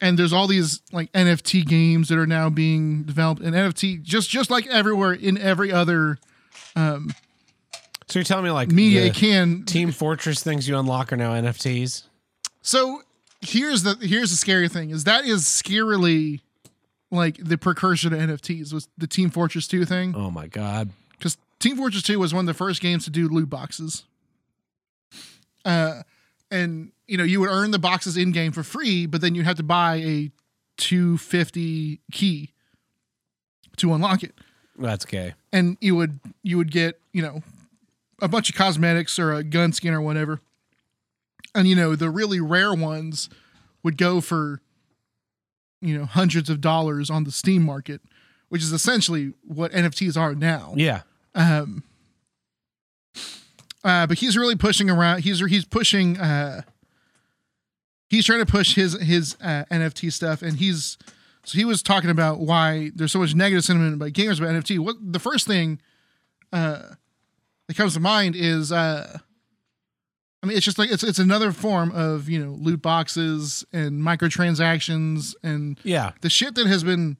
and 0.00 0.18
there's 0.18 0.32
all 0.32 0.46
these 0.46 0.80
like 0.92 1.10
NFT 1.12 1.66
games 1.66 2.08
that 2.08 2.18
are 2.18 2.26
now 2.26 2.50
being 2.50 3.02
developed, 3.04 3.40
and 3.42 3.54
NFT 3.54 4.02
just 4.02 4.30
just 4.30 4.50
like 4.50 4.66
everywhere 4.68 5.12
in 5.12 5.38
every 5.38 5.72
other, 5.72 6.18
um, 6.76 7.14
So 8.08 8.18
you're 8.18 8.24
telling 8.24 8.44
me 8.44 8.50
like 8.50 8.70
media 8.70 9.10
can 9.12 9.64
Team 9.64 9.90
Fortress 9.92 10.42
things 10.42 10.68
you 10.68 10.78
unlock 10.78 11.12
are 11.12 11.16
now 11.16 11.32
NFTs? 11.32 12.04
So 12.62 13.02
here's 13.40 13.82
the 13.82 13.96
here's 14.00 14.30
the 14.30 14.36
scary 14.36 14.68
thing 14.68 14.90
is 14.90 15.04
that 15.04 15.24
is 15.24 15.44
scarily 15.44 16.40
like 17.10 17.36
the 17.42 17.56
precursor 17.56 18.10
to 18.10 18.16
NFTs 18.16 18.72
was 18.72 18.88
the 18.98 19.06
Team 19.06 19.30
Fortress 19.30 19.66
2 19.68 19.84
thing 19.84 20.14
Oh 20.16 20.30
my 20.30 20.46
god. 20.46 20.90
because 21.12 21.38
Team 21.58 21.76
Fortress 21.76 22.02
2 22.02 22.18
was 22.18 22.34
one 22.34 22.42
of 22.42 22.46
the 22.46 22.54
first 22.58 22.80
games 22.82 23.04
to 23.04 23.10
do 23.10 23.28
loot 23.28 23.48
boxes. 23.48 24.04
Uh, 25.64 26.02
and 26.50 26.92
you 27.06 27.16
know 27.16 27.24
you 27.24 27.40
would 27.40 27.50
earn 27.50 27.70
the 27.70 27.78
boxes 27.78 28.16
in 28.16 28.32
game 28.32 28.52
for 28.52 28.62
free, 28.62 29.06
but 29.06 29.20
then 29.20 29.34
you 29.34 29.42
had 29.44 29.56
to 29.58 29.62
buy 29.62 29.96
a 29.96 30.30
250 30.78 32.00
key 32.12 32.52
to 33.76 33.92
unlock 33.94 34.22
it, 34.22 34.34
That's 34.76 35.04
gay. 35.04 35.34
and 35.52 35.76
you 35.80 35.94
would 35.96 36.18
you 36.42 36.56
would 36.56 36.70
get 36.70 37.00
you 37.12 37.22
know 37.22 37.42
a 38.20 38.28
bunch 38.28 38.48
of 38.50 38.56
cosmetics 38.56 39.18
or 39.18 39.32
a 39.32 39.44
gun 39.44 39.72
skin 39.72 39.94
or 39.94 40.00
whatever, 40.00 40.40
and 41.54 41.68
you 41.68 41.76
know 41.76 41.94
the 41.96 42.10
really 42.10 42.40
rare 42.40 42.74
ones 42.74 43.28
would 43.82 43.96
go 43.96 44.20
for 44.20 44.60
you 45.80 45.96
know 45.96 46.04
hundreds 46.04 46.50
of 46.50 46.60
dollars 46.60 47.08
on 47.10 47.24
the 47.24 47.30
Steam 47.32 47.62
market, 47.62 48.00
which 48.48 48.62
is 48.62 48.72
essentially 48.72 49.32
what 49.44 49.70
NFTs 49.72 50.16
are 50.20 50.34
now. 50.34 50.72
Yeah. 50.76 51.02
Um, 51.34 51.84
uh, 53.84 54.06
but 54.06 54.18
he's 54.18 54.36
really 54.36 54.56
pushing 54.56 54.90
around. 54.90 55.20
He's 55.22 55.40
he's 55.46 55.64
pushing. 55.64 56.18
Uh, 56.18 56.62
he's 58.08 58.24
trying 58.26 58.40
to 58.40 58.46
push 58.46 58.74
his 58.74 59.00
his 59.00 59.36
uh, 59.42 59.64
NFT 59.70 60.12
stuff, 60.12 60.42
and 60.42 60.56
he's 60.58 60.96
so 61.44 61.56
he 61.58 61.64
was 61.64 61.82
talking 61.82 62.10
about 62.10 62.40
why 62.40 62.90
there's 62.94 63.12
so 63.12 63.18
much 63.20 63.34
negative 63.34 63.64
sentiment 63.64 63.94
about 63.94 64.10
gamers 64.10 64.38
about 64.38 64.50
NFT. 64.62 64.78
What 64.78 64.96
the 65.00 65.18
first 65.18 65.46
thing 65.46 65.80
uh, 66.52 66.82
that 67.66 67.76
comes 67.76 67.94
to 67.94 68.00
mind 68.00 68.34
is, 68.36 68.70
uh, 68.72 69.18
I 70.42 70.46
mean, 70.46 70.56
it's 70.56 70.64
just 70.66 70.78
like 70.78 70.90
it's 70.90 71.02
it's 71.04 71.18
another 71.18 71.52
form 71.52 71.92
of 71.92 72.28
you 72.28 72.44
know 72.44 72.52
loot 72.52 72.82
boxes 72.82 73.64
and 73.72 74.02
microtransactions 74.02 75.34
and 75.42 75.78
Yeah. 75.84 76.12
the 76.20 76.30
shit 76.30 76.54
that 76.56 76.66
has 76.66 76.82
been 76.84 77.16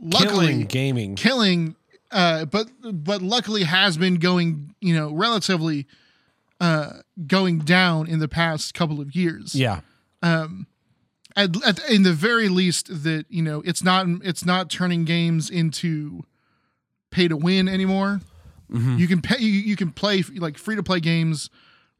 luckily 0.00 0.46
Killing 0.48 0.66
gaming. 0.66 1.14
killing 1.16 1.76
uh 2.12 2.44
but 2.44 2.68
but 2.82 3.22
luckily 3.22 3.64
has 3.64 3.96
been 3.96 4.16
going 4.16 4.74
you 4.80 4.94
know 4.94 5.12
relatively 5.12 5.86
uh 6.60 6.90
going 7.26 7.58
down 7.58 8.06
in 8.08 8.18
the 8.18 8.28
past 8.28 8.74
couple 8.74 9.00
of 9.00 9.14
years. 9.16 9.54
Yeah. 9.54 9.80
at, 11.34 11.50
at, 11.64 11.90
in 11.90 12.02
the 12.02 12.12
very 12.12 12.48
least 12.48 13.02
that 13.04 13.24
you 13.28 13.42
know 13.42 13.62
it's 13.64 13.82
not 13.82 14.06
it's 14.22 14.44
not 14.44 14.70
turning 14.70 15.04
games 15.04 15.50
into 15.50 16.24
pay 17.10 17.28
to 17.28 17.36
win 17.36 17.68
anymore. 17.68 18.20
You 18.98 19.06
can 19.06 19.20
pay 19.20 19.38
you, 19.38 19.50
you 19.50 19.76
can 19.76 19.90
play 19.90 20.22
like 20.22 20.56
free 20.56 20.76
to 20.76 20.82
play 20.82 20.98
games 21.00 21.50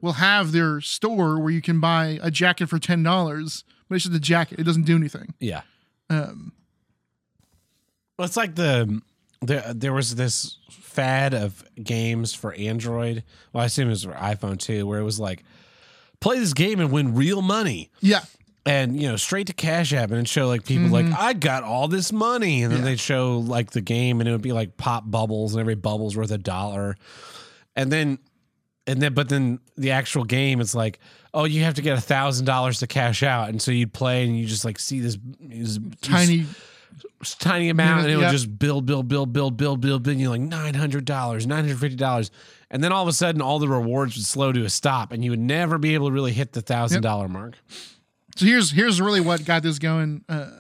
will 0.01 0.15
have 0.15 0.53
their 0.53 0.81
store 0.81 1.39
where 1.39 1.53
you 1.53 1.61
can 1.61 1.81
buy 1.81 2.19
a 2.23 2.31
jacket 2.31 2.69
for 2.69 2.79
ten 2.79 3.03
dollars 3.03 3.65
but 3.89 3.97
it's 3.97 4.05
just 4.05 4.17
a 4.17 4.21
jacket. 4.21 4.59
It 4.59 4.63
doesn't 4.63 4.85
do 4.85 4.97
anything. 4.97 5.35
Yeah. 5.39 5.63
um 6.09 6.53
Well, 8.19 8.25
it's 8.25 8.39
like 8.39 8.55
the 8.55 9.03
there 9.43 9.73
there 9.75 9.93
was 9.93 10.15
this 10.15 10.59
fad 10.71 11.35
of 11.35 11.65
games 11.83 12.35
for 12.35 12.53
Android. 12.55 13.25
Well, 13.53 13.63
I 13.63 13.67
assume 13.67 13.89
it 13.89 13.91
was 13.91 14.05
for 14.05 14.13
iPhone 14.13 14.59
too, 14.59 14.87
where 14.87 15.01
it 15.01 15.05
was 15.05 15.19
like 15.21 15.45
play 16.21 16.39
this 16.39 16.53
game 16.53 16.81
and 16.81 16.91
win 16.93 17.15
real 17.15 17.43
money. 17.43 17.91
yeah 18.01 18.21
And 18.67 19.01
you 19.01 19.09
know, 19.09 19.17
straight 19.17 19.47
to 19.49 19.53
Cash 19.53 19.93
App 19.93 20.11
and 20.11 20.19
it'd 20.19 20.29
show 20.29 20.47
like 20.47 20.65
people 20.65 20.89
like, 20.89 21.07
I 21.07 21.33
got 21.33 21.63
all 21.65 21.89
this 21.89 22.13
money. 22.13 22.63
And 22.63 22.71
then 22.73 22.79
Mm-hmm. 22.79 22.87
Yeah. 22.87 22.91
they'd 22.93 23.01
show 23.01 23.39
like 23.39 23.71
the 23.73 23.81
game 23.81 24.21
and 24.21 24.29
it 24.29 24.33
would 24.33 24.43
be 24.43 24.53
like 24.53 24.77
pop 24.77 25.05
bubbles 25.11 25.55
and 25.55 25.61
every 25.61 25.75
bubble's 25.75 26.17
worth 26.17 26.31
a 26.31 26.39
dollar. 26.39 26.97
And 27.75 27.91
then 27.91 28.19
and 28.87 29.01
then 29.01 29.15
but 29.15 29.29
then 29.29 29.59
the 29.77 29.93
actual 29.93 30.25
game 30.25 30.61
it's 30.61 30.75
like, 30.75 30.99
oh, 31.35 31.45
you 31.45 31.63
have 31.65 31.75
to 31.75 31.83
get 31.83 31.97
a 31.97 32.01
thousand 32.01 32.45
dollars 32.45 32.81
to 32.81 32.87
cash 32.87 33.23
out. 33.23 33.49
And 33.49 33.61
so 33.63 33.71
you'd 33.73 33.93
play 33.95 34.25
and 34.25 34.39
you 34.39 34.47
just 34.47 34.65
like 34.65 34.79
see 34.79 35.01
this, 35.01 35.17
this 35.41 35.79
tiny 36.03 36.45
tiny 37.39 37.69
amount 37.69 38.03
and 38.05 38.11
it 38.13 38.17
would 38.17 38.31
just 38.31 38.59
build, 38.59 38.87
build, 38.87 39.09
build, 39.09 39.33
build, 39.33 39.57
build, 39.57 39.81
build, 39.81 40.03
build. 40.03 40.09
And 40.09 40.21
you're 40.21 40.31
like 40.31 40.41
nine 40.41 40.75
hundred 40.75 41.05
dollars, 41.05 41.47
nine 41.47 41.65
hundred 41.65 41.79
fifty 41.81 41.97
dollars, 41.97 42.31
and 42.71 42.83
then 42.83 42.93
all 42.93 43.03
of 43.03 43.09
a 43.09 43.13
sudden, 43.13 43.41
all 43.43 43.59
the 43.59 43.69
rewards 43.69 44.17
would 44.17 44.25
slow 44.25 44.53
to 44.53 44.65
a 44.65 44.71
stop, 44.71 45.13
and 45.13 45.25
you 45.25 45.31
would 45.31 45.41
never 45.41 45.79
be 45.79 45.95
able 45.95 46.09
to 46.09 46.13
really 46.13 46.33
hit 46.33 46.53
the 46.53 46.63
thousand 46.63 47.03
dollar 47.03 47.29
mark. 47.29 47.55
So 48.37 48.47
here's 48.47 48.71
here's 48.71 49.01
really 49.01 49.21
what 49.21 49.45
got 49.45 49.63
this 49.63 49.79
going 49.79 50.25
uh, 50.29 50.51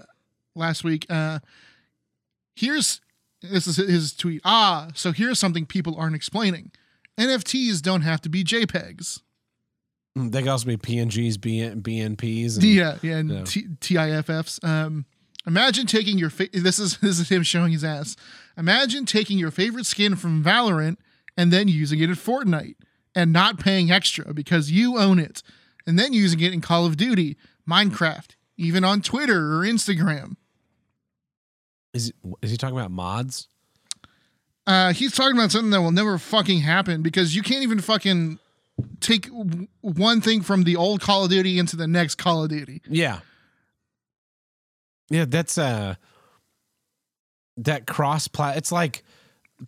last 0.54 0.84
week. 0.84 1.06
Uh, 1.08 1.38
here's 2.54 3.00
this 3.42 3.66
is 3.66 3.76
his 3.76 4.12
tweet. 4.14 4.40
Ah, 4.44 4.88
so 4.94 5.12
here's 5.12 5.38
something 5.38 5.66
people 5.66 5.96
aren't 5.96 6.14
explaining. 6.14 6.70
NFTs 7.18 7.82
don't 7.82 8.02
have 8.02 8.20
to 8.22 8.28
be 8.28 8.44
JPEGs. 8.44 9.20
Mm, 10.16 10.30
They 10.32 10.40
could 10.40 10.48
also 10.48 10.66
be 10.66 10.76
PNGs, 10.76 11.34
BN, 11.38 11.82
BNPs. 11.82 12.56
And, 12.56 12.64
Yeah, 12.64 12.98
yeah, 13.02 13.16
and 13.18 13.30
Yeah. 13.30 13.44
T- 13.44 13.66
TIFFs. 13.80 14.62
Um, 14.64 15.06
imagine 15.46 15.86
taking 15.86 16.18
your 16.18 16.30
fa- 16.30 16.48
this 16.52 16.78
is 16.78 16.98
this 17.02 17.18
is 17.20 17.28
him 17.28 17.42
showing 17.42 17.72
his 17.72 17.84
ass. 17.84 18.16
Imagine 18.56 19.06
taking 19.06 19.38
your 19.38 19.50
favorite 19.50 19.86
skin 19.86 20.16
from 20.16 20.42
Valorant 20.44 20.96
and 21.36 21.52
then 21.52 21.68
using 21.68 22.00
it 22.00 22.10
in 22.10 22.16
Fortnite 22.16 22.76
and 23.14 23.32
not 23.32 23.58
paying 23.58 23.90
extra 23.90 24.32
because 24.34 24.70
you 24.70 24.98
own 24.98 25.18
it, 25.18 25.42
and 25.86 25.98
then 25.98 26.12
using 26.12 26.40
it 26.40 26.52
in 26.52 26.60
Call 26.60 26.86
of 26.86 26.96
Duty, 26.96 27.36
Minecraft, 27.68 28.36
even 28.56 28.84
on 28.84 29.00
Twitter 29.02 29.54
or 29.58 29.64
Instagram. 29.64 30.36
Is 31.94 32.12
is 32.40 32.50
he 32.50 32.56
talking 32.56 32.76
about 32.76 32.90
mods? 32.90 33.48
Uh, 34.66 34.92
he's 34.92 35.12
talking 35.12 35.36
about 35.36 35.50
something 35.50 35.70
that 35.70 35.80
will 35.82 35.90
never 35.90 36.18
fucking 36.18 36.60
happen 36.60 37.02
because 37.02 37.34
you 37.34 37.42
can't 37.42 37.64
even 37.64 37.80
fucking 37.80 38.38
take 39.00 39.24
w- 39.26 39.66
one 39.80 40.20
thing 40.20 40.40
from 40.40 40.62
the 40.62 40.76
old 40.76 41.00
Call 41.00 41.24
of 41.24 41.30
Duty 41.30 41.58
into 41.58 41.76
the 41.76 41.88
next 41.88 42.14
Call 42.14 42.44
of 42.44 42.50
Duty. 42.50 42.80
Yeah, 42.88 43.20
yeah. 45.12 45.24
That's 45.28 45.58
uh, 45.58 45.94
that 47.58 47.86
cross 47.86 48.28
plat. 48.28 48.56
It's 48.56 48.72
like 48.72 49.04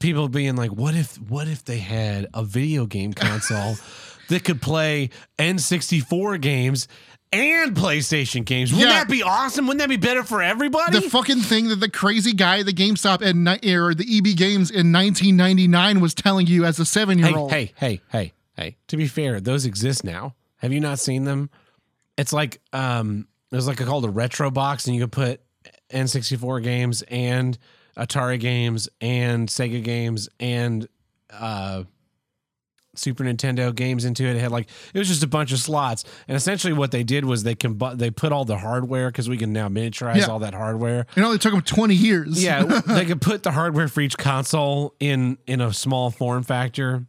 people 0.01 0.29
being 0.29 0.57
like, 0.57 0.73
"What 0.73 0.95
if? 0.95 1.17
What 1.21 1.49
if 1.49 1.65
they 1.65 1.79
had 1.79 2.27
a 2.35 2.45
video 2.45 2.87
game 2.87 3.13
console 3.13 3.77
that 4.29 4.45
could 4.45 4.61
play 4.63 5.11
N64 5.39 6.41
games?" 6.41 6.89
And 7.33 7.75
PlayStation 7.75 8.45
games. 8.45 8.73
Wouldn't 8.73 8.89
Yeah. 8.93 9.01
that 9.01 9.09
be 9.11 9.25
awesome? 9.25 9.67
Wouldn't 9.67 9.81
that 9.81 9.89
be 9.89 9.97
better 9.97 10.23
for 10.23 10.41
everybody? 10.41 11.01
The 11.01 11.11
fucking 11.11 11.41
thing 11.41 11.67
that 11.71 11.81
the 11.81 11.91
crazy 11.91 12.33
guy 12.33 12.61
at 12.61 12.67
the 12.67 12.73
GameStop 12.73 13.27
at 13.27 13.35
ni- 13.35 13.75
or 13.75 13.93
the 13.93 14.05
EB 14.09 14.37
Games 14.37 14.71
in 14.71 14.93
1999 14.93 15.99
was 16.01 16.15
telling 16.15 16.47
you 16.47 16.65
as 16.65 16.79
a 16.79 16.85
seven 16.87 17.19
year 17.19 17.27
hey, 17.31 17.35
old. 17.35 17.51
hey, 17.51 17.73
hey, 17.75 18.01
hey, 18.13 18.33
hey. 18.57 18.77
To 18.87 18.97
be 18.97 19.09
fair, 19.09 19.41
those 19.41 19.67
exist 19.67 20.05
now. 20.05 20.37
Have 20.59 20.73
you 20.73 20.79
not 20.79 21.01
seen 21.01 21.25
them? 21.25 21.51
It's 22.17 22.33
like 22.33 22.61
um 22.73 23.27
there's 23.55 23.67
like 23.67 23.81
a 23.81 23.85
called 23.85 24.05
a 24.05 24.11
retro 24.11 24.51
box 24.51 24.87
and 24.87 24.95
you 24.97 25.03
could 25.03 25.13
put 25.13 25.41
N64 25.93 26.63
games 26.63 27.03
and 27.03 27.57
Atari 27.97 28.41
games 28.41 28.89
and 29.01 29.49
Sega 29.49 29.83
games 29.83 30.29
and 30.41 30.89
uh 31.33 31.85
Super 32.97 33.25
Nintendo 33.25 33.75
games 33.75 34.05
into 34.05 34.23
it. 34.25 34.37
It 34.37 34.41
had 34.41 34.53
like 34.53 34.69
it 34.93 34.99
was 35.01 35.09
just 35.09 35.25
a 35.25 35.27
bunch 35.27 35.51
of 35.51 35.59
slots, 35.59 36.05
and 36.29 36.37
essentially 36.37 36.73
what 36.73 36.93
they 36.93 37.03
did 37.03 37.25
was 37.25 37.43
they 37.43 37.57
combi- 37.57 37.99
they 37.99 38.09
put 38.13 38.31
all 38.31 38.45
the 38.45 38.57
hardware 38.57 39.09
because 39.11 39.29
we 39.29 39.37
can 39.37 39.53
now 39.53 39.69
miniaturize 39.69 40.19
Yeah. 40.19 40.27
all 40.27 40.39
that 40.39 40.55
hardware. 40.55 41.05
It 41.17 41.21
only 41.23 41.39
took 41.39 41.53
him 41.53 41.61
20 41.63 41.93
years. 41.93 42.41
Yeah, 42.43 42.63
they 42.87 43.05
could 43.05 43.21
put 43.21 43.43
the 43.43 43.51
hardware 43.51 43.89
for 43.89 44.01
each 44.01 44.17
console 44.17 44.95
in 45.01 45.39
in 45.49 45.61
a 45.61 45.73
small 45.73 46.13
form 46.13 46.45
factor, 46.45 47.05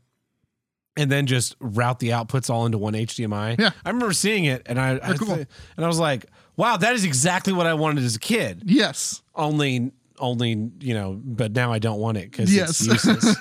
and 0.98 1.12
then 1.12 1.28
just 1.28 1.56
route 1.60 2.00
the 2.00 2.10
outputs 2.10 2.50
all 2.50 2.66
into 2.66 2.80
one 2.80 2.94
HDMI. 2.96 3.60
Yeah. 3.60 3.70
I 3.86 3.90
remember 3.90 4.12
seeing 4.14 4.46
it, 4.46 4.64
and 4.66 4.80
I, 4.82 5.00
I 5.04 5.14
cool. 5.14 5.34
and 5.34 5.48
I 5.78 5.86
was 5.88 6.00
like, 6.00 6.26
"Wow, 6.58 6.78
that 6.78 6.94
is 6.96 7.04
exactly 7.04 7.54
what 7.54 7.66
I 7.68 7.74
wanted 7.74 8.04
as 8.04 8.16
a 8.16 8.20
kid." 8.20 8.64
yes. 8.66 9.22
Only, 9.36 9.92
only 10.20 10.72
you 10.80 10.94
know, 10.94 11.20
but 11.24 11.52
now 11.54 11.74
I 11.74 11.80
don't 11.80 12.00
want 12.00 12.18
it 12.18 12.32
because 12.32 12.54
Yes. 12.54 12.82
it's 12.82 13.06
useless. 13.06 13.36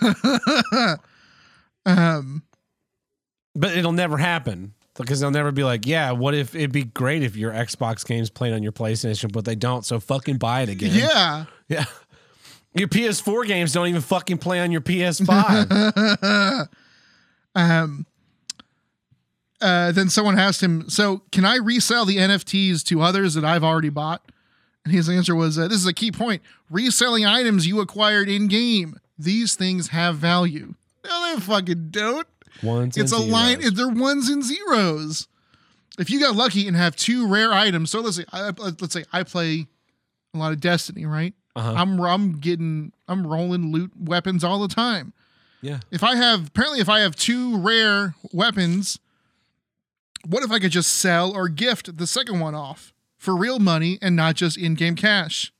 Um, 1.87 2.43
but 3.55 3.77
it'll 3.77 3.93
never 3.93 4.17
happen 4.17 4.73
because 4.97 5.21
they'll 5.21 5.31
never 5.31 5.53
be 5.53 5.65
like, 5.65 5.87
"Yeah, 5.87 6.13
what 6.13 6.35
if 6.35 6.55
it'd 6.55 6.73
be 6.73 6.85
great 6.85 7.23
if 7.23 7.37
your 7.37 7.53
Xbox 7.53 8.07
games 8.07 8.31
played 8.31 8.55
on 8.55 8.63
your 8.63 8.73
PlayStation?" 8.73 9.31
But 9.31 9.45
they 9.45 9.55
don't, 9.55 9.85
so 9.85 10.01
fucking 10.01 10.39
buy 10.39 10.63
it 10.63 10.69
again. 10.71 10.95
yeah. 10.95 11.45
yeah. 11.69 11.85
Your 12.73 12.89
PS4 12.89 13.47
games 13.47 13.73
don't 13.73 13.87
even 13.89 14.01
fucking 14.01 14.39
play 14.39 14.61
on 14.61 14.73
your 14.73 14.81
PS5. 14.81 16.69
Um, 17.57 18.05
uh, 19.61 19.93
then 19.93 20.09
someone 20.09 20.39
asked 20.39 20.63
him, 20.63 20.89
"So 20.91 21.23
can 21.33 21.45
I 21.45 21.57
resell 21.57 22.05
the 22.05 22.17
NFTs 22.19 22.83
to 22.85 23.01
others 23.03 23.35
that 23.35 23.45
I've 23.45 23.65
already 23.65 23.89
bought?" 23.91 24.23
And 24.85 24.93
his 24.93 25.09
answer 25.09 25.35
was, 25.35 25.59
uh, 25.59 25.69
"This 25.69 25.79
is 25.79 25.87
a 25.87 25.93
key 25.93 26.13
point: 26.13 26.43
reselling 26.71 27.25
items 27.25 27.67
you 27.67 27.81
acquired 27.81 28.29
in 28.29 28.49
game. 28.49 28.99
These 29.19 29.55
things 29.55 29.89
have 29.89 30.17
value. 30.17 30.75
No, 31.05 31.35
they 31.35 31.41
fucking 31.41 31.89
don't. 31.91 32.27
Ones 32.63 32.97
It's 32.97 33.13
a 33.13 33.17
and 33.17 33.31
line. 33.31 33.61
zeros. 33.61 33.75
They're 33.75 33.89
ones 33.89 34.29
and 34.29 34.43
zeros. 34.45 35.29
If 35.99 36.11
you 36.11 36.19
got 36.19 36.35
lucky 36.35 36.67
and 36.67 36.77
have 36.77 36.97
two 36.97 37.27
rare 37.29 37.53
items, 37.53 37.91
so 37.91 38.01
let's 38.01 38.17
say, 38.17 38.25
I, 38.33 38.51
let's 38.59 38.93
say 38.93 39.05
I 39.13 39.23
play 39.23 39.67
a 40.35 40.39
lot 40.39 40.53
of 40.53 40.61
Destiny, 40.61 41.07
right? 41.07 41.35
Uh-huh. 41.55 41.75
I'm 41.77 42.01
I'm 42.01 42.39
getting 42.41 42.93
I'm 43.07 43.25
rolling 43.27 43.71
loot 43.71 43.93
weapons 43.97 44.43
all 44.43 44.61
the 44.61 44.75
time. 44.75 45.13
Yeah. 45.63 45.79
If 45.93 46.03
I 46.03 46.17
have 46.17 46.49
apparently 46.49 46.81
if 46.81 46.89
I 46.89 47.01
have 47.01 47.15
two 47.15 47.59
rare 47.59 48.17
weapons, 48.33 48.99
what 50.27 50.43
if 50.43 50.51
I 50.51 50.59
could 50.59 50.73
just 50.73 50.97
sell 50.97 51.33
or 51.35 51.49
gift 51.49 51.97
the 51.97 52.07
second 52.07 52.41
one 52.41 52.55
off 52.55 52.93
for 53.19 53.37
real 53.37 53.59
money 53.59 53.99
and 54.03 54.15
not 54.17 54.35
just 54.35 54.57
in-game 54.57 54.97
cash? 54.97 55.53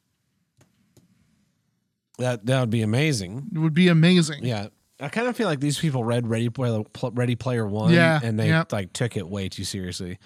That 2.19 2.47
that 2.47 2.61
would 2.61 2.71
be 2.71 2.83
amazing. 2.83 3.49
It 3.55 3.59
would 3.59 3.75
be 3.75 3.89
amazing. 3.89 4.45
Yeah. 4.45 4.69
I 5.01 5.09
kind 5.09 5.27
of 5.27 5.37
feel 5.37 5.49
like 5.49 5.59
these 5.61 5.79
people 5.79 6.05
read 6.05 6.29
Ready 6.29 6.49
Player 6.49 6.83
Ready 7.13 7.35
Player 7.35 7.67
One, 7.67 7.93
Yeah, 7.93 8.21
and 8.23 8.39
they 8.39 8.49
yeah. 8.49 8.65
like 8.71 8.93
took 8.93 9.17
it 9.17 9.29
way 9.29 9.49
too 9.49 9.65
seriously. 9.65 10.19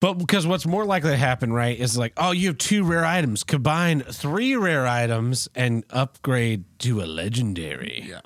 But 0.00 0.14
because 0.14 0.48
what's 0.48 0.66
more 0.66 0.84
likely 0.84 1.12
to 1.12 1.16
happen, 1.16 1.52
right, 1.52 1.78
is 1.78 1.96
like, 1.96 2.12
oh, 2.16 2.32
you 2.32 2.48
have 2.48 2.58
two 2.58 2.82
rare 2.82 3.04
items, 3.04 3.44
combine 3.44 4.00
three 4.00 4.56
rare 4.56 4.84
items 4.84 5.48
and 5.54 5.84
upgrade 5.90 6.64
to 6.80 7.00
a 7.02 7.06
legendary. 7.06 8.04
Yeah. 8.08 8.20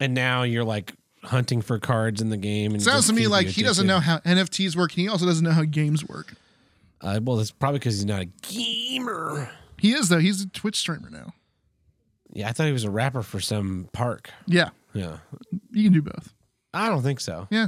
And 0.00 0.12
now 0.12 0.42
you're 0.42 0.64
like 0.64 0.92
hunting 1.24 1.62
for 1.62 1.78
cards 1.78 2.20
in 2.20 2.30
the 2.30 2.36
game. 2.36 2.72
And 2.72 2.82
Sounds 2.82 3.06
to 3.06 3.12
me 3.12 3.26
like 3.26 3.46
he 3.46 3.62
doesn't 3.62 3.86
know 3.86 4.00
how 4.00 4.18
NFTs 4.18 4.76
work, 4.76 4.92
and 4.92 5.00
he 5.00 5.08
also 5.08 5.26
doesn't 5.26 5.44
know 5.44 5.52
how 5.52 5.64
games 5.64 6.06
work. 6.06 6.34
Uh, 7.00 7.20
well, 7.22 7.36
that's 7.36 7.50
probably 7.50 7.78
because 7.78 7.96
he's 7.96 8.04
not 8.06 8.22
a 8.22 8.26
gamer. 8.42 9.50
He 9.78 9.92
is 9.92 10.08
though. 10.08 10.18
He's 10.18 10.42
a 10.42 10.48
Twitch 10.48 10.76
streamer 10.76 11.10
now. 11.10 11.32
Yeah, 12.32 12.48
I 12.48 12.52
thought 12.52 12.66
he 12.66 12.72
was 12.72 12.84
a 12.84 12.90
rapper 12.90 13.22
for 13.22 13.40
some 13.40 13.88
park. 13.92 14.30
Yeah, 14.46 14.70
Yeah, 14.94 15.18
you 15.70 15.84
can 15.84 15.92
do 15.92 16.02
both. 16.02 16.32
I 16.72 16.88
don't 16.88 17.02
think 17.02 17.20
so. 17.20 17.46
Yeah, 17.50 17.66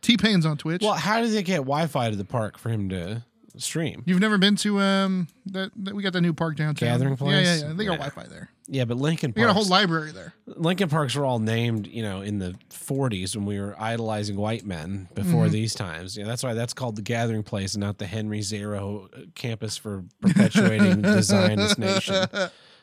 T 0.00 0.16
Pain's 0.16 0.46
on 0.46 0.56
Twitch. 0.56 0.82
Well, 0.82 0.94
how 0.94 1.20
does 1.20 1.34
they 1.34 1.42
get 1.42 1.56
Wi-Fi 1.58 2.10
to 2.10 2.16
the 2.16 2.24
park 2.24 2.58
for 2.58 2.70
him 2.70 2.88
to 2.90 3.22
stream? 3.58 4.02
You've 4.06 4.20
never 4.20 4.38
been 4.38 4.56
to 4.56 4.80
um 4.80 5.28
that, 5.46 5.70
that 5.76 5.94
we 5.94 6.02
got 6.02 6.12
the 6.12 6.20
new 6.20 6.32
park 6.32 6.56
downtown. 6.56 6.88
Gathering 6.88 7.16
place? 7.16 7.46
yeah, 7.46 7.68
yeah. 7.68 7.72
They 7.74 7.84
got 7.84 7.92
Yeah. 7.92 8.08
Wi-Fi 8.08 8.24
there. 8.28 8.50
Yeah, 8.68 8.84
but 8.84 8.96
Lincoln 8.96 9.32
They 9.32 9.42
got 9.42 9.50
a 9.50 9.52
whole 9.52 9.64
library 9.66 10.10
there. 10.12 10.34
Lincoln 10.46 10.88
Parks 10.88 11.14
were 11.14 11.24
all 11.24 11.38
named, 11.38 11.86
you 11.86 12.02
know, 12.02 12.20
in 12.22 12.40
the 12.40 12.56
40s 12.70 13.36
when 13.36 13.46
we 13.46 13.60
were 13.60 13.76
idolizing 13.80 14.36
white 14.36 14.64
men 14.66 15.08
before 15.14 15.44
Mm-hmm. 15.44 15.52
these 15.52 15.74
times. 15.74 16.16
Yeah, 16.16 16.24
that's 16.24 16.42
why 16.42 16.52
that's 16.54 16.72
called 16.74 16.96
the 16.96 17.02
Gathering 17.02 17.44
Place 17.44 17.74
and 17.74 17.80
not 17.82 17.98
the 17.98 18.06
Henry 18.06 18.42
Zero 18.42 19.08
campus 19.36 19.76
for 19.76 20.04
perpetuating 20.20 21.02
the 21.02 21.22
Zionist 21.22 21.78
nation. 21.78 22.26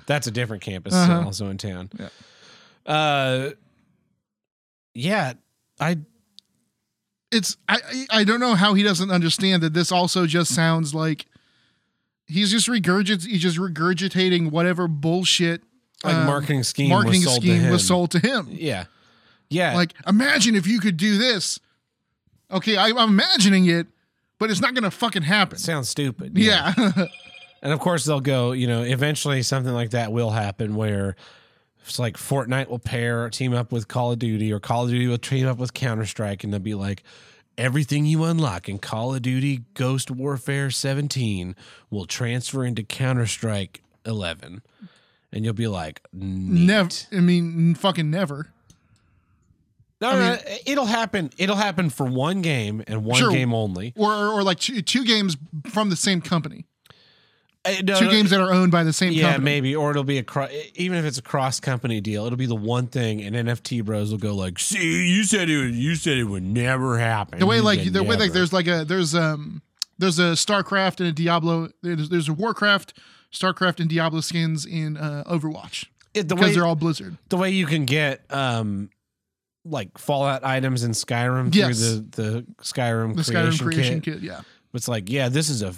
That's 0.06 0.28
a 0.28 0.32
different 0.32 0.64
campus 0.64 0.94
Uh-huh. 0.94 1.24
also 1.26 1.50
in 1.50 1.58
town. 1.58 1.90
Yeah. 2.00 2.10
Uh, 2.86 3.50
yeah, 4.94 5.34
I 5.80 5.98
It's 7.34 7.58
I 7.68 8.06
I 8.10 8.24
don't 8.24 8.40
know 8.40 8.56
how 8.56 8.74
he 8.74 8.84
doesn't 8.84 9.12
understand 9.12 9.64
that 9.64 9.74
this 9.74 9.92
also 9.92 10.26
just 10.26 10.54
sounds 10.54 10.94
like 10.94 11.26
he's 12.26 12.52
just 12.52 12.68
regurgit 12.68 13.26
he's 13.26 13.42
just 13.42 13.58
regurgitating 13.58 14.52
whatever 14.52 14.88
bullshit 14.88 15.62
like 16.04 16.16
um, 16.16 16.26
marketing 16.26 16.64
scheme 16.64 16.90
marketing 16.90 17.22
was 17.22 17.26
sold 17.26 17.42
to 17.42 17.48
scheme 17.48 17.62
him. 17.62 17.72
was 17.72 17.88
sold 17.88 18.12
to 18.12 18.20
him. 18.20 18.48
Yeah, 18.52 18.86
yeah. 19.50 19.74
Like, 19.74 19.94
imagine 20.08 20.56
if 20.56 20.68
you 20.68 20.80
could 20.80 20.98
do 20.98 21.18
this. 21.18 21.60
Okay, 22.52 22.78
I, 22.78 22.88
I'm 22.88 23.10
imagining 23.10 23.66
it, 23.68 23.88
but 24.38 24.52
it's 24.52 24.62
not 24.62 24.74
gonna 24.74 24.92
fucking 24.92 25.24
happen. 25.24 25.58
sounds 25.58 25.90
stupid. 25.90 26.38
Yeah, 26.38 26.74
And 27.64 27.72
of 27.72 27.80
course, 27.80 28.04
they'll 28.04 28.20
go, 28.20 28.52
you 28.52 28.68
know, 28.68 28.84
eventually 28.84 29.42
something 29.42 29.74
like 29.74 29.92
that 29.92 30.12
will 30.12 30.32
happen 30.32 30.76
where 30.76 31.16
it's 31.88 32.00
like 32.00 32.18
Fortnite 32.18 32.68
will 32.70 32.80
pair, 32.80 33.30
team 33.30 33.54
up 33.54 33.72
with 33.72 33.88
Call 33.88 34.12
of 34.12 34.20
Duty, 34.20 34.52
or 34.52 34.60
Call 34.60 34.86
of 34.86 34.90
Duty 34.90 35.08
will 35.08 35.18
team 35.18 35.48
up 35.48 35.58
with 35.58 35.74
Counter 35.74 36.06
Strike, 36.06 36.44
and 36.44 36.52
they'll 36.54 36.60
be 36.60 36.74
like, 36.76 37.04
everything 37.58 38.06
you 38.06 38.24
unlock 38.24 38.68
in 38.70 38.80
Call 38.80 39.14
of 39.14 39.22
Duty 39.22 39.62
Ghost 39.76 40.10
Warfare 40.10 40.72
17 40.72 41.56
will 41.90 42.06
transfer 42.06 42.64
into 42.66 42.84
Counter 42.84 43.26
Strike 43.28 43.82
11. 44.06 44.62
And 45.32 45.44
you'll 45.46 45.54
be 45.54 45.68
like, 45.68 46.02
never. 46.14 46.90
I 47.12 47.20
mean, 47.20 47.76
fucking 47.76 48.10
never. 48.10 48.48
No, 50.02 50.10
I 50.10 50.14
mean- 50.14 50.22
no, 50.46 50.56
it'll 50.66 50.86
happen. 50.86 51.30
It'll 51.38 51.56
happen 51.56 51.90
for 51.90 52.06
one 52.06 52.42
game 52.42 52.84
and 52.88 53.06
one 53.06 53.18
Sure. 53.20 53.32
game 53.32 53.54
only. 53.54 53.94
Or, 53.96 54.12
or, 54.12 54.28
or 54.34 54.44
like 54.44 54.60
two, 54.60 54.82
two 54.82 55.06
games 55.06 55.38
from 55.70 55.90
the 55.90 55.96
same 55.96 56.22
company. 56.22 56.66
Uh, 57.66 57.72
no, 57.84 57.98
Two 57.98 58.06
no, 58.06 58.12
games 58.12 58.30
that 58.32 58.42
are 58.42 58.52
owned 58.52 58.72
by 58.74 58.84
the 58.84 58.92
same 58.92 59.08
company. 59.10 59.22
Yeah, 59.22 59.32
company. 59.34 59.46
maybe, 59.46 59.76
or 59.76 59.90
it'll 59.92 60.04
be 60.04 60.18
a 60.18 60.24
cro- 60.24 60.50
even 60.76 60.98
if 60.98 61.06
it's 61.06 61.18
a 61.18 61.22
cross 61.22 61.62
company 61.62 62.02
deal, 62.02 62.26
it'll 62.26 62.38
be 62.38 62.46
the 62.46 62.56
one 62.56 62.88
thing, 62.88 63.22
and 63.22 63.36
NFT 63.36 63.86
bros 63.86 64.12
will 64.12 64.18
go 64.18 64.36
like, 64.36 64.60
"See, 64.60 65.08
you 65.10 65.24
said 65.24 65.50
it, 65.50 65.58
would, 65.58 65.74
you 65.76 65.96
said 65.96 66.18
it 66.18 66.26
would 66.26 66.44
never 66.44 67.00
happen." 67.00 67.40
The 67.40 67.46
way 67.46 67.58
You 67.58 67.62
like 67.62 67.94
the 67.94 68.04
way 68.04 68.18
like 68.18 68.34
there's 68.34 68.52
like 68.52 68.68
a 68.68 68.84
there's 68.84 69.16
um 69.16 69.62
there's 69.98 70.20
a 70.20 70.34
StarCraft 70.34 71.00
and 71.00 71.08
a 71.08 71.14
Diablo. 71.14 71.70
There's, 71.82 72.10
there's 72.10 72.28
a 72.28 72.34
Warcraft, 72.34 72.98
StarCraft, 73.32 73.80
and 73.80 73.90
Diablo 73.90 74.20
skins 74.20 74.66
in 74.66 74.98
uh, 74.98 75.24
Overwatch 75.28 75.86
It- 76.14 76.28
the 76.28 76.36
because 76.36 76.50
way 76.50 76.56
they're 76.56 76.66
all 76.66 76.76
Blizzard. 76.76 77.18
the 77.30 77.38
way 77.38 77.52
you 77.52 77.66
can 77.66 77.86
get 77.86 78.26
um 78.30 78.90
like 79.66 79.98
Fallout 79.98 80.44
items 80.44 80.84
in 80.84 80.92
Skyrim 80.92 81.56
Yes. 81.56 81.80
through 81.80 82.08
the 82.12 82.22
the 82.22 82.46
Skyrim 82.62 83.16
The 83.16 83.24
creation, 83.24 83.52
Skyrim 83.54 83.62
creation 83.74 84.02
kit. 84.02 84.14
kit. 84.16 84.24
Yeah. 84.24 84.42
It's 84.76 84.88
like, 84.88 85.08
yeah, 85.08 85.30
this 85.30 85.50
is 85.50 85.62
a 85.62 85.72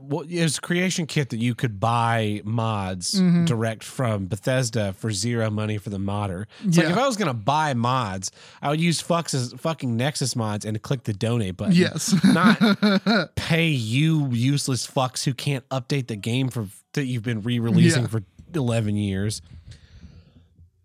well, 0.00 0.24
it's 0.28 0.58
a 0.58 0.60
creation 0.60 1.06
kit 1.06 1.30
that 1.30 1.38
you 1.38 1.56
could 1.56 1.80
buy 1.80 2.42
mods 2.44 3.14
Mhm. 3.20 3.44
direct 3.44 3.82
from 3.82 4.26
Bethesda 4.26 4.92
for 4.92 5.10
zero 5.10 5.50
money 5.50 5.78
for 5.78 5.90
the 5.90 5.98
modder. 5.98 6.46
It's 6.64 6.76
like 6.78 6.86
if 6.86 6.96
I 6.96 7.06
was 7.08 7.16
gonna 7.16 7.34
buy 7.34 7.74
mods, 7.74 8.30
I 8.62 8.70
would 8.70 8.80
use 8.80 9.00
Fux's 9.00 9.52
fucking 9.54 9.96
Nexus 9.96 10.36
mods 10.36 10.64
and 10.64 10.80
click 10.80 11.02
the 11.02 11.12
donate 11.12 11.56
button. 11.56 11.74
Yes. 11.74 12.14
Not 12.24 13.34
pay 13.34 13.66
you 13.68 14.28
useless 14.30 14.86
fucks 14.86 15.24
who 15.24 15.34
can't 15.34 15.68
update 15.70 16.06
the 16.06 16.14
game 16.16 16.48
for 16.48 16.68
that 16.92 17.06
you've 17.06 17.24
been 17.24 17.42
re-releasing 17.42 18.02
Yeah. 18.02 18.08
for 18.08 18.22
eleven 18.54 18.94
years. 18.94 19.42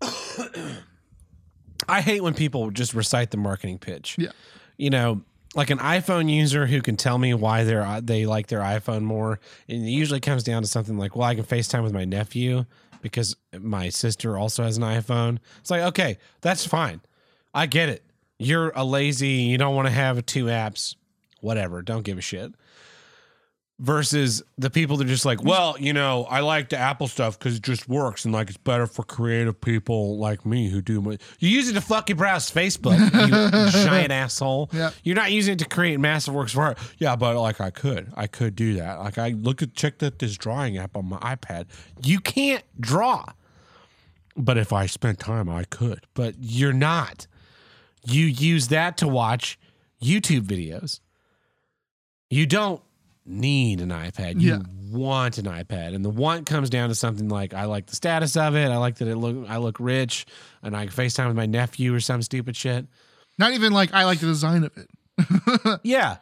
I 1.88 2.02
hate 2.02 2.22
when 2.24 2.34
people 2.34 2.72
just 2.72 2.94
recite 2.94 3.32
the 3.32 3.38
marketing 3.38 3.78
pitch 3.80 4.16
yeah. 4.18 4.32
you 4.78 4.90
know, 4.90 5.22
like 5.56 5.70
an 5.70 5.80
iPhone 5.80 6.30
user 6.30 6.66
who 6.66 6.82
can 6.82 6.96
tell 6.96 7.18
me 7.18 7.34
why 7.34 7.64
they're 7.64 7.84
uh, 7.84 8.02
they 8.02 8.26
like 8.26 8.48
their 8.48 8.62
iPhone 8.62 9.04
more, 9.04 9.40
and 9.68 9.86
it 9.86 9.90
usually 9.90 10.20
comes 10.20 10.44
down 10.44 10.62
to 10.62 10.68
something 10.68 10.98
like, 10.98 11.16
well, 11.16 11.28
I 11.28 11.36
can 11.36 11.44
FaceTime 11.44 11.84
with 11.84 11.94
my 11.94 12.06
nephew 12.06 12.66
because 13.02 13.36
my 13.60 13.90
sister 13.90 14.38
also 14.38 14.64
has 14.64 14.78
an 14.78 14.84
iPhone. 14.84 15.40
It's 15.60 15.72
like, 15.72 15.82
okay, 15.82 16.18
that's 16.42 16.66
fine. 16.66 17.02
I 17.54 17.66
get 17.66 17.90
it. 17.90 18.04
You're 18.38 18.72
a 18.76 18.84
lazy, 18.84 19.28
you 19.28 19.58
don't 19.58 19.76
want 19.76 19.88
to 19.88 19.94
have 19.94 20.26
two 20.26 20.46
apps, 20.46 20.96
whatever, 21.42 21.82
don't 21.82 22.04
give 22.04 22.18
a 22.18 22.22
shit. 22.22 22.54
Versus 23.84 24.44
the 24.60 24.70
people 24.70 24.98
that 24.98 25.08
are 25.08 25.10
just 25.10 25.26
like, 25.26 25.44
well, 25.44 25.76
you 25.80 25.92
know, 25.92 26.28
I 26.30 26.42
like 26.42 26.70
the 26.70 26.78
Apple 26.78 27.08
stuff 27.08 27.40
because 27.40 27.56
it 27.58 27.64
just 27.64 27.90
works 27.90 28.26
and 28.26 28.34
like 28.34 28.48
it's 28.48 28.58
better 28.58 28.86
for 28.86 29.02
creative 29.02 29.60
people 29.60 30.20
like 30.20 30.46
me 30.46 30.70
who 30.70 30.84
do 30.84 31.02
my. 31.02 31.18
You 31.40 31.50
use 31.50 31.68
it 31.68 31.74
to 31.74 31.82
fucking 31.82 32.16
browse 32.16 32.52
Facebook, 32.52 33.00
you 33.00 33.72
giant 33.84 34.12
asshole. 34.12 34.70
Yeah. 34.72 34.92
You're 35.04 35.16
not 35.16 35.32
using 35.32 35.54
it 35.54 35.60
to 35.60 35.66
create 35.66 36.00
massive 36.00 36.36
works 36.36 36.54
of 36.54 36.60
art. 36.60 36.78
Yeah, 37.00 37.16
but 37.16 37.36
like 37.36 37.60
I 37.60 37.72
could, 37.72 38.14
I 38.16 38.28
could 38.28 38.56
do 38.56 38.76
that. 38.76 39.00
Like 39.00 39.18
I 39.18 39.30
look 39.30 39.64
at 39.64 39.74
check 39.74 39.98
that 39.98 40.20
this 40.20 40.38
drawing 40.38 40.78
app 40.78 40.96
on 40.96 41.06
my 41.06 41.18
iPad. 41.18 41.66
You 42.06 42.20
can't 42.20 42.64
draw, 42.80 43.26
but 44.38 44.60
if 44.60 44.72
I 44.72 44.86
spent 44.86 45.18
time, 45.18 45.50
I 45.50 45.64
could. 45.64 46.06
But 46.14 46.36
you're 46.40 46.72
not. 46.72 47.26
You 48.06 48.28
use 48.28 48.68
that 48.68 48.96
to 48.98 49.08
watch 49.08 49.58
YouTube 50.02 50.42
videos. 50.42 51.00
You 52.30 52.46
don't 52.46 52.82
need 53.26 53.82
an 53.82 53.90
iPad. 53.90 54.42
You 54.42 54.52
Yeah. 54.52 54.60
want 54.92 55.38
an 55.38 55.46
iPad, 55.46 55.94
and 55.96 56.04
the 56.04 56.10
want 56.10 56.46
comes 56.46 56.70
down 56.70 56.90
to 56.90 56.96
something 56.96 57.30
like 57.30 57.54
I 57.54 57.66
like 57.66 57.86
the 57.88 57.96
status 57.96 58.36
of 58.36 58.56
it. 58.56 58.70
I 58.70 58.78
like 58.78 58.96
that 58.98 59.08
it 59.08 59.16
look. 59.16 59.50
I 59.50 59.58
look 59.58 59.80
rich, 59.80 60.26
and 60.64 60.76
I 60.76 60.86
can 60.88 60.94
FaceTime 60.94 61.28
with 61.28 61.38
my 61.38 61.46
nephew 61.46 61.94
or 61.94 62.00
some 62.00 62.22
stupid 62.22 62.56
shit. 62.56 62.88
Not 63.38 63.54
even 63.54 63.74
like 63.74 63.94
I 63.94 64.06
like 64.06 64.20
the 64.20 64.28
design 64.28 64.64
of 64.64 64.72
it. 64.78 64.90
Yeah. 65.84 66.18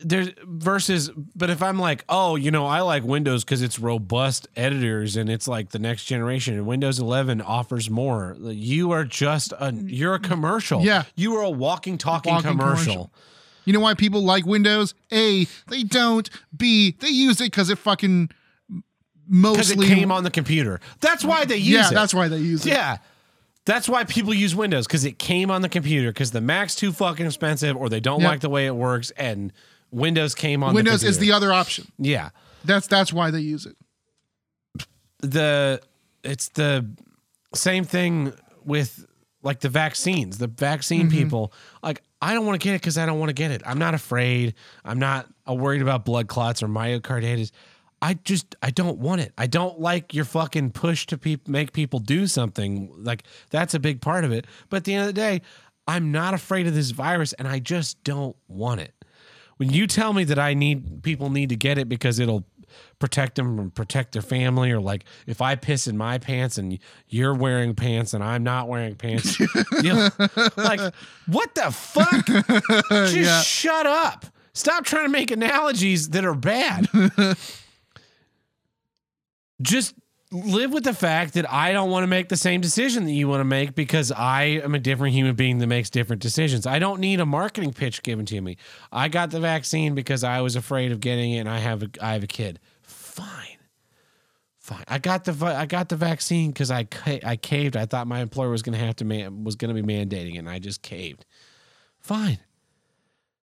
There's 0.00 0.30
versus, 0.44 1.08
but 1.36 1.50
if 1.50 1.62
I'm 1.62 1.78
like, 1.78 2.04
oh, 2.08 2.34
you 2.34 2.50
know, 2.50 2.66
I 2.66 2.80
like 2.80 3.04
Windows 3.04 3.44
because 3.44 3.62
it's 3.62 3.78
robust 3.78 4.48
editors 4.56 5.16
and 5.16 5.30
it's 5.30 5.46
like 5.46 5.70
the 5.70 5.78
next 5.78 6.06
generation, 6.06 6.54
and 6.54 6.66
Windows 6.66 6.98
11 6.98 7.40
offers 7.40 7.88
more. 7.88 8.36
You 8.40 8.90
are 8.90 9.04
just 9.04 9.52
a, 9.52 9.72
you're 9.72 10.14
a 10.14 10.18
mm. 10.18 10.24
commercial. 10.24 10.80
Yeah. 10.84 11.04
you 11.14 11.36
are 11.36 11.44
a 11.44 11.50
walking, 11.50 11.96
talking 11.96 12.32
Walking 12.32 12.50
commercial. 12.50 12.92
commercial. 12.92 13.12
You 13.68 13.74
know 13.74 13.80
why 13.80 13.92
people 13.92 14.22
like 14.22 14.46
Windows? 14.46 14.94
A, 15.12 15.44
they 15.68 15.82
don't. 15.82 16.30
B, 16.56 16.96
they 17.00 17.08
use 17.08 17.38
it 17.42 17.52
because 17.52 17.68
it 17.68 17.76
fucking 17.76 18.30
Because 18.30 18.80
it 19.70 19.76
mostly 19.76 19.86
came 19.88 20.10
on 20.10 20.24
the 20.24 20.30
computer. 20.30 20.80
That's 21.00 21.22
why 21.22 21.44
they 21.44 21.58
use 21.58 21.66
it. 21.66 21.72
Yeah, 21.72 21.88
it. 21.90 21.94
that's 21.94 22.14
why 22.14 22.28
they 22.28 22.38
use 22.38 22.64
it. 22.64 22.70
Yeah. 22.70 22.96
That's 23.66 23.86
why 23.86 24.04
people 24.04 24.32
use 24.32 24.56
Windows 24.56 24.86
because 24.86 25.04
it 25.04 25.18
came 25.18 25.50
on 25.50 25.60
the 25.60 25.68
computer 25.68 26.08
because 26.08 26.30
the 26.30 26.40
Mac's 26.40 26.76
too 26.76 26.92
fucking 26.92 27.26
expensive 27.26 27.76
or 27.76 27.90
they 27.90 28.00
don't 28.00 28.22
Yep. 28.22 28.30
like 28.30 28.40
the 28.40 28.48
way 28.48 28.64
it 28.64 28.74
works 28.74 29.10
and 29.18 29.52
Windows 29.90 30.34
came 30.34 30.62
on 30.64 30.74
Windows 30.74 31.02
the 31.02 31.08
is 31.08 31.18
the 31.18 31.32
other 31.32 31.52
option. 31.52 31.92
yeah. 31.98 32.30
That's 32.64 32.86
that's 32.86 33.12
why 33.12 33.30
they 33.30 33.40
use 33.40 33.66
it. 33.66 33.76
the 35.18 35.82
it's 36.24 36.48
the 36.48 36.88
same 37.54 37.84
thing 37.84 38.32
with 38.64 39.04
like 39.42 39.60
the 39.60 39.68
vaccines 39.68 40.38
the 40.38 40.46
vaccine 40.46 41.08
mm-hmm. 41.08 41.18
people 41.18 41.52
like 41.82 42.02
i 42.20 42.34
don't 42.34 42.46
want 42.46 42.60
to 42.60 42.64
get 42.64 42.74
it 42.74 42.80
because 42.80 42.98
i 42.98 43.06
don't 43.06 43.18
want 43.18 43.28
to 43.28 43.34
get 43.34 43.50
it 43.50 43.62
i'm 43.64 43.78
not 43.78 43.94
afraid 43.94 44.54
i'm 44.84 44.98
not 44.98 45.26
uh, 45.48 45.54
worried 45.54 45.82
about 45.82 46.04
blood 46.04 46.28
clots 46.28 46.62
or 46.62 46.68
myocarditis 46.68 47.50
I 48.00 48.14
just 48.14 48.54
I 48.62 48.70
don't 48.70 48.98
want 48.98 49.22
it. 49.22 49.32
I 49.36 49.46
don't 49.46 49.80
like 49.80 50.14
your 50.14 50.24
fucking 50.24 50.70
push 50.70 51.06
to 51.06 51.18
peop 51.18 51.48
make 51.48 51.72
people 51.72 51.98
do 51.98 52.26
something. 52.26 52.92
Like 52.96 53.24
that's 53.50 53.74
a 53.74 53.80
big 53.80 54.00
part 54.00 54.24
of 54.24 54.32
it. 54.32 54.46
But 54.68 54.78
at 54.78 54.84
the 54.84 54.94
end 54.94 55.00
of 55.02 55.06
the 55.08 55.20
day, 55.20 55.42
I'm 55.86 56.12
not 56.12 56.34
afraid 56.34 56.66
of 56.66 56.74
this 56.74 56.90
virus 56.90 57.32
and 57.32 57.48
I 57.48 57.58
just 57.58 58.02
don't 58.04 58.36
want 58.46 58.80
it. 58.80 58.94
When 59.56 59.70
you 59.70 59.86
tell 59.88 60.12
me 60.12 60.24
that 60.24 60.38
I 60.38 60.54
need 60.54 61.02
people 61.02 61.30
need 61.30 61.48
to 61.48 61.56
get 61.56 61.78
it 61.78 61.88
because 61.88 62.20
it'll 62.20 62.44
protect 62.98 63.36
them 63.36 63.58
and 63.58 63.74
protect 63.74 64.12
their 64.12 64.22
family 64.22 64.70
or 64.70 64.80
like 64.80 65.04
if 65.26 65.40
I 65.40 65.54
piss 65.54 65.86
in 65.86 65.96
my 65.96 66.18
pants 66.18 66.58
and 66.58 66.78
you're 67.08 67.34
wearing 67.34 67.74
pants 67.74 68.14
and 68.14 68.22
I'm 68.24 68.42
not 68.42 68.68
wearing 68.68 68.94
pants, 68.96 69.38
you 69.82 69.92
know, 69.94 70.08
like 70.56 70.80
what 71.26 71.54
the 71.54 71.70
fuck? 71.70 72.26
Just 72.90 73.14
Yeah. 73.14 73.40
shut 73.42 73.86
up. 73.86 74.26
Stop 74.52 74.84
trying 74.84 75.04
to 75.04 75.10
make 75.10 75.30
analogies 75.30 76.10
that 76.10 76.24
are 76.24 76.34
bad. 76.34 76.88
Just 79.62 79.94
live 80.30 80.72
with 80.72 80.84
the 80.84 80.92
fact 80.92 81.34
that 81.34 81.50
I 81.50 81.72
don't 81.72 81.90
want 81.90 82.02
to 82.02 82.06
make 82.06 82.28
the 82.28 82.36
same 82.36 82.60
decision 82.60 83.04
that 83.06 83.12
you 83.12 83.28
want 83.28 83.40
to 83.40 83.44
make 83.44 83.74
because 83.74 84.12
I 84.12 84.42
am 84.62 84.74
a 84.74 84.78
different 84.78 85.14
human 85.14 85.34
being 85.34 85.58
that 85.58 85.66
makes 85.66 85.88
different 85.90 86.20
decisions. 86.22 86.66
I 86.66 86.78
don't 86.78 87.00
need 87.00 87.18
a 87.18 87.26
marketing 87.26 87.72
pitch 87.72 88.02
given 88.02 88.26
to 88.26 88.40
me. 88.40 88.56
I 88.92 89.08
got 89.08 89.30
the 89.30 89.40
vaccine 89.40 89.94
because 89.94 90.22
I 90.24 90.40
was 90.42 90.54
afraid 90.54 90.92
of 90.92 91.00
getting 91.00 91.32
it 91.32 91.38
and 91.38 91.48
I 91.48 91.58
have 91.58 91.82
a, 91.82 91.88
I 92.00 92.12
have 92.12 92.22
a 92.22 92.26
kid. 92.28 92.60
Fine. 93.18 93.58
Fine. 94.60 94.84
I 94.86 94.98
got 94.98 95.24
the 95.24 95.46
I 95.46 95.66
got 95.66 95.88
the 95.88 95.96
vaccine 95.96 96.50
because 96.50 96.70
I 96.70 96.86
I 97.24 97.36
caved. 97.36 97.76
I 97.76 97.86
thought 97.86 98.06
my 98.06 98.20
employer 98.20 98.50
was 98.50 98.62
going 98.62 98.78
to 98.78 98.84
have 98.84 98.96
to 98.96 99.04
man- 99.04 99.42
was 99.44 99.56
to 99.56 99.68
be 99.68 99.82
mandating 99.82 100.34
it, 100.34 100.38
and 100.38 100.48
I 100.48 100.58
just 100.58 100.82
caved. 100.82 101.24
Fine. 102.00 102.38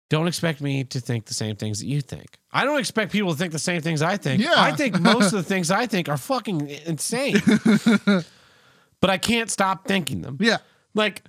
Don't 0.09 0.27
expect 0.27 0.61
me 0.61 0.82
to 0.85 1.01
think 1.01 1.27
the 1.27 1.35
same 1.35 1.57
things 1.57 1.78
that 1.81 1.87
you 1.87 2.01
think. 2.01 2.39
I 2.53 2.65
don't 2.65 2.81
expect 2.81 3.12
people 3.12 3.31
to 3.32 3.37
think 3.37 3.53
the 3.53 3.61
same 3.61 3.81
things 3.81 4.03
I 4.03 4.16
think. 4.16 4.43
Yeah. 4.43 4.55
I 4.57 4.73
think 4.73 5.01
most 5.01 5.27
of 5.27 5.32
the 5.32 5.43
things 5.55 5.70
I 5.70 5.87
think 5.87 6.09
are 6.09 6.16
fucking 6.16 6.69
insane. 6.69 7.37
but 9.01 9.11
I 9.11 9.19
can't 9.19 9.51
stop 9.51 9.87
thinking 9.87 10.23
them. 10.23 10.39
Yeah. 10.41 10.59
Like 10.95 11.23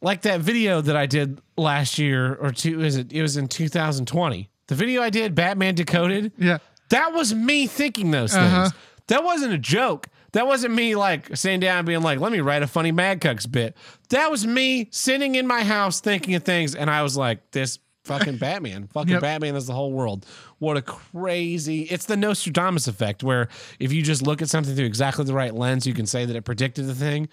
like 0.00 0.22
that 0.22 0.40
video 0.40 0.80
that 0.80 0.96
I 0.96 1.06
did 1.06 1.40
last 1.56 1.98
year 1.98 2.34
or 2.34 2.50
two 2.50 2.80
is 2.82 2.96
it 2.96 3.12
it 3.12 3.22
was 3.22 3.36
in 3.36 3.46
2020. 3.46 4.48
The 4.66 4.74
video 4.74 5.02
I 5.02 5.10
did 5.10 5.34
Batman 5.34 5.74
Decoded. 5.74 6.32
Yeah. 6.38 6.58
That 6.92 7.12
was 7.12 7.34
me 7.34 7.66
thinking 7.66 8.10
those 8.10 8.34
Uh-huh. 8.34 8.68
things. 8.68 8.74
That 9.08 9.24
wasn't 9.24 9.52
a 9.54 9.58
joke. 9.58 10.06
That 10.32 10.46
wasn't 10.46 10.74
me 10.74 10.94
like 10.94 11.36
sitting 11.36 11.60
down 11.60 11.78
and 11.78 11.86
being 11.86 12.02
like, 12.02 12.18
let 12.20 12.32
me 12.32 12.40
write 12.40 12.62
a 12.62 12.66
funny 12.66 12.92
Mad 12.92 13.20
Cucks 13.20 13.50
bit. 13.50 13.76
That 14.10 14.30
was 14.30 14.46
me 14.46 14.88
sitting 14.90 15.34
in 15.34 15.46
my 15.46 15.62
house 15.64 16.00
thinking 16.00 16.34
of 16.34 16.42
things. 16.44 16.74
And 16.74 16.88
I 16.88 17.02
was 17.02 17.16
like, 17.16 17.50
this 17.50 17.78
fucking 18.04 18.36
Batman. 18.38 18.86
Fucking 18.88 19.10
Yep. 19.12 19.20
Batman 19.20 19.56
is 19.56 19.66
the 19.66 19.74
whole 19.74 19.92
world. 19.92 20.24
What 20.58 20.76
a 20.76 20.82
crazy. 20.82 21.82
It's 21.82 22.06
the 22.06 22.16
Nostradamus 22.16 22.88
effect 22.88 23.22
where 23.22 23.48
if 23.78 23.92
you 23.92 24.02
just 24.02 24.22
look 24.22 24.40
at 24.40 24.48
something 24.48 24.74
through 24.74 24.86
exactly 24.86 25.24
the 25.24 25.34
right 25.34 25.54
lens, 25.54 25.86
you 25.86 25.92
can 25.94 26.06
say 26.06 26.24
that 26.24 26.34
it 26.36 26.42
predicted 26.44 26.86
the 26.86 26.94
thing. 26.94 27.28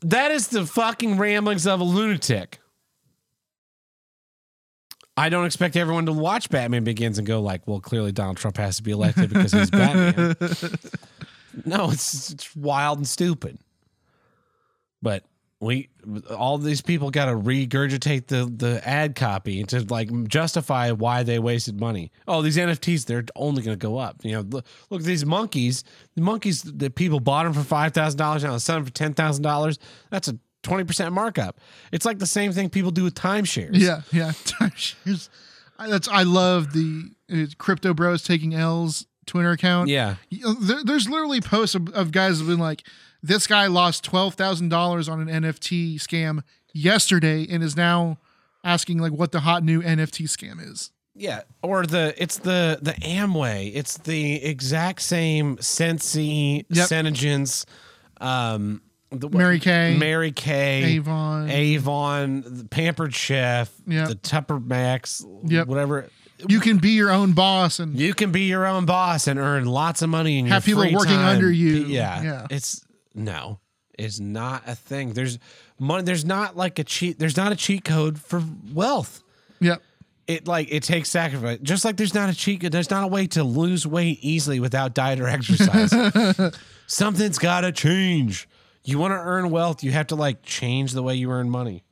That 0.00 0.30
is 0.30 0.48
the 0.48 0.66
fucking 0.66 1.16
ramblings 1.18 1.66
of 1.66 1.80
a 1.80 1.84
lunatic. 1.84 2.60
I 5.16 5.28
don't 5.28 5.46
expect 5.46 5.76
everyone 5.76 6.06
to 6.06 6.12
watch 6.12 6.50
Batman 6.50 6.84
Begins 6.84 7.18
and 7.18 7.26
go 7.26 7.40
like, 7.40 7.66
"Well, 7.66 7.80
clearly 7.80 8.12
Donald 8.12 8.36
Trump 8.36 8.56
has 8.56 8.78
to 8.78 8.82
be 8.82 8.90
elected 8.90 9.30
because 9.30 9.52
he's 9.52 9.70
Batman." 9.70 10.34
no, 11.64 11.90
it's 11.90 12.30
it's 12.30 12.54
wild 12.56 12.98
and 12.98 13.06
stupid. 13.06 13.58
But 15.00 15.24
we 15.60 15.88
all 16.30 16.58
these 16.58 16.80
people 16.82 17.10
got 17.10 17.26
to 17.26 17.32
regurgitate 17.32 18.26
the 18.26 18.46
the 18.46 18.86
ad 18.86 19.14
copy 19.14 19.62
to 19.64 19.80
like 19.84 20.10
justify 20.28 20.90
why 20.90 21.22
they 21.22 21.38
wasted 21.38 21.78
money. 21.78 22.10
Oh, 22.26 22.42
these 22.42 22.56
NFTs 22.56 23.06
they're 23.06 23.24
only 23.36 23.62
going 23.62 23.78
to 23.78 23.82
go 23.82 23.98
up. 23.98 24.24
You 24.24 24.32
know, 24.32 24.40
look, 24.40 24.66
look 24.90 25.00
at 25.00 25.06
these 25.06 25.24
monkeys. 25.24 25.84
The 26.16 26.22
monkeys 26.22 26.62
that 26.62 26.94
people 26.96 27.20
bought 27.20 27.44
them 27.44 27.52
for 27.52 27.62
five 27.62 27.92
thousand 27.92 28.18
dollars 28.18 28.42
now, 28.44 28.56
selling 28.58 28.82
them 28.82 28.86
for 28.86 28.94
ten 28.94 29.14
thousand 29.14 29.42
dollars. 29.42 29.78
That's 30.10 30.28
a 30.28 30.38
twenty 30.64 30.82
percent 30.84 31.12
markup. 31.14 31.60
It's 31.92 32.04
like 32.04 32.18
the 32.18 32.26
same 32.26 32.50
thing 32.52 32.68
people 32.70 32.90
do 32.90 33.04
with 33.04 33.14
timeshares. 33.14 33.70
Yeah, 33.78 34.02
yeah. 34.12 34.30
Timeshares. 34.44 35.28
I, 35.78 35.88
that's 35.88 36.08
I 36.08 36.22
love 36.24 36.72
the 36.72 37.10
uh, 37.32 37.46
crypto 37.58 37.94
bros 37.94 38.22
taking 38.24 38.54
L's 38.54 39.06
Twitter 39.26 39.52
account. 39.52 39.88
yeah. 39.88 40.16
There, 40.30 40.82
there's 40.84 41.08
literally 41.08 41.40
posts 41.40 41.74
of, 41.74 41.88
of 41.90 42.10
guys 42.12 42.38
have 42.38 42.46
been 42.48 42.58
like, 42.58 42.82
this 43.22 43.46
guy 43.46 43.66
lost 43.68 44.02
twelve 44.04 44.34
thousand 44.34 44.68
dollars 44.70 45.08
on 45.08 45.20
an 45.20 45.42
NFT 45.42 45.94
scam 45.96 46.42
yesterday 46.72 47.46
and 47.48 47.62
is 47.62 47.76
now 47.76 48.18
asking 48.64 48.98
like 48.98 49.12
what 49.12 49.30
the 49.32 49.40
hot 49.40 49.62
new 49.64 49.82
NFT 49.82 50.24
scam 50.24 50.60
is. 50.60 50.90
Yeah, 51.16 51.42
or 51.62 51.86
the 51.86 52.12
it's 52.18 52.38
the 52.38 52.78
the 52.82 52.92
Amway. 52.92 53.70
It's 53.74 53.98
the 53.98 54.44
exact 54.44 55.00
same 55.02 55.58
Sensi, 55.60 56.66
Yep. 56.70 56.88
Senegence, 56.88 57.66
um, 58.20 58.82
the, 59.20 59.28
Mary 59.30 59.58
Kay, 59.60 59.96
Mary 59.98 60.32
Kay, 60.32 60.96
Avon. 60.96 61.50
Avon, 61.50 62.44
the 62.46 62.64
Pampered 62.64 63.14
Chef, 63.14 63.70
Yep. 63.86 64.08
the 64.08 64.14
Tupper 64.14 64.60
Max, 64.60 65.24
Yep. 65.44 65.66
whatever. 65.66 66.08
you 66.48 66.60
can 66.60 66.78
be 66.78 66.90
your 66.90 67.10
own 67.10 67.32
boss 67.32 67.78
and 67.78 67.98
You 67.98 68.12
can 68.14 68.30
be 68.32 68.42
your 68.42 68.66
own 68.66 68.84
boss 68.86 69.26
and 69.26 69.38
earn 69.38 69.64
lots 69.66 70.02
of 70.02 70.08
money 70.10 70.38
and 70.38 70.48
Have 70.48 70.64
people 70.64 70.82
working 70.92 71.16
under 71.16 71.50
you. 71.50 71.84
Yeah, 71.86 72.22
Yeah. 72.22 72.46
It's 72.50 72.84
no, 73.14 73.60
it's 73.98 74.18
not 74.20 74.62
a 74.66 74.74
thing. 74.74 75.12
There's 75.12 75.38
money. 75.78 76.02
There's 76.04 76.24
not 76.24 76.56
like 76.56 76.78
a 76.78 76.84
cheat. 76.84 77.18
There's 77.18 77.36
not 77.36 77.52
a 77.52 77.56
cheat 77.56 77.84
code 77.84 78.18
for 78.20 78.42
wealth. 78.72 79.22
Yep. 79.60 79.80
it 80.26 80.48
like 80.48 80.68
it 80.72 80.82
takes 80.82 81.08
sacrifice. 81.10 81.58
Just 81.62 81.84
like 81.84 81.96
there's 81.96 82.14
not 82.14 82.28
a 82.30 82.34
cheat, 82.34 82.70
there's 82.72 82.90
not 82.90 83.04
a 83.04 83.06
way 83.06 83.26
to 83.28 83.44
lose 83.44 83.86
weight 83.86 84.18
easily 84.22 84.58
without 84.58 84.94
diet 84.94 85.20
or 85.20 85.28
exercise. 85.28 85.92
Something's 86.86 87.38
got 87.38 87.60
to 87.62 87.72
change. 87.72 88.48
You 88.84 88.98
want 88.98 89.12
to 89.12 89.18
earn 89.18 89.50
wealth, 89.50 89.82
you 89.82 89.92
have 89.92 90.08
to 90.08 90.14
like 90.14 90.42
change 90.42 90.92
the 90.92 91.02
way 91.02 91.14
you 91.14 91.30
earn 91.30 91.48
money. 91.48 91.84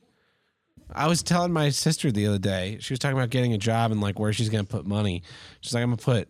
I 0.91 1.07
was 1.07 1.23
telling 1.23 1.51
my 1.51 1.69
sister 1.69 2.11
the 2.11 2.27
other 2.27 2.37
day. 2.37 2.77
She 2.79 2.93
was 2.93 2.99
talking 2.99 3.17
about 3.17 3.31
getting 3.31 3.53
a 3.53 3.57
job 3.57 3.91
and 3.91 3.99
like 3.99 4.19
where 4.19 4.31
she's 4.31 4.49
going 4.49 4.63
to 4.63 4.69
put 4.69 4.85
money. 4.85 5.23
She's 5.61 5.73
like, 5.73 5.81
I'm 5.81 5.89
going 5.89 5.97
to 5.97 6.05
put, 6.05 6.29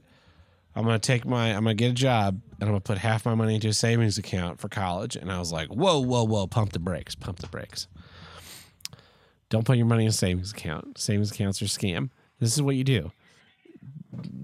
I'm 0.73 0.85
going 0.85 0.97
to 0.97 1.05
take 1.05 1.25
my, 1.25 1.49
I'm 1.49 1.63
going 1.63 1.75
to 1.75 1.83
get 1.83 1.91
a 1.91 1.93
job 1.93 2.39
and 2.53 2.63
I'm 2.63 2.69
going 2.69 2.79
to 2.79 2.81
put 2.81 2.97
half 2.97 3.25
my 3.25 3.35
money 3.35 3.55
into 3.55 3.67
a 3.67 3.73
savings 3.73 4.17
account 4.17 4.59
for 4.59 4.69
college. 4.69 5.17
And 5.17 5.29
I 5.29 5.37
was 5.37 5.51
like, 5.51 5.67
whoa, 5.67 5.99
whoa, 5.99 6.23
whoa, 6.23 6.47
pump 6.47 6.71
the 6.71 6.79
brakes, 6.79 7.13
pump 7.13 7.39
the 7.39 7.47
brakes. 7.47 7.87
Don't 9.49 9.65
put 9.65 9.75
your 9.77 9.85
money 9.85 10.03
in 10.03 10.09
a 10.09 10.13
savings 10.13 10.51
account. 10.51 10.97
Savings 10.97 11.31
accounts 11.31 11.61
are 11.61 11.65
scam. 11.65 12.09
This 12.39 12.53
is 12.53 12.61
what 12.61 12.75
you 12.75 12.85
do. 12.85 13.11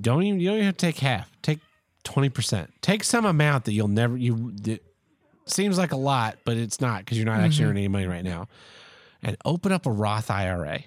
Don't 0.02 0.24
even 0.24 0.40
you 0.40 0.50
don't 0.50 0.58
even 0.58 0.66
have 0.68 0.78
to 0.78 0.86
take 0.86 0.98
half. 0.98 1.32
Take 1.42 1.60
twenty 2.04 2.30
percent. 2.30 2.72
Take 2.82 3.04
some 3.04 3.26
amount 3.26 3.66
that 3.66 3.74
you'll 3.74 3.88
never 3.88 4.18
you 4.18 4.52
that 4.64 4.84
seems 5.52 5.78
like 5.78 5.92
a 5.92 5.98
lot, 5.98 6.38
but 6.44 6.58
it's 6.58 6.82
not 6.82 7.00
because 7.00 7.18
you're 7.18 7.26
not 7.26 7.40
actually 7.40 7.64
mm-hmm. 7.64 7.70
earning 7.72 7.84
any 7.84 7.88
money 7.88 8.06
right 8.08 8.24
now. 8.24 8.48
And 9.22 9.36
open 9.44 9.72
up 9.72 9.86
a 9.86 9.92
Roth 9.92 10.32
IRA. 10.32 10.82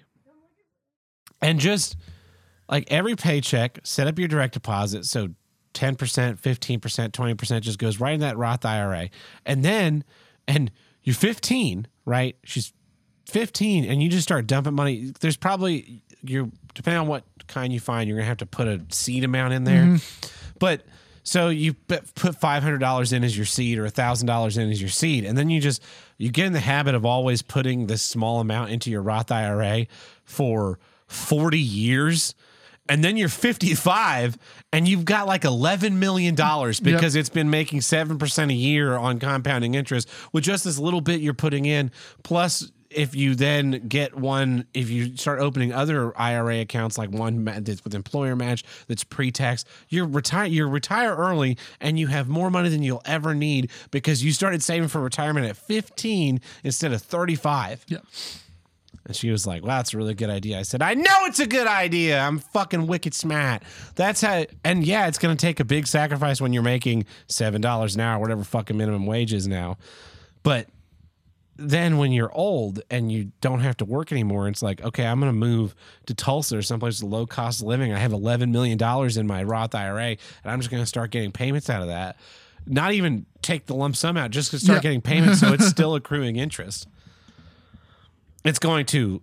And 1.41 1.59
just 1.59 1.97
like 2.69 2.91
every 2.91 3.17
paycheck, 3.17 3.81
set 3.83 4.07
up 4.07 4.19
your 4.19 4.29
direct 4.29 4.55
deposit. 4.55 5.05
So 5.05 5.29
10%, 5.75 5.97
15%, 6.39 7.11
20% 7.11 7.61
just 7.61 7.79
goes 7.79 8.01
right 8.01 8.15
in 8.15 8.21
that 8.21 8.37
Roth 8.37 8.65
IRA. 8.65 9.11
And 9.45 9.65
then, 9.65 10.05
and 10.49 10.71
you're 11.03 11.15
15, 11.15 11.87
right? 12.05 12.37
She's 12.45 12.73
15 13.27 13.85
and 13.85 14.03
you 14.03 14.09
just 14.09 14.23
start 14.23 14.47
dumping 14.47 14.75
money. 14.75 15.13
There's 15.21 15.37
probably, 15.37 16.03
you're, 16.23 16.49
depending 16.75 17.01
on 17.01 17.07
what 17.07 17.25
kind 17.49 17.73
you 17.73 17.81
find, 17.81 18.09
you're 18.09 18.17
going 18.17 18.25
to 18.25 18.29
have 18.29 18.39
to 18.39 18.47
put 18.47 18.69
a 18.69 18.81
seed 18.91 19.25
amount 19.25 19.55
in 19.55 19.65
there. 19.65 19.85
Mm-hmm. 19.85 20.29
But 20.59 20.83
so 21.23 21.49
you 21.49 21.75
put 21.75 22.05
$500 22.15 23.13
in 23.13 23.25
as 23.25 23.37
your 23.37 23.47
seed 23.47 23.79
or 23.79 23.87
$1,000 23.87 24.59
in 24.59 24.71
as 24.71 24.81
your 24.81 24.91
seed. 24.91 25.25
And 25.25 25.39
then 25.39 25.51
you 25.51 25.61
just, 25.61 25.83
you 26.19 26.31
get 26.31 26.47
in 26.47 26.53
the 26.53 26.61
habit 26.61 26.95
of 26.95 27.07
always 27.07 27.43
putting 27.43 27.87
this 27.87 28.03
small 28.03 28.41
amount 28.41 28.71
into 28.71 28.91
your 28.91 29.03
Roth 29.03 29.31
IRA 29.31 29.87
for 30.25 30.79
40 31.07 31.59
years. 31.59 32.35
And 32.89 33.05
then 33.05 33.17
you're 33.17 33.29
55 33.29 34.37
and 34.73 34.89
you've 34.89 35.05
got 35.05 35.29
like 35.29 35.43
$11 35.43 35.93
million 35.93 36.35
because 36.35 37.15
it's 37.15 37.29
been 37.29 37.49
making 37.49 37.79
7% 37.79 38.51
a 38.51 38.53
year 38.53 38.97
on 38.97 39.21
compounding 39.21 39.77
interest 39.77 40.09
with 40.33 40.43
just 40.43 40.65
this 40.65 40.79
little 40.79 41.01
bit 41.01 41.21
you're 41.21 41.35
putting 41.35 41.65
in. 41.65 41.93
Plus, 42.25 42.73
if 42.95 43.15
you 43.15 43.35
then 43.35 43.89
get 43.89 44.17
one, 44.17 44.67
if 44.75 44.91
you 44.91 45.17
start 45.17 45.41
opening 45.41 45.73
other 45.73 46.17
IRA 46.19 46.61
accounts, 46.61 46.99
like 46.99 47.11
one 47.11 47.45
that's 47.45 47.85
with 47.85 47.95
employer 47.95 48.37
match 48.37 48.65
that's 48.89 49.05
pre-tax, 49.05 49.65
you're 49.89 50.07
retire 50.07 50.47
you 50.47 50.67
retire 50.67 51.15
early 51.15 51.57
and 51.81 51.99
you 51.99 52.07
have 52.09 52.29
more 52.29 52.51
money 52.51 52.69
than 52.69 52.83
you'll 52.83 53.03
ever 53.05 53.35
need 53.35 53.71
because 53.91 54.25
you 54.25 54.33
started 54.33 54.63
saving 54.63 54.89
for 54.89 55.01
retirement 55.01 55.47
at 55.47 55.57
15 55.57 56.41
instead 56.65 56.93
of 56.93 57.03
35. 57.03 57.85
Yeah. 57.89 57.99
And 59.05 59.17
she 59.17 59.31
was 59.31 59.47
like, 59.47 59.65
"Wow, 59.65 59.79
that's 59.79 59.95
a 59.95 59.97
really 59.97 60.15
good 60.15 60.31
idea." 60.31 60.61
I 60.61 60.63
said, 60.63 60.81
"I 60.81 60.95
know 60.95 61.25
it's 61.25 61.41
a 61.41 61.47
good 61.47 61.67
idea. 61.67 62.21
I'm 62.21 62.39
fucking 62.39 62.87
wicked 62.87 63.15
smart." 63.15 63.65
That's 63.97 64.21
how. 64.21 64.45
And 64.63 64.87
yeah, 64.87 65.09
it's 65.09 65.19
going 65.19 65.37
to 65.37 65.41
take 65.41 65.59
a 65.59 65.65
big 65.65 65.89
sacrifice 65.89 66.41
when 66.41 66.53
you're 66.53 66.63
making 66.63 67.07
seven 67.27 67.61
dollars 67.61 67.97
an 67.97 68.01
hour, 68.01 68.21
whatever 68.21 68.45
fucking 68.45 68.77
minimum 68.77 69.07
wage 69.07 69.33
is 69.33 69.49
now. 69.49 69.77
But 70.45 70.69
then 71.57 71.99
when 71.99 72.13
you're 72.13 72.33
old 72.33 72.81
and 72.91 73.13
you 73.13 73.31
don't 73.41 73.61
have 73.61 73.77
to 73.79 73.85
work 73.85 74.11
anymore, 74.11 74.49
it's 74.49 74.63
like, 74.63 74.83
okay, 74.83 75.05
I'm 75.07 75.21
going 75.21 75.31
to 75.33 75.39
move 75.39 75.75
to 76.07 76.15
Tulsa 76.15 76.57
or 76.59 76.63
someplace 76.63 77.03
with 77.03 77.11
low 77.13 77.27
cost 77.27 77.61
of 77.61 77.67
living. 77.67 77.93
I 77.93 77.99
have 77.99 78.13
$11 78.13 78.51
million 78.51 78.79
in 79.19 79.27
my 79.27 79.43
Roth 79.43 79.75
IRA 79.75 80.07
and 80.11 80.19
I'm 80.45 80.61
just 80.61 80.71
going 80.71 80.83
to 80.83 80.87
start 80.87 81.11
getting 81.11 81.31
payments 81.31 81.69
out 81.69 81.83
of 81.83 81.89
that. 81.89 82.17
Not 82.67 82.93
even 82.93 83.27
take 83.43 83.67
the 83.67 83.75
lump 83.75 83.97
sum 83.97 84.17
out, 84.17 84.31
just 84.31 84.51
to 84.53 84.59
start 84.59 84.79
Yeah. 84.79 84.83
getting 84.83 85.01
payments 85.03 85.41
so 85.41 85.53
it's 85.53 85.67
still 85.69 85.95
accruing 85.95 86.37
interest. 86.37 86.87
It's 88.45 88.59
going 88.59 88.87
to, 88.87 89.21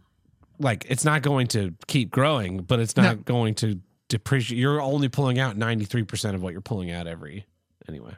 like, 0.59 0.85
it's 0.89 1.03
not 1.05 1.21
going 1.21 1.47
to 1.47 1.73
keep 1.87 2.11
growing, 2.11 2.57
but 2.63 2.79
it's 2.79 2.95
not 2.95 3.17
No. 3.17 3.23
going 3.23 3.55
to 3.55 3.79
depreciate. 4.07 4.57
You're 4.59 4.81
only 4.81 5.09
pulling 5.09 5.39
out 5.39 5.57
93% 5.57 6.35
of 6.35 6.41
what 6.41 6.51
you're 6.53 6.61
pulling 6.61 6.91
out 6.91 7.07
every, 7.07 7.45
anyway. 7.87 8.13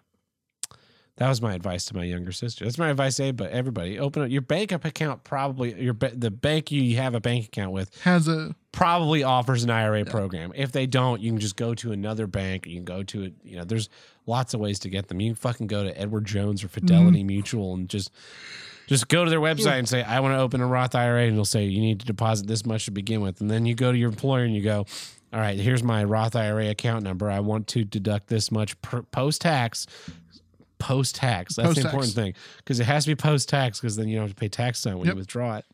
That 1.17 1.29
was 1.29 1.41
my 1.41 1.53
advice 1.53 1.85
to 1.85 1.95
my 1.95 2.03
younger 2.03 2.31
sister. 2.31 2.65
That's 2.65 2.77
my 2.77 2.89
advice 2.89 3.17
to 3.17 3.33
but 3.33 3.51
everybody. 3.51 3.99
Open 3.99 4.23
up 4.23 4.29
your 4.29 4.41
bank 4.41 4.71
up 4.71 4.85
account. 4.85 5.23
Probably 5.23 5.79
your 5.79 5.93
the 5.93 6.31
bank 6.31 6.71
you 6.71 6.95
have 6.97 7.13
a 7.13 7.19
bank 7.19 7.45
account 7.45 7.73
with 7.73 8.01
Has 8.03 8.27
a 8.27 8.55
probably 8.71 9.23
offers 9.23 9.63
an 9.63 9.69
IRA 9.69 10.05
program. 10.05 10.51
If 10.55 10.71
they 10.71 10.88
don't, 10.88 11.21
you 11.21 11.31
can 11.31 11.39
just 11.39 11.57
go 11.57 11.75
to 11.75 11.91
another 11.91 12.27
bank. 12.27 12.65
You 12.65 12.75
can 12.75 12.85
go 12.85 13.03
to 13.03 13.23
it. 13.23 13.33
You 13.43 13.57
know, 13.57 13.65
there's 13.65 13.89
lots 14.25 14.53
of 14.53 14.59
ways 14.59 14.79
to 14.79 14.89
get 14.89 15.09
them. 15.09 15.19
You 15.19 15.31
can 15.31 15.35
fucking 15.35 15.67
go 15.67 15.83
to 15.83 15.99
Edward 15.99 16.25
Jones 16.25 16.63
or 16.63 16.67
mm-hmm. 16.67 16.73
Fidelity 16.73 17.23
Mutual 17.23 17.73
and 17.73 17.89
just 17.89 18.11
just 18.88 19.07
go 19.07 19.23
to 19.23 19.29
their 19.29 19.39
website 19.39 19.79
and 19.79 19.88
say, 19.88 20.03
I 20.03 20.19
want 20.19 20.33
to 20.33 20.39
open 20.39 20.59
a 20.59 20.67
Roth 20.67 20.95
IRA, 20.95 21.23
and 21.23 21.38
they'll 21.38 21.45
say 21.45 21.63
you 21.63 21.79
need 21.79 22.01
to 22.01 22.05
deposit 22.05 22.47
this 22.47 22.65
much 22.65 22.85
to 22.85 22.91
begin 22.91 23.21
with, 23.21 23.39
and 23.39 23.49
then 23.49 23.65
you 23.65 23.75
go 23.75 23.91
to 23.91 23.97
your 23.97 24.09
employer 24.09 24.43
and 24.43 24.55
you 24.55 24.61
go. 24.61 24.85
All 25.33 25.39
right, 25.39 25.57
here's 25.57 25.81
my 25.81 26.03
Roth 26.03 26.35
IRA 26.35 26.69
account 26.71 27.05
number. 27.05 27.31
I 27.31 27.39
want 27.39 27.67
to 27.67 27.85
deduct 27.85 28.27
this 28.27 28.51
much 28.51 28.79
per, 28.81 29.01
post 29.01 29.39
tax. 29.39 29.88
Post 30.81 31.15
tax. 31.15 31.55
That's 31.55 31.69
the 31.69 31.73
Post-tax. 31.75 31.85
important 31.85 32.13
thing 32.13 32.33
because 32.57 32.79
it 32.79 32.85
has 32.85 33.05
to 33.05 33.11
be 33.11 33.15
post 33.15 33.47
tax 33.49 33.79
because 33.79 33.95
then 33.95 34.07
you 34.07 34.15
don't 34.17 34.27
have 34.27 34.35
to 34.35 34.39
pay 34.39 34.49
tax 34.49 34.85
on 34.85 34.93
it 34.93 34.95
when 34.97 35.05
Yep. 35.07 35.13
you 35.15 35.17
withdraw 35.19 35.57
it. 35.57 35.65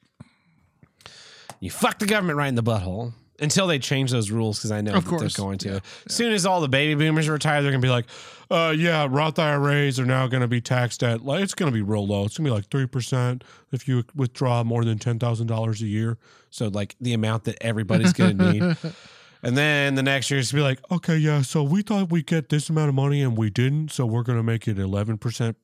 You 1.60 1.72
fuck 1.72 2.00
the 2.00 2.06
government 2.06 2.38
right 2.38 2.48
in 2.48 2.56
the 2.56 2.64
butthole 2.64 3.14
until 3.40 3.68
they 3.68 3.80
change 3.80 4.12
those 4.12 4.30
rules 4.32 4.58
because 4.60 4.72
I 4.72 4.82
know 4.82 4.94
Of 4.94 5.04
that 5.06 5.10
course. 5.10 5.36
they're 5.36 5.44
going 5.44 5.58
to. 5.60 5.82
As 6.08 6.14
soon 6.14 6.34
as 6.34 6.46
all 6.46 6.62
the 6.62 6.68
baby 6.68 6.94
boomers 6.96 7.28
retire, 7.30 7.62
they're 7.62 7.72
going 7.72 7.82
to 7.82 7.86
be 7.86 7.92
like, 7.92 8.06
uh, 8.50 8.74
yeah, 8.78 9.08
Roth 9.10 9.38
IRAs 9.40 10.00
are 10.00 10.06
now 10.06 10.28
going 10.28 10.42
to 10.42 10.48
be 10.48 10.62
taxed 10.62 11.04
at, 11.04 11.24
like, 11.26 11.44
it's 11.44 11.54
going 11.56 11.72
to 11.72 11.74
be 11.76 11.82
real 11.82 12.06
low. 12.06 12.26
It's 12.26 12.38
going 12.38 12.46
to 12.46 12.52
be 12.52 12.56
like 12.56 12.90
3% 12.90 13.42
if 13.72 13.88
you 13.88 14.04
withdraw 14.16 14.64
more 14.64 14.86
than 14.86 14.98
$10,000 15.00 15.82
a 15.82 15.86
year. 15.86 16.18
So, 16.50 16.68
like, 16.68 16.96
the 17.02 17.14
amount 17.14 17.44
that 17.46 17.58
everybody's 17.62 18.14
going 18.14 18.38
to 18.38 18.52
need. 18.54 18.78
And 19.44 19.56
then 19.56 19.96
the 19.96 20.04
next 20.04 20.32
year, 20.32 20.40
it's 20.40 20.52
be 20.52 20.62
like, 20.62 20.80
okay, 20.92 21.18
yeah, 21.18 21.42
so 21.42 21.64
we 21.64 21.82
thought 21.82 22.12
we'd 22.12 22.26
get 22.26 22.50
this 22.50 22.70
amount 22.70 22.90
of 22.90 22.96
money 22.96 23.22
and 23.22 23.38
we 23.38 23.50
didn't. 23.50 23.92
So 23.92 24.06
we're 24.06 24.24
going 24.24 24.40
to 24.40 24.44
make 24.44 24.68
it 24.68 24.78
11% 24.78 25.56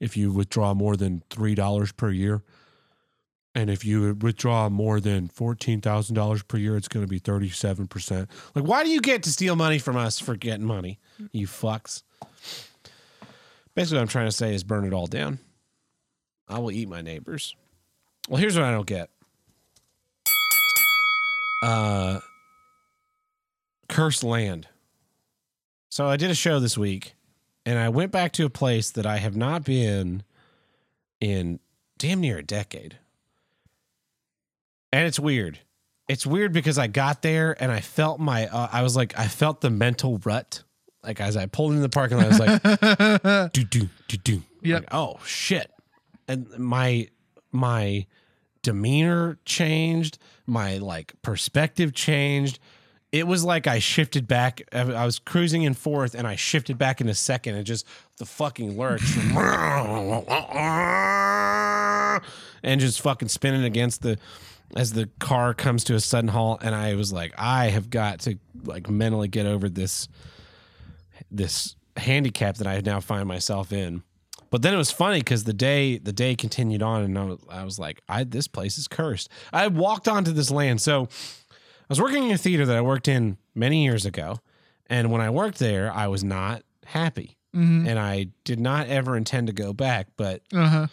if 0.00 0.16
you 0.16 0.30
withdraw 0.30 0.74
more 0.74 0.96
than 0.96 1.22
$3 1.30 1.96
per 1.96 2.10
year. 2.10 2.42
And 3.54 3.70
if 3.70 3.84
you 3.84 4.14
withdraw 4.20 4.68
more 4.68 5.00
than 5.00 5.28
$14,000 5.28 6.48
per 6.48 6.56
year, 6.58 6.76
it's 6.76 6.88
going 6.88 7.06
to 7.06 7.08
be 7.08 7.20
37%. 7.20 8.28
Like, 8.54 8.64
why 8.64 8.82
do 8.82 8.90
you 8.90 9.00
get 9.00 9.22
to 9.22 9.30
steal 9.30 9.54
money 9.54 9.78
from 9.78 9.96
us 9.96 10.18
for 10.18 10.34
getting 10.34 10.66
money? 10.66 10.98
You 11.30 11.46
fucks. 11.46 12.02
Basically, 13.74 13.98
what 13.98 14.02
I'm 14.02 14.08
trying 14.08 14.26
to 14.26 14.32
say 14.32 14.54
is 14.54 14.64
burn 14.64 14.84
it 14.84 14.92
all 14.92 15.06
down. 15.06 15.38
I 16.48 16.58
will 16.58 16.72
eat 16.72 16.88
my 16.88 17.00
neighbors. 17.00 17.54
Well, 18.28 18.40
here's 18.40 18.56
what 18.56 18.64
I 18.64 18.72
don't 18.72 18.86
get. 18.86 19.10
Uh, 21.62 22.20
cursed 23.94 24.24
land. 24.24 24.66
So 25.88 26.08
I 26.08 26.16
did 26.16 26.28
a 26.28 26.34
show 26.34 26.58
this 26.58 26.76
week, 26.76 27.14
and 27.64 27.78
I 27.78 27.88
went 27.88 28.10
back 28.10 28.32
to 28.32 28.44
a 28.44 28.50
place 28.50 28.90
that 28.90 29.06
I 29.06 29.18
have 29.18 29.36
not 29.36 29.64
been 29.64 30.24
in 31.20 31.60
damn 31.96 32.20
near 32.20 32.38
a 32.38 32.42
decade. 32.42 32.98
And 34.92 35.06
it's 35.06 35.20
weird. 35.20 35.60
It's 36.08 36.26
weird 36.26 36.52
because 36.52 36.76
I 36.76 36.88
got 36.88 37.22
there 37.22 37.56
and 37.62 37.70
I 37.70 37.80
felt 37.80 38.18
my, 38.18 38.48
uh, 38.48 38.68
I 38.72 38.82
was 38.82 38.96
like, 38.96 39.16
I 39.16 39.28
felt 39.28 39.60
the 39.60 39.70
mental 39.70 40.20
rut. 40.24 40.64
Like 41.04 41.20
as 41.20 41.36
I 41.36 41.46
pulled 41.46 41.70
into 41.70 41.82
the 41.82 41.88
parking 41.88 42.18
lot, 42.18 42.26
I 42.26 42.28
was 42.28 42.40
like, 42.40 43.52
do 43.52 43.62
do 43.62 43.88
do 44.08 44.16
do. 44.16 44.42
Yep. 44.62 44.80
Like, 44.80 44.88
oh 44.94 45.20
shit. 45.24 45.70
And 46.26 46.48
my 46.58 47.08
my 47.52 48.06
demeanor 48.62 49.38
changed, 49.44 50.18
my 50.46 50.78
like 50.78 51.12
perspective 51.22 51.94
changed. 51.94 52.58
It 53.14 53.28
was 53.28 53.44
like 53.44 53.68
I 53.68 53.78
shifted 53.78 54.26
back. 54.26 54.62
I 54.72 55.06
was 55.06 55.20
cruising 55.20 55.62
in 55.62 55.74
fourth, 55.74 56.16
and 56.16 56.26
I 56.26 56.34
shifted 56.34 56.78
back 56.78 57.00
in 57.00 57.08
a 57.08 57.14
second, 57.14 57.54
and 57.54 57.64
just 57.64 57.86
the 58.18 58.26
fucking 58.26 58.76
lurch, 58.76 59.16
and 62.64 62.80
just 62.80 63.00
fucking 63.02 63.28
spinning 63.28 63.62
against 63.62 64.02
the 64.02 64.18
as 64.76 64.94
the 64.94 65.08
car 65.20 65.54
comes 65.54 65.84
to 65.84 65.94
a 65.94 66.00
sudden 66.00 66.26
halt. 66.26 66.64
And 66.64 66.74
I 66.74 66.96
was 66.96 67.12
like, 67.12 67.32
I 67.38 67.68
have 67.68 67.88
got 67.88 68.18
to 68.22 68.36
like 68.64 68.90
mentally 68.90 69.28
get 69.28 69.46
over 69.46 69.68
this 69.68 70.08
this 71.30 71.76
handicap 71.96 72.56
that 72.56 72.66
I 72.66 72.80
now 72.80 72.98
find 72.98 73.28
myself 73.28 73.72
in. 73.72 74.02
But 74.50 74.62
then 74.62 74.74
it 74.74 74.76
was 74.76 74.90
funny 74.90 75.20
because 75.20 75.44
the 75.44 75.52
day 75.52 75.98
the 75.98 76.12
day 76.12 76.34
continued 76.34 76.82
on, 76.82 77.02
and 77.02 77.18
I 77.18 77.24
was, 77.24 77.38
I 77.48 77.64
was 77.64 77.78
like, 77.78 78.00
I 78.08 78.24
this 78.24 78.48
place 78.48 78.76
is 78.76 78.88
cursed. 78.88 79.28
I 79.52 79.68
walked 79.68 80.08
onto 80.08 80.32
this 80.32 80.50
land. 80.50 80.80
So 80.80 81.08
was 81.88 82.00
working 82.00 82.24
in 82.24 82.32
a 82.32 82.38
theater 82.38 82.64
that 82.66 82.76
I 82.76 82.80
worked 82.80 83.08
in 83.08 83.36
many 83.54 83.84
years 83.84 84.04
ago, 84.06 84.38
and 84.88 85.10
when 85.10 85.20
I 85.20 85.30
worked 85.30 85.58
there, 85.58 85.92
I 85.92 86.06
was 86.08 86.22
not 86.24 86.62
happy, 86.86 87.36
Mhm. 87.54 87.86
and 87.88 87.98
I 87.98 88.28
did 88.44 88.58
not 88.60 88.88
ever 88.88 89.16
intend 89.16 89.46
to 89.48 89.52
go 89.52 89.72
back. 89.72 90.08
But 90.16 90.42
Uh-huh. 90.52 90.86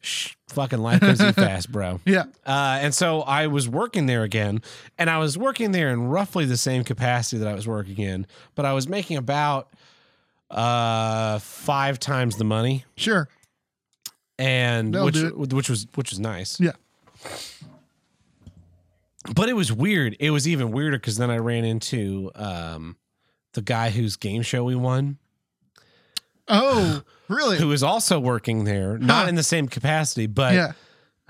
sh- 0.00 0.34
fucking 0.48 0.78
life 0.80 1.00
goes 1.00 1.18
too 1.18 1.32
fast, 1.32 1.70
bro. 1.70 2.00
Yeah. 2.04 2.24
Uh, 2.46 2.78
and 2.80 2.94
so 2.94 3.20
I 3.22 3.46
was 3.48 3.68
working 3.68 4.06
there 4.06 4.22
again, 4.22 4.62
and 4.98 5.08
I 5.10 5.18
was 5.18 5.36
working 5.38 5.72
there 5.72 5.90
in 5.90 6.04
roughly 6.04 6.44
the 6.46 6.56
same 6.56 6.84
capacity 6.84 7.38
that 7.38 7.48
I 7.48 7.54
was 7.54 7.66
working 7.68 7.98
in, 7.98 8.26
but 8.54 8.64
I 8.64 8.72
was 8.72 8.88
making 8.88 9.16
about 9.16 9.68
uh 10.50 11.38
five 11.38 12.00
times 12.00 12.36
the 12.36 12.44
money, 12.44 12.84
Sure. 12.96 13.28
and 14.38 14.92
That'll 14.94 15.06
which 15.06 15.52
which 15.52 15.70
was 15.70 15.86
which 15.94 16.10
was 16.10 16.18
nice. 16.18 16.58
Yeah. 16.58 16.72
But 19.34 19.48
it 19.48 19.52
was 19.54 19.70
weird. 19.72 20.16
It 20.18 20.30
was 20.30 20.48
even 20.48 20.70
weirder 20.72 20.96
because 20.98 21.16
then 21.18 21.30
I 21.30 21.36
ran 21.38 21.64
into 21.64 22.30
um 22.34 22.96
the 23.52 23.62
guy 23.62 23.90
whose 23.90 24.16
game 24.16 24.42
show 24.42 24.64
we 24.64 24.74
won, 24.76 25.18
Oh, 26.48 27.02
really? 27.28 27.58
who 27.58 27.68
was 27.68 27.82
also 27.82 28.18
working 28.18 28.64
there, 28.64 28.98
not 28.98 29.24
Huh. 29.24 29.28
in 29.28 29.34
the 29.34 29.42
same 29.42 29.68
capacity, 29.68 30.26
but 30.26 30.54
yeah. 30.54 30.72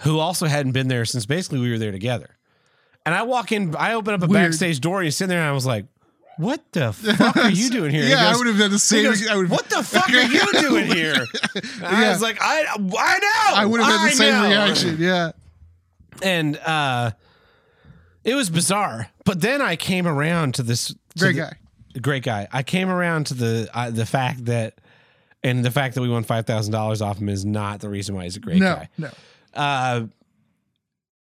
who 0.00 0.18
also 0.18 0.46
hadn't 0.46 0.72
been 0.72 0.88
there 0.88 1.04
since 1.04 1.26
basically 1.26 1.60
we 1.60 1.70
were 1.70 1.78
there 1.78 1.92
together. 1.92 2.36
And 3.06 3.14
I 3.14 3.22
walk 3.22 3.52
in, 3.52 3.74
I 3.76 3.94
open 3.94 4.14
up 4.14 4.22
a 4.22 4.26
Weird. 4.26 4.50
backstage 4.50 4.80
door, 4.80 4.98
and 4.98 5.04
he's 5.06 5.16
sitting 5.16 5.30
there, 5.30 5.40
and 5.40 5.48
I 5.48 5.52
was 5.52 5.64
like, 5.64 5.86
"What 6.36 6.60
the 6.72 6.92
fuck 6.92 7.36
are 7.38 7.48
you 7.50 7.70
doing 7.70 7.90
here?" 7.90 8.02
And 8.02 8.08
he 8.08 8.14
Yeah, 8.14 8.28
I 8.28 8.36
would 8.36 8.46
have 8.46 8.58
done 8.58 8.70
the 8.70 8.78
same. 8.78 9.04
goes, 9.04 9.26
I 9.26 9.36
would, 9.36 9.48
what 9.50 9.68
the 9.70 9.82
fuck 9.82 10.10
are 10.10 10.20
you 10.22 10.46
doing 10.60 10.86
here? 10.86 11.14
And 11.54 11.84
I 11.86 12.02
Yeah. 12.02 12.12
was 12.12 12.20
like, 12.22 12.38
I, 12.40 12.64
I 12.68 13.18
know. 13.18 13.56
I 13.56 13.64
would 13.66 13.80
have 13.80 13.90
had 14.00 14.10
the 14.12 14.16
same 14.16 14.32
know." 14.34 14.48
reaction. 14.48 14.96
Yeah. 15.00 15.32
And 16.22 16.58
uh, 16.58 17.12
it 18.24 18.34
was 18.34 18.50
bizarre. 18.50 19.08
But 19.24 19.40
then 19.40 19.60
I 19.62 19.76
came 19.76 20.06
around 20.06 20.54
to 20.56 20.62
this 20.62 20.88
to 20.88 20.96
Great 21.18 21.36
the- 21.36 21.40
guy. 21.42 22.00
great 22.00 22.22
guy. 22.22 22.48
I 22.52 22.62
came 22.62 22.88
around 22.90 23.26
to 23.26 23.34
the 23.34 23.68
uh, 23.74 23.90
the 23.90 24.06
fact 24.06 24.44
that, 24.46 24.74
and 25.42 25.64
the 25.64 25.70
fact 25.70 25.94
that 25.94 26.00
we 26.02 26.08
won 26.08 26.24
five 26.24 26.46
thousand 26.46 26.72
dollars 26.72 27.00
off 27.02 27.18
him 27.18 27.28
is 27.28 27.44
not 27.44 27.80
the 27.80 27.88
reason 27.88 28.14
why 28.14 28.24
he's 28.24 28.36
a 28.36 28.40
great 28.40 28.58
No, 28.58 28.74
guy. 28.76 28.88
no. 28.98 29.10
uh, 29.54 30.06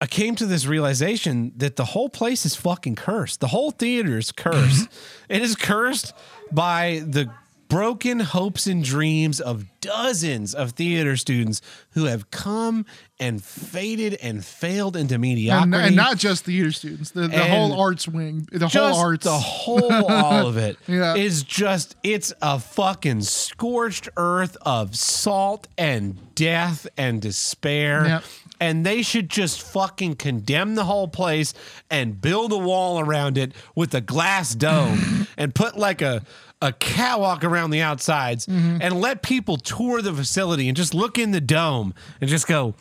I 0.01 0.07
came 0.07 0.37
to 0.37 0.47
this 0.47 0.65
realization 0.67 1.53
that 1.57 1.75
the 1.75 1.85
whole 1.85 2.09
place 2.09 2.47
is 2.47 2.55
fucking 2.55 2.95
cursed. 2.95 3.41
The 3.41 3.49
whole 3.49 3.73
theater 3.73 4.17
is 4.17 4.31
cursed. 4.31 4.89
it 5.29 5.43
is 5.43 5.57
cursed 5.57 6.13
by 6.53 7.03
the 7.05 7.29
broken 7.69 8.21
hopes 8.21 8.67
and 8.67 8.83
dreams 8.83 9.41
of 9.41 9.65
dozens 9.81 10.55
of 10.55 10.73
theater 10.73 11.17
students 11.17 11.61
who 11.91 12.05
have 12.07 12.31
come 12.31 12.85
and 13.21 13.43
faded 13.43 14.15
and 14.23 14.45
failed 14.45 14.97
into 14.97 15.19
mediocrity. 15.19 15.77
And, 15.77 15.87
and 15.87 15.97
not 15.97 16.17
just 16.19 16.45
theater 16.45 16.73
students, 16.73 17.11
the, 17.11 17.29
the 17.29 17.45
whole 17.45 17.79
arts 17.81 18.09
wing, 18.09 18.49
the 18.51 18.69
whole 18.69 18.95
arts. 18.97 19.25
the 19.25 19.33
whole 19.39 19.93
all 19.93 20.47
of 20.47 20.57
it 20.57 20.77
is 20.89 21.41
Yeah. 21.43 21.45
just 21.47 21.97
it's 22.03 22.33
a 22.43 22.59
fucking 22.59 23.23
scorched 23.23 24.09
earth 24.17 24.57
of 24.63 24.97
salt 24.97 25.69
and 25.77 26.35
death 26.35 26.87
and 26.97 27.21
despair 27.21 28.05
Yep. 28.07 28.25
and 28.61 28.87
they 28.87 29.03
should 29.03 29.29
just 29.29 29.61
fucking 29.63 30.15
condemn 30.17 30.75
the 30.77 30.85
whole 30.85 31.09
place 31.09 31.53
and 31.91 32.21
build 32.21 32.53
a 32.53 32.59
wall 32.59 33.01
around 33.01 33.37
it 33.37 33.53
with 33.75 33.93
a 33.95 34.01
glass 34.01 34.55
dome 34.55 35.27
and 35.37 35.55
put 35.55 35.77
like 35.77 36.01
a 36.03 36.23
a 36.61 36.73
catwalk 36.73 37.45
around 37.45 37.71
the 37.71 37.81
outsides 37.83 38.47
Mm-hmm. 38.47 38.79
and 38.81 39.01
let 39.01 39.23
people 39.23 39.57
tour 39.59 40.03
the 40.03 40.13
facility 40.13 40.69
and 40.69 40.77
just 40.77 40.93
look 40.95 41.19
in 41.19 41.31
the 41.31 41.41
dome 41.41 41.95
and 42.21 42.29
just 42.29 42.47
go 42.47 42.75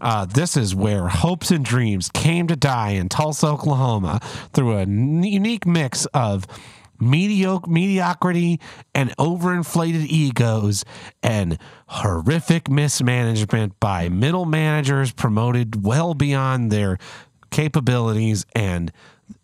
uh, 0.00 0.24
this 0.24 0.56
is 0.56 0.74
where 0.74 1.06
hopes 1.08 1.50
and 1.52 1.64
dreams 1.64 2.10
came 2.12 2.48
to 2.48 2.56
die 2.56 2.90
in 2.90 3.08
Tulsa, 3.08 3.46
Oklahoma, 3.46 4.18
through 4.52 4.72
a 4.72 4.80
n- 4.82 5.22
unique 5.22 5.64
mix 5.64 6.06
of 6.06 6.44
mediocre 6.98 7.70
mediocrity 7.70 8.60
and 8.94 9.16
overinflated 9.16 10.06
egos 10.06 10.84
and 11.22 11.56
horrific 11.86 12.68
mismanagement 12.68 13.78
by 13.80 14.08
middle 14.08 14.44
managers 14.44 15.12
promoted 15.12 15.84
well 15.84 16.14
beyond 16.14 16.70
their 16.72 16.98
capabilities 17.50 18.44
and 18.54 18.90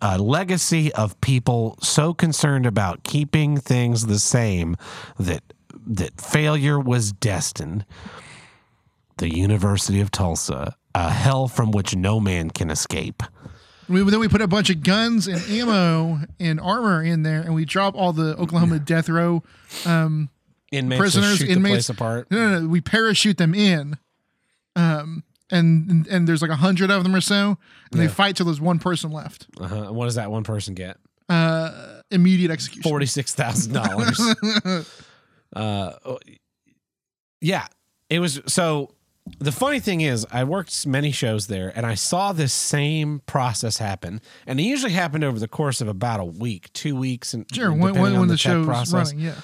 a 0.00 0.18
legacy 0.18 0.92
of 0.94 1.20
people 1.20 1.78
so 1.80 2.14
concerned 2.14 2.66
about 2.66 3.04
keeping 3.04 3.56
things 3.56 4.06
the 4.06 4.18
same 4.18 4.76
that 5.18 5.42
that 5.86 6.20
failure 6.20 6.78
was 6.78 7.12
destined 7.12 7.84
the 9.18 9.34
University 9.34 10.00
of 10.00 10.10
Tulsa, 10.10 10.74
a 10.94 11.10
hell 11.10 11.48
from 11.48 11.70
which 11.70 11.94
no 11.94 12.18
man 12.20 12.50
can 12.50 12.70
escape. 12.70 13.22
We, 13.88 14.02
then 14.04 14.20
we 14.20 14.28
put 14.28 14.42
a 14.42 14.46
bunch 14.46 14.70
of 14.70 14.82
guns 14.82 15.26
and 15.26 15.40
ammo 15.50 16.20
and 16.38 16.60
armor 16.60 17.02
in 17.02 17.22
there, 17.22 17.40
and 17.40 17.54
we 17.54 17.64
drop 17.64 17.94
all 17.94 18.12
the 18.12 18.36
Oklahoma 18.36 18.78
death 18.78 19.08
row 19.08 19.42
Inmates 20.70 21.00
prisoners, 21.00 21.38
shoot 21.38 21.46
the 21.46 21.52
inmates. 21.52 21.72
place 21.72 21.88
apart. 21.88 22.30
No, 22.30 22.36
no, 22.36 22.60
no, 22.60 22.68
we 22.68 22.80
parachute 22.80 23.38
them 23.38 23.54
in, 23.54 23.96
um, 24.76 25.24
and 25.50 26.06
and 26.08 26.28
there's 26.28 26.42
like 26.42 26.50
a 26.50 26.56
hundred 26.56 26.90
of 26.90 27.02
them 27.02 27.14
or 27.14 27.20
so, 27.20 27.58
and 27.92 28.00
they 28.00 28.08
fight 28.08 28.36
till 28.36 28.46
there's 28.46 28.60
one 28.60 28.78
person 28.78 29.10
left. 29.10 29.46
Uh-huh. 29.60 29.84
And 29.84 29.96
what 29.96 30.04
does 30.06 30.16
that 30.16 30.30
one 30.30 30.44
person 30.44 30.74
get? 30.74 30.98
Uh, 31.28 32.00
immediate 32.10 32.50
execution. 32.50 32.82
Forty 32.82 33.06
six 33.06 33.34
thousand 33.34 33.72
dollars. 33.72 34.20
Uh, 35.56 35.92
yeah, 37.40 37.66
it 38.10 38.18
was 38.18 38.42
so. 38.46 38.94
The 39.38 39.50
funny 39.52 39.80
thing 39.80 40.00
is, 40.00 40.26
I 40.30 40.44
worked 40.44 40.86
many 40.86 41.10
shows 41.10 41.46
there, 41.46 41.72
and 41.74 41.86
I 41.86 41.94
saw 41.94 42.32
this 42.32 42.52
same 42.52 43.20
process 43.24 43.78
happen, 43.78 44.20
and 44.46 44.60
it 44.60 44.64
usually 44.64 44.92
happened 44.92 45.24
over 45.24 45.38
the 45.38 45.48
course 45.48 45.80
of 45.80 45.88
about 45.88 46.20
a 46.20 46.24
week, 46.24 46.72
two 46.74 46.94
weeks, 46.96 47.32
and 47.32 47.46
Sure, 47.52 47.70
when, 47.70 47.78
depending 47.78 48.02
when, 48.02 48.12
on 48.12 48.18
when 48.20 48.28
the, 48.28 48.36
tech 48.36 48.62
show's 48.64 48.92
running, 48.92 49.20
yeah. 49.20 49.34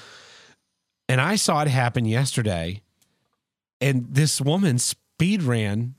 and 1.09 1.20
I 1.20 1.36
saw 1.36 1.62
it 1.62 1.68
happen 1.68 2.05
yesterday. 2.05 2.82
And 3.81 4.06
this 4.10 4.40
woman 4.40 4.78
speed 5.16 5.43
ran 5.43 5.95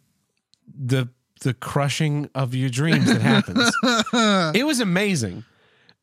the 0.68 1.08
the 1.42 1.54
crushing 1.54 2.30
of 2.36 2.56
your 2.56 2.70
dreams 2.70 3.06
that 3.06 3.22
happens. 3.22 3.72
it 4.56 4.66
was 4.66 4.80
amazing. 4.80 5.44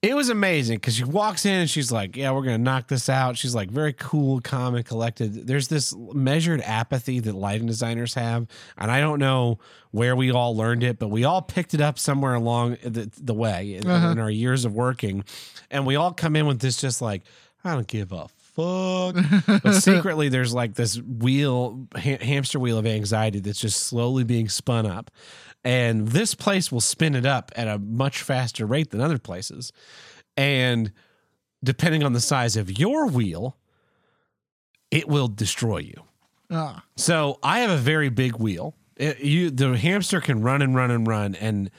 It 0.01 0.15
was 0.17 0.31
amazing 0.31 0.77
because 0.77 0.97
she 0.97 1.05
walks 1.05 1.47
in 1.47 1.61
and 1.61 1.71
she's 1.71 1.93
like, 1.93 2.17
"Yeah, 2.17 2.33
we're 2.33 2.43
gonna 2.43 2.59
knock 2.59 2.89
this 2.89 3.09
out." 3.09 3.37
She's 3.37 3.55
like 3.55 3.71
very 3.71 3.93
cool, 3.93 4.41
calm, 4.41 4.75
and 4.75 4.85
collected. 4.85 5.47
There's 5.47 5.69
this 5.69 5.95
measured 5.97 6.61
apathy 6.63 7.21
that 7.21 7.35
lighting 7.35 7.67
designers 7.67 8.15
have, 8.15 8.47
and 8.79 8.91
I 8.91 9.01
don't 9.01 9.19
know 9.19 9.59
where 9.91 10.17
we 10.17 10.33
all 10.33 10.57
learned 10.57 10.83
it, 10.83 10.99
but 10.99 11.09
we 11.09 11.25
all 11.25 11.43
picked 11.43 11.75
it 11.75 11.81
up 11.81 11.99
somewhere 11.99 12.35
along 12.35 12.79
the, 12.83 13.11
the 13.21 13.35
way 13.35 13.75
in, 13.75 13.87
uh-huh. 13.87 14.09
in 14.09 14.19
our 14.19 14.31
years 14.31 14.65
of 14.65 14.75
working, 14.75 15.25
and 15.71 15.87
we 15.87 15.97
all 15.97 16.13
come 16.13 16.35
in 16.35 16.47
with 16.47 16.61
this 16.61 16.79
just 16.79 17.01
like, 17.01 17.23
"I 17.63 17.75
don't 17.75 17.87
give 17.87 18.11
a 18.11 18.29
fuck. 18.55 19.16
but 19.62 19.73
secretly, 19.74 20.29
there's 20.29 20.55
like 20.55 20.74
this 20.74 20.99
wheel, 21.01 21.87
ha- 21.97 22.19
hamster 22.20 22.59
wheel 22.61 22.79
of 22.79 22.87
anxiety 22.87 23.41
that's 23.41 23.59
just 23.61 23.83
slowly 23.83 24.24
being 24.24 24.49
spun 24.49 24.87
up. 24.87 25.11
And 25.65 26.09
this 26.09 26.35
place 26.35 26.73
will 26.73 26.81
spin 26.81 27.15
it 27.15 27.24
up 27.27 27.53
at 27.57 27.69
a 27.69 27.79
much 27.79 28.23
faster 28.23 28.66
rate 28.66 28.91
than 28.91 29.01
other 29.01 29.19
places. 29.19 29.73
And 30.37 30.93
depending 31.62 32.03
on 32.03 32.12
the 32.12 32.20
size 32.20 32.57
of 32.57 32.79
your 32.79 33.07
wheel, 33.07 33.57
it 34.91 35.09
will 35.09 35.29
destroy 35.29 35.79
you. 35.79 36.03
Ah, 36.51 36.85
So 36.97 37.39
I 37.43 37.61
have 37.61 37.70
a 37.70 37.77
very 37.79 38.09
big 38.11 38.37
wheel. 38.37 38.74
It- 38.97 39.20
you 39.20 39.51
the 39.51 39.77
hamster 39.77 40.20
can 40.20 40.43
run 40.43 40.61
and 40.62 40.74
run 40.74 40.91
and 40.91 41.07
run, 41.07 41.35
and 41.37 41.70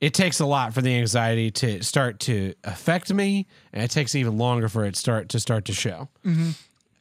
it 0.00 0.14
takes 0.14 0.40
a 0.40 0.46
lot 0.46 0.72
for 0.72 0.80
the 0.82 0.94
anxiety 0.96 1.50
to 1.50 1.82
start 1.82 2.20
to 2.20 2.54
affect 2.64 3.12
me, 3.12 3.46
and 3.72 3.82
it 3.82 3.90
takes 3.90 4.14
even 4.14 4.38
longer 4.38 4.68
for 4.68 4.84
it 4.84 4.96
start 4.96 5.28
to 5.30 5.40
start 5.40 5.66
to 5.66 5.72
show. 5.72 6.08
Mm-hmm. 6.24 6.50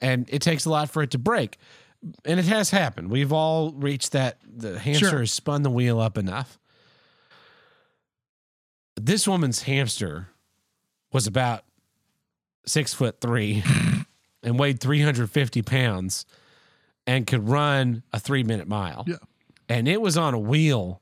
And 0.01 0.30
it 0.30 0.41
takes 0.41 0.65
a 0.65 0.69
lot 0.69 0.89
for 0.89 1.01
it 1.03 1.11
to 1.11 1.17
break, 1.17 1.57
and 2.26 2.39
it 2.39 2.45
has 2.45 2.69
happened. 2.71 3.09
We've 3.09 3.34
all 3.34 3.71
reached 3.73 4.11
that. 4.13 4.39
The 4.45 4.80
hamster 4.80 5.09
Sure. 5.09 5.19
has 5.19 5.31
spun 5.31 5.63
the 5.63 5.69
wheel 5.69 5.99
up 5.99 6.17
enough. 6.17 6.57
This 8.95 9.27
woman's 9.27 9.63
hamster 9.63 10.27
was 11.11 11.26
about 11.27 11.63
six 12.65 12.93
foot 12.93 13.21
three 13.21 13.63
and 14.43 14.59
weighed 14.59 14.80
350 14.80 15.61
pounds 15.61 16.26
and 17.07 17.26
could 17.26 17.47
run 17.47 18.03
a 18.13 18.19
three 18.19 18.43
minute 18.43 18.67
mile. 18.67 19.05
Yeah. 19.07 19.15
And 19.67 19.88
it 19.88 20.01
was 20.01 20.17
on 20.17 20.34
a 20.34 20.39
wheel 20.39 21.01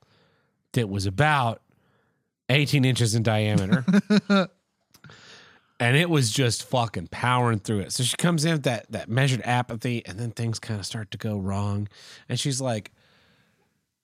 that 0.74 0.90
was 0.90 1.06
about 1.06 1.62
18 2.50 2.86
inches 2.86 3.16
in 3.16 3.24
diameter. 3.24 3.86
and 5.80 5.98
it 5.98 6.10
was 6.10 6.32
just 6.32 6.64
fucking 6.64 7.08
powering 7.08 7.60
through 7.60 7.80
it. 7.80 7.92
So 7.92 8.04
she 8.04 8.16
comes 8.18 8.46
in 8.46 8.54
with 8.54 8.64
that, 8.64 8.92
that 8.92 9.10
measured 9.10 9.42
apathy, 9.44 10.06
and 10.06 10.20
then 10.20 10.32
things 10.32 10.60
kind 10.60 10.80
of 10.80 10.86
start 10.86 11.12
to 11.12 11.18
go 11.18 11.38
wrong. 11.38 11.88
And 12.30 12.40
she's 12.40 12.60
like, 12.62 12.92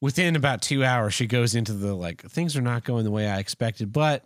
within 0.01 0.35
about 0.35 0.61
two 0.61 0.83
hours, 0.83 1.13
she 1.13 1.27
goes 1.27 1.55
into 1.55 1.73
the 1.73 1.93
like, 1.93 2.21
things 2.21 2.57
are 2.57 2.61
not 2.61 2.83
going 2.83 3.03
the 3.05 3.11
way 3.11 3.27
I 3.27 3.39
expected, 3.39 3.91
but 3.93 4.25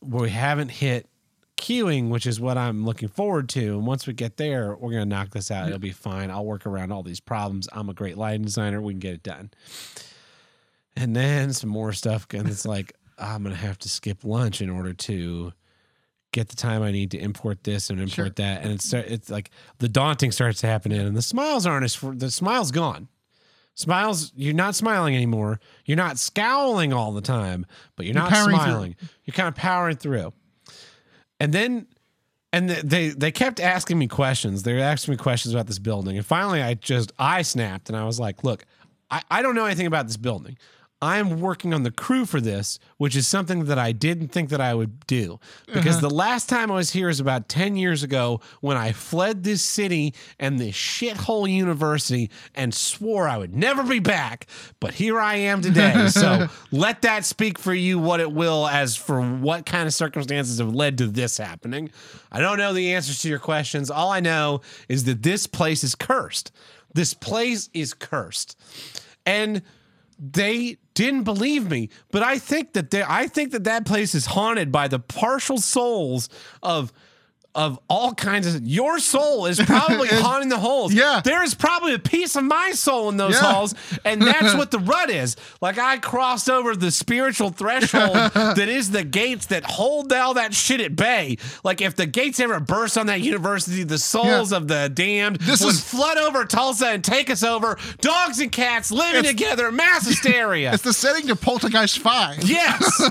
we 0.00 0.30
haven't 0.30 0.70
hit 0.70 1.08
cueing, 1.56 2.08
which 2.08 2.26
is 2.26 2.40
what 2.40 2.58
I'm 2.58 2.84
looking 2.84 3.08
forward 3.08 3.48
to. 3.50 3.78
And 3.78 3.86
once 3.86 4.06
we 4.06 4.12
get 4.12 4.36
there, 4.36 4.76
we're 4.76 4.92
gonna 4.92 5.06
knock 5.06 5.30
this 5.30 5.50
out. 5.50 5.68
It'll 5.68 5.78
be 5.78 5.90
fine. 5.90 6.30
I'll 6.30 6.44
work 6.44 6.66
around 6.66 6.92
all 6.92 7.02
these 7.02 7.20
problems. 7.20 7.68
I'm 7.72 7.88
a 7.88 7.94
great 7.94 8.18
lighting 8.18 8.42
designer. 8.42 8.80
We 8.80 8.92
can 8.92 9.00
get 9.00 9.14
it 9.14 9.22
done. 9.22 9.50
And 10.96 11.16
then 11.16 11.52
some 11.52 11.70
more 11.70 11.92
stuff, 11.92 12.26
and 12.34 12.48
it's 12.48 12.66
like 12.66 12.92
I'm 13.18 13.42
gonna 13.42 13.54
have 13.54 13.78
to 13.80 13.88
skip 13.88 14.24
lunch 14.24 14.60
in 14.60 14.68
order 14.70 14.92
to 14.92 15.52
get 16.32 16.48
the 16.48 16.56
time 16.56 16.82
I 16.82 16.90
need 16.90 17.10
to 17.12 17.18
import 17.18 17.62
this 17.64 17.90
and 17.90 17.98
import 17.98 18.14
Sure. 18.14 18.28
that. 18.30 18.62
And 18.62 18.72
it's 18.72 18.92
it's 18.92 19.30
like 19.30 19.50
the 19.78 19.88
daunting 19.88 20.32
starts 20.32 20.60
to 20.60 20.66
happen, 20.66 20.92
in, 20.92 21.06
and 21.06 21.16
the 21.16 21.22
smiles 21.22 21.66
aren't 21.66 21.84
as 21.84 21.98
the 22.00 22.30
smiles 22.30 22.70
gone. 22.70 23.08
Smiles, 23.74 24.32
you're 24.36 24.52
not 24.54 24.74
smiling 24.74 25.14
anymore. 25.16 25.58
You're 25.86 25.96
not 25.96 26.18
scowling 26.18 26.92
all 26.92 27.12
the 27.12 27.22
time, 27.22 27.64
but 27.96 28.04
you're, 28.04 28.12
You're 28.14 28.22
not 28.24 28.30
powering 28.30 28.56
through. 28.58 28.64
smiling. 28.66 28.96
You're 29.24 29.32
kind 29.34 29.48
of 29.48 29.54
powering 29.54 29.96
through. 29.96 30.34
And 31.40 31.54
then, 31.54 31.86
and 32.52 32.68
th- 32.68 32.82
they 32.82 33.08
they 33.08 33.32
kept 33.32 33.60
asking 33.60 33.98
me 33.98 34.08
questions. 34.08 34.62
They 34.62 34.74
were 34.74 34.80
asking 34.80 35.12
me 35.12 35.16
questions 35.16 35.54
about 35.54 35.66
this 35.68 35.78
building, 35.78 36.18
and 36.18 36.26
finally, 36.26 36.60
I 36.62 36.74
just 36.74 37.12
I 37.18 37.40
snapped 37.42 37.88
and 37.88 37.96
I 37.96 38.04
was 38.04 38.20
like, 38.20 38.44
"Look, 38.44 38.66
I, 39.10 39.22
I 39.30 39.40
don't 39.42 39.54
know 39.54 39.64
anything 39.64 39.86
about 39.86 40.06
this 40.06 40.18
building. 40.18 40.58
I'm 41.02 41.40
working 41.40 41.74
on 41.74 41.82
the 41.82 41.90
crew 41.90 42.24
for 42.24 42.40
this, 42.40 42.78
which 42.96 43.16
is 43.16 43.26
something 43.26 43.64
that 43.64 43.76
I 43.76 43.90
didn't 43.90 44.28
think 44.28 44.50
that 44.50 44.60
I 44.60 44.72
would 44.72 45.04
do. 45.08 45.40
Because 45.66 45.96
uh-huh. 45.96 46.08
the 46.08 46.14
last 46.14 46.48
time 46.48 46.70
I 46.70 46.76
was 46.76 46.90
here 46.90 47.08
is 47.08 47.18
about 47.18 47.48
10 47.48 47.74
years 47.74 48.04
ago 48.04 48.40
when 48.60 48.76
I 48.76 48.92
fled 48.92 49.42
this 49.42 49.62
city 49.62 50.14
and 50.38 50.60
this 50.60 50.76
shithole 50.76 51.50
university 51.50 52.30
and 52.54 52.72
swore 52.72 53.28
I 53.28 53.36
would 53.36 53.52
never 53.52 53.82
be 53.82 53.98
back. 53.98 54.46
But 54.78 54.94
here 54.94 55.18
I 55.18 55.34
am 55.34 55.60
today. 55.60 56.06
so 56.08 56.46
let 56.70 57.02
that 57.02 57.24
speak 57.24 57.58
for 57.58 57.74
you 57.74 57.98
what 57.98 58.20
it 58.20 58.30
will 58.30 58.68
as 58.68 58.94
for 58.94 59.20
what 59.20 59.66
kind 59.66 59.88
of 59.88 59.94
circumstances 59.94 60.60
have 60.60 60.72
led 60.72 60.98
to 60.98 61.08
this 61.08 61.36
happening. 61.36 61.90
I 62.30 62.38
don't 62.38 62.58
know 62.58 62.72
the 62.72 62.94
answers 62.94 63.18
to 63.22 63.28
your 63.28 63.40
questions. 63.40 63.90
All 63.90 64.12
I 64.12 64.20
know 64.20 64.60
is 64.88 65.02
that 65.04 65.24
this 65.24 65.48
place 65.48 65.82
is 65.82 65.96
cursed. 65.96 66.52
This 66.94 67.12
place 67.12 67.70
is 67.74 67.92
cursed. 67.92 68.56
And 69.26 69.62
they 70.22 70.76
didn't 70.94 71.24
believe 71.24 71.68
me. 71.68 71.88
But 72.10 72.22
i 72.22 72.38
think 72.38 72.74
that 72.74 72.90
they 72.90 73.02
i 73.02 73.26
think 73.26 73.50
that 73.52 73.64
that 73.64 73.84
place 73.84 74.14
is 74.14 74.26
haunted 74.26 74.70
by 74.70 74.88
the 74.88 74.98
partial 74.98 75.58
souls 75.58 76.28
of 76.62 76.92
of 77.54 77.78
all 77.88 78.14
kinds 78.14 78.46
of 78.54 78.62
your 78.66 78.98
soul 78.98 79.44
is 79.44 79.60
probably 79.66 80.08
haunting 80.08 80.48
the 80.48 80.58
holes 80.58 80.94
Yeah. 80.94 81.20
there's 81.22 81.54
probably 81.54 81.92
a 81.92 81.98
piece 81.98 82.34
of 82.34 82.44
my 82.44 82.72
soul 82.72 83.10
in 83.10 83.18
those 83.18 83.34
Yeah. 83.34 83.52
halls 83.52 83.74
and 84.06 84.22
that's 84.22 84.54
what 84.56 84.70
the 84.70 84.78
rut 84.78 85.10
is 85.10 85.36
like 85.60 85.76
i 85.78 85.98
crossed 85.98 86.48
over 86.48 86.74
the 86.74 86.90
spiritual 86.90 87.50
threshold 87.50 88.14
that 88.34 88.68
is 88.70 88.90
the 88.90 89.04
gates 89.04 89.46
that 89.46 89.64
hold 89.64 90.12
all 90.14 90.32
that 90.34 90.54
shit 90.54 90.80
at 90.80 90.96
bay 90.96 91.36
like 91.62 91.82
if 91.82 91.94
the 91.94 92.06
gates 92.06 92.40
ever 92.40 92.58
burst 92.58 92.96
on 92.96 93.06
that 93.08 93.20
university 93.20 93.82
the 93.84 93.98
souls 93.98 94.50
Yeah. 94.52 94.56
of 94.56 94.68
the 94.68 94.90
damned 94.92 95.36
This 95.36 95.62
would 95.62 95.74
is- 95.74 95.84
flood 95.84 96.16
over 96.16 96.46
tulsa 96.46 96.86
and 96.88 97.04
take 97.04 97.28
us 97.28 97.42
over 97.42 97.76
dogs 98.00 98.40
and 98.40 98.50
cats 98.50 98.90
living 98.90 99.24
together 99.24 99.70
mass 99.70 100.06
hysteria 100.06 100.72
it's 100.72 100.82
the 100.82 100.92
setting 100.94 101.26
to 101.26 101.36
Poltergeist 101.36 101.98
Five. 101.98 102.42
Yes. 102.44 103.10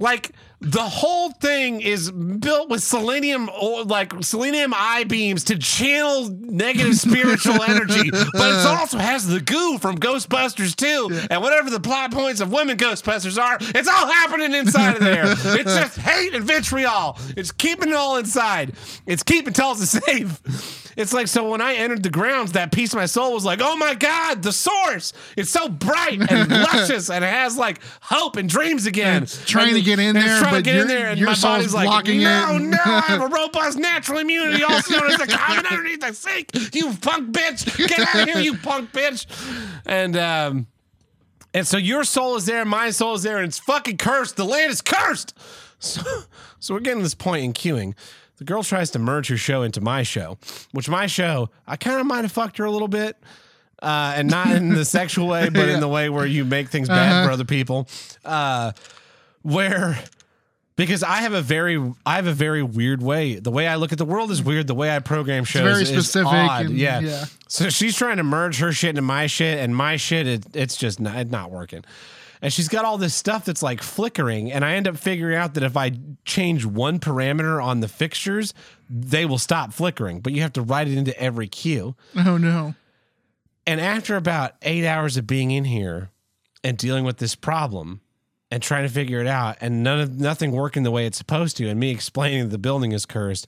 like 0.00 0.30
the 0.60 0.82
whole 0.82 1.30
thing 1.30 1.80
is 1.80 2.10
built 2.10 2.68
with 2.68 2.82
selenium 2.82 3.48
or 3.60 3.84
like 3.84 4.12
selenium 4.24 4.74
I 4.74 5.04
beams 5.04 5.44
to 5.44 5.58
channel 5.58 6.28
negative 6.30 6.94
spiritual 6.98 7.62
energy, 7.62 8.10
but 8.10 8.50
it 8.50 8.66
uh. 8.66 8.76
also 8.78 8.98
has 8.98 9.26
the 9.26 9.40
goo 9.40 9.78
from 9.78 9.98
Ghostbusters 9.98 10.74
too. 10.74 11.26
And 11.30 11.42
whatever 11.42 11.70
the 11.70 11.80
plot 11.80 12.12
points 12.12 12.40
of 12.40 12.50
women 12.50 12.76
Ghostbusters 12.76 13.40
are, 13.40 13.58
it's 13.60 13.88
all 13.88 14.06
happening 14.06 14.52
inside 14.54 14.96
of 14.96 15.00
there. 15.00 15.26
It's 15.26 15.74
just 15.74 15.96
hate 15.98 16.34
and 16.34 16.44
vitriol. 16.44 17.16
It's 17.36 17.52
keeping 17.52 17.90
it 17.90 17.94
all 17.94 18.16
inside. 18.16 18.72
It's 19.06 19.22
keeping 19.22 19.52
Tulsa 19.52 19.86
safe. 19.86 20.77
It's 20.98 21.12
like 21.12 21.28
so 21.28 21.48
when 21.48 21.60
I 21.60 21.74
entered 21.74 22.02
the 22.02 22.10
grounds, 22.10 22.52
that 22.52 22.72
piece 22.72 22.92
of 22.92 22.96
my 22.98 23.06
soul 23.06 23.32
was 23.32 23.44
like, 23.44 23.60
"Oh 23.62 23.76
my 23.76 23.94
god, 23.94 24.42
the 24.42 24.52
source! 24.52 25.12
It's 25.36 25.48
so 25.48 25.68
bright 25.68 26.20
and 26.30 26.50
luscious, 26.50 27.08
and 27.08 27.24
it 27.24 27.32
has 27.32 27.56
like 27.56 27.80
hope 28.00 28.36
and 28.36 28.48
dreams 28.48 28.84
again." 28.84 29.22
it's 29.22 29.44
trying 29.46 29.68
And- 29.68 29.76
to 29.76 29.82
get 29.82 30.00
in 30.00 30.16
and 30.16 30.16
there, 30.16 30.40
trying 30.40 30.54
to 30.56 30.62
get 30.62 30.74
in 30.76 30.88
there, 30.88 31.06
and 31.10 31.18
your 31.20 31.28
my 31.28 31.36
body's 31.40 31.72
like, 31.72 32.04
"No, 32.06 32.56
it." 32.56 32.58
no, 32.62 32.78
I 32.84 33.00
have 33.06 33.22
a 33.22 33.26
robust 33.34 33.78
natural 33.78 34.18
immunity, 34.18 34.64
also 34.64 34.98
known 34.98 35.08
as 35.12 35.18
the 35.18 35.28
common 35.28 35.64
underneath 35.66 36.00
the 36.00 36.12
sink. 36.12 36.50
You 36.74 36.92
punk 37.00 37.30
bitch, 37.30 37.78
get 37.88 38.00
out 38.00 38.22
of 38.22 38.28
here, 38.28 38.38
you 38.40 38.56
punk 38.58 38.92
bitch!" 38.92 39.26
And 39.86 40.16
um, 40.16 40.66
and 41.54 41.64
so 41.64 41.76
your 41.76 42.02
soul 42.02 42.34
is 42.34 42.44
there, 42.46 42.64
my 42.64 42.90
soul 42.90 43.14
is 43.14 43.22
there, 43.22 43.38
and 43.38 43.46
it's 43.46 43.60
fucking 43.60 43.98
cursed. 43.98 44.34
The 44.36 44.44
land 44.44 44.72
is 44.72 44.82
cursed. 44.82 45.32
So, 45.80 46.02
so 46.58 46.74
we're 46.74 46.80
getting 46.80 47.04
this 47.04 47.14
point 47.14 47.44
in 47.44 47.52
cueing. 47.52 47.94
The 48.38 48.44
girl 48.44 48.62
tries 48.62 48.90
to 48.92 48.98
merge 48.98 49.28
her 49.28 49.36
show 49.36 49.62
into 49.62 49.80
my 49.80 50.02
show, 50.02 50.38
which 50.72 50.88
my 50.88 51.06
show, 51.06 51.50
I 51.66 51.76
kind 51.76 52.00
of 52.00 52.06
might 52.06 52.22
have 52.22 52.32
fucked 52.32 52.58
her 52.58 52.64
a 52.64 52.70
little 52.70 52.88
bit. 52.88 53.16
Uh, 53.80 54.14
and 54.16 54.28
not 54.28 54.50
in 54.50 54.70
the 54.74 54.84
sexual 54.84 55.28
way, 55.28 55.48
but 55.50 55.68
in 55.68 55.78
the 55.86 55.86
way 55.88 56.08
where 56.08 56.26
you 56.26 56.44
make 56.44 56.68
things 56.68 56.88
bad 56.88 57.24
for 57.24 57.30
other 57.30 57.44
people. 57.44 57.86
Uh, 58.24 58.72
where 59.42 59.98
because 60.74 61.02
I 61.04 61.16
have 61.18 61.32
a 61.32 61.42
very 61.42 61.76
I 62.04 62.16
have 62.16 62.26
a 62.26 62.32
very 62.32 62.62
weird 62.62 63.02
way. 63.02 63.36
The 63.36 63.50
way 63.52 63.66
I 63.68 63.76
look 63.76 63.92
at 63.92 63.98
the 63.98 64.04
world 64.04 64.30
is 64.32 64.42
weird. 64.42 64.66
The 64.66 64.74
way 64.74 64.94
I 64.94 64.98
program 64.98 65.44
shows 65.44 65.62
very 65.62 65.82
is 65.82 65.88
specific 65.90 66.26
odd. 66.32 66.66
and- 66.66 66.76
yeah. 66.76 67.00
yeah. 67.00 67.24
So 67.46 67.68
she's 67.70 67.96
trying 67.96 68.16
to 68.16 68.24
merge 68.24 68.58
her 68.58 68.72
shit 68.72 68.90
into 68.90 69.02
my 69.02 69.26
shit, 69.28 69.58
and 69.58 69.74
my 69.76 69.96
shit 69.96 70.26
it, 70.26 70.44
it's 70.54 70.76
just 70.76 70.98
not, 71.00 71.16
it's 71.16 71.30
not 71.30 71.50
working. 71.52 71.84
And 72.40 72.52
she's 72.52 72.68
got 72.68 72.84
all 72.84 72.98
this 72.98 73.14
stuff 73.14 73.44
that's 73.44 73.62
like 73.62 73.82
flickering, 73.82 74.52
and 74.52 74.64
I 74.64 74.74
end 74.74 74.86
up 74.86 74.96
figuring 74.96 75.36
out 75.36 75.54
that 75.54 75.62
if 75.62 75.76
I 75.76 75.92
change 76.24 76.64
one 76.64 76.98
parameter 77.00 77.62
on 77.62 77.80
the 77.80 77.88
fixtures, 77.88 78.54
they 78.88 79.24
will 79.26 79.38
stop 79.38 79.72
flickering. 79.72 80.20
But 80.20 80.32
you 80.32 80.42
have 80.42 80.52
to 80.54 80.62
write 80.62 80.88
it 80.88 80.96
into 80.96 81.18
every 81.20 81.48
cue. 81.48 81.96
Oh 82.16 82.36
no. 82.36 82.74
And 83.66 83.80
after 83.80 84.16
about 84.16 84.54
eight 84.62 84.86
hours 84.86 85.16
of 85.16 85.26
being 85.26 85.50
in 85.50 85.64
here 85.64 86.10
and 86.64 86.78
dealing 86.78 87.04
with 87.04 87.18
this 87.18 87.34
problem 87.34 88.00
and 88.50 88.62
trying 88.62 88.84
to 88.84 88.88
figure 88.88 89.20
it 89.20 89.26
out, 89.26 89.58
and 89.60 89.82
none 89.82 90.00
of 90.00 90.18
nothing 90.18 90.52
working 90.52 90.84
the 90.84 90.90
way 90.90 91.06
it's 91.06 91.18
supposed 91.18 91.56
to, 91.58 91.68
and 91.68 91.78
me 91.78 91.90
explaining 91.90 92.44
that 92.44 92.50
the 92.50 92.58
building 92.58 92.92
is 92.92 93.04
cursed, 93.04 93.46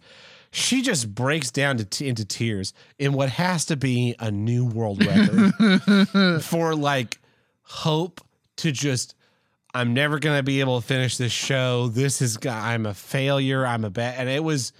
she 0.50 0.82
just 0.82 1.14
breaks 1.14 1.50
down 1.50 1.76
to 1.78 1.84
t- 1.84 2.08
into 2.08 2.24
tears 2.24 2.74
in 2.98 3.12
what 3.12 3.30
has 3.30 3.64
to 3.66 3.76
be 3.76 4.14
a 4.18 4.30
new 4.30 4.64
world 4.64 5.04
record 5.04 6.42
for 6.42 6.74
like 6.74 7.18
hope 7.62 8.20
to 8.60 8.72
just. 8.72 9.14
I'm 9.72 9.94
never 9.94 10.18
gonna 10.18 10.42
be 10.42 10.58
able 10.58 10.80
to 10.80 10.86
finish 10.86 11.16
this 11.16 11.30
show. 11.30 11.86
This 11.86 12.20
is 12.20 12.36
I'm 12.44 12.86
a 12.86 12.94
failure. 12.94 13.64
I'm 13.64 13.84
a 13.84 13.90
bad, 13.90 14.16
and 14.18 14.28
it 14.28 14.42
was, 14.42 14.72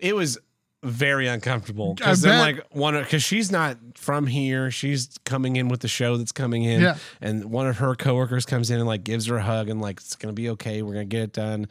it 0.00 0.16
was 0.16 0.38
very 0.84 1.26
uncomfortable 1.26 1.94
because 1.94 2.20
then 2.20 2.38
like 2.38 2.62
one 2.70 2.94
because 2.98 3.22
she's 3.22 3.50
not 3.50 3.78
from 3.94 4.26
here. 4.26 4.70
She's 4.70 5.08
coming 5.24 5.56
in 5.56 5.68
with 5.68 5.80
the 5.80 5.88
show 5.88 6.16
that's 6.16 6.32
coming 6.32 6.64
in. 6.64 6.82
Yeah. 6.82 6.96
And 7.20 7.46
one 7.46 7.66
of 7.66 7.78
her 7.78 7.94
coworkers 7.94 8.44
comes 8.44 8.70
in 8.70 8.78
and 8.78 8.86
like 8.86 9.02
gives 9.02 9.26
her 9.26 9.36
a 9.38 9.42
hug 9.42 9.68
and 9.68 9.80
like 9.80 9.98
it's 10.00 10.14
gonna 10.14 10.34
be 10.34 10.50
okay. 10.50 10.82
We're 10.82 10.92
gonna 10.92 11.06
get 11.06 11.22
it 11.22 11.32
done. 11.32 11.68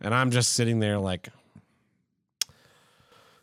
And 0.00 0.14
I'm 0.14 0.30
just 0.30 0.52
sitting 0.52 0.78
there 0.78 0.98
like, 0.98 1.28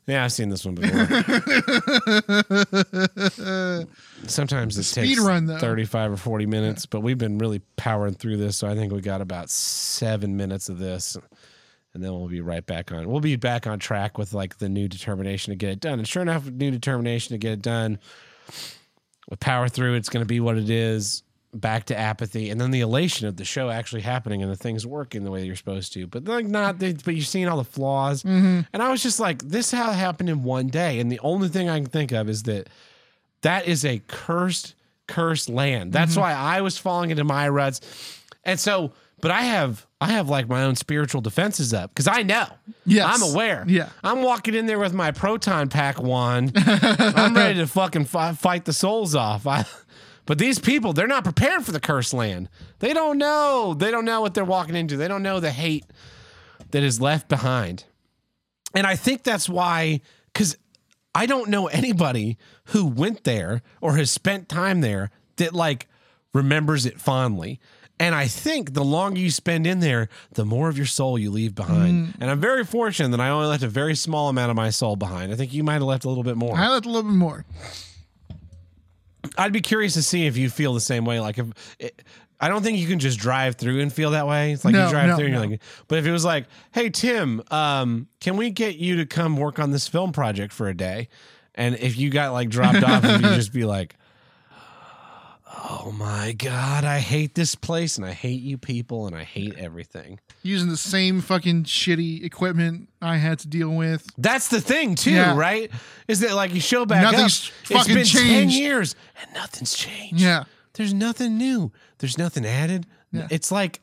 yeah, 0.07 0.23
I've 0.23 0.31
seen 0.31 0.49
this 0.49 0.65
one 0.65 0.75
before. 0.75 0.99
Sometimes 4.27 4.77
it 4.77 4.83
Speed 4.83 5.15
takes 5.15 5.21
run, 5.21 5.45
though. 5.45 5.59
35 5.59 6.13
or 6.13 6.17
40 6.17 6.45
minutes, 6.45 6.85
but 6.85 7.01
we've 7.01 7.17
been 7.17 7.37
really 7.37 7.61
powering 7.75 8.13
through 8.13 8.37
this. 8.37 8.57
So 8.57 8.67
I 8.67 8.75
think 8.75 8.91
we 8.91 9.01
got 9.01 9.21
about 9.21 9.49
seven 9.49 10.37
minutes 10.37 10.69
of 10.69 10.79
this 10.79 11.17
and 11.97 12.03
then 12.03 12.13
we'll 12.13 12.27
be 12.27 12.41
right 12.41 12.63
back 12.63 12.91
on. 12.91 13.09
We'll 13.09 13.21
be 13.21 13.37
back 13.37 13.65
on 13.65 13.79
track 13.79 14.19
with 14.19 14.31
like 14.31 14.59
the 14.59 14.69
new 14.69 14.87
determination 14.87 15.51
to 15.51 15.55
get 15.55 15.71
it 15.71 15.79
done. 15.79 15.97
And 15.97 16.07
sure 16.07 16.21
enough, 16.21 16.45
new 16.45 16.69
determination 16.69 17.33
to 17.33 17.39
get 17.39 17.53
it 17.53 17.63
done. 17.63 17.97
With 19.31 19.39
power 19.39 19.67
through, 19.67 19.95
it's 19.95 20.07
going 20.07 20.21
to 20.21 20.27
be 20.27 20.39
what 20.39 20.57
it 20.57 20.69
is. 20.69 21.23
Back 21.53 21.85
to 21.85 21.97
apathy, 21.97 22.49
and 22.49 22.59
then 22.59 22.71
the 22.71 22.81
elation 22.81 23.25
of 23.25 23.37
the 23.37 23.45
show 23.45 23.69
actually 23.69 24.01
happening 24.01 24.43
and 24.43 24.51
the 24.51 24.55
things 24.57 24.85
working 24.85 25.23
the 25.23 25.31
way 25.31 25.45
you're 25.45 25.55
supposed 25.55 25.93
to. 25.93 26.05
But 26.05 26.25
like 26.25 26.45
not, 26.45 26.77
but 26.77 27.07
you're 27.07 27.21
seeing 27.23 27.47
all 27.47 27.57
the 27.57 27.63
flaws. 27.63 28.23
And 28.25 28.65
I 28.73 28.89
was 28.91 29.01
just 29.01 29.19
like, 29.19 29.41
this 29.43 29.71
how 29.71 29.91
happened 29.91 30.29
in 30.29 30.43
one 30.43 30.67
day. 30.67 30.99
And 30.99 31.09
the 31.11 31.19
only 31.21 31.47
thing 31.47 31.69
I 31.69 31.79
can 31.79 31.87
think 31.89 32.11
of 32.11 32.27
is 32.29 32.43
that 32.43 32.67
that 33.41 33.65
is 33.65 33.85
a 33.85 34.01
cursed, 34.07 34.75
cursed 35.07 35.47
land. 35.49 35.93
That's 35.93 36.11
Mm-hmm. 36.11 36.21
why 36.21 36.33
I 36.33 36.59
was 36.61 36.77
falling 36.77 37.11
into 37.11 37.23
my 37.23 37.47
ruts. 37.47 37.79
And 38.43 38.59
so, 38.59 38.91
but 39.21 39.31
I 39.31 39.41
have, 39.43 39.87
I 40.01 40.07
have 40.11 40.27
like 40.29 40.47
my 40.49 40.63
own 40.63 40.75
spiritual 40.75 41.21
defenses 41.21 41.73
up 41.73 41.91
because 41.91 42.07
I 42.09 42.23
know. 42.23 42.45
yeah 42.85 43.07
I'm 43.07 43.21
aware. 43.23 43.63
Yeah. 43.67 43.89
I'm 44.03 44.21
walking 44.21 44.53
in 44.53 44.65
there 44.67 44.79
with 44.79 44.93
my 44.93 45.11
proton 45.11 45.69
pack 45.69 45.99
wand. 46.01 46.51
I'm 46.57 47.33
ready 47.33 47.59
to 47.59 47.67
fucking 47.67 48.05
fi- 48.05 48.33
fight 48.33 48.65
the 48.65 48.73
souls 48.73 49.15
off. 49.15 49.47
I, 49.47 49.65
but 50.27 50.37
these 50.37 50.59
people, 50.59 50.93
they're 50.93 51.07
not 51.07 51.23
prepared 51.23 51.65
for 51.65 51.71
the 51.71 51.79
cursed 51.79 52.13
land. 52.13 52.49
They 52.79 52.93
don't 52.93 53.17
know. 53.17 53.73
They 53.73 53.89
don't 53.89 54.05
know 54.05 54.21
what 54.21 54.35
they're 54.35 54.45
walking 54.45 54.75
into. 54.75 54.97
They 54.97 55.07
don't 55.07 55.23
know 55.23 55.39
the 55.39 55.51
hate 55.51 55.85
that 56.71 56.83
is 56.83 57.01
left 57.01 57.27
behind. 57.29 57.85
And 58.75 58.85
I 58.85 58.95
think 58.95 59.23
that's 59.23 59.49
why, 59.49 60.01
because 60.31 60.57
I 61.15 61.25
don't 61.25 61.49
know 61.49 61.67
anybody 61.67 62.37
who 62.65 62.85
went 62.85 63.23
there 63.23 63.63
or 63.81 63.95
has 63.95 64.11
spent 64.11 64.49
time 64.49 64.81
there 64.81 65.09
that 65.37 65.53
like 65.53 65.87
remembers 66.33 66.85
it 66.85 66.99
fondly. 66.99 67.59
And 67.99 68.13
I 68.13 68.27
think 68.27 68.73
the 68.73 68.83
longer 68.83 69.19
you 69.19 69.31
spend 69.31 69.65
in 69.65 69.79
there, 69.79 70.09
the 70.33 70.45
more 70.45 70.69
of 70.69 70.77
your 70.77 70.85
soul 70.85 71.17
you 71.17 71.31
leave 71.31 71.55
behind. 71.55 72.09
Mm. 72.09 72.13
And 72.19 72.29
I'm 72.29 72.39
very 72.39 72.63
fortunate 72.63 73.09
that 73.09 73.21
I 73.21 73.29
only 73.29 73.47
left 73.47 73.63
a 73.63 73.67
very 73.67 73.95
small 73.95 74.29
amount 74.29 74.51
of 74.51 74.55
my 74.55 74.69
soul 74.69 74.95
behind. 74.95 75.31
I 75.31 75.35
think 75.35 75.53
you 75.53 75.63
might 75.63 75.75
have 75.75 75.83
left 75.83 76.05
a 76.05 76.09
little 76.09 76.23
bit 76.23 76.37
more. 76.37 76.55
I 76.55 76.67
left 76.67 76.85
a 76.85 76.89
little 76.89 77.09
bit 77.09 77.17
more. 77.17 77.45
I'd 79.37 79.53
be 79.53 79.61
curious 79.61 79.93
to 79.95 80.03
see 80.03 80.25
if 80.27 80.37
you 80.37 80.49
feel 80.49 80.73
the 80.73 80.79
same 80.81 81.05
way. 81.05 81.19
Like 81.19 81.37
if 81.37 81.47
it, 81.79 82.03
I 82.39 82.49
don't 82.49 82.61
think 82.61 82.77
you 82.77 82.87
can 82.87 82.99
just 82.99 83.17
drive 83.19 83.55
through 83.55 83.81
and 83.81 83.91
feel 83.91 84.11
that 84.11 84.27
way. 84.27 84.51
It's 84.51 84.63
like 84.63 84.73
No, 84.73 84.85
you 84.85 84.91
drive 84.91 85.07
no, 85.07 85.15
through 85.15 85.25
and 85.25 85.33
you're 85.33 85.43
no. 85.43 85.49
like, 85.51 85.61
but 85.87 85.97
if 85.97 86.05
it 86.05 86.11
was 86.11 86.23
like, 86.23 86.45
hey 86.71 86.89
Tim, 86.89 87.41
um, 87.51 88.07
can 88.21 88.37
we 88.37 88.49
get 88.51 88.75
you 88.75 88.97
to 88.97 89.05
come 89.05 89.37
work 89.37 89.57
on 89.59 89.71
this 89.71 89.87
film 89.87 90.11
project 90.11 90.53
for 90.53 90.67
a 90.67 90.75
day? 90.75 91.09
And 91.55 91.75
if 91.79 91.97
you 91.97 92.11
got 92.11 92.33
like 92.33 92.49
dropped 92.49 92.83
off, 92.83 93.03
and 93.03 93.23
you 93.23 93.29
just 93.35 93.51
be 93.51 93.65
like, 93.65 93.95
oh 95.63 95.91
my 95.91 96.33
god, 96.33 96.83
I 96.83 96.99
hate 96.99 97.35
this 97.35 97.55
place 97.55 97.97
and 97.97 98.05
I 98.05 98.11
hate 98.13 98.41
you 98.41 98.57
people 98.57 99.07
and 99.07 99.15
I 99.15 99.23
hate 99.23 99.55
everything. 99.57 100.19
Using 100.43 100.69
the 100.69 100.77
same 100.77 101.21
fucking 101.21 101.63
shitty 101.63 102.23
equipment 102.23 102.89
I 103.01 103.17
had 103.17 103.39
to 103.39 103.47
deal 103.47 103.69
with. 103.71 104.07
That's 104.17 104.47
the 104.49 104.61
thing 104.61 104.95
too, 104.95 105.11
Yeah. 105.11 105.35
right? 105.37 105.71
Is 106.07 106.19
that 106.21 106.33
like 106.33 106.53
you 106.53 106.59
show 106.61 106.85
back 106.85 107.01
Nothing's 107.03 107.49
up, 107.71 107.77
fucking 107.79 107.97
it's 107.97 108.13
been 108.13 108.23
ten 108.23 108.49
years 108.49 108.95
and 109.21 109.33
nothing's 109.33 109.73
changed. 109.73 110.21
Yeah. 110.21 110.43
There's 110.73 110.93
nothing 110.93 111.37
new. 111.37 111.71
There's 111.97 112.17
nothing 112.17 112.45
added. 112.45 112.85
Yeah. 113.11 113.27
It's 113.31 113.51
like 113.51 113.81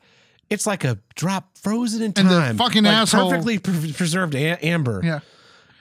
it's 0.49 0.65
like 0.67 0.83
a 0.83 0.99
drop 1.15 1.57
frozen 1.57 2.01
in 2.01 2.13
And 2.15 2.29
the 2.29 2.39
time. 2.39 2.57
fucking 2.57 2.83
like 2.83 2.93
asshole- 2.93 3.29
perfectly 3.31 3.59
pre- 3.59 3.91
preserved 3.93 4.33
a- 4.35 4.63
amber. 4.65 5.01
Yeah. 5.03 5.19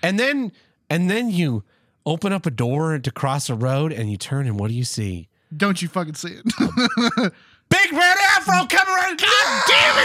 And 0.02 0.18
then 0.18 0.52
and 0.90 1.08
then 1.08 1.30
you 1.30 1.62
open 2.06 2.32
up 2.32 2.44
a 2.46 2.50
door 2.50 2.98
to 2.98 3.10
cross 3.10 3.48
a 3.48 3.54
road 3.54 3.92
and 3.92 4.10
you 4.10 4.16
turn 4.16 4.46
and 4.46 4.58
what 4.58 4.68
do 4.68 4.74
you 4.74 4.84
see? 4.84 5.28
Don't 5.56 5.80
you 5.80 5.88
fucking 5.88 6.14
see 6.14 6.28
it. 6.32 6.44
Big 7.70 7.92
red 7.92 8.16
afro 8.36 8.66
coming 8.66 8.94
around. 8.94 9.18
God 9.18 9.62
damn 9.66 9.98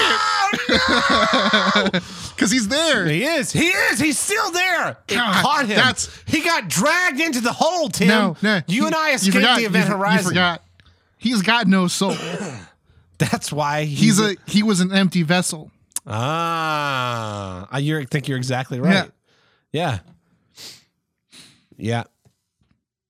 it! 1.91 2.03
Because 2.35 2.51
he's 2.55 2.67
there. 2.69 3.05
He 3.05 3.23
is. 3.25 3.51
He 3.51 3.67
is. 3.67 3.99
He's 3.99 4.17
still 4.17 4.49
there. 4.51 4.97
It 5.09 5.15
God, 5.15 5.35
caught 5.43 5.65
him. 5.65 5.75
that's- 5.75 6.09
he 6.25 6.41
got 6.41 6.67
dragged 6.69 7.19
into 7.19 7.41
the 7.41 7.51
hole, 7.51 7.89
Tim. 7.89 8.07
No, 8.07 8.37
no. 8.41 8.61
You 8.67 8.81
he- 8.83 8.87
and 8.87 8.95
I 8.95 9.11
escaped 9.11 9.35
forgot, 9.35 9.57
the 9.59 9.65
event 9.65 9.89
you, 9.89 9.95
horizon. 9.95 10.23
You 10.23 10.29
forgot. 10.29 10.63
He's 11.17 11.41
got 11.41 11.67
no 11.67 11.87
soul. 11.87 12.15
That's 13.17 13.51
why 13.51 13.83
He's 13.83 14.19
a 14.21 14.35
he 14.47 14.63
was 14.63 14.79
an 14.79 14.93
empty 14.93 15.23
vessel. 15.23 15.69
Ah, 16.07 17.67
I 17.69 17.81
think 18.09 18.27
you're 18.29 18.37
exactly 18.37 18.79
right. 18.79 19.11
Yeah. 19.73 19.99
yeah. 21.77 22.03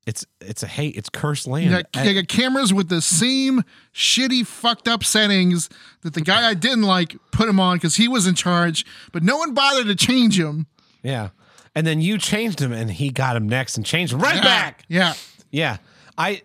It's 0.09 0.25
it's 0.41 0.63
a 0.63 0.67
hate. 0.67 0.95
It's 0.97 1.07
cursed 1.09 1.45
land. 1.47 1.65
You 1.65 1.83
got, 1.83 2.05
you 2.05 2.13
got 2.15 2.27
cameras 2.27 2.73
with 2.73 2.89
the 2.89 2.99
same 3.01 3.63
shitty, 3.93 4.45
fucked 4.45 4.87
up 4.87 5.03
settings 5.03 5.69
that 6.01 6.13
the 6.15 6.21
guy 6.21 6.49
I 6.49 6.53
didn't 6.55 6.83
like 6.83 7.15
put 7.31 7.47
him 7.47 7.59
on 7.59 7.77
because 7.77 7.95
he 7.97 8.07
was 8.07 8.25
in 8.27 8.33
charge, 8.35 8.85
but 9.11 9.21
no 9.23 9.37
one 9.37 9.53
bothered 9.53 9.85
to 9.87 9.95
change 9.95 10.39
him. 10.39 10.65
yeah. 11.03 11.29
And 11.75 11.85
then 11.85 12.01
you 12.01 12.17
changed 12.17 12.59
him, 12.59 12.71
and 12.73 12.89
he 12.89 13.11
got 13.11 13.35
him 13.35 13.47
next 13.47 13.77
and 13.77 13.85
changed 13.85 14.11
him 14.13 14.19
right 14.19 14.35
Yeah. 14.37 14.41
back. 14.41 14.83
Yeah. 14.89 15.13
Yeah. 15.51 15.77
I 16.17 16.41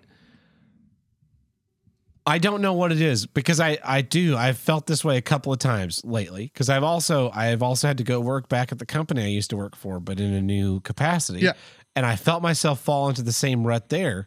I 2.26 2.38
don't 2.38 2.62
know 2.62 2.72
what 2.72 2.90
it 2.92 3.00
is 3.00 3.26
because 3.26 3.60
I 3.60 3.78
I 3.84 4.00
do 4.02 4.36
I've 4.36 4.56
felt 4.58 4.86
this 4.86 5.04
way 5.04 5.16
a 5.18 5.22
couple 5.22 5.52
of 5.52 5.58
times 5.58 6.00
lately 6.04 6.50
because 6.52 6.70
I've 6.70 6.82
also 6.84 7.30
I've 7.34 7.62
also 7.62 7.86
had 7.86 7.98
to 7.98 8.04
go 8.04 8.18
work 8.20 8.48
back 8.48 8.72
at 8.72 8.78
the 8.78 8.86
company 8.86 9.22
I 9.22 9.26
used 9.26 9.50
to 9.50 9.56
work 9.56 9.76
for 9.76 10.00
but 10.00 10.20
in 10.20 10.32
a 10.32 10.40
new 10.40 10.80
capacity. 10.80 11.40
Yeah. 11.40 11.52
And 11.96 12.04
I 12.04 12.16
felt 12.16 12.42
myself 12.42 12.80
fall 12.80 13.08
into 13.08 13.22
the 13.22 13.32
same 13.32 13.66
rut 13.66 13.88
there. 13.88 14.26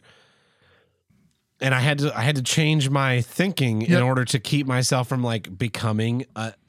And 1.59 1.73
I 1.73 1.79
had 1.79 1.99
to 1.99 2.17
I 2.17 2.21
had 2.21 2.35
to 2.35 2.43
change 2.43 2.89
my 2.89 3.21
thinking 3.21 3.81
in 3.81 4.01
order 4.01 4.23
to 4.25 4.39
keep 4.39 4.67
myself 4.67 5.07
from 5.09 5.23
like 5.23 5.57
becoming 5.57 6.25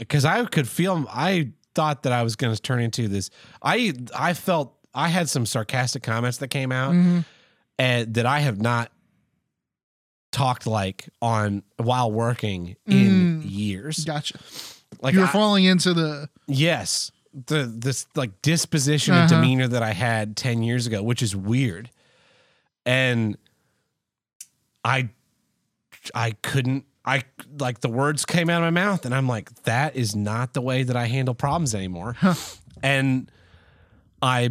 cuz 0.08 0.24
I 0.24 0.44
could 0.46 0.66
feel 0.68 1.06
I 1.12 1.52
thought 1.74 2.04
that 2.04 2.12
I 2.12 2.22
was 2.22 2.36
going 2.36 2.54
to 2.56 2.60
turn 2.60 2.80
into 2.80 3.06
this 3.06 3.28
I 3.62 3.92
I 4.16 4.32
felt 4.32 4.74
I 4.94 5.08
had 5.08 5.28
some 5.28 5.44
sarcastic 5.44 6.02
comments 6.02 6.38
that 6.38 6.48
came 6.48 6.72
out 6.72 6.94
Mhm. 6.94 7.24
and 7.78 8.14
that 8.14 8.24
I 8.24 8.38
have 8.40 8.60
not 8.62 8.90
talked 10.32 10.66
like 10.66 11.08
on 11.20 11.62
while 11.76 12.10
working 12.10 12.76
in 12.86 13.42
Mm. 13.42 13.50
years. 13.50 14.04
Gotcha. 14.06 14.38
Like 15.02 15.12
you 15.14 15.20
were 15.20 15.26
I- 15.26 15.32
falling 15.32 15.64
into 15.64 15.92
the 15.92 16.30
yes, 16.46 17.10
the 17.46 17.64
this 17.64 18.06
like 18.14 18.40
disposition 18.42 19.14
Uh-huh. 19.14 19.22
and 19.22 19.30
demeanor 19.30 19.68
that 19.68 19.82
I 19.82 19.92
had 19.92 20.36
10 20.36 20.62
years 20.62 20.86
ago, 20.86 21.02
which 21.02 21.22
is 21.22 21.34
weird. 21.36 21.90
And 22.86 23.36
I 24.84 25.10
I 26.14 26.32
couldn't 26.42 26.84
I 27.04 27.22
like 27.58 27.80
the 27.80 27.88
words 27.88 28.24
came 28.24 28.50
out 28.50 28.62
of 28.62 28.72
my 28.72 28.80
mouth 28.82 29.04
and 29.06 29.14
I'm 29.14 29.26
like 29.28 29.52
that 29.64 29.96
is 29.96 30.14
not 30.14 30.52
the 30.54 30.60
way 30.60 30.82
that 30.82 30.96
I 30.96 31.06
handle 31.06 31.34
problems 31.34 31.74
anymore. 31.74 32.16
and 32.82 33.30
I 34.22 34.50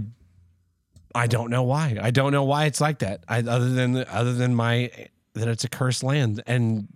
I 1.16 1.28
don't 1.28 1.50
know 1.50 1.64
why. 1.64 1.98
I 2.02 2.12
don't 2.12 2.32
know 2.32 2.44
why 2.44 2.66
it's 2.66 2.80
like 2.82 3.00
that. 3.00 3.24
I 3.28 3.40
other 3.40 3.70
than 3.70 4.06
other 4.08 4.34
than 4.34 4.54
my 4.56 4.92
that 5.34 5.48
it's 5.48 5.64
a 5.64 5.70
cursed 5.70 6.04
land 6.04 6.44
and 6.48 6.88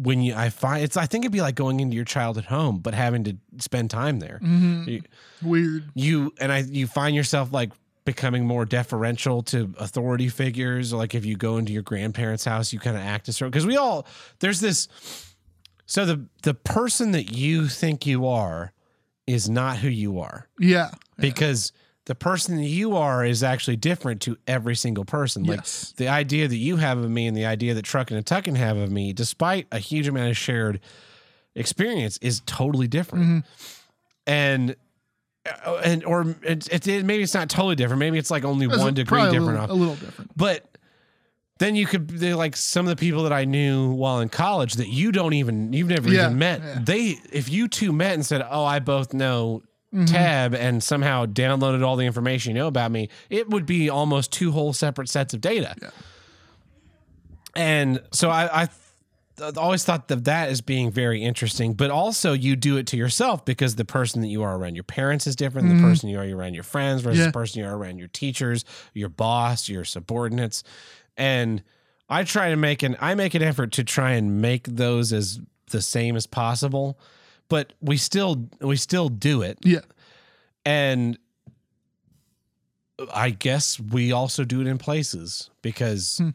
when 0.00 0.22
you 0.22 0.34
I 0.34 0.48
find 0.50 0.84
it's 0.84 0.96
I 0.96 1.06
think 1.06 1.24
it'd 1.24 1.32
be 1.32 1.40
like 1.40 1.56
going 1.56 1.80
into 1.80 1.96
your 1.96 2.04
childhood 2.04 2.44
home 2.44 2.78
but 2.78 2.94
having 2.94 3.24
to 3.24 3.36
spend 3.58 3.90
time 3.90 4.20
there. 4.20 4.38
Mm-hmm. 4.42 4.88
You, 4.88 5.02
weird. 5.42 5.84
you 5.94 6.32
and 6.40 6.52
I 6.52 6.58
you 6.60 6.86
find 6.86 7.16
yourself 7.16 7.52
like 7.52 7.72
becoming 8.04 8.46
more 8.46 8.64
deferential 8.64 9.42
to 9.42 9.74
authority 9.78 10.28
figures 10.28 10.92
like 10.92 11.14
if 11.14 11.26
you 11.26 11.36
go 11.36 11.56
into 11.58 11.72
your 11.72 11.82
grandparents' 11.82 12.44
house 12.44 12.72
you 12.72 12.78
kind 12.78 12.96
of 12.96 13.02
act 13.02 13.28
a 13.28 13.32
certain 13.32 13.50
because 13.50 13.66
we 13.66 13.76
all 13.76 14.06
there's 14.38 14.60
this 14.60 14.88
so 15.86 16.04
the 16.06 16.24
the 16.42 16.54
person 16.54 17.10
that 17.12 17.32
you 17.36 17.66
think 17.68 18.06
you 18.06 18.26
are 18.26 18.72
is 19.26 19.50
not 19.50 19.78
who 19.78 19.88
you 19.88 20.20
are 20.20 20.48
Yeah. 20.58 20.90
because 21.18 21.72
the 22.08 22.14
person 22.14 22.56
that 22.56 22.64
you 22.64 22.96
are 22.96 23.24
is 23.24 23.42
actually 23.42 23.76
different 23.76 24.20
to 24.22 24.36
every 24.46 24.74
single 24.74 25.04
person. 25.04 25.44
Like 25.44 25.58
Yes. 25.60 25.92
the 25.96 26.08
idea 26.08 26.48
that 26.48 26.56
you 26.56 26.76
have 26.76 26.98
of 26.98 27.08
me 27.10 27.26
and 27.26 27.36
the 27.36 27.44
idea 27.46 27.74
that 27.74 27.82
Truck 27.84 28.10
and 28.10 28.24
Tuckin 28.26 28.56
have 28.56 28.76
of 28.78 28.90
me, 28.90 29.12
despite 29.12 29.66
a 29.70 29.78
huge 29.78 30.08
amount 30.08 30.30
of 30.30 30.36
shared 30.36 30.80
experience, 31.54 32.18
is 32.18 32.40
totally 32.46 32.88
different. 32.88 33.24
Mhm. 33.24 33.44
And 34.26 34.76
uh, 35.64 35.80
and 35.84 36.04
or 36.04 36.34
it, 36.42 36.86
it, 36.88 37.04
maybe 37.04 37.22
it's 37.22 37.34
not 37.34 37.48
totally 37.48 37.74
different. 37.76 38.00
Maybe 38.00 38.18
it's 38.18 38.30
like 38.30 38.44
only 38.44 38.66
It's 38.66 38.76
one 38.78 38.94
degree 38.94 39.18
probably 39.20 39.36
a 39.36 39.40
different. 39.40 39.60
little, 39.60 39.64
off. 39.64 39.70
a 39.70 39.74
little 39.74 39.94
different. 39.94 40.30
But 40.36 40.64
then 41.58 41.74
you 41.74 41.86
could 41.86 42.22
like 42.22 42.54
some 42.56 42.86
of 42.86 42.90
the 42.90 42.96
people 42.96 43.22
that 43.24 43.32
I 43.32 43.44
knew 43.44 43.90
while 43.90 44.20
in 44.20 44.28
college 44.28 44.74
that 44.74 44.88
you 44.88 45.10
don't 45.12 45.32
even 45.34 45.72
you've 45.72 45.88
never 45.88 46.08
Yeah, 46.10 46.26
even 46.26 46.38
met. 46.38 46.60
yeah. 46.62 46.78
They 46.82 47.18
if 47.32 47.48
you 47.50 47.68
two 47.68 47.92
met 47.92 48.14
and 48.14 48.24
said, 48.24 48.46
"Oh, 48.48 48.64
I 48.64 48.78
both 48.78 49.12
know 49.12 49.62
Mm-hmm. 49.94 50.04
Tab," 50.04 50.54
and 50.54 50.82
somehow 50.82 51.24
downloaded 51.26 51.82
all 51.84 51.96
the 51.96 52.04
information 52.04 52.54
you 52.54 52.60
know 52.60 52.66
about 52.68 52.90
me, 52.90 53.08
it 53.30 53.48
would 53.48 53.64
be 53.66 53.88
almost 53.88 54.30
two 54.32 54.52
whole 54.52 54.72
separate 54.72 55.08
sets 55.08 55.32
of 55.34 55.40
data. 55.40 55.74
Yeah. 55.80 55.90
And 57.56 58.02
so 58.12 58.30
I, 58.30 58.62
I 58.62 58.68
th- 59.38 59.56
always 59.56 59.84
thought 59.84 60.10
of 60.10 60.24
that 60.24 60.48
as 60.48 60.60
being 60.60 60.90
very 60.90 61.22
interesting, 61.22 61.72
but 61.74 61.90
also 61.90 62.32
you 62.32 62.54
do 62.56 62.76
it 62.76 62.86
to 62.88 62.96
yourself 62.96 63.44
because 63.44 63.76
the 63.76 63.84
person 63.84 64.20
that 64.22 64.28
you 64.28 64.42
are 64.42 64.56
around 64.56 64.74
your 64.74 64.84
parents 64.84 65.26
is 65.26 65.34
different 65.34 65.68
than 65.68 65.78
the 65.78 65.82
person 65.82 66.08
you 66.08 66.18
are 66.18 66.24
around 66.36 66.54
your 66.54 66.62
friends 66.62 67.02
versus 67.02 67.18
Mm-hmm. 67.18 67.22
Yeah. 67.22 67.26
the 67.28 67.32
person 67.32 67.60
you 67.62 67.66
are 67.66 67.76
around 67.76 67.98
your 67.98 68.08
teachers, 68.08 68.64
your 68.94 69.08
boss, 69.08 69.68
your 69.68 69.84
subordinates. 69.84 70.62
And 71.16 71.62
I 72.08 72.24
try 72.24 72.50
to 72.50 72.56
make 72.56 72.82
an 72.82 72.96
I 73.00 73.14
make 73.14 73.34
an 73.34 73.42
effort 73.42 73.72
to 73.72 73.84
try 73.84 74.12
and 74.12 74.40
make 74.40 74.64
those 74.66 75.12
as 75.12 75.40
the 75.70 75.82
same 75.82 76.14
as 76.16 76.26
possible, 76.26 76.98
but 77.48 77.72
we 77.80 77.96
still 77.96 78.48
we 78.60 78.76
still 78.76 79.08
do 79.08 79.42
it. 79.42 79.58
Yeah. 79.62 79.80
And 80.64 81.18
I 83.14 83.30
guess 83.30 83.78
we 83.78 84.12
also 84.12 84.44
do 84.44 84.60
it 84.60 84.66
in 84.66 84.78
places 84.78 85.50
because 85.62 86.18
Hmm. 86.18 86.30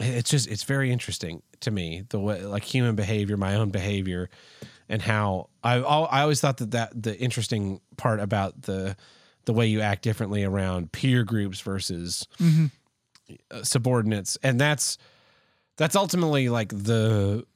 it's 0.00 0.30
just 0.30 0.48
it's 0.48 0.64
very 0.64 0.90
interesting 0.90 1.42
to 1.60 1.70
me 1.70 2.04
the 2.08 2.18
way 2.18 2.42
like 2.44 2.64
human 2.64 2.96
behavior, 2.96 3.36
my 3.36 3.54
own 3.54 3.70
behavior, 3.70 4.28
and 4.88 5.00
how 5.00 5.48
I 5.62 5.74
I 5.76 6.22
always 6.22 6.40
thought 6.40 6.56
that 6.58 6.72
that 6.72 7.02
the 7.02 7.16
interesting 7.18 7.80
part 7.96 8.18
about 8.20 8.62
the 8.62 8.96
the 9.44 9.52
way 9.52 9.66
you 9.66 9.80
act 9.80 10.02
differently 10.02 10.44
around 10.44 10.92
peer 10.92 11.22
groups 11.24 11.60
versus 11.60 12.26
hmm 12.38 12.66
uh, 13.52 13.62
subordinates, 13.62 14.36
and 14.42 14.60
that's 14.60 14.98
that's 15.76 15.94
ultimately 15.94 16.48
like 16.48 16.70
the 16.70 17.46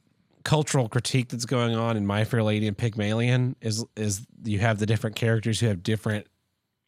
cultural 0.44 0.88
critique 0.88 1.30
that's 1.30 1.46
going 1.46 1.74
on 1.74 1.96
in 1.96 2.06
My 2.06 2.24
Fair 2.24 2.42
Lady 2.42 2.66
and 2.68 2.76
Pygmalion 2.76 3.56
is 3.60 3.84
is 3.96 4.26
you 4.44 4.58
have 4.60 4.78
the 4.78 4.86
different 4.86 5.16
characters 5.16 5.58
who 5.60 5.66
have 5.68 5.82
different 5.82 6.26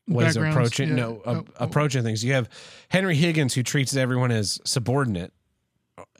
ways 0.09 0.37
of 0.37 0.45
approaching 0.45 0.91
yeah. 0.91 0.95
no 0.95 1.23
Oh, 1.24 1.33
a- 1.33 1.39
oh. 1.39 1.45
approaching 1.57 2.03
things. 2.03 2.23
You 2.24 2.35
have 2.35 2.49
Henry 2.91 3.16
Higgins 3.16 3.55
who 3.55 3.62
treats 3.62 3.97
everyone 3.97 4.31
as 4.31 4.61
subordinate, 4.65 5.33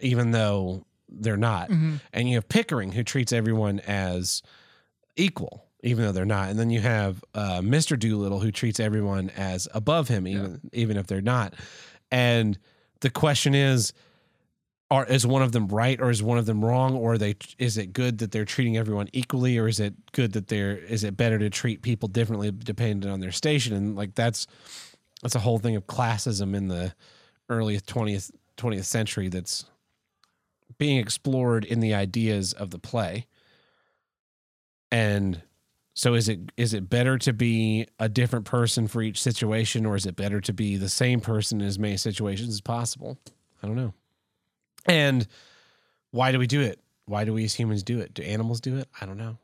even 0.01 0.31
though 0.33 0.85
they're 1.09 1.37
not, 1.37 1.71
hmm 1.71 1.97
and 2.13 2.29
you 2.29 2.35
have 2.37 2.49
Pickering 2.49 2.93
who 2.93 3.05
treats 3.05 3.33
everyone 3.33 3.79
as 3.81 4.43
equal, 5.17 5.67
even 5.83 6.05
though 6.05 6.13
they're 6.13 6.25
not. 6.25 6.49
And 6.51 6.59
then 6.59 6.71
you 6.71 6.81
have 6.81 7.23
uh, 7.35 7.61
Mister 7.63 7.97
Doolittle 7.97 8.41
who 8.41 8.51
treats 8.51 8.81
everyone 8.81 9.31
as 9.37 9.69
above 9.75 10.09
him, 10.09 10.27
even 10.27 10.61
even 10.73 10.97
if 10.97 11.07
they're 11.07 11.21
not. 11.21 11.55
And 12.11 12.59
the 13.01 13.11
question 13.11 13.55
is. 13.55 13.93
Are, 14.89 15.05
is 15.05 15.27
one 15.27 15.43
of 15.43 15.51
them 15.51 15.67
right 15.67 16.01
or 16.01 16.11
is 16.11 16.23
one 16.23 16.39
of 16.39 16.47
them 16.47 16.65
wrong? 16.65 16.95
Or 16.95 17.19
they 17.19 17.35
is 17.59 17.77
it 17.77 17.93
good 17.93 18.19
that 18.19 18.31
they're 18.31 18.45
treating 18.45 18.77
everyone 18.77 19.09
equally? 19.13 19.59
Or 19.59 19.67
is 19.67 19.81
it 19.81 19.95
good 20.13 20.33
that 20.35 20.47
they're 20.47 20.77
is 20.77 21.03
it 21.03 21.17
better 21.17 21.39
to 21.39 21.51
treat 21.51 21.83
people 21.83 22.09
differently 22.09 22.53
depending 22.53 23.11
on 23.11 23.21
their 23.21 23.33
station? 23.33 23.75
And 23.75 23.97
like 23.97 24.15
that's 24.15 24.47
that's 25.23 25.35
a 25.35 25.41
whole 25.41 25.59
thing 25.59 25.75
of 25.75 25.87
classism 25.87 26.55
in 26.55 26.69
the 26.69 26.95
early 27.49 27.81
20th 27.81 28.31
20th 28.57 28.85
century 28.85 29.29
that's 29.29 29.65
being 30.79 30.99
explored 30.99 31.65
in 31.65 31.81
the 31.81 31.95
ideas 31.95 32.53
of 32.53 32.71
the 32.71 32.79
play. 32.79 33.27
And 34.93 35.43
so 35.95 36.15
is 36.15 36.29
it 36.29 36.53
is 36.57 36.75
it 36.75 36.89
better 36.89 37.19
to 37.19 37.33
be 37.33 37.89
a 37.99 38.09
different 38.09 38.45
person 38.45 38.87
for 38.87 39.03
each 39.03 39.21
situation 39.21 39.85
or 39.85 39.97
is 39.97 40.07
it 40.07 40.15
better 40.15 40.41
to 40.43 40.53
be 40.53 40.77
the 40.77 40.89
same 40.89 41.21
person 41.21 41.61
in 41.61 41.67
as 41.67 41.77
many 41.77 41.97
situations 41.97 42.51
as 42.51 42.61
possible? 42.61 43.19
I 43.65 43.67
don't 43.67 43.75
know 43.75 43.93
and 44.87 45.27
why 46.11 46.33
do 46.33 46.39
we 46.39 46.47
do 46.47 46.61
it? 46.61 46.81
Why 47.07 47.25
do 47.25 47.33
we 47.33 47.45
as 47.45 47.55
humans 47.55 47.83
do 47.83 48.01
it? 48.01 48.15
Do 48.15 48.23
animals 48.23 48.61
do 48.61 48.77
it? 48.79 48.89
I 49.01 49.07
don't 49.07 49.19
know. 49.19 49.39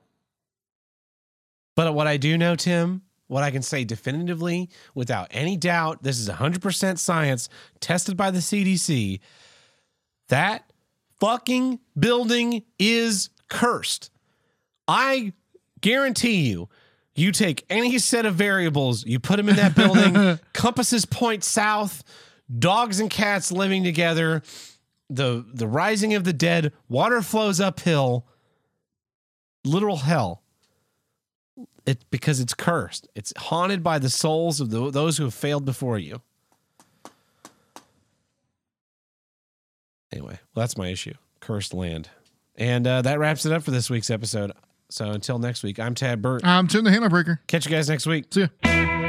But 1.74 1.94
what 1.94 2.06
i 2.06 2.16
do 2.19 2.36
know 2.36 2.55
tim 2.55 3.02
what 3.28 3.43
i 3.43 3.51
can 3.51 3.62
say 3.62 3.82
definitively 3.82 4.69
without 4.94 5.28
any 5.31 5.56
doubt 5.56 6.02
this 6.02 6.19
is 6.19 6.28
100% 6.28 6.98
science 6.98 7.48
tested 7.81 8.14
by 8.14 8.31
the 8.31 8.40
cdc 8.40 9.20
that 10.28 10.70
fucking 11.20 11.78
building 11.97 12.64
is 12.78 13.31
cursed. 13.48 14.10
I 14.89 15.35
guarantee 15.81 16.48
you, 16.48 16.69
you 17.14 17.31
take 17.31 17.64
any 17.70 17.98
set 17.98 18.27
of 18.27 18.35
variables, 18.35 19.06
you 19.06 19.20
put 19.20 19.36
them 19.36 19.48
in 19.48 19.56
that 19.56 19.77
building, 19.77 20.40
compasses 20.52 21.05
point 21.05 21.44
south, 21.44 22.02
dogs 22.59 22.98
and 22.98 23.10
cats 23.10 23.52
living 23.52 23.85
together, 23.85 24.43
the 25.14 25.44
the 25.52 25.66
rising 25.66 26.14
of 26.14 26.24
the 26.24 26.32
dead, 26.32 26.72
water 26.89 27.22
flows 27.22 27.60
uphill, 27.60 28.26
literal 29.64 29.98
hell. 29.98 30.43
It 31.84 32.05
because 32.10 32.40
it's 32.40 32.55
cursed. 32.55 33.09
It's 33.14 33.32
haunted 33.36 33.82
by 33.82 33.98
the 33.98 34.10
souls 34.10 34.60
of 34.60 34.70
the, 34.70 34.90
those 34.90 35.16
who 35.18 35.24
have 35.24 35.34
failed 35.34 35.64
before 35.64 35.98
you. 35.98 36.22
Anyway, 40.12 40.39
well, 40.55 40.62
that's 40.62 40.76
my 40.76 40.89
issue. 40.89 41.14
Cursed 41.40 41.74
land. 41.74 42.09
And 42.55 42.86
uh, 42.86 43.02
that 43.02 43.18
wraps 43.18 43.47
it 43.47 43.52
up 43.52 43.62
for 43.62 43.70
this 43.70 43.89
week's 43.90 44.10
episode. 44.10 44.52
So 44.90 45.10
until 45.10 45.39
next 45.39 45.62
week, 45.62 45.80
I'm 45.80 45.94
Tad 45.94 46.20
Burt. 46.20 46.44
I'm 46.44 46.68
Tim 46.68 46.84
the 46.84 46.90
Handle 46.90 47.09
Breaker. 47.09 47.40
Catch 47.47 47.64
you 47.64 47.70
guys 47.70 47.89
next 47.89 48.06
week. 48.06 48.26
See 48.30 48.43
ya. 48.43 49.01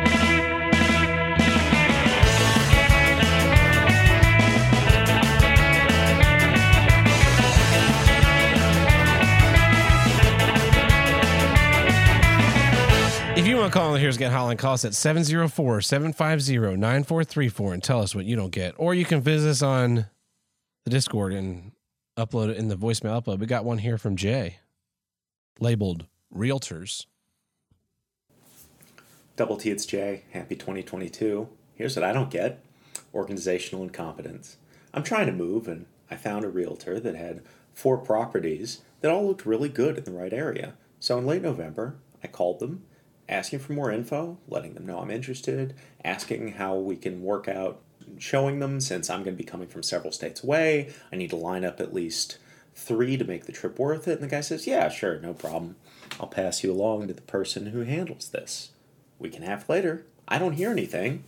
Want 13.63 13.71
to 13.71 13.79
call 13.79 13.87
on 13.87 13.93
the 13.93 13.99
Here's 13.99 14.17
Get 14.17 14.33
Hotline, 14.33 14.57
call 14.57 14.73
us 14.73 14.83
at 14.83 14.93
704 14.93 15.79
750 15.79 16.57
9434 16.75 17.73
and 17.73 17.81
tell 17.81 18.01
us 18.01 18.13
what 18.13 18.25
you 18.25 18.35
don't 18.35 18.51
get. 18.51 18.75
Or 18.77 18.93
you 18.93 19.05
can 19.05 19.21
visit 19.21 19.49
us 19.49 19.61
on 19.61 20.07
the 20.83 20.89
Discord 20.89 21.31
and 21.31 21.71
upload 22.17 22.49
it 22.49 22.57
in 22.57 22.67
the 22.67 22.75
voicemail 22.75 23.21
upload. 23.23 23.39
We 23.39 23.45
got 23.45 23.63
one 23.63 23.77
here 23.77 23.97
from 23.97 24.17
Jay 24.17 24.57
labeled 25.61 26.07
Realtors. 26.35 27.05
Double 29.37 29.55
T, 29.55 29.69
it's 29.69 29.85
Jay. 29.85 30.23
Happy 30.31 30.57
2022. 30.57 31.47
Here's 31.75 31.95
what 31.95 32.03
I 32.03 32.11
don't 32.11 32.29
get 32.29 32.61
organizational 33.13 33.83
incompetence. 33.83 34.57
I'm 34.93 35.03
trying 35.03 35.27
to 35.27 35.31
move, 35.31 35.69
and 35.69 35.85
I 36.11 36.17
found 36.17 36.43
a 36.43 36.49
realtor 36.49 36.99
that 36.99 37.15
had 37.15 37.41
four 37.73 37.97
properties 37.97 38.81
that 38.99 39.09
all 39.09 39.25
looked 39.25 39.45
really 39.45 39.69
good 39.69 39.97
in 39.97 40.03
the 40.03 40.11
right 40.11 40.33
area. 40.33 40.73
So 40.99 41.17
in 41.17 41.25
late 41.25 41.41
November, 41.41 41.95
I 42.21 42.27
called 42.27 42.59
them, 42.59 42.83
asking 43.29 43.59
for 43.59 43.73
more 43.73 43.91
info, 43.91 44.37
letting 44.47 44.73
them 44.73 44.85
know 44.85 44.99
I'm 44.99 45.11
interested, 45.11 45.75
asking 46.03 46.53
how 46.53 46.75
we 46.75 46.95
can 46.95 47.23
work 47.23 47.47
out 47.47 47.81
showing 48.17 48.59
them 48.59 48.79
since 48.79 49.09
I'm 49.09 49.23
going 49.23 49.35
to 49.35 49.43
be 49.43 49.49
coming 49.49 49.67
from 49.67 49.83
several 49.83 50.11
states 50.11 50.43
away. 50.43 50.93
I 51.11 51.15
need 51.15 51.29
to 51.31 51.35
line 51.35 51.65
up 51.65 51.79
at 51.79 51.93
least 51.93 52.37
three 52.75 53.17
to 53.17 53.25
make 53.25 53.45
the 53.45 53.51
trip 53.51 53.79
worth 53.79 54.07
it. 54.07 54.19
And 54.19 54.23
the 54.23 54.27
guy 54.27 54.41
says, 54.41 54.67
Yeah, 54.67 54.89
sure, 54.89 55.19
no 55.19 55.33
problem. 55.33 55.75
I'll 56.19 56.27
pass 56.27 56.63
you 56.63 56.71
along 56.71 57.07
to 57.07 57.13
the 57.13 57.21
person 57.21 57.67
who 57.67 57.81
handles 57.81 58.29
this. 58.29 58.71
We 59.19 59.29
can 59.29 59.43
have 59.43 59.69
later, 59.69 60.05
I 60.27 60.37
don't 60.37 60.53
hear 60.53 60.71
anything. 60.71 61.23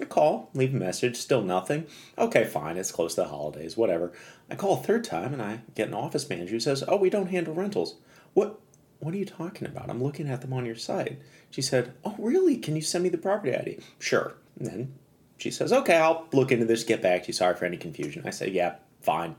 I 0.00 0.06
call, 0.06 0.48
leave 0.54 0.74
a 0.74 0.78
message, 0.78 1.16
still 1.16 1.42
nothing. 1.42 1.86
Okay, 2.16 2.44
fine, 2.44 2.78
it's 2.78 2.92
close 2.92 3.14
to 3.14 3.22
the 3.22 3.28
holidays, 3.28 3.76
whatever. 3.76 4.12
I 4.50 4.54
call 4.54 4.80
a 4.80 4.82
third 4.82 5.04
time 5.04 5.34
and 5.34 5.42
I 5.42 5.60
get 5.74 5.88
an 5.88 5.94
office 5.94 6.28
manager 6.28 6.52
who 6.52 6.60
says, 6.60 6.84
Oh, 6.88 6.96
we 6.96 7.10
don't 7.10 7.26
handle 7.30 7.54
rentals. 7.54 7.96
What 8.34 8.58
what 9.02 9.12
are 9.12 9.18
you 9.18 9.26
talking 9.26 9.66
about? 9.66 9.90
I'm 9.90 10.02
looking 10.02 10.28
at 10.28 10.42
them 10.42 10.52
on 10.52 10.64
your 10.64 10.76
site. 10.76 11.20
She 11.50 11.60
said, 11.60 11.92
Oh, 12.04 12.14
really? 12.18 12.56
Can 12.56 12.76
you 12.76 12.82
send 12.82 13.02
me 13.02 13.10
the 13.10 13.18
property 13.18 13.54
ID? 13.54 13.80
Sure. 13.98 14.34
And 14.58 14.68
then 14.68 14.94
she 15.38 15.50
says, 15.50 15.72
Okay, 15.72 15.96
I'll 15.96 16.28
look 16.32 16.52
into 16.52 16.66
this, 16.66 16.84
get 16.84 17.02
back 17.02 17.22
to 17.22 17.28
you. 17.28 17.32
Sorry 17.32 17.56
for 17.56 17.64
any 17.64 17.76
confusion. 17.76 18.22
I 18.24 18.30
say, 18.30 18.48
Yeah, 18.48 18.76
fine. 19.00 19.34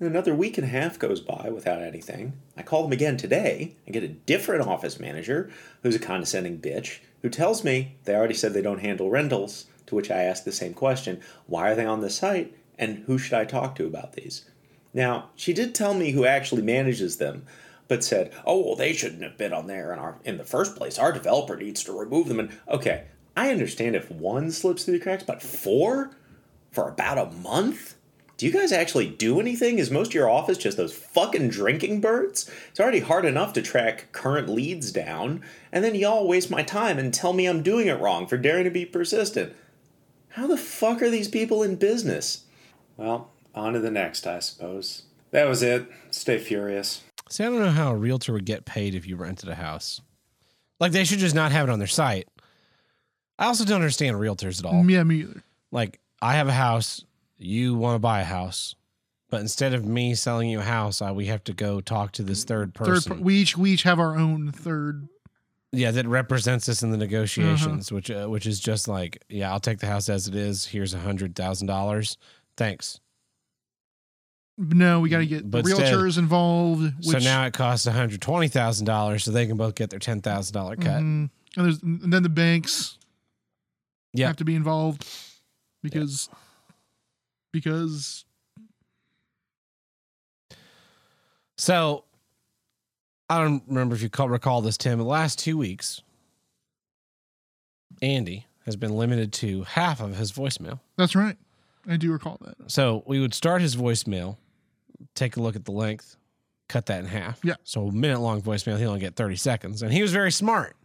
And 0.00 0.08
another 0.08 0.34
week 0.34 0.58
and 0.58 0.66
a 0.66 0.70
half 0.70 0.98
goes 0.98 1.20
by 1.20 1.50
without 1.50 1.82
anything. 1.82 2.32
I 2.56 2.62
call 2.62 2.82
them 2.82 2.92
again 2.92 3.16
today 3.16 3.76
and 3.86 3.92
get 3.92 4.02
a 4.02 4.08
different 4.08 4.66
office 4.66 4.98
manager 4.98 5.50
who's 5.82 5.94
a 5.94 6.00
condescending 6.00 6.58
bitch 6.58 6.98
who 7.22 7.28
tells 7.28 7.62
me 7.62 7.96
they 8.04 8.14
already 8.16 8.34
said 8.34 8.54
they 8.54 8.62
don't 8.62 8.80
handle 8.80 9.08
rentals. 9.08 9.66
To 9.86 9.94
which 9.94 10.10
I 10.10 10.22
ask 10.22 10.42
the 10.42 10.52
same 10.52 10.74
question 10.74 11.20
Why 11.46 11.70
are 11.70 11.74
they 11.76 11.86
on 11.86 12.00
the 12.00 12.10
site? 12.10 12.56
And 12.76 13.04
who 13.06 13.18
should 13.18 13.34
I 13.34 13.44
talk 13.44 13.76
to 13.76 13.86
about 13.86 14.14
these? 14.14 14.50
Now, 14.92 15.30
she 15.36 15.52
did 15.52 15.74
tell 15.74 15.94
me 15.94 16.10
who 16.10 16.24
actually 16.24 16.62
manages 16.62 17.18
them, 17.18 17.46
but 17.90 18.04
said, 18.04 18.32
"Oh, 18.46 18.64
well, 18.64 18.76
they 18.76 18.94
shouldn't 18.94 19.22
have 19.22 19.36
been 19.36 19.52
on 19.52 19.66
there 19.66 19.92
in 19.92 19.98
our 19.98 20.16
in 20.24 20.38
the 20.38 20.44
first 20.44 20.76
place. 20.76 20.98
Our 20.98 21.12
developer 21.12 21.56
needs 21.56 21.84
to 21.84 21.92
remove 21.92 22.28
them." 22.28 22.40
And 22.40 22.50
okay, 22.66 23.04
I 23.36 23.50
understand 23.50 23.96
if 23.96 24.10
one 24.10 24.50
slips 24.50 24.84
through 24.84 24.98
the 24.98 25.04
cracks, 25.04 25.24
but 25.24 25.42
four 25.42 26.12
for 26.70 26.88
about 26.88 27.18
a 27.18 27.36
month? 27.36 27.96
Do 28.36 28.46
you 28.46 28.52
guys 28.52 28.72
actually 28.72 29.08
do 29.08 29.38
anything? 29.38 29.78
Is 29.78 29.90
most 29.90 30.08
of 30.08 30.14
your 30.14 30.30
office 30.30 30.56
just 30.56 30.78
those 30.78 30.94
fucking 30.94 31.50
drinking 31.50 32.00
birds? 32.00 32.50
It's 32.70 32.80
already 32.80 33.00
hard 33.00 33.26
enough 33.26 33.52
to 33.52 33.62
track 33.62 34.12
current 34.12 34.48
leads 34.48 34.92
down, 34.92 35.42
and 35.70 35.84
then 35.84 35.94
y'all 35.94 36.26
waste 36.26 36.50
my 36.50 36.62
time 36.62 36.98
and 36.98 37.12
tell 37.12 37.34
me 37.34 37.44
I'm 37.44 37.62
doing 37.62 37.88
it 37.88 38.00
wrong 38.00 38.26
for 38.26 38.38
daring 38.38 38.64
to 38.64 38.70
be 38.70 38.86
persistent. 38.86 39.52
How 40.30 40.46
the 40.46 40.56
fuck 40.56 41.02
are 41.02 41.10
these 41.10 41.28
people 41.28 41.62
in 41.62 41.76
business? 41.76 42.44
Well, 42.96 43.30
on 43.54 43.74
to 43.74 43.80
the 43.80 43.90
next, 43.90 44.26
I 44.26 44.38
suppose. 44.38 45.02
That 45.32 45.48
was 45.48 45.62
it. 45.62 45.86
Stay 46.10 46.38
furious. 46.38 47.02
See, 47.30 47.44
I 47.44 47.46
don't 47.48 47.60
know 47.60 47.70
how 47.70 47.92
a 47.92 47.96
realtor 47.96 48.32
would 48.32 48.44
get 48.44 48.64
paid 48.64 48.94
if 48.94 49.06
you 49.06 49.16
rented 49.16 49.48
a 49.48 49.54
house. 49.54 50.00
Like 50.80 50.92
they 50.92 51.04
should 51.04 51.18
just 51.18 51.34
not 51.34 51.52
have 51.52 51.68
it 51.68 51.72
on 51.72 51.78
their 51.78 51.88
site. 51.88 52.28
I 53.38 53.46
also 53.46 53.64
don't 53.64 53.76
understand 53.80 54.16
realtors 54.16 54.58
at 54.58 54.66
all. 54.66 54.84
Yeah, 54.84 55.02
me 55.04 55.20
either. 55.20 55.42
Like 55.70 56.00
I 56.20 56.34
have 56.34 56.48
a 56.48 56.52
house, 56.52 57.04
you 57.38 57.74
want 57.74 57.94
to 57.94 57.98
buy 58.00 58.20
a 58.20 58.24
house, 58.24 58.74
but 59.30 59.40
instead 59.40 59.72
of 59.74 59.84
me 59.86 60.14
selling 60.14 60.50
you 60.50 60.58
a 60.60 60.62
house, 60.64 61.00
I, 61.00 61.12
we 61.12 61.26
have 61.26 61.44
to 61.44 61.52
go 61.52 61.80
talk 61.80 62.12
to 62.12 62.22
this 62.22 62.44
third 62.44 62.74
Third, 62.74 62.84
person. 62.86 63.12
par- 63.16 63.22
we 63.22 63.36
each 63.36 63.56
we 63.56 63.70
each 63.72 63.84
have 63.84 64.00
our 64.00 64.16
own 64.16 64.50
third. 64.52 65.08
yeah, 65.72 65.90
that 65.92 66.06
represents 66.06 66.68
us 66.68 66.82
in 66.82 66.90
the 66.90 66.96
negotiations, 66.98 67.92
which 67.92 68.10
uh, 68.10 68.26
which 68.26 68.46
is 68.46 68.58
just 68.58 68.88
like, 68.88 69.22
yeah, 69.28 69.50
I'll 69.52 69.60
take 69.60 69.78
the 69.78 69.86
house 69.86 70.08
as 70.08 70.26
it 70.26 70.34
is. 70.34 70.66
Here's 70.66 70.92
a 70.94 70.98
hundred 70.98 71.34
thousand 71.36 71.68
dollars. 71.68 72.16
Thanks. 72.56 73.00
No, 74.62 75.00
we 75.00 75.08
got 75.08 75.18
to 75.20 75.26
get 75.26 75.50
But 75.50 75.64
the 75.64 75.70
instead- 75.70 75.94
realtors 75.94 76.18
involved. 76.18 76.82
Which, 76.98 77.06
so 77.06 77.18
now 77.18 77.46
it 77.46 77.54
costs 77.54 77.86
one 77.86 77.94
hundred 77.94 78.20
twenty 78.20 78.48
thousand 78.48 78.84
dollars, 78.84 79.24
so 79.24 79.30
they 79.30 79.46
can 79.46 79.56
both 79.56 79.74
get 79.74 79.88
their 79.88 79.98
ten 79.98 80.20
thousand 80.20 80.52
dollar 80.52 80.76
cut. 80.76 81.00
Mhm. 81.00 81.30
and, 81.56 81.64
there's, 81.64 81.82
and 81.82 82.12
then 82.12 82.22
the 82.22 82.28
banks 82.28 82.98
Yeah. 84.12 84.26
have 84.26 84.36
to 84.36 84.44
be 84.44 84.54
involved 84.54 85.06
because 85.82 86.28
because 87.52 88.24
So 91.56 92.04
I 93.28 93.42
don't 93.42 93.62
remember 93.66 93.94
if 93.94 94.02
you 94.02 94.08
call, 94.08 94.28
recall 94.28 94.62
this, 94.62 94.76
Tim. 94.76 94.98
The 94.98 95.04
last 95.04 95.38
two 95.38 95.56
weeks, 95.58 96.00
Andy 98.02 98.46
has 98.66 98.76
been 98.76 98.96
limited 98.96 99.32
to 99.34 99.64
half 99.64 100.00
of 100.00 100.16
his 100.16 100.32
voicemail. 100.32 100.80
that's 100.96 101.14
right. 101.14 101.36
I 101.88 101.96
do 101.96 102.12
recall 102.12 102.38
that. 102.42 102.70
So 102.70 103.02
we 103.06 103.20
would 103.20 103.32
start 103.34 103.62
his 103.62 103.74
voicemail, 103.74 104.36
take 105.14 105.36
a 105.36 105.40
look 105.40 105.56
at 105.56 105.64
the 105.64 105.72
length, 105.72 106.16
cut 106.68 106.86
that 106.86 107.00
in 107.00 107.06
half. 107.06 107.40
Yeah. 107.44 107.54
So 107.64 107.86
a 107.88 107.92
minute 107.92 108.20
long 108.20 108.40
voicemail, 108.42 108.78
he 108.78 108.84
only 108.84 109.00
get 109.00 109.16
30 109.16 109.36
seconds. 109.36 109.82
And 109.82 109.92
he 109.92 110.02
was 110.02 110.12
very 110.12 110.32
smart. 110.32 110.76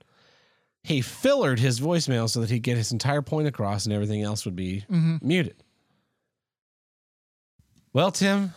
He 0.83 1.01
fillered 1.01 1.59
his 1.59 1.79
voicemail 1.79 2.29
so 2.29 2.41
that 2.41 2.49
he'd 2.51 2.61
get 2.63 2.77
his 2.77 2.91
entire 2.91 3.21
point 3.23 3.47
across 3.47 3.85
and 3.85 3.93
everything 3.93 4.21
else 4.21 4.45
would 4.45 4.55
be 4.55 4.81
hmm 4.81 5.17
muted. 5.21 5.63
Well, 7.93 8.11
Tim, 8.11 8.53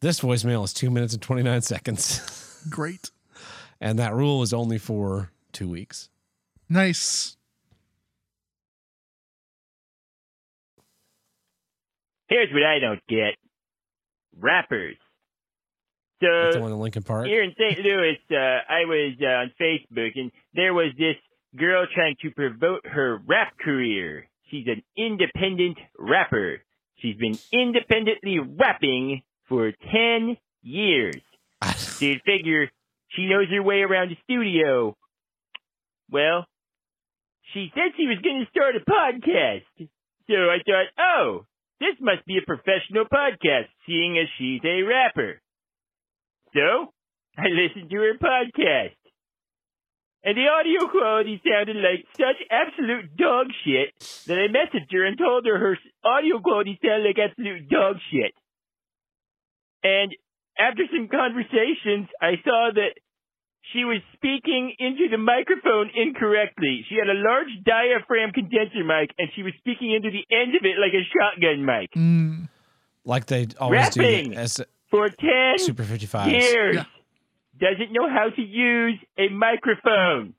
this 0.00 0.20
voicemail 0.20 0.64
is 0.64 0.72
two 0.72 0.88
minutes 0.90 1.12
and 1.14 1.20
29 1.22 1.62
seconds. 1.62 2.64
Great, 2.70 3.10
and 3.80 3.98
that 3.98 4.14
rule 4.14 4.42
is 4.42 4.52
only 4.54 4.78
for 4.78 5.30
two 5.52 5.68
weeks. 5.68 6.08
nice. 6.68 7.36
Here's 12.28 12.52
what 12.52 12.62
I 12.62 12.78
don't 12.78 13.00
get. 13.08 13.34
Rappers. 14.40 14.96
That's 16.20 16.54
the 16.54 16.58
So 16.58 16.60
one 16.60 16.72
in 16.72 16.78
Lincoln 16.78 17.02
Park. 17.02 17.26
here 17.26 17.42
in 17.42 17.52
St. 17.58 17.78
Louis, 17.80 18.18
uh, 18.30 18.34
I 18.36 18.84
was 18.86 19.14
uh, 19.20 19.26
on 19.26 19.52
Facebook 19.60 20.12
and 20.16 20.30
there 20.54 20.72
was 20.72 20.92
this 20.96 21.16
girl 21.56 21.86
trying 21.92 22.16
to 22.22 22.30
promote 22.30 22.86
her 22.86 23.20
rap 23.26 23.58
career. 23.58 24.28
She's 24.50 24.66
an 24.66 24.82
independent 24.96 25.78
rapper. 25.98 26.62
She's 26.96 27.16
been 27.16 27.38
independently 27.52 28.38
rapping 28.38 29.22
for 29.48 29.72
10 29.92 30.36
years. 30.62 31.16
So 31.76 32.04
you'd 32.06 32.22
figure 32.22 32.70
she 33.08 33.26
knows 33.26 33.46
her 33.50 33.62
way 33.62 33.80
around 33.80 34.10
the 34.10 34.16
studio. 34.24 34.96
Well, 36.10 36.46
she 37.52 37.70
said 37.74 37.92
she 37.96 38.06
was 38.06 38.18
going 38.22 38.44
to 38.44 38.50
start 38.50 38.74
a 38.76 38.80
podcast. 38.80 39.88
So 40.28 40.34
I 40.34 40.58
thought, 40.66 40.86
oh, 40.98 41.46
this 41.84 42.00
must 42.00 42.24
be 42.24 42.38
a 42.38 42.46
professional 42.46 43.04
podcast, 43.04 43.68
seeing 43.86 44.16
as 44.16 44.28
she's 44.38 44.64
a 44.64 44.82
rapper. 44.82 45.40
So 46.54 46.88
I 47.36 47.52
listened 47.52 47.90
to 47.90 47.96
her 47.96 48.16
podcast. 48.16 48.96
And 50.24 50.38
the 50.38 50.48
audio 50.48 50.88
quality 50.88 51.42
sounded 51.44 51.76
like 51.76 52.06
such 52.16 52.40
absolute 52.48 53.14
dog 53.14 53.48
shit 53.64 53.92
that 54.26 54.40
I 54.40 54.48
messaged 54.48 54.90
her 54.92 55.04
and 55.04 55.18
told 55.18 55.44
her 55.44 55.58
her 55.58 55.76
audio 56.02 56.40
quality 56.40 56.78
sounded 56.80 57.04
like 57.04 57.20
absolute 57.20 57.68
dog 57.68 57.96
shit. 58.10 58.32
And 59.82 60.16
after 60.58 60.84
some 60.88 61.08
conversations, 61.08 62.08
I 62.22 62.40
saw 62.42 62.70
that 62.72 62.96
she 63.72 63.84
was 63.84 63.98
speaking 64.14 64.74
into 64.78 65.08
the 65.10 65.18
microphone 65.18 65.90
incorrectly. 65.94 66.84
She 66.88 66.96
had 66.96 67.08
a 67.08 67.18
large 67.18 67.48
diaphragm 67.64 68.32
condenser 68.32 68.84
mic, 68.84 69.10
and 69.18 69.28
she 69.34 69.42
was 69.42 69.52
speaking 69.58 69.92
into 69.92 70.10
the 70.10 70.24
end 70.34 70.54
of 70.54 70.62
it 70.64 70.76
like 70.78 70.92
a 70.92 71.02
shotgun 71.12 71.64
mic. 71.64 71.90
Mm. 71.92 72.48
like 73.04 73.26
they 73.26 73.46
always 73.58 73.96
Rapping. 73.96 74.30
do 74.32 74.36
as 74.36 74.60
For 74.90 75.08
10 75.08 75.58
Super 75.58 75.82
55s. 75.84 76.30
years. 76.30 76.76
Yeah. 76.76 76.84
Doesn't 77.58 77.92
know 77.92 78.08
how 78.08 78.30
to 78.34 78.42
use 78.42 78.98
a 79.18 79.28
microphone. 79.28 80.34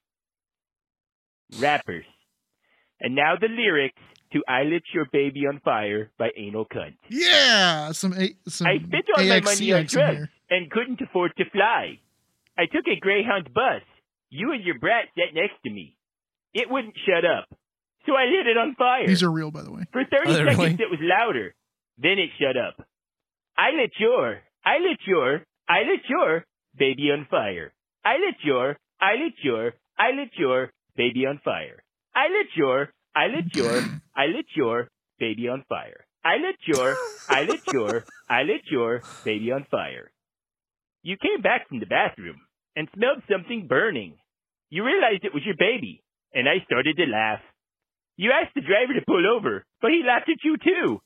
Rappers. 1.59 2.05
And 2.99 3.15
now 3.15 3.35
the 3.39 3.47
lyrics 3.47 4.01
to 4.33 4.41
I 4.47 4.63
Lit 4.63 4.83
Your 4.93 5.05
Baby 5.11 5.41
on 5.47 5.59
Fire 5.63 6.11
by 6.17 6.29
Anal 6.35 6.65
Cunt. 6.65 6.95
Yeah, 7.09 7.91
some 7.91 8.13
a, 8.13 8.35
some 8.47 8.67
I 8.67 8.77
spent 8.77 9.05
all 9.17 9.23
my 9.23 9.39
money 9.41 9.71
on 9.73 9.81
AXCX 9.83 9.85
in 9.85 9.85
drugs 9.87 10.27
and 10.49 10.71
couldn't 10.71 11.01
afford 11.01 11.33
to 11.37 11.45
fly. 11.51 11.99
I 12.57 12.65
took 12.65 12.87
a 12.87 12.99
Greyhound 12.99 13.53
bus. 13.53 13.81
You 14.29 14.51
and 14.51 14.63
your 14.63 14.79
brat 14.79 15.05
sat 15.15 15.33
next 15.33 15.55
to 15.65 15.69
me. 15.71 15.97
It 16.53 16.69
wouldn't 16.69 16.95
shut 17.05 17.25
up. 17.25 17.47
So 18.05 18.13
I 18.13 18.25
lit 18.25 18.47
it 18.47 18.57
on 18.57 18.75
fire. 18.75 19.07
These 19.07 19.23
are 19.23 19.31
real, 19.31 19.51
by 19.51 19.63
the 19.63 19.71
way. 19.71 19.83
For 19.91 20.03
30 20.03 20.33
seconds, 20.33 20.57
really? 20.57 20.73
it 20.73 20.89
was 20.91 20.99
louder. 21.01 21.55
Then 21.97 22.19
it 22.19 22.29
shut 22.39 22.55
up. 22.57 22.85
I 23.57 23.71
lit 23.71 23.91
your, 23.99 24.41
I 24.63 24.77
lit 24.79 24.99
your, 25.07 25.41
I 25.67 25.79
lit 25.89 26.01
your 26.07 26.45
baby 26.77 27.11
on 27.11 27.27
fire. 27.29 27.73
I 28.03 28.17
lit 28.17 28.35
your, 28.43 28.77
I 28.99 29.15
lit 29.15 29.33
your, 29.43 29.73
I 29.97 30.11
lit 30.11 30.29
your 30.37 30.71
baby 30.95 31.25
on 31.25 31.39
fire. 31.43 31.81
I 32.13 32.27
lit 32.27 32.47
your, 32.55 32.89
I 33.15 33.27
lit 33.27 33.55
your, 33.55 33.81
I 34.15 34.25
lit 34.27 34.45
your 34.55 34.87
baby 35.19 35.47
on 35.47 35.63
fire. 35.67 36.05
I 36.23 36.37
lit 36.37 36.55
your, 36.65 36.95
I 37.29 37.43
lit 37.43 37.61
your, 37.71 38.05
I 38.29 38.43
lit 38.43 38.61
your 38.69 39.01
baby 39.23 39.51
on 39.51 39.65
fire. 39.71 40.11
You 41.01 41.17
came 41.17 41.41
back 41.41 41.67
from 41.69 41.79
the 41.79 41.85
bathroom 41.85 42.41
and 42.75 42.87
smelled 42.95 43.23
something 43.31 43.67
burning. 43.67 44.15
You 44.69 44.83
realized 44.85 45.23
it 45.23 45.33
was 45.33 45.45
your 45.45 45.55
baby, 45.57 46.03
and 46.33 46.47
I 46.49 46.63
started 46.65 46.97
to 46.97 47.05
laugh. 47.05 47.39
You 48.17 48.31
asked 48.31 48.55
the 48.55 48.61
driver 48.61 48.93
to 48.93 49.05
pull 49.05 49.23
over, 49.27 49.65
but 49.81 49.91
he 49.91 50.03
laughed 50.05 50.29
at 50.29 50.43
you 50.43 50.57
too. 50.57 51.01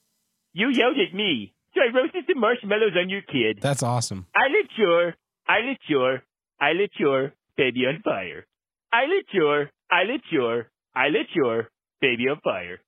You 0.53 0.69
yelled 0.69 0.97
at 0.97 1.15
me, 1.15 1.53
so 1.73 1.81
I 1.81 1.95
roasted 1.95 2.25
some 2.27 2.39
marshmallows 2.39 2.97
on 2.99 3.09
your 3.09 3.21
kid. 3.21 3.59
That's 3.61 3.83
awesome. 3.83 4.27
I 4.35 4.47
lit 4.49 4.69
your, 4.77 5.13
I 5.47 5.59
lit 5.61 5.79
your, 5.87 6.23
I 6.59 6.73
lit 6.73 6.91
your 6.97 7.33
baby 7.57 7.85
on 7.85 8.01
fire. 8.03 8.45
I 8.91 9.05
lit 9.05 9.25
your, 9.31 9.69
I 9.91 10.03
lit 10.03 10.21
your, 10.31 10.67
I 10.95 11.09
lit 11.09 11.27
your 11.35 11.69
baby 12.01 12.23
on 12.29 12.39
fire. 12.43 12.79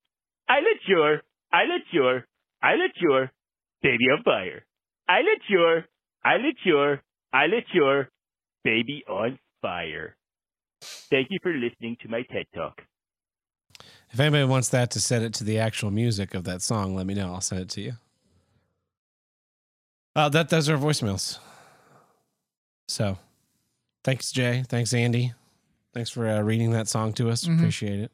I 0.50 0.60
lit 0.60 0.82
your, 0.88 1.22
I 1.52 1.64
lit 1.66 1.84
your, 1.92 2.26
I 2.62 2.76
lit 2.76 2.92
your 3.02 3.32
baby 3.82 4.06
on 4.16 4.24
fire. 4.24 4.66
I 5.08 5.20
lit 5.22 5.42
your, 5.50 5.86
I 6.24 6.38
lit 6.38 6.58
your, 6.64 7.02
I 7.34 7.46
lit 7.48 7.66
your 7.74 8.10
baby 8.64 9.04
on 9.08 9.38
fire. 9.62 10.16
Thank 10.82 11.28
you 11.30 11.40
for 11.44 11.54
listening 11.54 11.98
to 12.02 12.08
my 12.08 12.24
TED 12.24 12.46
Talk. 12.56 12.82
If 14.12 14.20
anybody 14.20 14.44
wants 14.46 14.70
that 14.70 14.92
to 14.92 15.00
set 15.00 15.22
it 15.22 15.34
to 15.36 15.44
the 15.44 15.58
actual 15.60 15.92
music 15.92 16.34
of 16.34 16.44
that 16.46 16.62
song, 16.62 16.96
let 16.96 17.06
me 17.06 17.14
know. 17.14 17.34
I'll 17.34 17.42
send 17.42 17.62
it 17.62 17.70
to 17.70 17.82
you. 17.82 17.94
Uh, 20.16 20.28
that 20.30 20.50
those 20.50 20.68
are 20.70 20.78
voicemails. 20.78 21.40
So, 22.88 23.18
thanks 24.04 24.32
Jay. 24.32 24.64
Thanks 24.68 24.94
Andy. 24.94 25.34
Thanks 25.94 26.10
for 26.10 26.28
uh, 26.28 26.42
reading 26.42 26.72
that 26.72 26.88
song 26.90 27.14
to 27.14 27.30
us. 27.30 27.46
Mhm. 27.46 27.58
Appreciate 27.58 28.00
it. 28.00 28.12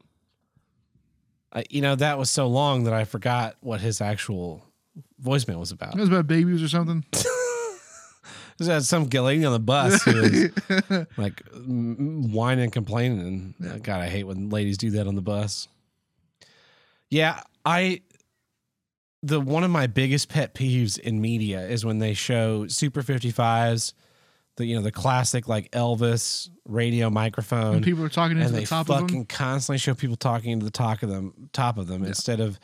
I, 1.54 1.64
you 1.70 1.82
know 1.82 1.96
that 1.96 2.18
was 2.20 2.30
so 2.30 2.48
long 2.48 2.84
that 2.84 2.94
I 2.94 3.04
forgot 3.06 3.56
what 3.62 3.82
his 3.82 4.02
actual 4.02 4.64
voicemail 5.24 5.60
was 5.60 5.72
about. 5.72 5.96
It 5.96 6.00
was 6.00 6.10
about 6.10 6.28
babies 6.28 6.62
or 6.62 6.68
something. 6.68 7.04
There's 8.60 8.88
some 8.90 9.06
lady 9.06 9.46
on 9.46 9.54
the 9.54 9.60
bus 9.60 10.04
who 10.04 10.22
was 10.22 11.08
like 11.18 11.42
whining 11.52 12.64
and 12.66 12.72
complaining. 12.74 13.54
And 13.60 13.72
uh, 13.72 13.78
God, 13.80 14.02
I 14.02 14.10
hate 14.10 14.24
when 14.26 14.50
ladies 14.50 14.78
do 14.78 14.92
that 14.92 15.08
on 15.08 15.16
the 15.16 15.22
bus. 15.22 15.68
Yeah, 17.10 17.42
I. 17.66 18.02
The 19.24 19.42
one 19.42 19.64
of 19.64 19.72
my 19.72 19.88
biggest 19.88 20.30
pet 20.30 20.54
peeves 20.54 21.00
in 21.00 21.20
media 21.22 21.68
is 21.68 21.84
when 21.84 21.98
they 22.00 22.14
show 22.14 22.68
Super 22.68 23.02
55s, 23.02 23.94
the 24.58 24.66
you 24.66 24.76
know 24.76 24.84
the 24.84 24.92
classic 24.92 25.48
like 25.48 25.72
Elvis 25.72 26.50
radio 26.66 27.10
microphone, 27.10 27.76
and 27.78 27.84
people 27.84 28.04
are 28.04 28.10
talking 28.10 28.38
into 28.38 28.50
and 28.50 28.56
the 28.56 28.66
top 28.68 28.90
of 28.90 29.00
fucking 29.00 29.18
them. 29.20 29.26
constantly 29.26 29.80
show 29.80 29.96
people 29.96 30.16
talking 30.18 30.52
into 30.52 30.66
the 30.66 30.72
top 30.72 31.02
of 31.02 31.10
them, 31.10 31.50
top 31.52 31.78
of 31.80 31.88
them 31.88 32.06
instead 32.06 32.40
of 32.40 32.60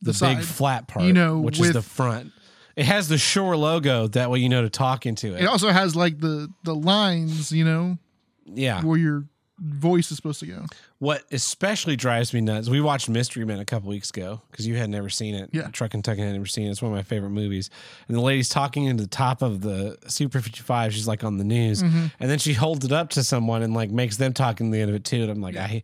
the, 0.00 0.12
The 0.12 0.26
big 0.26 0.38
side. 0.38 0.44
flat 0.44 0.88
part, 0.88 1.04
You 1.04 1.12
know, 1.12 1.38
which 1.40 1.60
is 1.60 1.72
the 1.72 1.82
front. 1.82 2.32
It 2.78 2.86
has 2.86 3.08
the 3.08 3.18
Shure 3.18 3.56
logo. 3.56 4.06
That 4.06 4.30
way, 4.30 4.38
you 4.38 4.48
know 4.48 4.62
to 4.62 4.70
talk 4.70 5.04
into 5.04 5.34
it. 5.34 5.42
It 5.42 5.46
also 5.46 5.70
has 5.70 5.96
like 5.96 6.20
the 6.20 6.48
the 6.62 6.76
lines, 6.76 7.50
you 7.50 7.64
know, 7.64 7.98
yeah. 8.46 8.82
where 8.82 8.96
your 8.96 9.24
voice 9.58 10.12
is 10.12 10.16
supposed 10.16 10.38
to 10.40 10.46
go. 10.46 10.64
What 11.00 11.24
especially 11.32 11.96
drives 11.96 12.32
me 12.32 12.40
nuts, 12.40 12.68
we 12.68 12.80
watched 12.80 13.08
Mystery 13.08 13.44
Men 13.44 13.58
a 13.58 13.64
couple 13.64 13.88
weeks 13.88 14.10
ago 14.10 14.42
because 14.48 14.64
you 14.64 14.76
had 14.76 14.90
never 14.90 15.08
seen 15.08 15.34
it. 15.34 15.50
Yeah. 15.52 15.66
Truck 15.72 15.94
and 15.94 16.04
Tuck 16.04 16.18
had 16.18 16.32
never 16.32 16.46
seen 16.46 16.68
it. 16.68 16.70
It's 16.70 16.80
one 16.80 16.92
of 16.92 16.96
my 16.96 17.02
favorite 17.02 17.30
movies. 17.30 17.68
And 18.06 18.16
the 18.16 18.20
lady's 18.20 18.48
talking 18.48 18.84
into 18.84 19.02
the 19.02 19.08
top 19.08 19.42
of 19.42 19.60
the 19.60 19.98
Super 20.06 20.40
55. 20.40 20.94
She's 20.94 21.08
like 21.08 21.24
on 21.24 21.36
the 21.36 21.44
news. 21.44 21.82
Mm-hmm. 21.82 22.06
And 22.20 22.30
then 22.30 22.38
she 22.38 22.52
holds 22.52 22.84
it 22.84 22.92
up 22.92 23.10
to 23.10 23.24
someone 23.24 23.62
and 23.62 23.74
like 23.74 23.90
makes 23.90 24.18
them 24.18 24.32
talk 24.32 24.60
in 24.60 24.70
the 24.70 24.80
end 24.80 24.88
of 24.88 24.94
it 24.94 25.04
too. 25.04 25.22
And 25.22 25.32
I'm 25.32 25.40
like, 25.40 25.56
I, 25.56 25.82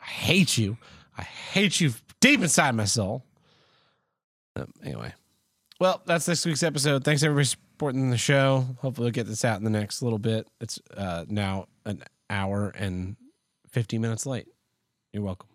I 0.00 0.04
hate 0.04 0.56
you. 0.56 0.78
I 1.18 1.22
hate 1.22 1.80
you 1.80 1.92
deep 2.20 2.40
inside 2.40 2.76
my 2.76 2.84
soul. 2.84 3.24
Um, 4.54 4.72
anyway. 4.84 5.12
Well, 5.78 6.02
that's 6.06 6.24
this 6.24 6.46
week's 6.46 6.62
episode. 6.62 7.04
Thanks 7.04 7.22
everybody 7.22 7.44
for 7.44 7.50
supporting 7.50 8.08
the 8.10 8.16
show. 8.16 8.64
Hopefully 8.80 9.06
we'll 9.06 9.12
get 9.12 9.26
this 9.26 9.44
out 9.44 9.58
in 9.58 9.64
the 9.64 9.70
next 9.70 10.00
little 10.00 10.18
bit. 10.18 10.48
It's 10.60 10.80
uh, 10.96 11.26
now 11.28 11.66
an 11.84 12.02
hour 12.30 12.72
and 12.74 13.16
50 13.72 13.98
minutes 13.98 14.24
late. 14.24 14.46
You're 15.12 15.22
welcome. 15.22 15.48